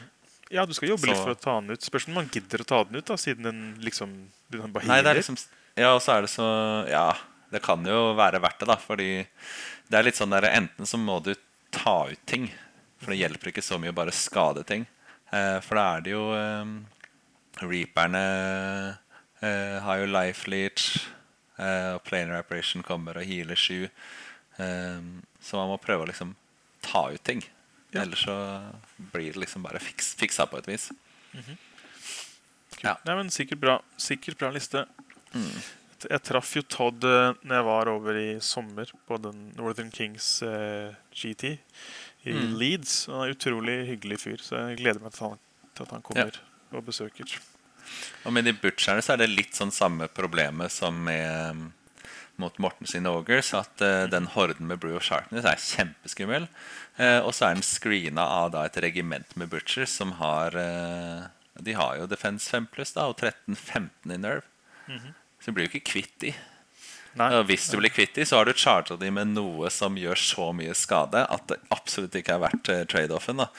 Ja, 0.50 0.66
du 0.66 0.74
skal 0.74 0.90
jobbe 0.94 1.10
litt 1.10 1.20
for 1.20 1.36
å 1.36 1.40
ta 1.40 1.58
den 1.60 1.74
ut. 1.76 1.84
Spørs 1.84 2.08
om 2.08 2.16
man 2.16 2.30
gidder 2.32 2.64
å 2.64 2.68
ta 2.68 2.84
den 2.88 2.96
ut, 3.00 3.06
da, 3.08 3.18
siden 3.20 3.44
den 3.44 3.64
liksom 3.84 4.14
den 4.52 4.72
bare 4.72 4.88
Nei, 4.88 5.02
det 5.04 5.12
er 5.12 5.20
liksom 5.20 5.36
Ja, 5.76 5.90
og 5.94 6.02
så 6.02 6.14
er 6.16 6.22
det 6.24 6.32
så 6.32 6.46
Ja, 6.88 7.10
det 7.52 7.60
kan 7.66 7.84
jo 7.86 8.14
være 8.18 8.40
verdt 8.44 8.60
det, 8.64 8.70
da. 8.72 8.78
Fordi 8.80 9.10
det 9.88 9.98
er 10.00 10.08
litt 10.08 10.20
sånn 10.20 10.32
der 10.32 10.48
Enten 10.50 10.88
så 10.88 11.00
må 11.00 11.20
du 11.24 11.34
ta 11.76 11.98
ut 12.08 12.24
ting, 12.26 12.48
for 13.04 13.12
det 13.12 13.20
hjelper 13.20 13.52
ikke 13.52 13.64
så 13.66 13.76
mye 13.80 13.92
å 13.92 13.98
bare 13.98 14.16
skade 14.16 14.64
ting. 14.68 14.88
Uh, 15.32 15.60
for 15.60 15.76
da 15.76 15.84
er 15.98 16.06
det 16.06 16.16
jo 16.16 16.24
um, 16.32 16.78
Reaperne 17.60 18.24
har 19.84 20.00
jo 20.02 20.08
Life 20.10 20.50
Leech, 20.50 21.04
og 21.94 22.04
Planar 22.06 22.42
Apparition 22.44 22.84
kommer 22.86 23.18
og 23.18 23.26
healer 23.28 23.58
sju. 23.60 23.88
Eh, 24.58 25.00
så 25.42 25.58
man 25.62 25.72
må 25.74 25.78
prøve 25.82 26.06
å 26.06 26.10
liksom 26.10 26.36
ta 26.86 27.08
ut 27.14 27.24
ting. 27.26 27.42
Ja. 27.94 28.04
Ellers 28.04 28.26
så 28.28 28.36
blir 29.14 29.32
det 29.34 29.42
liksom 29.46 29.64
bare 29.66 29.80
fiks, 29.82 30.14
fiksa 30.20 30.46
på 30.52 30.60
et 30.60 30.68
vis. 30.70 30.90
Ja. 32.84 32.98
Nei, 33.08 33.16
men 33.16 33.30
Sikkert 33.34 33.62
bra 33.64 33.80
Sikkert 33.98 34.38
bra 34.42 34.52
liste. 34.54 34.86
Mm. 35.34 35.54
Jeg 35.98 36.22
traff 36.28 36.52
jo 36.54 36.62
Todd 36.70 37.06
eh, 37.10 37.32
når 37.42 37.56
jeg 37.58 37.66
var 37.66 37.90
over 37.90 38.18
i 38.22 38.28
sommer 38.46 38.92
på 39.10 39.18
den 39.22 39.48
Northern 39.58 39.90
Kings 39.92 40.42
eh, 40.46 40.94
GT 41.16 41.56
i 41.56 41.58
Mm. 42.28 42.58
Leeds. 42.60 43.06
Han 43.08 43.22
er 43.24 43.30
en 43.30 43.36
utrolig 43.38 43.76
hyggelig 43.88 44.18
fyr, 44.20 44.42
så 44.44 44.58
jeg 44.60 44.82
gleder 44.82 45.00
meg 45.00 45.14
til, 45.16 45.30
han, 45.32 45.40
til 45.78 45.86
at 45.86 45.94
han 45.96 46.02
kommer 46.04 46.36
og 46.76 46.84
besøker. 46.84 47.38
Og 48.28 48.34
med 48.36 48.48
de 48.48 48.54
butcherne 48.58 49.04
så 49.04 49.16
er 49.16 49.24
det 49.24 49.32
litt 49.32 49.58
sånn 49.58 49.72
samme 49.72 50.10
problemet 50.12 50.74
som 50.74 50.98
med 51.08 51.52
um, 51.52 51.68
mot 52.42 52.58
Morten 52.62 52.90
sine 52.90 53.12
Ogres. 53.14 53.54
At 53.58 53.82
uh, 53.84 54.06
den 54.12 54.30
horden 54.34 54.68
med 54.70 54.82
Brew 54.84 54.98
of 55.00 55.06
Sharpness 55.08 55.48
er 55.48 55.62
kjempeskummel. 55.62 56.50
Uh, 57.00 57.22
og 57.22 57.34
så 57.36 57.48
er 57.48 57.58
den 57.58 57.66
screena 57.66 58.26
av 58.42 58.52
da 58.56 58.66
et 58.68 58.80
regiment 58.84 59.38
med 59.40 59.52
butchers 59.54 59.96
som 60.02 60.18
har 60.22 60.58
uh, 60.58 61.30
De 61.64 61.74
har 61.78 61.98
jo 61.98 62.10
Defense 62.10 62.50
5 62.52 62.70
pluss 62.74 62.96
og 63.00 63.18
13-15 63.18 64.14
i 64.14 64.22
nerve. 64.22 64.46
Så 65.40 65.52
du 65.52 65.58
blir 65.58 65.68
jo 65.68 65.76
ikke 65.76 65.92
kvitt 65.92 66.16
de. 66.24 66.36
Nei, 67.18 67.32
Og 67.34 67.48
hvis 67.50 67.66
du 67.72 67.80
blir 67.80 67.92
kvitt 67.92 68.14
de, 68.16 68.26
så 68.28 68.38
har 68.38 68.46
du 68.46 68.54
charga 68.54 68.96
de 69.00 69.10
med 69.12 69.34
noe 69.34 69.72
som 69.74 69.98
gjør 69.98 70.20
så 70.22 70.52
mye 70.54 70.76
skade 70.78 71.24
at 71.26 71.48
det 71.50 71.58
absolutt 71.74 72.16
ikke 72.16 72.36
er 72.36 72.44
verdt 72.44 72.70
trade-offen. 72.92 73.42
Da 73.42 73.50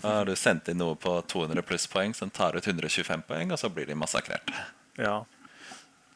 Da 0.00 0.16
har 0.20 0.28
du 0.28 0.32
sendt 0.38 0.70
inn 0.72 0.78
noe 0.80 0.96
på 0.96 1.12
200 1.28 1.64
pluss 1.68 1.84
poeng 1.90 2.14
som 2.16 2.30
tar 2.32 2.56
ut 2.56 2.66
125 2.66 3.26
poeng, 3.28 3.52
og 3.52 3.60
så 3.60 3.68
blir 3.72 3.90
de 3.90 3.98
massakrert. 3.98 4.52
ja. 4.96 5.22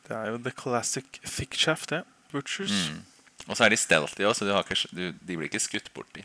Det 0.06 0.14
er 0.14 0.28
jo 0.30 0.36
the 0.38 0.52
classic 0.54 1.18
thick 1.26 1.56
shaft, 1.58 1.90
det. 1.90 2.04
Butchers. 2.30 2.70
Mm. 2.70 3.00
Og 3.48 3.56
så 3.58 3.66
er 3.66 3.72
de 3.74 3.78
stealthy 3.80 4.22
òg, 4.22 4.36
så 4.38 4.46
du 4.46 4.52
har 4.54 4.62
ikke, 4.62 4.88
du, 4.94 5.02
de 5.10 5.38
blir 5.38 5.48
ikke 5.48 5.62
skutt 5.64 5.90
borti. 5.96 6.22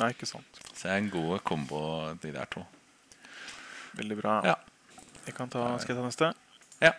Nei, 0.00 0.10
ikke 0.14 0.28
sant. 0.28 0.60
Så 0.72 0.86
det 0.86 0.92
er 0.94 1.02
en 1.02 1.10
god 1.12 1.42
kombo, 1.44 1.80
de 2.22 2.32
der 2.32 2.48
to. 2.52 2.64
Veldig 3.98 4.18
bra. 4.20 4.38
Ja. 4.48 4.56
Jeg 5.26 5.36
kan 5.36 5.52
ta, 5.52 5.64
skal 5.82 5.94
jeg 5.94 6.00
ta 6.00 6.06
neste? 6.06 6.30
Ja. 6.84 6.94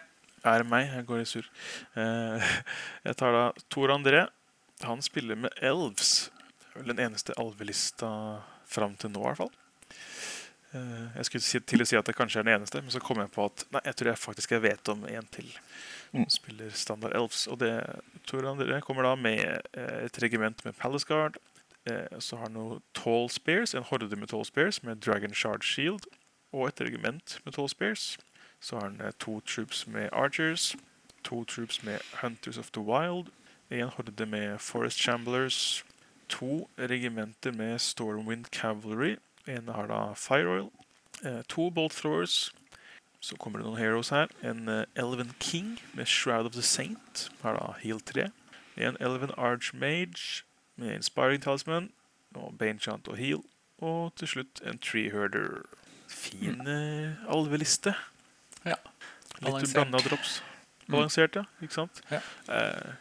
Er 0.47 0.65
meg? 0.69 0.89
Jeg 0.93 1.07
går 1.09 1.23
i 1.23 1.27
surr. 1.29 1.49
Eh, 1.97 2.53
jeg 3.07 3.17
tar 3.19 3.33
da 3.35 3.45
Tor 3.73 3.93
André. 3.93 4.27
Han 4.85 5.01
spiller 5.05 5.37
med 5.47 5.65
Elves. 5.65 6.29
Det 6.61 6.75
er 6.75 6.83
vel 6.83 6.93
den 6.93 7.03
eneste 7.09 7.35
alvelista 7.41 8.11
fram 8.69 8.93
til 9.01 9.11
nå, 9.13 9.23
i 9.23 9.31
hvert 9.31 9.41
fall. 9.41 9.53
Eh, 10.73 11.15
jeg 11.15 11.25
skulle 11.25 11.41
si, 11.41 11.59
til 11.65 11.81
å 11.81 11.87
si 11.87 11.97
at 11.97 12.05
det 12.05 12.13
kanskje 12.17 12.43
er 12.43 12.45
den 12.45 12.59
eneste, 12.59 12.81
men 12.83 12.93
så 12.93 13.01
kom 13.01 13.21
jeg 13.23 13.31
på 13.33 13.47
at 13.49 13.63
nei, 13.73 13.81
jeg 13.87 13.97
tror 13.97 14.11
jeg 14.11 14.21
faktisk 14.21 14.51
jeg 14.53 14.65
vet 14.67 14.91
om 14.93 15.05
en 15.09 15.29
til. 15.33 15.49
som 16.11 16.29
Spiller 16.29 16.69
standard 16.73 17.15
Elves. 17.17 17.47
Og 17.47 17.59
det 17.59 17.73
tror 18.29 18.45
jeg 18.45 18.67
dere 18.67 18.81
kommer 18.85 19.07
da 19.07 19.15
med 19.15 19.41
eh, 19.73 20.05
et 20.05 20.21
regiment 20.21 20.65
med 20.65 20.77
Palace 20.77 21.07
Guard. 21.09 21.37
Eh, 21.89 22.19
så 22.19 22.37
har 22.37 22.49
han 22.49 22.57
noe 22.57 22.79
Tall 22.93 23.29
Spears, 23.29 23.73
en 23.73 23.87
horde 23.89 24.15
med 24.15 24.29
Tall 24.29 24.45
Spears 24.45 24.83
med 24.83 25.01
Dragon 25.05 25.33
Shard 25.33 25.65
Shield. 25.65 26.05
Og 26.53 26.67
et 26.67 26.81
regiment 26.81 27.39
med 27.45 27.53
Tall 27.53 27.69
Spears. 27.69 28.17
Så 28.59 28.75
har 28.75 28.89
han 28.89 29.13
to 29.19 29.39
troops 29.39 29.87
med 29.87 30.09
Archers. 30.11 30.75
To 31.23 31.43
troops 31.43 31.83
med 31.83 31.99
Hunters 32.21 32.57
of 32.57 32.71
the 32.71 32.81
Wild. 32.81 33.29
En 33.69 33.89
horde 33.89 34.25
med 34.25 34.59
Forest 34.59 34.97
Chamblers. 34.97 35.85
To 36.29 36.69
regimenter 36.77 37.51
med 37.51 37.79
Stormwind 37.79 38.45
Cavalry. 38.51 39.15
En 39.49 39.67
har 39.73 39.89
da 39.89 40.13
Fire 40.13 40.47
Oil. 40.47 40.71
Eh, 41.23 41.41
to 41.49 41.69
Bolt 41.69 41.91
Throwers. 41.91 42.53
Så 43.19 43.35
kommer 43.35 43.59
det 43.59 43.67
noen 43.67 43.79
heroes 43.79 44.13
her. 44.13 44.29
En 44.45 44.69
eh, 44.69 44.85
Elven 44.95 45.33
King 45.39 45.79
med 45.93 46.07
Shroud 46.07 46.45
of 46.45 46.53
the 46.53 46.61
Saint. 46.61 47.29
Har 47.41 47.57
da 47.57 47.73
Heal 47.81 47.99
3. 47.99 48.29
En 48.77 48.97
Elven 48.99 49.31
Archmage 49.37 50.43
med 50.75 50.95
Inspiring 50.95 51.41
Talisman. 51.41 51.91
Og 52.35 52.55
Banechant 52.59 53.07
og 53.07 53.17
Heal. 53.17 53.41
Og 53.81 54.13
til 54.15 54.27
slutt 54.27 54.61
en 54.63 54.77
Tree 54.77 55.11
Herder. 55.11 55.65
Fin 56.07 56.61
mm. 56.63 57.25
alveliste. 57.29 57.93
Ja. 58.65 58.77
Litt 59.39 59.51
Balansert. 59.51 59.73
blanda 59.73 59.97
drops. 60.09 60.43
Balansert, 60.89 61.35
ja. 61.35 61.43
Ikke 61.61 61.73
sant? 61.73 62.01
Ja. 62.11 62.21
Eh, 62.53 62.93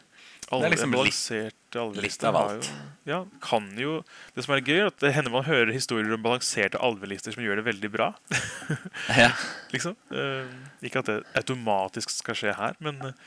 Alle, 0.49 0.63
Det 0.63 0.67
er 0.67 0.73
liksom 0.73 0.93
balansert 0.95 1.75
alveliste 1.77 2.23
litt 2.23 2.23
av 2.25 2.37
alt. 2.39 2.67
Jo, 3.05 3.09
ja, 3.09 3.17
kan 3.43 3.67
jo 3.77 3.99
Det 4.33 4.45
som 4.45 4.55
er 4.55 4.63
gøy, 4.65 4.77
er 4.79 4.87
at 4.89 4.97
det 5.03 5.11
hender 5.13 5.33
man 5.33 5.45
hører 5.45 5.69
historier 5.75 6.09
om 6.15 6.23
balanserte 6.25 6.81
alvelister 6.81 7.35
som 7.35 7.43
gjør 7.45 7.61
det 7.61 7.67
veldig 7.69 7.91
bra. 7.93 8.11
Ja. 9.21 9.29
liksom. 9.73 9.95
Uh, 10.13 10.49
ikke 10.85 11.03
at 11.03 11.09
det 11.09 11.19
automatisk 11.37 12.13
skal 12.13 12.37
skje 12.37 12.55
her, 12.57 12.77
men 12.83 12.97
eh, 13.05 13.19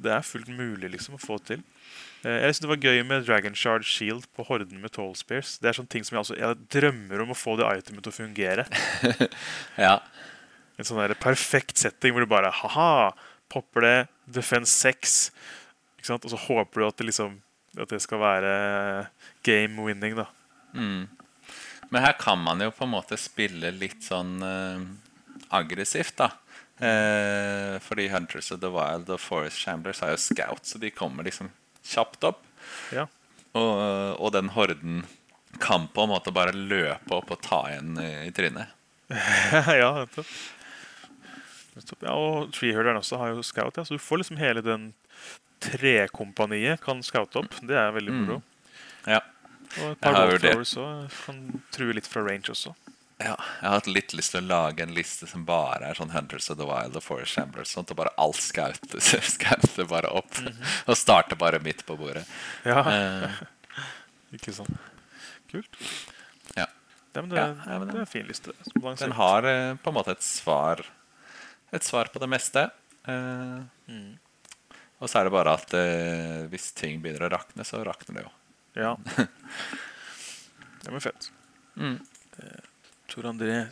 det 0.00 0.12
er 0.14 0.24
fullt 0.24 0.48
mulig 0.52 0.90
liksom 0.92 1.16
å 1.16 1.20
få 1.20 1.38
til. 1.44 1.62
Uh, 2.24 2.32
jeg 2.32 2.54
synes 2.54 2.62
det 2.64 2.72
var 2.72 2.88
gøy 2.88 3.02
med 3.08 3.28
Dragon 3.28 3.56
Shard 3.56 3.84
Shield 3.88 4.26
på 4.36 4.46
horden 4.48 4.80
med 4.80 4.94
Tall 4.96 5.12
Spears. 5.18 5.58
Det 5.60 5.70
er 5.70 5.78
sånne 5.78 5.92
ting 5.92 6.06
som 6.06 6.16
jeg, 6.16 6.24
altså, 6.24 6.38
jeg 6.40 6.60
drømmer 6.76 7.24
om 7.24 7.34
å 7.34 7.38
få 7.38 7.56
det 7.60 7.68
itemet 7.82 8.06
til 8.06 8.14
å 8.14 8.18
fungere. 8.20 8.66
ja. 9.86 9.98
En 10.80 10.88
sånn 10.88 11.00
der 11.02 11.16
perfekt 11.20 11.80
setting 11.80 12.16
hvor 12.16 12.24
du 12.24 12.30
bare 12.30 12.52
ha-ha, 12.62 12.92
popper 13.52 13.84
det, 13.84 13.96
defense 14.30 14.72
6. 14.80 15.18
Og 16.08 16.30
så 16.32 16.38
håper 16.48 16.80
du 16.80 16.86
at 16.88 16.98
det 16.98 17.08
liksom 17.10 17.40
At 17.78 17.92
det 17.92 18.00
skal 18.02 18.18
være 18.18 18.52
game 19.46 19.78
winning, 19.84 20.16
da. 20.18 20.26
Mm. 20.74 21.06
Men 21.90 22.02
her 22.02 22.16
kan 22.18 22.38
man 22.42 22.62
jo 22.62 22.72
på 22.74 22.86
en 22.86 22.94
måte 22.96 23.18
spille 23.18 23.70
litt 23.74 24.02
sånn 24.02 24.42
uh, 24.42 24.82
aggressivt, 25.54 26.16
da. 26.18 26.32
Eh, 26.80 27.78
fordi 27.84 28.08
Hunters 28.08 28.50
of 28.54 28.60
the 28.62 28.70
Wild 28.72 29.10
og 29.12 29.20
Forest 29.20 29.60
Shamblers 29.60 30.00
er 30.02 30.14
jo 30.14 30.20
scouts, 30.22 30.72
så 30.72 30.80
de 30.80 30.90
kommer 30.90 31.26
liksom 31.26 31.50
kjapt 31.84 32.24
opp. 32.24 32.40
Ja. 32.94 33.04
Og, 33.52 33.72
og 34.16 34.32
den 34.32 34.48
horden 34.54 35.02
kan 35.60 35.88
på 35.92 36.06
en 36.06 36.12
måte 36.14 36.32
bare 36.32 36.54
løpe 36.56 37.18
opp 37.18 37.34
og 37.34 37.42
ta 37.44 37.64
igjen 37.68 37.98
i, 38.00 38.10
i 38.30 38.32
trynet. 38.32 38.72
ja. 39.82 39.90
Nettopp. 41.74 42.06
Ja, 42.06 42.14
og 42.14 42.54
Treehurderen 42.56 43.02
også 43.02 43.20
har 43.20 43.34
jo 43.34 43.44
scout, 43.44 43.76
ja, 43.76 43.84
så 43.84 43.98
du 43.98 44.02
får 44.02 44.22
liksom 44.22 44.40
hele 44.40 44.64
den 44.64 44.92
trekompaniet 45.60 46.80
kan 46.84 47.02
scoute 47.06 47.40
opp. 47.42 47.54
Det 47.66 47.76
er 47.76 47.92
veldig 47.96 48.12
moro. 48.16 48.38
Ja. 49.06 49.20
Og 49.80 49.92
et 49.92 50.00
par 50.02 50.16
vurdert- 50.32 50.72
kan 51.26 51.62
true 51.70 51.92
litt 51.94 52.06
fra 52.10 52.22
range 52.26 52.50
også. 52.50 52.74
ja. 53.20 53.36
Jeg 53.60 53.68
har 53.68 53.76
hatt 53.76 53.86
litt 53.86 54.12
lyst 54.16 54.32
til 54.32 54.42
å 54.42 54.48
lage 54.48 54.82
en 54.82 54.94
liste 54.96 55.28
som 55.28 55.44
bare 55.44 55.90
er 55.90 55.94
sånn 55.94 56.10
Hunters 56.10 56.48
of 56.50 56.56
the 56.58 56.66
Wild 56.66 56.96
og 56.96 57.02
Forest 57.04 57.32
Shamblers. 57.36 57.68
Sånn 57.74 57.84
at 57.88 57.94
bare 57.96 58.10
alt 58.18 58.40
scouter, 58.40 59.00
scouter 59.36 59.84
bare 59.86 60.10
opp. 60.10 60.34
Og 60.88 60.96
starter 60.96 61.36
bare 61.36 61.60
midt 61.62 61.84
på 61.86 61.96
bordet. 62.00 62.24
Ja, 62.64 62.80
uh. 62.82 63.40
ikke 64.34 64.52
sant. 64.56 64.72
Kult. 65.50 65.76
ja. 66.56 66.66
Det, 67.12 67.24
det, 67.28 67.36
Ja, 67.36 67.46
ja, 67.66 67.78
det- 67.84 67.94
er 67.94 68.00
en 68.00 68.06
fin 68.06 68.26
liste. 68.26 68.52
Den 68.98 69.12
har 69.18 69.44
eh, 69.44 69.74
på 69.82 69.90
en 69.90 69.94
måte 69.96 70.12
et 70.14 70.22
svar 70.22 70.82
Et 71.72 71.82
svar 71.86 72.08
på 72.10 72.18
det 72.18 72.28
meste. 72.28 72.70
Uh, 73.06 73.62
Mm. 73.90 74.18
Og 75.00 75.08
så 75.08 75.20
er 75.20 75.24
det 75.28 75.32
bare 75.32 75.54
at 75.56 75.72
eh, 75.78 76.42
hvis 76.52 76.70
ting 76.76 77.00
begynner 77.00 77.26
å 77.28 77.32
rakne, 77.32 77.64
så 77.64 77.80
rakner 77.86 78.20
det 78.20 78.26
jo. 78.26 78.32
Ja. 78.82 78.96
Det 80.80 80.88
men 80.94 81.00
fett. 81.04 81.26
Mm. 81.76 81.98
Tor 83.12 83.26
André, 83.28 83.66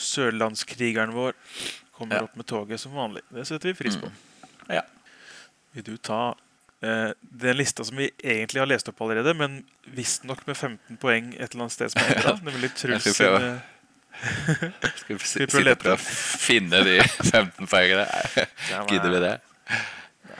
sørlandskrigeren 0.00 1.12
vår, 1.14 1.36
kommer 1.94 2.16
Ja. 2.16 2.22
opp 2.26 2.34
med 2.36 2.46
toget 2.50 2.80
som 2.80 2.92
vanlig. 2.96 3.22
Det 3.30 3.44
setter 3.46 3.68
vi 3.70 3.74
pris 3.78 3.96
på. 4.00 4.10
Ja. 4.72 4.82
Vil 5.76 5.84
du 5.86 5.96
ta 5.96 6.34
eh, 6.82 7.12
den 7.20 7.56
lista 7.60 7.84
som 7.84 7.96
vi 8.00 8.10
egentlig 8.18 8.58
har 8.62 8.66
lest 8.66 8.88
opp 8.90 9.00
allerede, 9.06 9.34
men 9.38 9.60
visstnok 9.94 10.42
med 10.48 10.56
15 10.56 10.96
poeng 10.98 11.30
et 11.36 11.52
eller 11.52 11.66
annet 11.68 11.76
sted 11.76 11.92
som 11.94 12.02
er 12.02 12.18
ja. 12.26 12.34
Nemlig 12.42 12.72
Truls 12.74 13.06
sine 13.06 13.60
Skal 14.96 15.16
vi 15.16 15.28
sitte 15.28 15.62
og 15.62 15.78
prøve 15.84 15.94
å 15.94 16.02
finne 16.02 16.82
de 16.88 16.98
15 17.30 17.70
poengene? 17.70 18.08
Gidder 18.90 19.14
vi 19.14 19.22
det? 19.28 19.34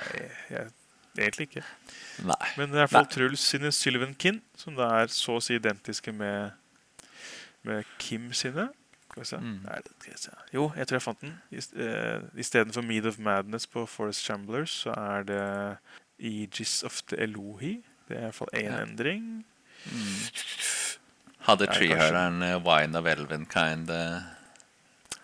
Nei, 0.01 0.27
jeg, 0.51 0.71
egentlig 1.19 1.47
ikke. 1.51 1.63
Nei. 2.25 2.51
Men 2.57 2.71
det 2.73 2.79
er 2.79 2.81
i 2.81 2.83
hvert 2.87 2.93
fall 2.95 3.09
Truls 3.13 3.45
sine 3.53 3.71
Sylvan 3.75 4.15
Kinn, 4.21 4.41
som 4.59 4.77
da 4.79 4.89
er 5.03 5.13
så 5.13 5.37
å 5.39 5.43
si 5.45 5.57
identiske 5.59 6.13
med, 6.17 6.53
med 7.69 7.89
Kim 8.03 8.31
sine. 8.37 8.69
Skal 9.11 9.23
vi 9.25 9.29
se. 9.29 9.41
Mm. 9.43 9.57
Nei, 9.67 9.79
det 9.85 9.95
skal 9.99 10.15
vi 10.15 10.21
se. 10.23 10.35
Jo, 10.55 10.69
jeg 10.79 10.87
tror 10.89 11.01
jeg 11.01 11.05
fant 11.07 11.25
den. 11.25 11.37
Istedenfor 12.39 12.85
Mead 12.87 13.09
of 13.11 13.19
Madness 13.19 13.67
på 13.67 13.85
Forest 13.91 14.25
Chamblers, 14.27 14.75
så 14.85 14.95
er 14.97 15.27
det 15.29 15.45
Aegis 16.21 16.81
of 16.87 17.01
the 17.11 17.19
Elohi. 17.25 17.81
Det 18.09 18.17
er 18.17 18.21
i 18.21 18.29
hvert 18.29 18.39
fall 18.39 18.53
én 18.55 18.69
Ja. 18.71 18.83
endring. 18.85 19.27
Hadde 21.49 21.67
treehøreren 21.73 22.43
uh, 22.45 22.57
Wine 22.63 22.99
of 22.99 23.07
Elvenkind 23.09 23.91
uh, 23.91 24.21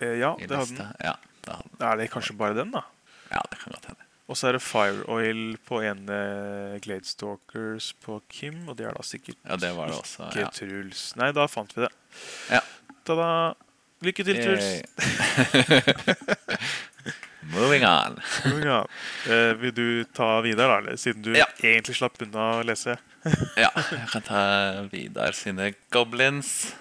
Eh, 0.00 0.18
ja, 0.20 0.34
i 0.36 0.44
det 0.44 0.56
hadde 0.58 0.74
den. 0.76 0.90
Ja, 1.00 1.14
det 1.46 1.54
hadde 1.54 1.70
den. 1.72 1.86
Er 1.88 1.96
det 1.96 2.10
kanskje 2.12 2.34
bare 2.36 2.56
den, 2.58 2.72
da? 2.74 2.82
ja, 3.32 3.40
det 3.50 3.58
kan 3.62 3.72
godt 3.72 3.86
hende. 3.88 4.05
Og 4.26 4.34
så 4.36 4.48
er 4.48 4.56
det 4.56 4.62
Fire 4.66 5.04
Oil 5.12 5.56
på 5.68 5.78
ene 5.86 6.16
Gladestalkers 6.82 7.92
på 8.02 8.16
Kim, 8.28 8.64
og 8.68 8.76
det 8.80 8.88
er 8.88 8.96
da 8.96 9.04
sikkert 9.06 9.36
Ja, 9.46 9.56
det 9.62 9.70
var 9.76 9.86
det 9.92 10.00
også. 10.00 10.26
ikke 10.32 10.40
Ja. 10.42 10.48
Truls. 10.50 11.04
Nei, 11.20 11.28
da 11.36 11.46
fant 11.46 11.70
vi 11.76 11.84
det. 11.84 11.92
Ja. 12.50 12.60
Ta-da! 13.06 13.28
Lykke 14.02 14.24
til, 14.26 14.36
Truls. 14.42 14.66
Yay. 15.56 16.16
Moving 17.54 17.84
on. 17.86 18.18
Eh, 19.30 19.52
vil 19.62 19.72
du 19.74 20.04
ta 20.12 20.40
Vidar, 20.42 20.68
da? 20.68 20.78
eller? 20.78 20.96
Siden 20.96 21.22
du 21.22 21.32
Ja. 21.38 21.46
egentlig 21.62 21.94
slapp 21.96 22.18
unna 22.22 22.48
å 22.60 22.64
lese. 22.66 22.98
Ja, 23.56 23.70
jeg 23.74 24.08
kan 24.12 24.22
ta 24.22 24.42
Vidar 24.92 25.32
sine 25.32 25.72
goblins. 25.94 26.74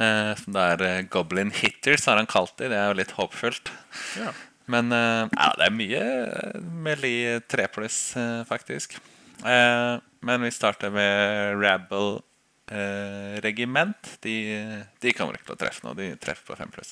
Eh, 0.00 0.34
som 0.38 0.52
det 0.54 0.62
er 0.72 0.82
eh, 0.86 1.02
Goblin 1.10 1.50
Hitters, 1.50 2.04
har 2.06 2.16
han 2.20 2.26
kalt 2.30 2.56
dem, 2.56 2.70
Det 2.70 2.78
er 2.78 2.88
jo 2.92 2.98
litt 3.00 3.12
håpfullt. 3.18 3.70
Ja. 4.16 4.32
Men 4.68 4.92
eh, 4.92 5.24
ja, 5.32 5.48
det 5.56 5.66
er 5.66 5.74
mye 5.74 6.02
Melee 6.84 7.38
3 7.48 7.68
pluss, 7.72 7.98
eh, 8.20 8.42
faktisk. 8.48 8.98
Eh, 9.40 9.94
men 10.20 10.44
vi 10.44 10.50
starter 10.52 10.92
med 10.92 11.56
Rabble 11.62 12.24
regiment. 13.40 14.10
De, 14.20 14.34
de 15.00 15.12
kommer 15.16 15.38
ikke 15.38 15.46
til 15.46 15.54
å 15.54 15.60
treffe 15.62 15.86
nå. 15.86 15.94
De 15.96 16.10
treffer 16.20 16.50
på 16.50 16.56
5 16.58 16.72
pluss. 16.74 16.90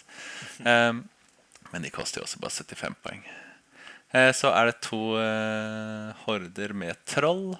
Men 0.65 1.85
de 1.85 1.90
koster 1.93 2.23
jo 2.23 2.24
også 2.24 2.40
bare 2.40 2.65
75 2.65 2.97
poeng. 3.05 3.20
Så 4.32 4.55
er 4.57 4.70
det 4.70 4.78
to 4.86 5.03
horder 6.23 6.73
med 6.73 6.97
troll. 7.05 7.59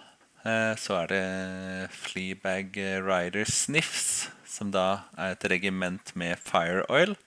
Så 0.81 0.97
er 1.03 1.13
det 1.13 1.21
Fleabag 1.93 2.81
Rider 3.05 3.53
Sniffs, 3.53 4.31
som 4.49 4.73
da 4.73 4.87
er 5.21 5.37
et 5.37 5.49
regiment 5.53 6.17
med 6.17 6.41
fire 6.41 6.89
oil. 6.89 7.19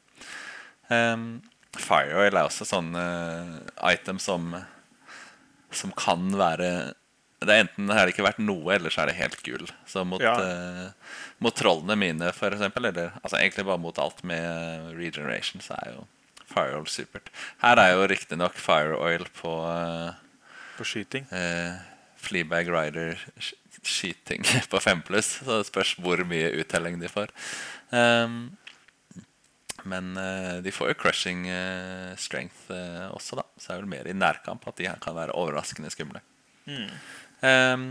Um, 0.89 1.43
fire 1.77 2.15
oil 2.17 2.33
er 2.33 2.47
også 2.47 2.65
sånn 2.65 2.93
uh, 2.97 3.59
item 3.91 4.17
som 4.19 4.55
Som 5.71 5.91
kan 5.93 6.31
være 6.33 6.93
det 7.39 7.53
er 7.55 7.61
Enten 7.63 7.87
har 7.93 8.03
det 8.03 8.11
ikke 8.15 8.25
vært 8.25 8.41
noe, 8.43 8.73
eller 8.75 8.91
så 8.91 9.05
er 9.05 9.07
det 9.13 9.15
helt 9.15 9.37
gull. 9.45 9.69
Så 9.87 10.01
mot, 10.03 10.19
Ja. 10.19 10.33
uh, 10.35 10.89
mot 11.39 11.55
trollene 11.55 11.95
mine, 11.95 12.33
for 12.35 12.51
eksempel, 12.51 12.89
eller 12.89 13.13
altså 13.23 13.37
egentlig 13.39 13.63
bare 13.69 13.79
mot 13.79 13.97
alt 14.03 14.23
med 14.27 14.89
regeneration, 14.97 15.61
så 15.63 15.77
er 15.79 15.93
jo 15.93 16.01
fire 16.51 16.75
oil 16.81 16.89
supert. 16.91 17.29
Her 17.61 17.79
er 17.79 17.93
jo 17.93 18.09
riktignok 18.11 18.59
fire 18.59 18.97
oil 18.99 19.23
på 19.39 19.53
uh, 19.63 20.11
På 20.75 20.83
skyting. 20.83 21.29
Uh, 21.31 21.79
Fleabag 22.19 22.67
Rider 22.75 23.15
sk- 23.39 23.55
skyting 23.87 24.43
på 24.73 24.81
5 24.83 25.05
pluss. 25.07 25.37
Så 25.39 25.61
det 25.61 25.69
spørs 25.71 25.95
hvor 25.95 26.19
mye 26.27 26.51
uttelling 26.59 26.99
de 26.99 27.07
får. 27.07 27.31
Um, 27.95 28.49
men 29.83 30.17
eh, 30.17 30.57
de 30.63 30.71
får 30.73 30.91
jo 30.91 30.97
crushing 30.99 31.47
eh, 31.51 32.15
strength 32.19 32.71
eh, 32.73 33.07
også, 33.13 33.39
da. 33.39 33.45
Så 33.57 33.69
det 33.69 33.75
er 33.75 33.81
vel 33.81 33.91
mer 33.93 34.09
i 34.09 34.15
nærkamp 34.17 34.67
at 34.69 34.77
de 34.79 34.87
her 34.89 34.99
kan 35.03 35.17
være 35.17 35.35
overraskende 35.37 35.91
skumle. 35.93 36.21
Mm. 36.69 36.89
Um, 37.41 37.85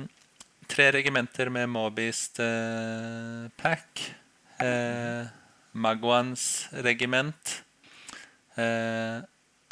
tre 0.68 0.90
regimenter 0.94 1.50
med 1.52 1.70
Mobist 1.72 2.40
uh, 2.44 3.48
pack. 3.58 4.04
Uh, 4.60 5.30
Magwans 5.72 6.68
regiment. 6.84 7.62
Uh, 8.58 9.24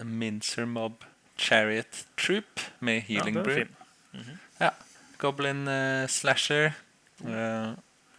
Mincer 0.05 0.66
Mob 0.68 1.05
Chariot 1.38 2.05
Troop 2.16 2.60
med 2.80 3.01
Healing 3.09 3.36
ja, 3.36 3.43
Brew. 3.43 3.64
Mm 4.12 4.20
-hmm. 4.20 4.36
Ja. 4.60 4.70
Goblin 5.18 5.68
uh, 5.68 6.06
Slasher. 6.09 6.72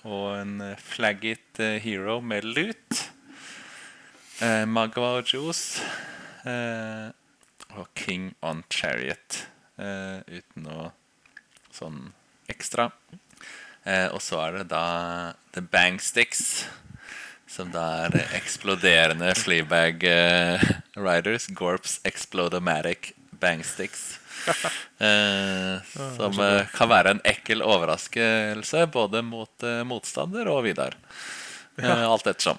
og 0.08 0.38
en 0.42 0.62
Flaggit 0.78 1.60
eh, 1.60 1.78
Hero 1.84 2.20
med 2.22 2.46
loot. 2.48 3.07
Uh, 4.42 4.66
Magwar 4.70 5.24
Juice. 5.26 5.82
eh, 6.46 7.10
og 7.78 7.88
King 7.96 8.34
on 8.42 8.64
Chariot. 8.70 9.48
eh, 9.78 10.20
uten 10.28 10.64
noe 10.66 10.92
sånn 11.74 12.14
ekstra. 12.50 12.92
Eh, 13.86 14.08
og 14.10 14.22
så 14.22 14.40
er 14.48 14.58
det 14.58 14.68
da 14.72 15.34
The 15.54 15.62
Bang 15.62 16.00
Sticks. 16.02 16.66
Som 17.48 17.70
da 17.72 18.06
er 18.06 18.18
eh, 18.18 18.34
eksploderende 18.40 19.34
Fleabag 19.38 20.04
eh, 20.04 20.64
Riders. 20.98 21.48
Gorps 21.54 22.00
Explodomatic 22.06 23.14
Bang 23.40 23.64
Sticks. 23.66 24.20
Eh, 24.98 25.82
som 26.16 26.38
eh, 26.42 26.66
kan 26.74 26.90
være 26.90 27.12
en 27.12 27.20
ekkel 27.28 27.60
overraskelse 27.62 28.86
både 28.90 29.20
mot 29.22 29.66
eh, 29.66 29.84
motstander 29.86 30.48
og 30.50 30.64
Vidar. 30.66 30.96
Eh, 31.78 32.06
alt 32.08 32.26
ettersom. 32.26 32.58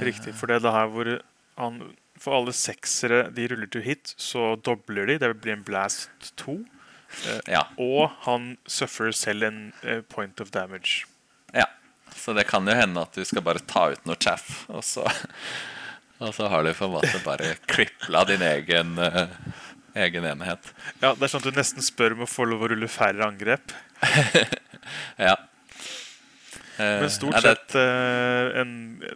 Riktig. 0.00 0.34
For 0.36 0.46
det 0.50 0.60
er 0.60 0.64
det 0.66 0.72
her 0.76 0.90
hvor 0.92 1.10
han 1.60 1.80
For 2.20 2.36
alle 2.36 2.52
seksere 2.52 3.30
de 3.32 3.46
ruller 3.48 3.68
til 3.72 3.82
hit, 3.82 4.14
så 4.20 4.54
dobler 4.60 5.06
de. 5.08 5.18
Det 5.22 5.30
blir 5.40 5.54
en 5.56 5.64
blast 5.64 6.34
2. 6.36 6.58
Ja. 7.48 7.62
Og 7.80 8.10
han 8.26 8.56
suffer 8.68 9.10
selv 9.16 9.42
en 9.48 9.60
eh, 9.82 10.02
point 10.02 10.40
of 10.40 10.50
damage. 10.52 11.06
ja. 11.56 11.66
Så 12.14 12.32
det 12.36 12.44
kan 12.50 12.66
jo 12.68 12.74
hende 12.74 13.00
at 13.00 13.14
du 13.14 13.24
skal 13.24 13.40
bare 13.42 13.62
ta 13.64 13.86
ut 13.94 14.04
noe 14.04 14.18
chaff, 14.20 14.64
og 14.68 14.82
så, 14.84 15.06
og 16.20 16.34
så 16.34 16.48
har 16.50 16.64
du 16.66 16.72
på 16.74 16.84
en 16.88 16.92
måte 16.98 17.20
bare 17.24 17.54
kripla 17.70 18.24
din 18.28 18.42
egen, 18.42 18.98
uh, 18.98 19.30
egen 19.94 20.26
enhet. 20.26 20.72
Ja, 21.00 21.14
Det 21.14 21.22
er 21.24 21.30
sånn 21.32 21.40
at 21.40 21.48
du 21.48 21.56
nesten 21.56 21.86
spør 21.86 22.18
om 22.18 22.26
å 22.26 22.28
få 22.28 22.44
lov 22.50 22.66
å 22.66 22.70
rulle 22.74 22.90
færre 22.90 23.24
angrep. 23.30 23.72
Ja. 25.20 25.36
Eh, 26.80 27.00
Men 27.02 27.10
stort 27.12 27.36
ja, 27.36 27.40
sett 27.44 27.74
eh, 27.78 28.60
en, 28.60 28.70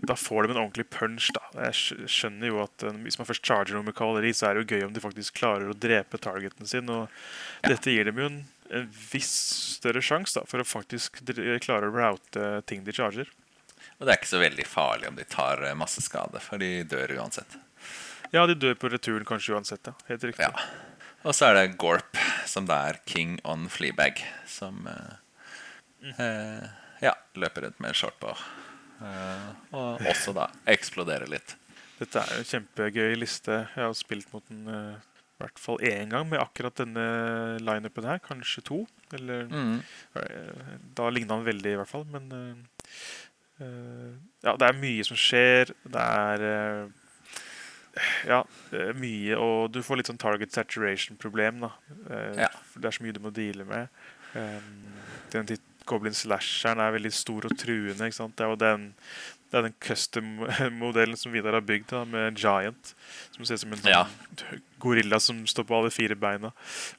Da 0.05 0.17
får 0.19 0.45
de 0.45 0.55
en 0.55 0.61
ordentlig 0.65 0.87
punch. 0.93 1.31
da 1.37 1.69
Jeg 1.69 2.09
skjønner 2.13 2.51
jo 2.51 2.61
at 2.65 2.85
eh, 2.85 2.99
Hvis 3.07 3.17
man 3.21 3.29
først 3.29 3.47
charger 3.47 3.79
noe 3.79 3.87
med 3.87 3.97
kavaleri, 3.97 4.35
så 4.37 4.51
er 4.51 4.59
det 4.59 4.65
jo 4.65 4.77
gøy 4.77 4.89
om 4.89 4.97
de 4.97 5.03
faktisk 5.05 5.39
klarer 5.41 5.71
å 5.71 5.79
drepe 5.87 6.21
targeten 6.21 6.69
sin. 6.69 6.91
Og 6.93 7.09
dette 7.65 7.95
gir 7.95 8.11
dem 8.11 8.21
jo 8.21 8.31
en, 8.31 8.41
en 8.75 8.89
viss 9.13 9.33
større 9.79 10.03
sjanse 10.05 10.43
for 10.51 10.61
å 10.61 10.69
faktisk 10.69 11.23
klare 11.65 11.89
å 11.89 11.95
route 11.95 12.51
ting 12.69 12.85
de 12.85 12.95
charger. 12.97 13.31
Og 13.99 14.07
det 14.07 14.15
er 14.15 14.19
ikke 14.21 14.35
så 14.35 14.43
veldig 14.43 14.67
farlig 14.67 15.11
om 15.11 15.17
de 15.19 15.27
tar 15.29 15.63
masse 15.79 16.03
skade, 16.03 16.41
for 16.43 16.61
de 16.61 16.83
dør 16.89 17.15
uansett. 17.21 17.59
Ja, 18.35 18.47
de 18.51 18.57
dør 18.59 18.75
på 18.81 18.91
returen 18.91 19.27
kanskje 19.29 19.55
uansett. 19.55 19.87
ja 19.87 19.95
Helt 20.09 20.25
riktig. 20.27 20.43
Ja. 20.43 20.51
Og 21.25 21.33
så 21.37 21.49
er 21.49 21.57
det 21.57 21.77
Gorp, 21.81 22.19
som 22.51 22.67
da 22.69 22.83
er 22.91 22.99
King 23.09 23.39
on 23.49 23.69
Fleabag, 23.73 24.19
som 24.51 24.89
eh, 24.91 26.11
eh, 26.19 26.67
ja, 27.05 27.13
løper 27.39 27.67
rundt 27.69 27.81
med 27.85 27.99
på. 28.21 28.35
Eh, 29.05 29.49
og 29.75 30.05
også 30.13 30.35
da 30.37 30.49
eksplodere 30.71 31.29
litt. 31.31 31.57
Dette 31.99 32.21
er 32.23 32.31
jo 32.35 32.43
en 32.43 32.49
kjempegøy 32.51 33.17
liste. 33.19 33.61
Jeg 33.77 33.85
har 33.87 33.93
spilt 33.99 34.33
mot 34.35 34.43
den 34.51 34.65
uh, 34.67 34.97
i 35.35 35.43
hvert 35.45 35.61
fall 35.63 35.79
én 35.87 36.11
gang 36.11 36.27
med 36.31 36.41
akkurat 36.43 36.75
denne 36.81 37.05
lineupen 37.63 38.09
her. 38.09 38.19
Kanskje 38.25 38.65
to. 38.67 38.81
Eller 39.15 39.47
Mm. 39.51 39.79
uh, 40.17 40.75
Da 40.99 41.07
ligna 41.11 41.37
han 41.39 41.47
veldig, 41.47 41.73
i 41.75 41.79
hvert 41.79 41.91
fall. 41.93 42.07
Men 42.11 42.27
uh, 42.35 44.11
ja, 44.43 44.57
det 44.59 44.67
er 44.67 44.81
mye 44.81 45.07
som 45.07 45.19
skjer. 45.19 45.71
Det 45.87 46.03
er 46.03 46.47
ja, 48.27 48.41
mye, 48.99 49.37
og 49.39 49.69
du 49.71 49.79
får 49.87 50.01
litt 50.01 50.09
sånn 50.11 50.19
target 50.19 50.51
saturation-problem. 50.57 51.61
da. 51.63 51.71
Ja. 52.35 52.49
Det 52.75 52.89
er 52.91 52.97
så 52.97 53.05
mye 53.07 53.15
du 53.15 53.21
må 53.23 53.31
deale 53.31 53.63
med. 53.69 53.87
Um, 54.35 54.97
den 55.31 55.47
til 55.47 55.61
Goblin 55.89 56.17
Slasheren 56.17 56.81
er 56.83 56.95
veldig 56.97 57.13
stor 57.15 57.47
og 57.49 57.57
truende. 57.61 58.09
ikke 58.09 58.17
sant? 58.17 58.37
Det 58.39 58.45
er 58.47 58.53
jo 58.53 58.61
den, 58.61 58.87
det 59.51 59.59
er 59.59 59.67
den 59.69 59.77
custom-modellen 59.85 61.19
som 61.21 61.35
Vidar 61.35 61.59
har 61.59 61.65
bygd, 61.65 61.89
da, 61.93 62.05
med 62.09 62.41
Giant. 62.41 62.95
Som 63.35 63.45
ser 63.45 63.59
ut 63.59 63.65
som 63.65 63.75
en 63.77 63.83
sånn 63.83 63.93
Ja. 63.93 64.05
gorilla 64.83 65.21
som 65.21 65.45
står 65.47 65.67
på 65.69 65.79
alle 65.79 65.93
fire 65.95 66.17
beina. 66.19 66.53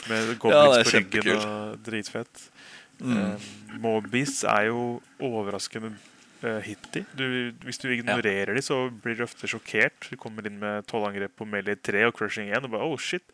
Med 0.10 0.36
goblins 0.40 0.80
er 0.80 0.90
på 0.90 0.98
ryggen 1.00 1.46
og 1.46 1.80
dritfett. 1.86 2.50
Mm. 3.00 3.18
Um, 3.18 3.80
Mobis 3.84 4.44
er 4.48 4.70
jo 4.70 5.02
overraskende 5.20 5.92
uh, 6.46 6.62
hitty. 6.64 7.04
Du, 7.18 7.26
hvis 7.66 7.82
du 7.82 7.90
ignorerer 7.92 8.54
de, 8.56 8.64
så 8.64 8.86
blir 9.04 9.18
du 9.18 9.26
ofte 9.26 9.50
sjokkert. 9.52 10.08
Du 10.08 10.16
kommer 10.20 10.48
inn 10.48 10.62
med 10.62 10.88
tolv 10.88 11.10
angrep 11.10 11.36
på 11.36 11.48
melee 11.50 11.76
3 11.76 12.06
og 12.08 12.16
crushing 12.16 12.54
1 12.54 12.70
og 12.70 12.72
bare 12.78 12.88
oh 12.88 12.96
shit. 12.98 13.26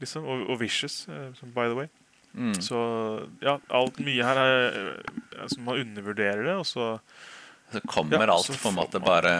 Liksom, 0.00 0.26
og, 0.26 0.48
og 0.50 0.60
vicious, 0.60 1.04
uh, 1.08 1.30
by 1.54 1.68
the 1.70 1.78
way. 1.78 1.92
Mm. 2.36 2.54
Så 2.60 2.78
ja, 3.40 3.54
alt 3.72 3.96
mye 4.04 4.24
her 4.26 4.36
er 4.42 4.74
altså, 5.40 5.56
Man 5.64 5.80
undervurderer 5.80 6.42
det, 6.44 6.56
og 6.60 6.66
så 6.68 6.88
Så 7.72 7.80
kommer 7.88 8.20
Ja, 8.20 8.34
alt 8.34 8.44
så 8.50 8.52
på 8.60 8.68
en 8.68 8.76
måte 8.76 9.00
bare 9.00 9.32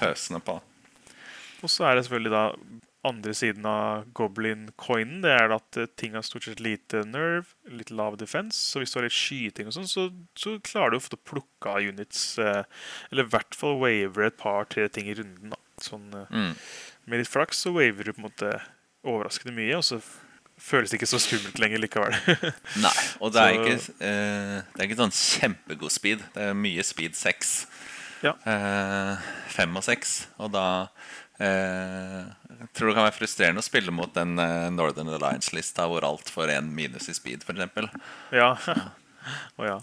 pøsende 0.00 0.40
på. 0.42 0.54
Og 1.62 1.70
så 1.70 1.84
er 1.86 1.94
det 1.98 2.06
selvfølgelig 2.06 2.32
da 2.32 2.46
andre 3.04 3.34
siden 3.34 3.66
av 3.66 4.04
goblin-coinen. 4.14 5.20
Det 5.24 5.30
er 5.34 5.52
at 5.56 5.76
eh, 5.78 5.88
ting 5.98 6.14
har 6.14 6.22
stort 6.26 6.44
sett 6.46 6.60
lite 6.62 7.00
nerve, 7.06 7.44
litt 7.66 7.90
lav 7.90 8.16
defense. 8.20 8.54
Så 8.58 8.78
hvis 8.82 8.92
du 8.94 8.98
har 9.00 9.06
litt 9.08 9.16
skyting, 9.16 9.66
og 9.70 9.74
sånn, 9.74 9.88
så, 9.90 10.04
så 10.38 10.56
klarer 10.62 10.94
du 10.94 11.00
ofte 11.00 11.18
å 11.18 11.24
plukke 11.26 11.72
av 11.76 11.82
units. 11.82 12.38
Eh, 12.38 12.62
eller 13.10 13.26
i 13.26 13.32
hvert 13.34 13.58
fall 13.58 13.80
waver 13.82 14.28
et 14.28 14.38
par-tre 14.38 14.86
ting 14.94 15.10
i 15.10 15.16
runden. 15.18 15.50
da. 15.54 15.58
Sånn, 15.82 16.08
eh, 16.14 16.30
Mm. 16.30 16.52
med 17.10 17.18
litt 17.24 17.28
flaks 17.32 17.58
så 17.66 17.72
waver 17.74 18.04
du 18.06 18.12
på 18.14 18.22
en 18.22 18.28
måte 18.30 18.52
overraskende 19.04 19.54
mye, 19.56 19.74
og 19.80 19.82
så 19.82 19.98
føles 20.62 20.92
ikke 20.96 21.08
så 21.10 21.18
skummelt 21.22 21.58
lenger 21.60 21.82
likevel. 21.82 22.14
Nei, 22.84 22.92
og 23.20 23.32
det 23.34 23.42
er, 23.42 23.52
Så- 23.52 23.62
ikke, 23.62 24.06
eh, 24.08 24.54
det 24.72 24.80
er 24.84 24.88
ikke 24.88 25.00
sånn 25.02 25.16
kjempegod 25.16 25.92
speed. 25.94 26.22
Det 26.36 26.46
er 26.50 26.56
mye 26.58 26.84
speed 26.86 27.18
6. 27.18 27.52
Ja. 28.22 28.36
Eh, 28.46 29.26
5 29.56 29.76
og 29.80 29.84
6. 29.88 30.14
Og 30.46 30.52
da 30.54 30.66
eh, 31.42 32.22
jeg 32.62 32.70
tror 32.78 32.88
det 32.92 32.96
kan 33.00 33.06
være 33.08 33.16
frustrerende 33.18 33.62
å 33.64 33.66
spille 33.66 33.90
mot 33.94 34.12
den 34.14 34.36
eh, 34.38 34.68
Northern 34.70 35.10
Alliance-lista 35.10 35.88
hvor 35.90 36.06
alt 36.06 36.30
får 36.30 36.52
én 36.54 36.68
minus 36.72 37.08
i 37.10 37.16
speed, 37.18 37.42
f.eks. 37.42 37.88
ja. 38.38 38.52
Å 39.58 39.66
ja. 39.66 39.76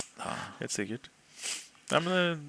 Helt 0.59 0.73
sikkert. 0.75 1.07
Nei, 1.91 1.99
men 2.05 2.13
eh, 2.17 2.41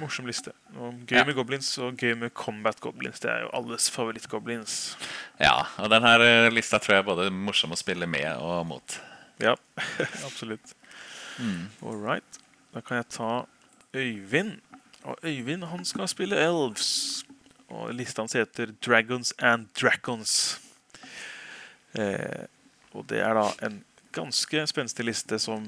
Morsom 0.00 0.26
liste. 0.28 0.52
Og 0.76 0.92
gøy 1.08 1.16
Ja. 1.16 1.24
med 1.24 1.34
goblins 1.38 1.70
og 1.80 1.96
gøy 1.96 2.14
med 2.20 2.34
combat 2.36 2.78
goblins. 2.84 3.20
Det 3.22 3.30
er 3.32 3.44
jo 3.46 3.50
alles 3.56 3.86
favorittgoblins. 3.90 4.96
Ja, 5.40 5.54
og 5.80 5.88
denne 5.92 6.10
eh, 6.20 6.48
lista 6.52 6.78
tror 6.78 6.96
jeg 6.98 7.04
er 7.04 7.08
både 7.08 7.30
morsom 7.32 7.72
å 7.72 7.78
spille 7.80 8.06
med 8.08 8.28
og 8.36 8.66
mot. 8.68 8.98
Ja, 9.40 9.54
absolutt. 10.28 10.74
All 11.82 11.96
right. 12.00 12.38
Da 12.74 12.80
kan 12.84 12.96
jeg 13.00 13.08
ta 13.16 13.30
Øyvind. 13.96 14.58
Og 15.04 15.16
Øyvind 15.24 15.64
han 15.70 15.84
skal 15.88 16.08
spille 16.08 16.36
Elves. 16.36 17.24
Og 17.68 17.92
lista 17.96 18.22
hans 18.22 18.36
heter 18.36 18.72
Dragons 18.84 19.32
and 19.38 19.68
Dracons. 19.80 20.60
Eh, 21.96 22.44
og 22.92 23.06
det 23.08 23.20
er 23.24 23.32
da 23.36 23.46
en 23.66 23.80
ganske 24.16 24.66
spenstig 24.68 25.04
liste 25.08 25.38
som 25.40 25.64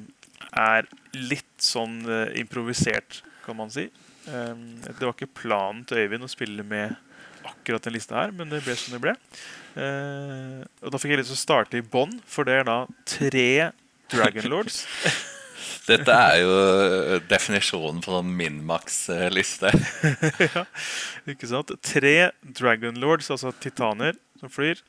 er 0.53 0.89
litt 1.17 1.63
sånn 1.63 2.01
eh, 2.07 2.39
improvisert, 2.41 3.23
kan 3.45 3.59
man 3.59 3.73
si. 3.73 3.89
Eh, 4.29 4.55
det 4.89 5.03
var 5.03 5.15
ikke 5.15 5.31
planen 5.43 5.85
til 5.89 6.05
Øyvind 6.05 6.27
å 6.27 6.31
spille 6.33 6.67
med 6.67 6.97
akkurat 7.49 7.85
den 7.87 7.97
lista 7.97 8.19
her, 8.19 8.35
men 8.35 8.51
det 8.53 8.63
ble 8.65 8.77
som 8.79 8.95
det 8.97 9.03
ble. 9.03 9.15
Eh, 9.79 10.61
og 10.83 10.93
da 10.93 11.01
fikk 11.01 11.15
jeg 11.15 11.23
lyst 11.23 11.33
til 11.33 11.39
å 11.39 11.47
starte 11.47 11.81
i 11.81 11.85
bånn, 11.85 12.19
for 12.29 12.49
det 12.49 12.61
er 12.61 12.69
da 12.69 12.79
tre 13.09 13.73
Dragon 14.13 14.49
Lords. 14.53 14.85
Dette 15.89 16.13
er 16.13 16.43
jo 16.43 16.55
eh, 16.55 17.19
definisjonen 17.29 18.03
på 18.05 18.13
sånn 18.13 18.33
min-max-liste. 18.37 19.73
ja, 20.45 20.65
ikke 21.29 21.49
sant? 21.49 21.73
Tre 21.85 22.17
Dragon 22.43 22.99
Lords, 23.01 23.31
altså 23.33 23.55
titaner, 23.63 24.19
som 24.41 24.53
flyr. 24.53 24.83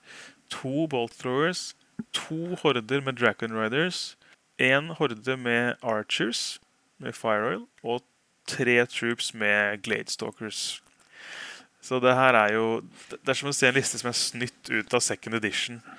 To 0.59 0.87
Bolt 0.91 1.15
Throwers. 1.19 1.73
To 2.15 2.57
horder 2.61 3.03
med 3.05 3.19
Dragon 3.19 3.55
Riders. 3.55 4.17
Én 4.59 4.91
horde 4.97 5.37
med 5.39 5.77
Archers 5.81 6.59
med 6.99 7.15
Fire 7.15 7.47
Oil. 7.53 7.65
Og 7.83 8.03
tre 8.49 8.85
troops 8.91 9.33
med 9.33 9.81
Gladestalkers. 9.85 10.81
Så 11.81 11.99
det 12.03 12.11
her 12.17 12.35
er 12.35 12.53
jo 12.57 12.81
Det 13.09 13.29
er 13.31 13.37
som 13.39 13.49
å 13.49 13.53
se 13.55 13.69
en 13.69 13.77
liste 13.77 13.97
som 14.01 14.09
er 14.11 14.17
snytt 14.17 14.69
ut 14.69 14.93
av 14.93 14.99
second 15.05 15.35
edition. 15.39 15.81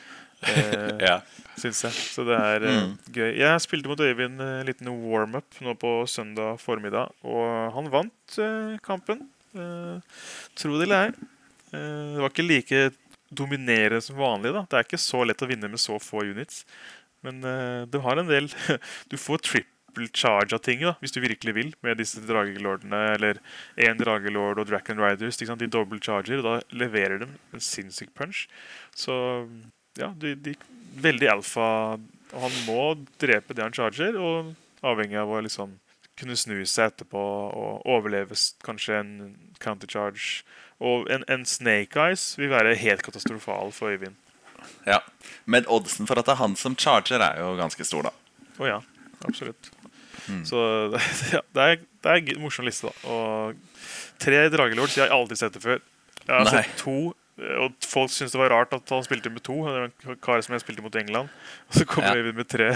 Eh, 0.41 0.97
ja. 1.05 1.19
syns 1.61 1.83
jeg. 1.85 1.93
Så 1.93 2.23
det 2.25 2.33
er 2.41 2.63
eh, 2.65 2.77
Mm. 2.81 2.93
gøy. 3.13 3.27
Jeg 3.37 3.61
spilte 3.61 3.91
mot 3.91 4.01
Øyvind 4.01 4.41
eh, 4.41 4.61
en 4.63 4.67
liten 4.71 4.89
warm-up 4.89 5.59
nå 5.61 5.75
på 5.77 5.91
søndag 6.09 6.57
formiddag, 6.63 7.11
og 7.29 7.75
han 7.75 7.91
vant 7.93 8.39
eh, 8.41 8.79
kampen. 8.81 9.27
Eh, 9.53 10.01
tro 10.57 10.79
det 10.81 10.87
eller 10.87 11.11
ei. 11.11 11.27
Eh, 11.77 12.15
det 12.17 12.23
var 12.25 12.33
ikke 12.33 12.47
like 12.49 12.81
dominerende 13.37 14.01
som 14.01 14.17
vanlig. 14.17 14.55
da. 14.57 14.65
Det 14.65 14.79
er 14.81 14.89
ikke 14.89 15.03
så 15.05 15.21
lett 15.29 15.45
å 15.45 15.51
vinne 15.53 15.69
med 15.69 15.79
så 15.85 16.01
få 16.01 16.25
units. 16.25 16.65
Men 17.27 17.43
uh, 17.45 17.87
du 17.91 18.01
har 18.05 18.21
en 18.21 18.31
del 18.31 18.49
Du 19.11 19.17
får 19.21 19.45
triple 19.45 20.07
charge 20.15 20.55
av 20.55 20.63
ting 20.65 20.85
da, 20.87 20.95
hvis 21.03 21.13
du 21.13 21.21
virkelig 21.21 21.55
vil, 21.57 21.73
med 21.85 21.99
disse 22.01 22.23
dragelordene. 22.25 23.01
Eller 23.17 23.43
én 23.77 23.99
dragelord 23.99 24.63
og 24.63 24.71
Dragon 24.71 25.03
Riders. 25.03 25.41
De 25.41 25.67
double 25.67 26.01
charger, 26.03 26.41
og 26.41 26.47
da 26.47 26.79
leverer 26.85 27.25
de 27.25 27.29
en 27.29 27.65
sinnssyk 27.65 28.15
punch. 28.15 28.47
Så 28.95 29.15
ja, 29.99 30.13
de, 30.23 30.37
de 30.39 30.55
veldig 31.03 31.31
alfa. 31.35 31.69
Og 32.31 32.43
han 32.47 32.59
må 32.69 32.83
drepe 33.19 33.57
det 33.57 33.67
han 33.67 33.75
charger, 33.75 34.17
og 34.17 34.55
avhengig 34.87 35.19
av 35.21 35.31
å 35.35 35.43
liksom 35.43 35.75
kunne 36.21 36.37
snu 36.37 36.59
seg 36.69 36.91
etterpå 36.91 37.21
og 37.21 37.87
overleve 37.89 38.37
kanskje 38.65 38.99
en 39.01 39.13
countercharge. 39.63 40.45
Og 40.81 41.09
en, 41.13 41.25
en 41.29 41.45
Snake 41.49 42.01
Eyes 42.01 42.35
vil 42.41 42.53
være 42.53 42.77
helt 42.81 43.05
katastrofal 43.05 43.73
for 43.77 43.93
Øyvind. 43.93 44.17
Ja. 44.87 45.01
Men 45.51 45.67
oddsen 45.71 46.09
for 46.09 46.21
at 46.21 46.29
det 46.29 46.35
er 46.37 46.43
han 46.43 46.57
som 46.59 46.77
charger, 46.79 47.23
er 47.25 47.41
jo 47.43 47.55
ganske 47.59 47.85
stor, 47.87 48.11
da. 48.11 48.13
Å 48.61 48.69
ja, 48.69 48.81
absolutt. 49.27 49.71
Så 50.47 50.61
ja, 51.35 51.41
det 51.57 51.65
er, 51.65 51.81
det 52.05 52.13
er 52.13 52.21
en 52.35 52.45
morsom 52.45 52.69
liste, 52.69 52.91
da. 52.91 53.11
Og 53.11 53.57
tre 54.23 54.45
dragelords 54.53 54.99
jeg 54.99 55.09
har 55.09 55.17
aldri 55.17 55.39
sett 55.41 55.57
det 55.57 55.65
før. 55.65 55.81
Jeg 56.27 56.31
har 56.37 56.47
Nei. 56.47 56.61
sett 56.61 56.77
to, 56.83 56.97
og 57.65 57.89
folk 57.89 58.13
syntes 58.13 58.35
det 58.37 58.41
var 58.43 58.53
rart 58.53 58.75
at 58.77 58.93
han 58.93 59.05
spilte 59.07 59.33
med 59.33 59.43
to. 59.47 59.57
Det 59.65 59.75
var 59.75 60.15
en 60.15 60.23
kar 60.23 60.43
som 60.45 60.55
jeg 60.55 60.65
spilte 60.65 60.85
mot 60.85 60.95
i 60.95 61.03
England. 61.03 61.33
Og 61.71 61.81
så 61.81 61.87
kommer 61.89 62.13
Ja. 62.13 62.21
Øyvind 62.21 62.37
med 62.43 62.49
tre. 62.53 62.71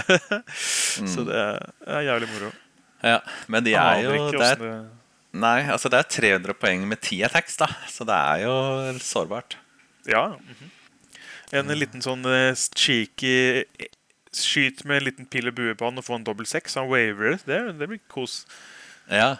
Så 1.13 1.25
det 1.27 1.37
er, 1.37 1.67
er 1.85 2.07
jævlig 2.09 2.29
moro. 2.33 2.51
Ja, 3.05 3.19
Men 3.51 3.65
de 3.65 3.75
er 3.77 3.99
jo 4.01 4.13
der 4.33 4.55
det 4.57 4.69
er, 4.71 4.85
Nei, 5.35 5.59
altså 5.67 5.89
det 5.91 5.99
er 5.99 6.07
300 6.39 6.55
poeng 6.57 6.85
med 6.87 7.01
10 7.03 7.25
attacks, 7.27 7.57
da. 7.59 7.67
Så 7.91 8.07
det 8.07 8.15
er 8.15 8.45
jo 8.45 8.53
sårbart. 9.03 9.57
Ja. 10.07 10.29
mhm. 10.39 10.71
En 11.53 11.69
liten 11.77 12.01
sånn 12.01 12.25
eh, 12.25 12.55
cheeky 12.75 13.35
Skyt 14.35 14.83
med 14.83 14.99
en 14.99 15.05
liten 15.07 15.27
pil 15.31 15.47
og 15.47 15.55
bue 15.55 15.75
på 15.77 15.87
han 15.87 16.01
og 16.01 16.03
får 16.03 16.17
en 16.17 16.25
dobbel 16.27 16.47
seks. 16.49 16.73
Han 16.75 16.89
waver 16.91 17.37
det. 17.47 17.59
Det 17.79 17.87
blir 17.87 18.01
kos. 18.11 18.41
Ja. 19.07 19.37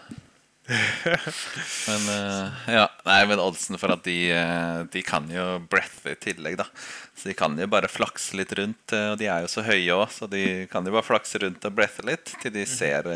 men 1.86 2.06
uh, 2.08 2.54
ja, 2.66 2.86
nei, 3.06 3.18
men 3.28 3.42
oddsen 3.42 3.78
for 3.78 3.92
at 3.92 4.02
de, 4.06 4.16
uh, 4.32 4.80
de 4.90 5.02
kan 5.06 5.28
jo 5.30 5.44
breathe 5.68 6.14
i 6.14 6.18
tillegg, 6.18 6.56
da. 6.62 6.66
Så 7.12 7.28
de 7.28 7.36
kan 7.38 7.54
jo 7.60 7.68
bare 7.70 7.92
flakse 7.92 8.38
litt 8.40 8.56
rundt. 8.56 8.88
Uh, 8.88 9.12
og 9.12 9.20
de 9.20 9.28
er 9.28 9.44
jo 9.44 9.52
så 9.52 9.66
høye 9.66 9.98
òg, 10.00 10.08
så 10.16 10.30
de 10.32 10.64
kan 10.72 10.88
jo 10.88 10.96
bare 10.96 11.06
flakse 11.06 11.44
rundt 11.44 11.68
og 11.68 11.76
breathe 11.76 12.08
litt 12.08 12.32
til 12.40 12.56
de 12.56 12.64
ser 12.70 13.06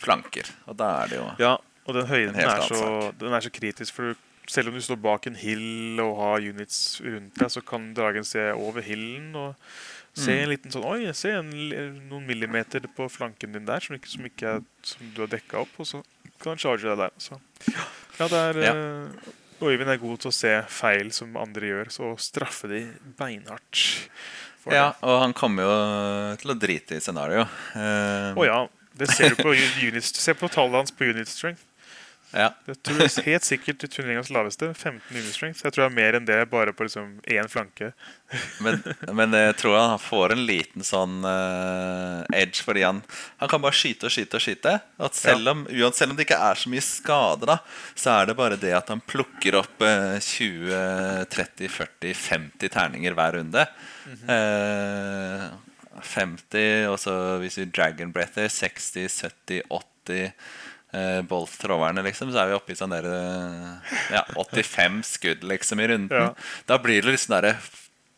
flanker. 0.00 0.48
Og 0.64 0.80
da 0.80 0.90
er 1.02 1.12
det 1.12 1.20
jo 1.20 1.28
Ja, 1.44 1.54
og 1.84 1.98
den 1.98 2.08
høyden 2.08 2.40
er 2.40 2.64
så, 2.64 3.12
den 3.20 3.36
er 3.36 3.44
så 3.44 3.52
kritisk, 3.52 3.92
for 3.92 4.16
selv 4.50 4.70
om 4.70 4.78
du 4.78 4.82
står 4.84 5.00
bak 5.00 5.26
en 5.28 5.38
hill 5.38 6.00
og 6.02 6.16
har 6.20 6.46
units 6.52 6.78
rundt 7.04 7.36
deg, 7.40 7.50
så 7.52 7.62
kan 7.64 7.92
dragen 7.96 8.26
se 8.28 8.50
over 8.52 8.84
hillen 8.84 9.34
og 9.38 9.54
Se 10.14 10.30
mm. 10.30 10.40
en 10.44 10.50
liten 10.52 10.70
sånn 10.70 10.84
Oi, 10.86 10.98
se 11.16 11.32
en, 11.34 11.48
noen 12.06 12.26
millimeter 12.28 12.84
på 12.96 13.08
flanken 13.10 13.56
din 13.56 13.64
der 13.66 13.82
som, 13.82 13.96
ikke, 13.98 14.10
som, 14.12 14.28
ikke 14.28 14.52
er, 14.52 14.60
som 14.86 15.08
du 15.10 15.24
har 15.24 15.32
dekka 15.32 15.64
opp, 15.64 15.72
og 15.82 15.88
så 15.90 16.04
kan 16.38 16.52
han 16.52 16.62
charge 16.62 16.86
deg 16.86 17.00
der. 17.00 17.16
Så. 17.18 17.40
Ja, 18.20 18.28
det 18.30 18.42
er 18.44 18.60
ja. 18.62 18.74
Uh, 18.78 19.32
Øyvind 19.64 19.90
er 19.90 19.98
god 19.98 20.22
til 20.22 20.30
å 20.30 20.34
se 20.34 20.52
feil 20.70 21.10
som 21.14 21.36
andre 21.40 21.70
gjør, 21.70 21.90
så 21.94 22.12
straffe 22.20 22.70
de 22.70 22.80
beinhardt. 23.18 23.82
Ja, 24.68 24.92
det. 24.92 25.02
og 25.02 25.20
han 25.22 25.34
kommer 25.36 25.66
jo 25.66 25.74
til 26.40 26.54
å 26.54 26.58
drite 26.58 26.98
i 26.98 27.02
scenario. 27.02 27.46
Å 27.46 27.82
uh, 27.82 28.38
oh, 28.38 28.46
ja. 28.46 28.62
Det 28.94 29.08
ser 29.10 29.34
du 29.34 29.40
på 29.42 29.50
unit, 29.50 30.06
Se 30.06 30.36
på 30.38 30.46
tallet 30.52 30.84
hans 30.84 30.94
på 30.94 31.08
unit 31.10 31.30
strength. 31.30 31.64
Ja. 32.34 32.48
Det 32.66 32.74
tror 32.82 33.06
helt 33.26 33.46
sikkert 33.46 33.78
til 33.78 33.90
turneringas 33.92 34.30
laveste. 34.34 34.72
15 34.74 35.00
unit 35.14 35.34
strength. 35.34 35.62
Jeg 35.62 35.74
tror 35.74 35.84
det 35.84 35.90
er 35.92 35.96
mer 35.96 36.16
enn 36.18 36.26
det 36.26 36.38
bare 36.50 36.74
på 36.74 36.86
liksom 36.86 37.12
én 37.30 37.50
flanke. 37.50 37.92
men, 38.64 38.80
men, 39.14 39.36
jeg 39.38 39.54
tror 39.60 39.76
han 39.78 40.02
får 40.02 40.34
en 40.34 40.42
liten 40.48 40.86
sånn 40.86 41.20
uh, 41.22 42.24
edge 42.34 42.64
fordi 42.66 42.82
han, 42.82 43.02
han 43.38 43.50
kan 43.52 43.62
bare 43.62 43.78
skyte 43.78 44.08
og 44.08 44.14
skyte 44.14 44.40
og 44.40 44.44
skyte. 44.44 44.74
At 45.06 45.18
selv 45.18 45.52
om, 45.52 45.62
ja. 45.70 45.92
selv 45.94 46.14
om 46.14 46.18
det 46.18 46.26
ikke 46.26 46.40
er 46.48 46.58
så 46.58 46.72
mye 46.72 46.86
skade, 46.86 47.50
da, 47.52 47.60
så 47.94 48.16
er 48.16 48.30
det 48.30 48.38
bare 48.40 48.58
det 48.60 48.74
at 48.74 48.90
han 48.90 49.04
plukker 49.04 49.60
opp 49.62 49.86
uh, 49.86 50.18
20, 50.18 51.30
30, 51.36 51.70
40, 51.76 52.18
50 52.24 52.74
terninger 52.74 53.14
hver 53.14 53.38
runde. 53.38 53.68
Mm 54.08 54.18
-hmm. 54.18 55.52
uh, 55.54 55.70
50, 56.02 56.88
og 56.90 56.98
så 56.98 57.38
hvis 57.38 57.58
vi 57.58 57.70
dragon 57.70 58.12
breather 58.12 58.48
60, 58.48 59.22
70, 59.22 59.62
80 59.70 60.32
eh, 60.94 61.20
Bolt-tråderne, 61.28 62.04
liksom, 62.06 62.30
så 62.32 62.44
er 62.44 62.52
vi 62.52 62.56
oppe 62.58 62.74
i 62.74 62.78
sånn 62.78 62.94
der, 62.94 63.08
eh, 63.10 63.96
ja, 64.14 64.22
85 64.36 65.02
skudd 65.08 65.44
liksom 65.46 65.82
i 65.82 65.88
runden. 65.90 66.30
Ja. 66.30 66.62
Da 66.70 66.78
blir 66.82 67.02
det 67.04 67.18
sånn 67.18 67.36
derre 67.38 67.56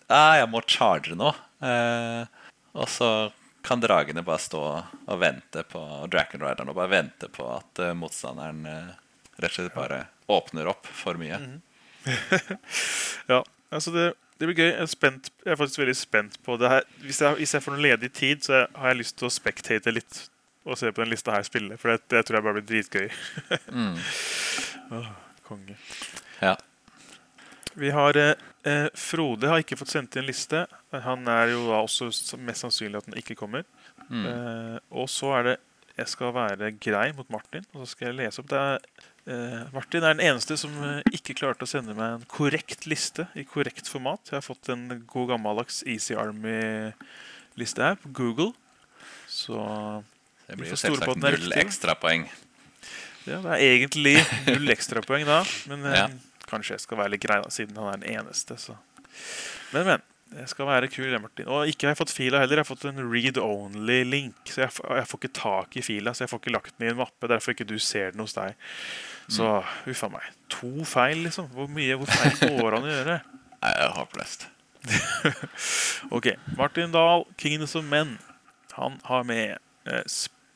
Jeg 0.07 0.51
må 0.53 0.62
charge 0.70 1.16
nå. 1.19 1.32
Eh, 1.65 2.23
og 2.77 2.89
så 2.93 3.11
kan 3.66 3.81
dragene 3.81 4.23
bare 4.23 4.39
stå 4.39 4.62
og 5.11 5.19
vente 5.19 5.65
på 5.66 5.81
og 5.81 6.11
Dragon 6.12 6.44
Rideren 6.44 6.70
og 6.70 6.77
bare 6.78 6.93
vente 6.93 7.28
på 7.32 7.48
at 7.51 7.81
uh, 7.82 7.94
motstanderen 7.98 8.61
uh, 8.69 8.93
rett 9.40 9.51
og 9.51 9.57
slett 9.57 9.74
bare 9.74 10.05
åpner 10.31 10.70
opp 10.70 10.86
for 10.86 11.19
mye. 11.19 11.39
Mm 11.39 11.51
-hmm. 11.51 12.59
ja, 13.32 13.44
altså 13.70 13.90
det, 13.90 14.15
det, 14.39 14.47
blir 14.47 14.57
gøy. 14.57 14.70
Jeg 14.70 14.82
er, 14.82 14.86
spent, 14.86 15.31
jeg 15.44 15.53
er, 15.53 15.57
faktisk 15.57 15.78
veldig 15.78 15.97
spent 15.97 16.43
på 16.43 16.57
det 16.57 16.69
her. 16.69 16.82
Hvis 17.01 17.20
jeg, 17.20 17.35
hvis 17.35 17.55
jeg 17.55 17.62
får 17.62 17.73
noe 17.73 17.82
ledig 17.82 18.12
tid, 18.12 18.44
så 18.44 18.66
har 18.74 18.89
jeg 18.89 18.97
lyst 18.97 19.19
til 19.19 19.27
å 19.27 19.31
spectate 19.31 19.90
litt 19.90 20.31
å 20.67 20.77
se 20.79 20.91
på 20.93 21.03
den 21.03 21.13
lista 21.13 21.35
her 21.37 21.47
spille. 21.47 21.79
For 21.81 21.95
det, 21.95 22.03
det 22.13 22.25
tror 22.27 22.41
jeg 22.41 22.47
bare 22.47 22.59
blir 22.59 22.69
dritgøy. 22.71 23.09
mm. 23.79 24.01
oh, 24.97 25.13
konge. 25.47 25.79
Ja. 26.43 26.57
Vi 27.77 27.91
har 27.93 28.17
eh, 28.17 28.35
eh, 28.65 28.89
Frode 28.97 29.51
har 29.51 29.63
ikke 29.63 29.79
fått 29.79 29.93
sendt 29.93 30.17
inn 30.17 30.27
liste. 30.27 30.65
Han 31.05 31.29
er 31.29 31.53
jo 31.53 31.67
da 31.69 31.83
også 31.85 32.11
mest 32.41 32.65
sannsynlig 32.65 33.03
at 33.03 33.11
den 33.11 33.19
ikke 33.21 33.37
kommer. 33.39 33.67
Mm. 34.09 34.25
Eh, 34.31 34.77
og 34.95 35.11
så 35.11 35.33
er 35.41 35.51
det 35.51 35.57
Jeg 35.97 36.11
skal 36.13 36.35
være 36.37 36.75
grei 36.77 37.07
mot 37.17 37.29
Martin, 37.33 37.65
og 37.73 37.81
så 37.81 37.95
skal 37.95 38.11
jeg 38.11 38.17
lese 38.19 38.43
opp. 38.43 38.51
Det 38.51 38.59
er, 38.61 38.83
eh, 39.33 39.63
Martin 39.73 40.05
er 40.05 40.13
den 40.13 40.27
eneste 40.27 40.59
som 40.61 40.75
eh, 40.85 41.01
ikke 41.17 41.39
klarte 41.39 41.65
å 41.65 41.71
sende 41.71 41.95
meg 41.97 42.19
en 42.19 42.27
korrekt 42.29 42.85
liste 42.85 43.25
i 43.33 43.47
korrekt 43.49 43.89
format. 43.89 44.21
Jeg 44.29 44.37
har 44.37 44.45
fått 44.45 44.69
en 44.75 44.91
god 45.09 45.31
gammeldags 45.31 45.81
Easy 45.89 46.13
Army-liste 46.13 47.81
her 47.81 47.97
på 48.03 48.13
Google. 48.13 48.53
Så 49.25 49.57
det 50.47 50.56
blir 50.59 50.70
jo 50.70 50.78
selvsagt 50.78 51.23
null 51.23 51.55
ekstrapoeng. 51.59 52.27
Ja, 53.27 53.40
det 53.43 53.55
er 53.56 53.62
egentlig 53.64 54.18
null 54.47 54.70
ekstrapoeng 54.70 55.27
da. 55.27 55.40
Men 55.70 55.86
ja. 55.90 56.05
eh, 56.06 56.44
kanskje 56.47 56.77
jeg 56.77 56.85
skal 56.85 57.01
være 57.01 57.16
litt 57.16 57.24
grei, 57.24 57.40
da, 57.43 57.51
siden 57.51 57.78
han 57.81 57.90
er 57.97 58.02
den 58.02 58.20
eneste. 58.20 58.59
Så. 58.60 58.77
Men, 59.74 59.89
men. 59.89 60.12
Jeg 60.36 60.51
skal 60.51 60.66
være 60.66 60.89
kul, 60.90 61.06
det, 61.06 61.20
Martin. 61.23 61.47
Og 61.55 61.70
ikke 61.70 61.86
har 61.86 61.93
jeg 61.94 62.01
fått 62.01 62.12
fila 62.12 62.40
heller. 62.43 62.59
Jeg 62.59 62.64
har 62.64 62.68
fått 62.68 62.85
en 62.90 62.98
read-only-link. 62.98 64.40
Så 64.51 64.64
jeg, 64.64 64.73
jeg, 64.82 65.06
får 65.06 65.20
ikke 65.20 65.39
tak 65.39 65.77
i 65.78 65.85
fila, 65.86 66.12
så 66.12 66.24
jeg 66.24 66.32
får 66.32 66.40
ikke 66.43 66.52
lagt 66.52 66.74
den 66.74 66.89
i 66.89 66.90
en 66.90 66.98
mappe. 66.98 67.31
Derfor 67.31 67.55
ikke 67.55 67.68
du 67.68 67.77
ser 67.81 68.10
den 68.10 68.24
hos 68.24 68.35
deg. 68.35 68.59
Så 69.31 69.47
mm. 69.47 69.93
uffa 69.94 70.10
meg. 70.12 70.27
To 70.59 70.73
feil, 70.86 71.23
liksom. 71.28 71.47
Hvor 71.55 71.70
mye 71.70 71.98
hvor 72.02 72.10
feil 72.10 72.59
går 72.59 72.78
an 72.78 72.89
å 72.89 72.90
gjøre? 72.90 73.20
Nei, 73.62 73.73
jeg 73.78 73.94
har 74.01 74.10
flest. 74.12 74.48
ok. 76.18 76.32
Martin 76.59 76.93
Dahl, 76.94 77.24
Kingdoms 77.39 77.78
of 77.78 77.86
Men. 77.86 78.18
Han 78.74 78.98
har 79.06 79.24
med 79.31 79.62
Eh, 79.86 80.02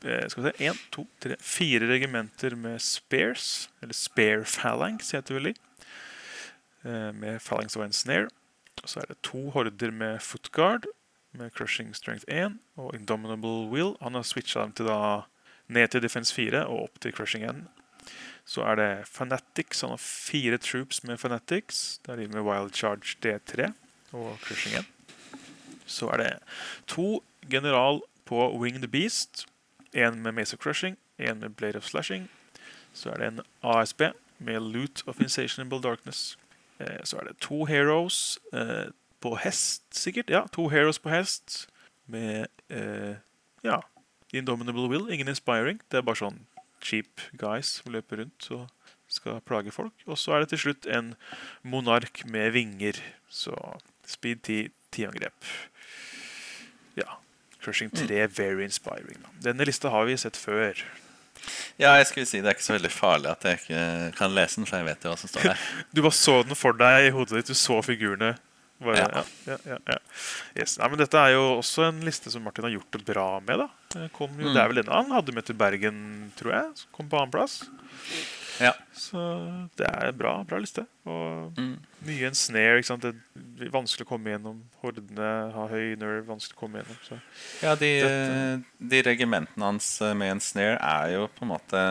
skal 0.00 0.42
vi 0.42 0.50
se, 0.50 0.64
en, 0.64 0.78
to, 0.94 1.06
tre, 1.20 1.36
fire 1.40 1.88
regimenter 1.90 2.56
med 2.56 2.80
spares, 2.82 3.70
eller 3.82 3.96
spare 3.96 4.44
phalanx 4.48 5.12
heter 5.16 5.36
vel 5.36 5.50
eh, 5.52 7.10
med 7.12 7.40
phalanx 7.44 7.76
og 7.76 7.84
en 7.84 7.96
snare. 7.96 8.30
Så 8.84 9.02
er 9.02 9.10
det 9.10 9.20
to 9.26 9.50
horder 9.52 9.90
med 9.92 10.22
footguard, 10.24 10.86
med 11.32 11.52
crushing 11.54 11.92
strength 11.94 12.24
1 12.28 12.56
og 12.76 12.94
indomitable 12.94 13.68
will. 13.70 13.94
Han 14.00 14.14
har 14.14 14.22
switcha 14.26 14.64
dem 14.64 14.72
til 14.72 14.88
da 14.88 15.26
ned 15.70 15.92
til 15.92 16.02
defense 16.02 16.34
4 16.34 16.64
og 16.66 16.88
opp 16.88 17.00
til 17.00 17.12
crushing 17.14 17.44
1. 17.46 17.60
Så 18.44 18.64
er 18.66 18.80
det 18.80 18.90
fanatics. 19.06 19.84
Han 19.84 19.94
har 19.94 20.02
fire 20.02 20.58
troops 20.58 21.04
med 21.04 21.20
fanatics. 21.20 22.00
Det 22.06 22.12
er 22.12 22.16
de 22.16 22.28
med 22.32 22.42
wild 22.42 22.74
charge 22.74 23.14
D3 23.22 23.70
og 24.12 24.38
crushing 24.42 24.80
1. 24.80 24.88
Så 25.86 26.08
er 26.08 26.16
det 26.16 26.32
to 26.86 27.22
general 27.50 28.00
på 28.24 28.58
Winged 28.58 28.88
Beast 28.88 29.46
en 29.94 30.22
med 30.22 30.32
Maze 30.32 30.56
of 30.56 30.62
Crushing, 30.62 30.98
en 31.18 31.40
med 31.40 31.50
Blade 31.50 31.78
of 31.78 31.84
Slashing. 31.84 32.30
Så 32.92 33.10
er 33.10 33.16
det 33.16 33.26
en 33.26 33.40
ASB 33.62 34.02
med 34.38 34.60
Loot 34.60 35.02
of 35.06 35.20
Insatiable 35.20 35.82
Darkness. 35.82 36.38
Eh, 36.80 37.04
så 37.04 37.18
er 37.20 37.24
det 37.28 37.38
to 37.40 37.64
heroes 37.64 38.38
eh, 38.52 38.90
på 39.20 39.36
hest, 39.36 39.84
sikkert. 39.90 40.30
Ja, 40.30 40.46
to 40.52 40.68
heroes 40.68 40.98
på 40.98 41.08
hest 41.12 41.68
med 42.06 42.46
eh, 42.68 43.16
ja, 43.64 43.80
Indomitable 44.32 44.88
Will. 44.88 45.12
Ingen 45.12 45.28
inspiring. 45.28 45.80
Det 45.90 46.00
er 46.00 46.06
bare 46.06 46.22
sånn 46.22 46.44
cheap 46.80 47.20
guys 47.36 47.80
som 47.80 47.92
løper 47.92 48.22
rundt 48.22 48.50
og 48.56 48.68
skal 49.10 49.42
plage 49.44 49.74
folk. 49.74 49.94
Og 50.06 50.18
så 50.18 50.34
er 50.34 50.44
det 50.44 50.52
til 50.54 50.64
slutt 50.64 50.88
en 50.88 51.14
monark 51.62 52.22
med 52.24 52.54
vinger. 52.56 52.98
Så 53.28 53.54
speed 54.06 54.44
10, 54.46 54.70
10 54.94 55.10
angrep. 55.10 55.50
Ja. 56.98 57.20
Crushing 57.60 57.92
3 57.92 58.06
mm. 58.06 58.34
Very 58.36 58.64
Inspiring. 58.64 59.20
Denne 59.44 59.66
lista 59.68 59.92
har 59.92 60.08
vi 60.08 60.16
sett 60.20 60.38
før. 60.40 60.78
Ja, 61.80 61.94
jeg 61.96 62.10
skulle 62.10 62.28
si 62.28 62.42
Det 62.42 62.50
er 62.50 62.56
ikke 62.56 62.66
så 62.66 62.76
veldig 62.76 62.92
farlig 62.92 63.30
at 63.30 63.44
jeg 63.46 63.60
ikke 63.62 63.82
kan 64.18 64.34
lese 64.36 64.60
den, 64.60 64.68
for 64.68 64.80
jeg 64.80 64.88
vet 64.90 65.04
jo 65.04 65.12
hva 65.12 65.18
som 65.20 65.32
står 65.32 65.50
der. 65.50 65.66
du 65.94 66.02
bare 66.04 66.18
så 66.18 66.36
den 66.44 66.58
for 66.58 66.76
deg 66.76 67.08
i 67.08 67.12
hodet 67.16 67.40
ditt, 67.40 67.52
du 67.52 67.58
så 67.58 67.80
figurene. 67.84 68.34
Bare, 68.80 68.96
ja. 68.96 69.22
Ja, 69.44 69.56
ja, 69.68 69.76
ja, 69.92 69.96
yes. 70.56 70.78
Nei, 70.80 70.88
men 70.88 71.00
Dette 71.02 71.20
er 71.20 71.34
jo 71.34 71.42
også 71.58 71.84
en 71.90 71.98
liste 72.04 72.32
som 72.32 72.46
Martin 72.46 72.64
har 72.64 72.72
gjort 72.72 72.96
det 72.96 73.02
bra 73.04 73.26
med. 73.44 73.66
da 73.92 74.06
kom 74.16 74.32
jo, 74.40 74.48
mm. 74.48 74.54
Det 74.54 74.62
er 74.62 74.70
vel 74.70 74.80
denne 74.80 75.00
han 75.02 75.12
hadde 75.12 75.34
med 75.36 75.44
til 75.48 75.58
Bergen, 75.60 75.98
tror 76.38 76.54
jeg. 76.54 76.70
Som 76.80 76.94
kom 76.96 77.10
på 77.12 77.20
annenplass. 77.20 77.58
Ja. 78.60 78.74
Så 78.92 79.20
det 79.80 79.86
er 79.88 80.12
bra, 80.16 80.34
bra 80.44 80.58
liste. 80.60 80.84
Og 81.08 81.56
mm. 81.56 81.72
mye 82.08 82.28
en 82.28 82.36
snare. 82.36 82.98
Det 83.00 83.66
er 83.66 83.72
vanskelig 83.72 84.06
å 84.06 84.10
komme 84.10 84.34
gjennom. 84.34 84.60
Hordene 84.82 85.30
har 85.54 85.72
høy 85.72 85.96
nerve, 86.00 86.26
vanskelig 86.28 86.58
å 86.58 86.60
komme 86.60 86.82
gjennom. 86.82 87.00
Så. 87.06 87.18
Ja, 87.64 87.74
de, 87.80 87.90
de, 88.78 89.02
regimentene 89.06 89.72
hans 89.72 89.88
med 90.12 90.36
en 90.36 90.44
snare 90.44 90.76
er 90.76 91.16
jo 91.16 91.26
på 91.34 91.46
en 91.46 91.54
måte 91.54 91.84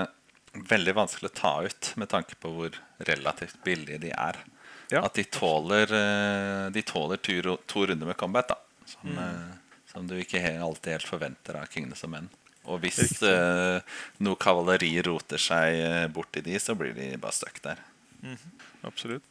veldig 0.70 0.96
vanskelig 0.98 1.32
å 1.32 1.38
ta 1.40 1.54
ut 1.66 1.92
med 2.02 2.10
tanke 2.10 2.38
på 2.42 2.52
hvor 2.54 2.80
relativt 3.10 3.60
billige 3.66 4.02
de 4.06 4.14
er. 4.14 4.40
Ja. 4.90 5.04
At 5.06 5.14
de 5.14 5.24
tåler, 5.24 5.92
eh, 5.94 6.70
de 6.74 6.82
tåler 6.82 7.18
to, 7.22 7.58
to 7.70 7.86
runder 7.86 8.10
med 8.10 8.18
combat, 8.18 8.48
da. 8.50 8.58
Som, 8.86 9.10
mm. 9.10 9.20
Eh, 9.26 9.82
som 9.92 10.08
du 10.08 10.16
ikke 10.18 10.42
alltid 10.62 10.98
helt 10.98 11.10
forventer 11.10 11.60
av 11.62 11.70
Kingdoms 11.70 12.02
som 12.02 12.12
Men. 12.12 12.30
Og 12.70 12.84
hvis 12.84 13.18
uh, 13.26 13.82
noe 14.22 14.38
kavaleri 14.40 14.92
roter 15.06 15.42
seg 15.42 15.82
uh, 15.82 16.06
bort 16.14 16.38
i 16.38 16.46
de, 16.46 16.56
så 16.62 16.78
blir 16.78 16.94
de 16.94 17.16
bare 17.18 17.34
stuck 17.34 17.62
der. 17.66 17.82
Mm 18.22 18.36
-hmm. 18.36 18.66
Absolutt. 18.88 19.24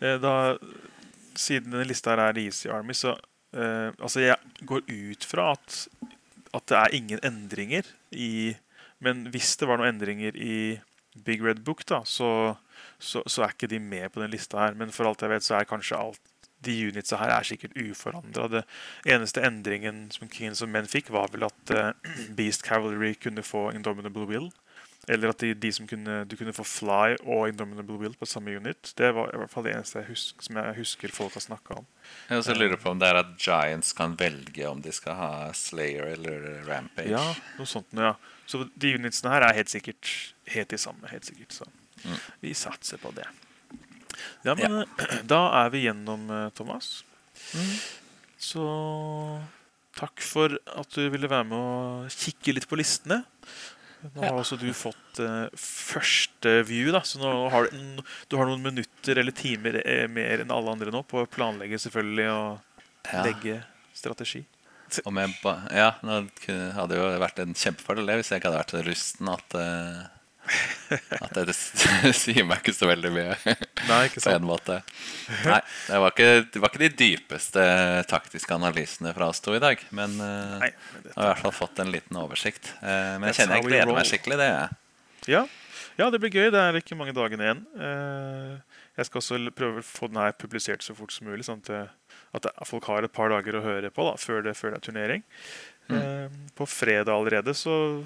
Eh, 0.00 0.16
da, 0.20 0.58
siden 1.38 1.72
denne 1.72 1.86
lista 1.88 2.14
her 2.14 2.22
er 2.28 2.40
Easy 2.42 2.70
Army, 2.72 2.94
så 2.96 3.16
eh, 3.54 3.90
Altså, 3.98 4.20
jeg 4.20 4.36
går 4.66 4.86
ut 4.88 5.26
fra 5.26 5.52
at, 5.56 5.86
at 6.54 6.70
det 6.70 6.78
er 6.78 6.94
ingen 6.94 7.22
endringer 7.22 7.88
i 8.10 8.56
Men 9.00 9.28
hvis 9.30 9.56
det 9.58 9.68
var 9.70 9.78
noen 9.78 9.94
endringer 9.94 10.34
i 10.34 10.80
Big 11.24 11.42
Red 11.42 11.62
Book, 11.66 11.84
da, 11.86 12.00
så, 12.06 12.56
så, 12.98 13.22
så, 13.26 13.44
er 13.44 13.52
ikke 13.54 13.68
de 13.70 13.78
med 13.78 14.08
på 14.10 14.22
den 14.22 14.30
lista 14.30 14.58
her. 14.58 14.74
Men 14.74 14.90
for 14.94 15.06
alt 15.06 15.22
jeg 15.22 15.30
vet, 15.30 15.44
så 15.46 15.54
er 15.54 15.68
kanskje 15.70 15.98
alt 15.98 16.27
de 16.64 16.88
unitsa 16.88 17.16
her 17.20 17.30
er 17.30 17.42
sikkert 17.46 17.76
uforandra. 17.78 18.48
Det 18.48 18.64
eneste 19.06 19.42
endringen 19.46 20.08
som 20.10 20.28
Kings 20.28 20.62
of 20.62 20.68
Men 20.68 20.86
fikk, 20.90 21.10
var 21.14 21.28
vel 21.32 21.44
at 21.46 21.70
eh, 21.70 21.92
Beast 22.38 22.64
Cavalry 22.66 23.14
kunne 23.14 23.42
få 23.46 23.70
Indomitable 23.74 24.26
Will. 24.26 24.48
Eller 25.08 25.30
at 25.32 25.38
de, 25.40 25.54
de 25.56 25.70
som 25.72 25.86
kunne, 25.88 26.24
du 26.28 26.34
kunne 26.36 26.52
få 26.52 26.64
Fly 26.68 27.14
og 27.24 27.46
Indomitable 27.48 27.96
Will 27.96 28.12
på 28.18 28.26
samme 28.28 28.52
unit. 28.58 28.90
Det 28.98 29.08
var 29.16 29.30
i 29.32 29.38
hvert 29.40 29.50
fall 29.54 29.64
det 29.64 29.72
eneste 29.78 30.02
jeg 30.02 30.08
husker, 30.10 30.44
som 30.44 30.58
jeg 30.60 30.74
husker 30.76 31.14
folk 31.16 31.32
har 31.38 31.44
snakka 31.46 31.78
om. 31.78 31.86
Jeg 32.28 32.42
også 32.42 32.56
lurer 32.58 32.76
på 32.82 32.90
om 32.92 33.00
det 33.00 33.08
er 33.08 33.20
at 33.22 33.30
Giants 33.40 33.94
kan 33.96 34.18
velge 34.20 34.68
om 34.68 34.82
de 34.84 34.92
skal 34.92 35.16
ha 35.16 35.30
Slayer 35.56 36.10
eller 36.12 36.44
Rampage. 36.68 37.08
Ja, 37.14 37.24
noe 37.56 37.70
sånt 37.70 37.96
ja. 37.96 38.12
Så 38.48 38.66
de 38.76 38.94
unitsene 38.98 39.32
her 39.32 39.46
er 39.48 39.56
helt 39.62 39.72
sikkert 39.72 40.12
helt 40.52 40.68
de 40.74 40.78
samme. 40.80 41.08
helt 41.08 41.24
sikkert, 41.24 41.52
Så 41.56 41.64
Mm. 42.04 42.14
vi 42.40 42.52
satser 42.54 42.96
på 43.02 43.10
det. 43.10 43.24
Ja, 44.46 44.54
men 44.58 44.80
ja. 44.82 45.20
da 45.28 45.40
er 45.64 45.70
vi 45.74 45.84
gjennom, 45.86 46.26
Thomas. 46.58 47.02
Thomas. 47.52 47.78
Så 48.38 48.64
takk 49.98 50.22
for 50.22 50.54
at 50.78 50.94
du 50.94 51.08
ville 51.10 51.30
være 51.30 51.46
med 51.48 51.58
å 51.58 52.10
kikke 52.12 52.54
litt 52.54 52.68
på 52.70 52.78
listene. 52.78 53.22
Nå 54.14 54.20
har 54.22 54.28
Ja. 54.30 54.36
også 54.38 54.54
du 54.60 54.68
fått 54.78 55.18
uh, 55.24 55.48
første 55.58 56.60
view, 56.68 56.92
da, 56.94 57.00
så 57.02 57.18
nå 57.18 57.32
har 57.50 57.66
du, 57.66 57.74
en, 57.74 58.04
du 58.30 58.36
har 58.38 58.46
noen 58.46 58.62
minutter 58.62 59.18
eller 59.18 59.34
timer 59.34 59.80
eh, 59.82 60.04
mer 60.06 60.44
enn 60.44 60.52
alle 60.54 60.70
andre 60.70 60.92
nå 60.94 61.00
på 61.02 61.24
å 61.24 61.30
planlegge 61.30 61.80
selvfølgelig 61.82 62.28
og 62.30 62.60
Ja. 63.08 63.22
legge 63.24 63.56
strategi. 63.96 64.44
Om 65.08 65.18
jeg 65.18 65.34
ba 65.42 65.56
ja, 65.74 65.88
nå 66.06 66.20
hadde 66.76 66.96
jo 66.96 67.08
vært 67.20 67.42
en 67.42 67.56
kjempefordel 67.58 68.06
hvis 68.20 68.30
jeg 68.30 68.38
ikke 68.40 68.52
hadde 68.52 68.60
vært 68.62 68.76
så 68.76 68.84
rusten 68.86 69.32
at 69.34 69.58
eh, 69.58 70.06
At 71.18 71.34
det, 71.36 71.44
det 71.50 72.12
sier 72.22 72.46
meg 72.48 72.62
ikke 72.62 72.74
så 72.76 72.88
veldig 72.88 73.10
mye 73.12 73.36
Nei, 73.88 74.00
ikke 74.08 74.22
på 74.26 74.32
en 74.32 74.46
måte. 74.48 74.78
Nei, 75.44 75.60
det 75.86 76.00
var, 76.02 76.12
ikke, 76.14 76.28
det 76.54 76.62
var 76.62 76.72
ikke 76.72 76.82
de 76.84 76.90
dypeste 77.02 77.64
taktiske 78.10 78.54
analysene 78.56 79.12
fra 79.16 79.28
oss 79.32 79.40
to 79.44 79.54
i 79.56 79.62
dag. 79.62 79.82
Men 79.94 80.16
uh, 80.20 80.58
Nei, 80.62 80.70
men 80.72 81.14
har 81.14 81.24
i 81.24 81.30
hvert 81.32 81.44
fall 81.46 81.56
fått 81.56 81.82
en 81.84 81.92
liten 81.92 82.18
oversikt. 82.20 82.72
Eh, 82.80 83.14
men 83.20 83.30
jeg 83.30 83.40
kjenner 83.40 83.60
jeg 83.60 83.68
gleder 83.68 83.94
meg 83.96 84.08
skikkelig. 84.08 84.38
det. 84.40 84.50
Ja. 85.28 85.42
ja, 86.00 86.10
det 86.14 86.20
blir 86.22 86.32
gøy. 86.34 86.50
Det 86.54 86.60
er 86.62 86.78
ikke 86.80 86.98
mange 86.98 87.14
dagene 87.16 87.48
igjen. 87.48 87.64
Eh, 87.78 88.78
Jeg 88.98 89.06
skal 89.08 89.22
også 89.22 89.40
prøve 89.54 89.82
å 89.82 89.86
få 89.86 90.08
den 90.10 90.20
her 90.22 90.32
publisert 90.34 90.82
så 90.82 90.96
fort 90.98 91.12
som 91.14 91.28
mulig, 91.30 91.44
sånn 91.46 91.60
at, 91.62 92.48
at 92.48 92.66
folk 92.66 92.88
har 92.90 93.06
et 93.06 93.14
par 93.14 93.30
dager 93.30 93.60
å 93.60 93.64
høre 93.64 93.92
på 93.94 94.06
da, 94.08 94.16
før 94.18 94.42
det, 94.48 94.56
før 94.58 94.74
det 94.74 94.80
er 94.80 94.86
turnering. 94.88 95.22
Mm. 95.88 96.40
På 96.58 96.66
fredag 96.68 97.14
allerede 97.14 97.54
så 97.56 98.02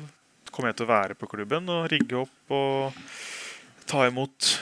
kommer 0.52 0.72
jeg 0.72 0.80
til 0.80 0.88
å 0.88 0.92
være 0.92 1.16
på 1.18 1.30
klubben 1.30 1.68
og 1.72 1.88
rigge 1.92 2.22
opp 2.24 2.54
og 2.54 3.02
ta 3.88 4.06
imot 4.08 4.52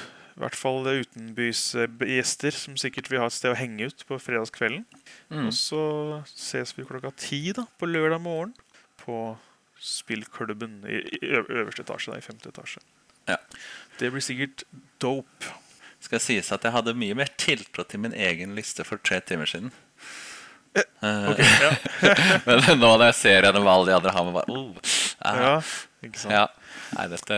i 0.41 0.41
hvert 0.41 0.57
fall 0.57 0.87
utenbys 0.89 1.63
eh, 1.77 1.91
gjester 2.15 2.55
som 2.57 2.79
sikkert 2.81 3.11
vil 3.13 3.21
ha 3.21 3.29
et 3.29 3.37
sted 3.37 3.53
å 3.53 3.59
henge 3.59 3.91
ut 3.91 4.05
på 4.09 4.17
fredagskvelden. 4.23 4.87
Mm. 5.29 5.51
Og 5.51 5.53
så 5.53 5.83
ses 6.31 6.73
vi 6.79 6.87
klokka 6.89 7.13
ti 7.21 7.43
da, 7.57 7.67
på 7.77 7.89
lørdag 7.91 8.23
morgen 8.25 8.55
på 9.03 9.35
spillklubben 9.81 10.81
i, 10.89 11.03
øverste 11.29 11.85
etasje, 11.85 12.15
da, 12.15 12.21
i 12.21 12.25
femte 12.25 12.53
etasje. 12.53 12.81
Ja. 13.29 13.37
Det 14.01 14.11
blir 14.13 14.25
sikkert 14.25 14.65
dope. 15.03 15.53
Skal 16.01 16.23
sies 16.25 16.49
at 16.57 16.65
jeg 16.65 16.73
hadde 16.73 16.97
mye 16.97 17.17
mer 17.19 17.29
tiltro 17.41 17.85
til 17.85 18.01
min 18.07 18.17
egen 18.17 18.57
liste 18.57 18.87
for 18.89 19.01
tre 19.05 19.21
timer 19.25 19.49
siden. 19.51 19.73
Eh, 20.73 21.31
okay, 21.33 21.49
ja. 21.61 21.71
Men 22.47 22.79
nå 22.79 22.95
når 22.95 23.11
jeg 23.11 23.19
ser 23.19 23.49
gjennom 23.49 23.69
alle 23.69 23.91
de 23.91 23.97
andre, 23.99 24.15
har 24.15 24.27
man 24.29 24.37
bare 24.39 24.55
oh, 24.55 24.93
ja, 25.25 25.55
ikke 26.07 26.19
sant? 26.23 26.33
ja. 26.33 26.47
Nei, 26.97 27.07
dette 27.13 27.37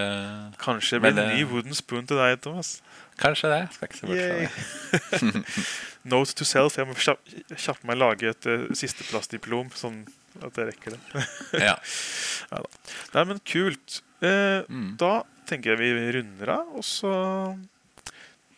Kanskje 0.63 0.99
det 0.99 1.03
blir 1.13 1.23
en 1.25 1.33
ny 1.37 1.45
wooden 1.51 1.75
spoon 1.77 2.07
til 2.07 2.17
deg, 2.21 2.39
Thomas. 2.45 2.77
Kanskje 3.21 3.51
det. 3.53 3.61
Skal 3.75 3.89
ikke 3.89 3.99
se 3.99 4.07
bort 4.07 4.23
fra 4.23 5.33
det. 5.33 5.57
Note 6.13 6.35
to 6.39 6.45
self. 6.49 6.79
Jeg 6.79 6.89
må 6.89 6.95
kjappe 6.99 7.87
meg 7.87 7.99
lage 8.01 8.31
et 8.33 8.49
uh, 8.51 8.65
sisteplassdiplom, 8.79 9.69
sånn 9.79 10.01
at 10.43 10.57
jeg 10.59 10.71
rekker 10.73 10.97
det. 10.97 11.27
Ja. 11.63 11.75
Nei, 13.15 13.25
men 13.29 13.43
kult. 13.47 14.01
Eh, 14.23 14.63
Mm. 14.71 14.93
Da 15.01 15.23
tenker 15.51 15.75
jeg 15.75 15.81
vi 15.83 16.11
runder 16.15 16.53
av, 16.55 16.69
og 16.79 16.85
så 16.87 17.11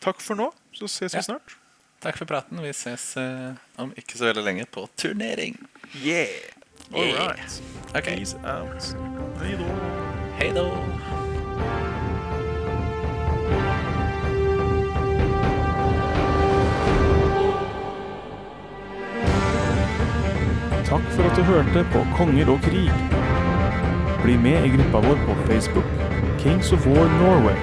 Takk 0.05 0.21
for 0.21 0.37
nå. 0.37 0.51
Så 0.77 0.85
ses 0.91 1.15
Ja. 1.15 1.23
vi 1.23 1.25
snart. 1.31 1.55
Takk 2.05 2.19
for 2.21 2.29
praten. 2.29 2.61
Vi 2.61 2.73
ses 2.77 3.15
uh, 3.17 3.55
om 3.81 3.93
ikke 3.97 4.19
så 4.21 4.27
veldig 4.29 4.45
lenge 4.45 4.67
på 4.69 4.85
turnering. 5.01 5.57
Yeah! 6.03 6.53
All 6.93 7.05
Yeah. 7.05 7.27
right. 7.29 7.61
Okay. 7.97 8.17
Peace 8.19 8.35
out. 8.45 8.95
Hei 9.41 9.57
da. 9.57 9.65
Hei 10.39 10.53
da. 10.53 10.65
Takk 20.85 21.03
for 21.17 21.23
at 21.31 21.37
du 21.37 21.43
hørte 21.43 21.87
på 21.93 22.03
Konger 22.17 22.51
og 22.53 22.61
krig. 22.63 22.91
Bli 24.23 24.37
med 24.37 24.65
i 24.65 24.73
gruppa 24.77 25.01
vår 25.09 25.19
på 25.27 25.35
Facebook, 25.49 25.85
Kings 26.39 26.73
of 26.73 26.87
War 26.87 27.09
Norway. 27.21 27.57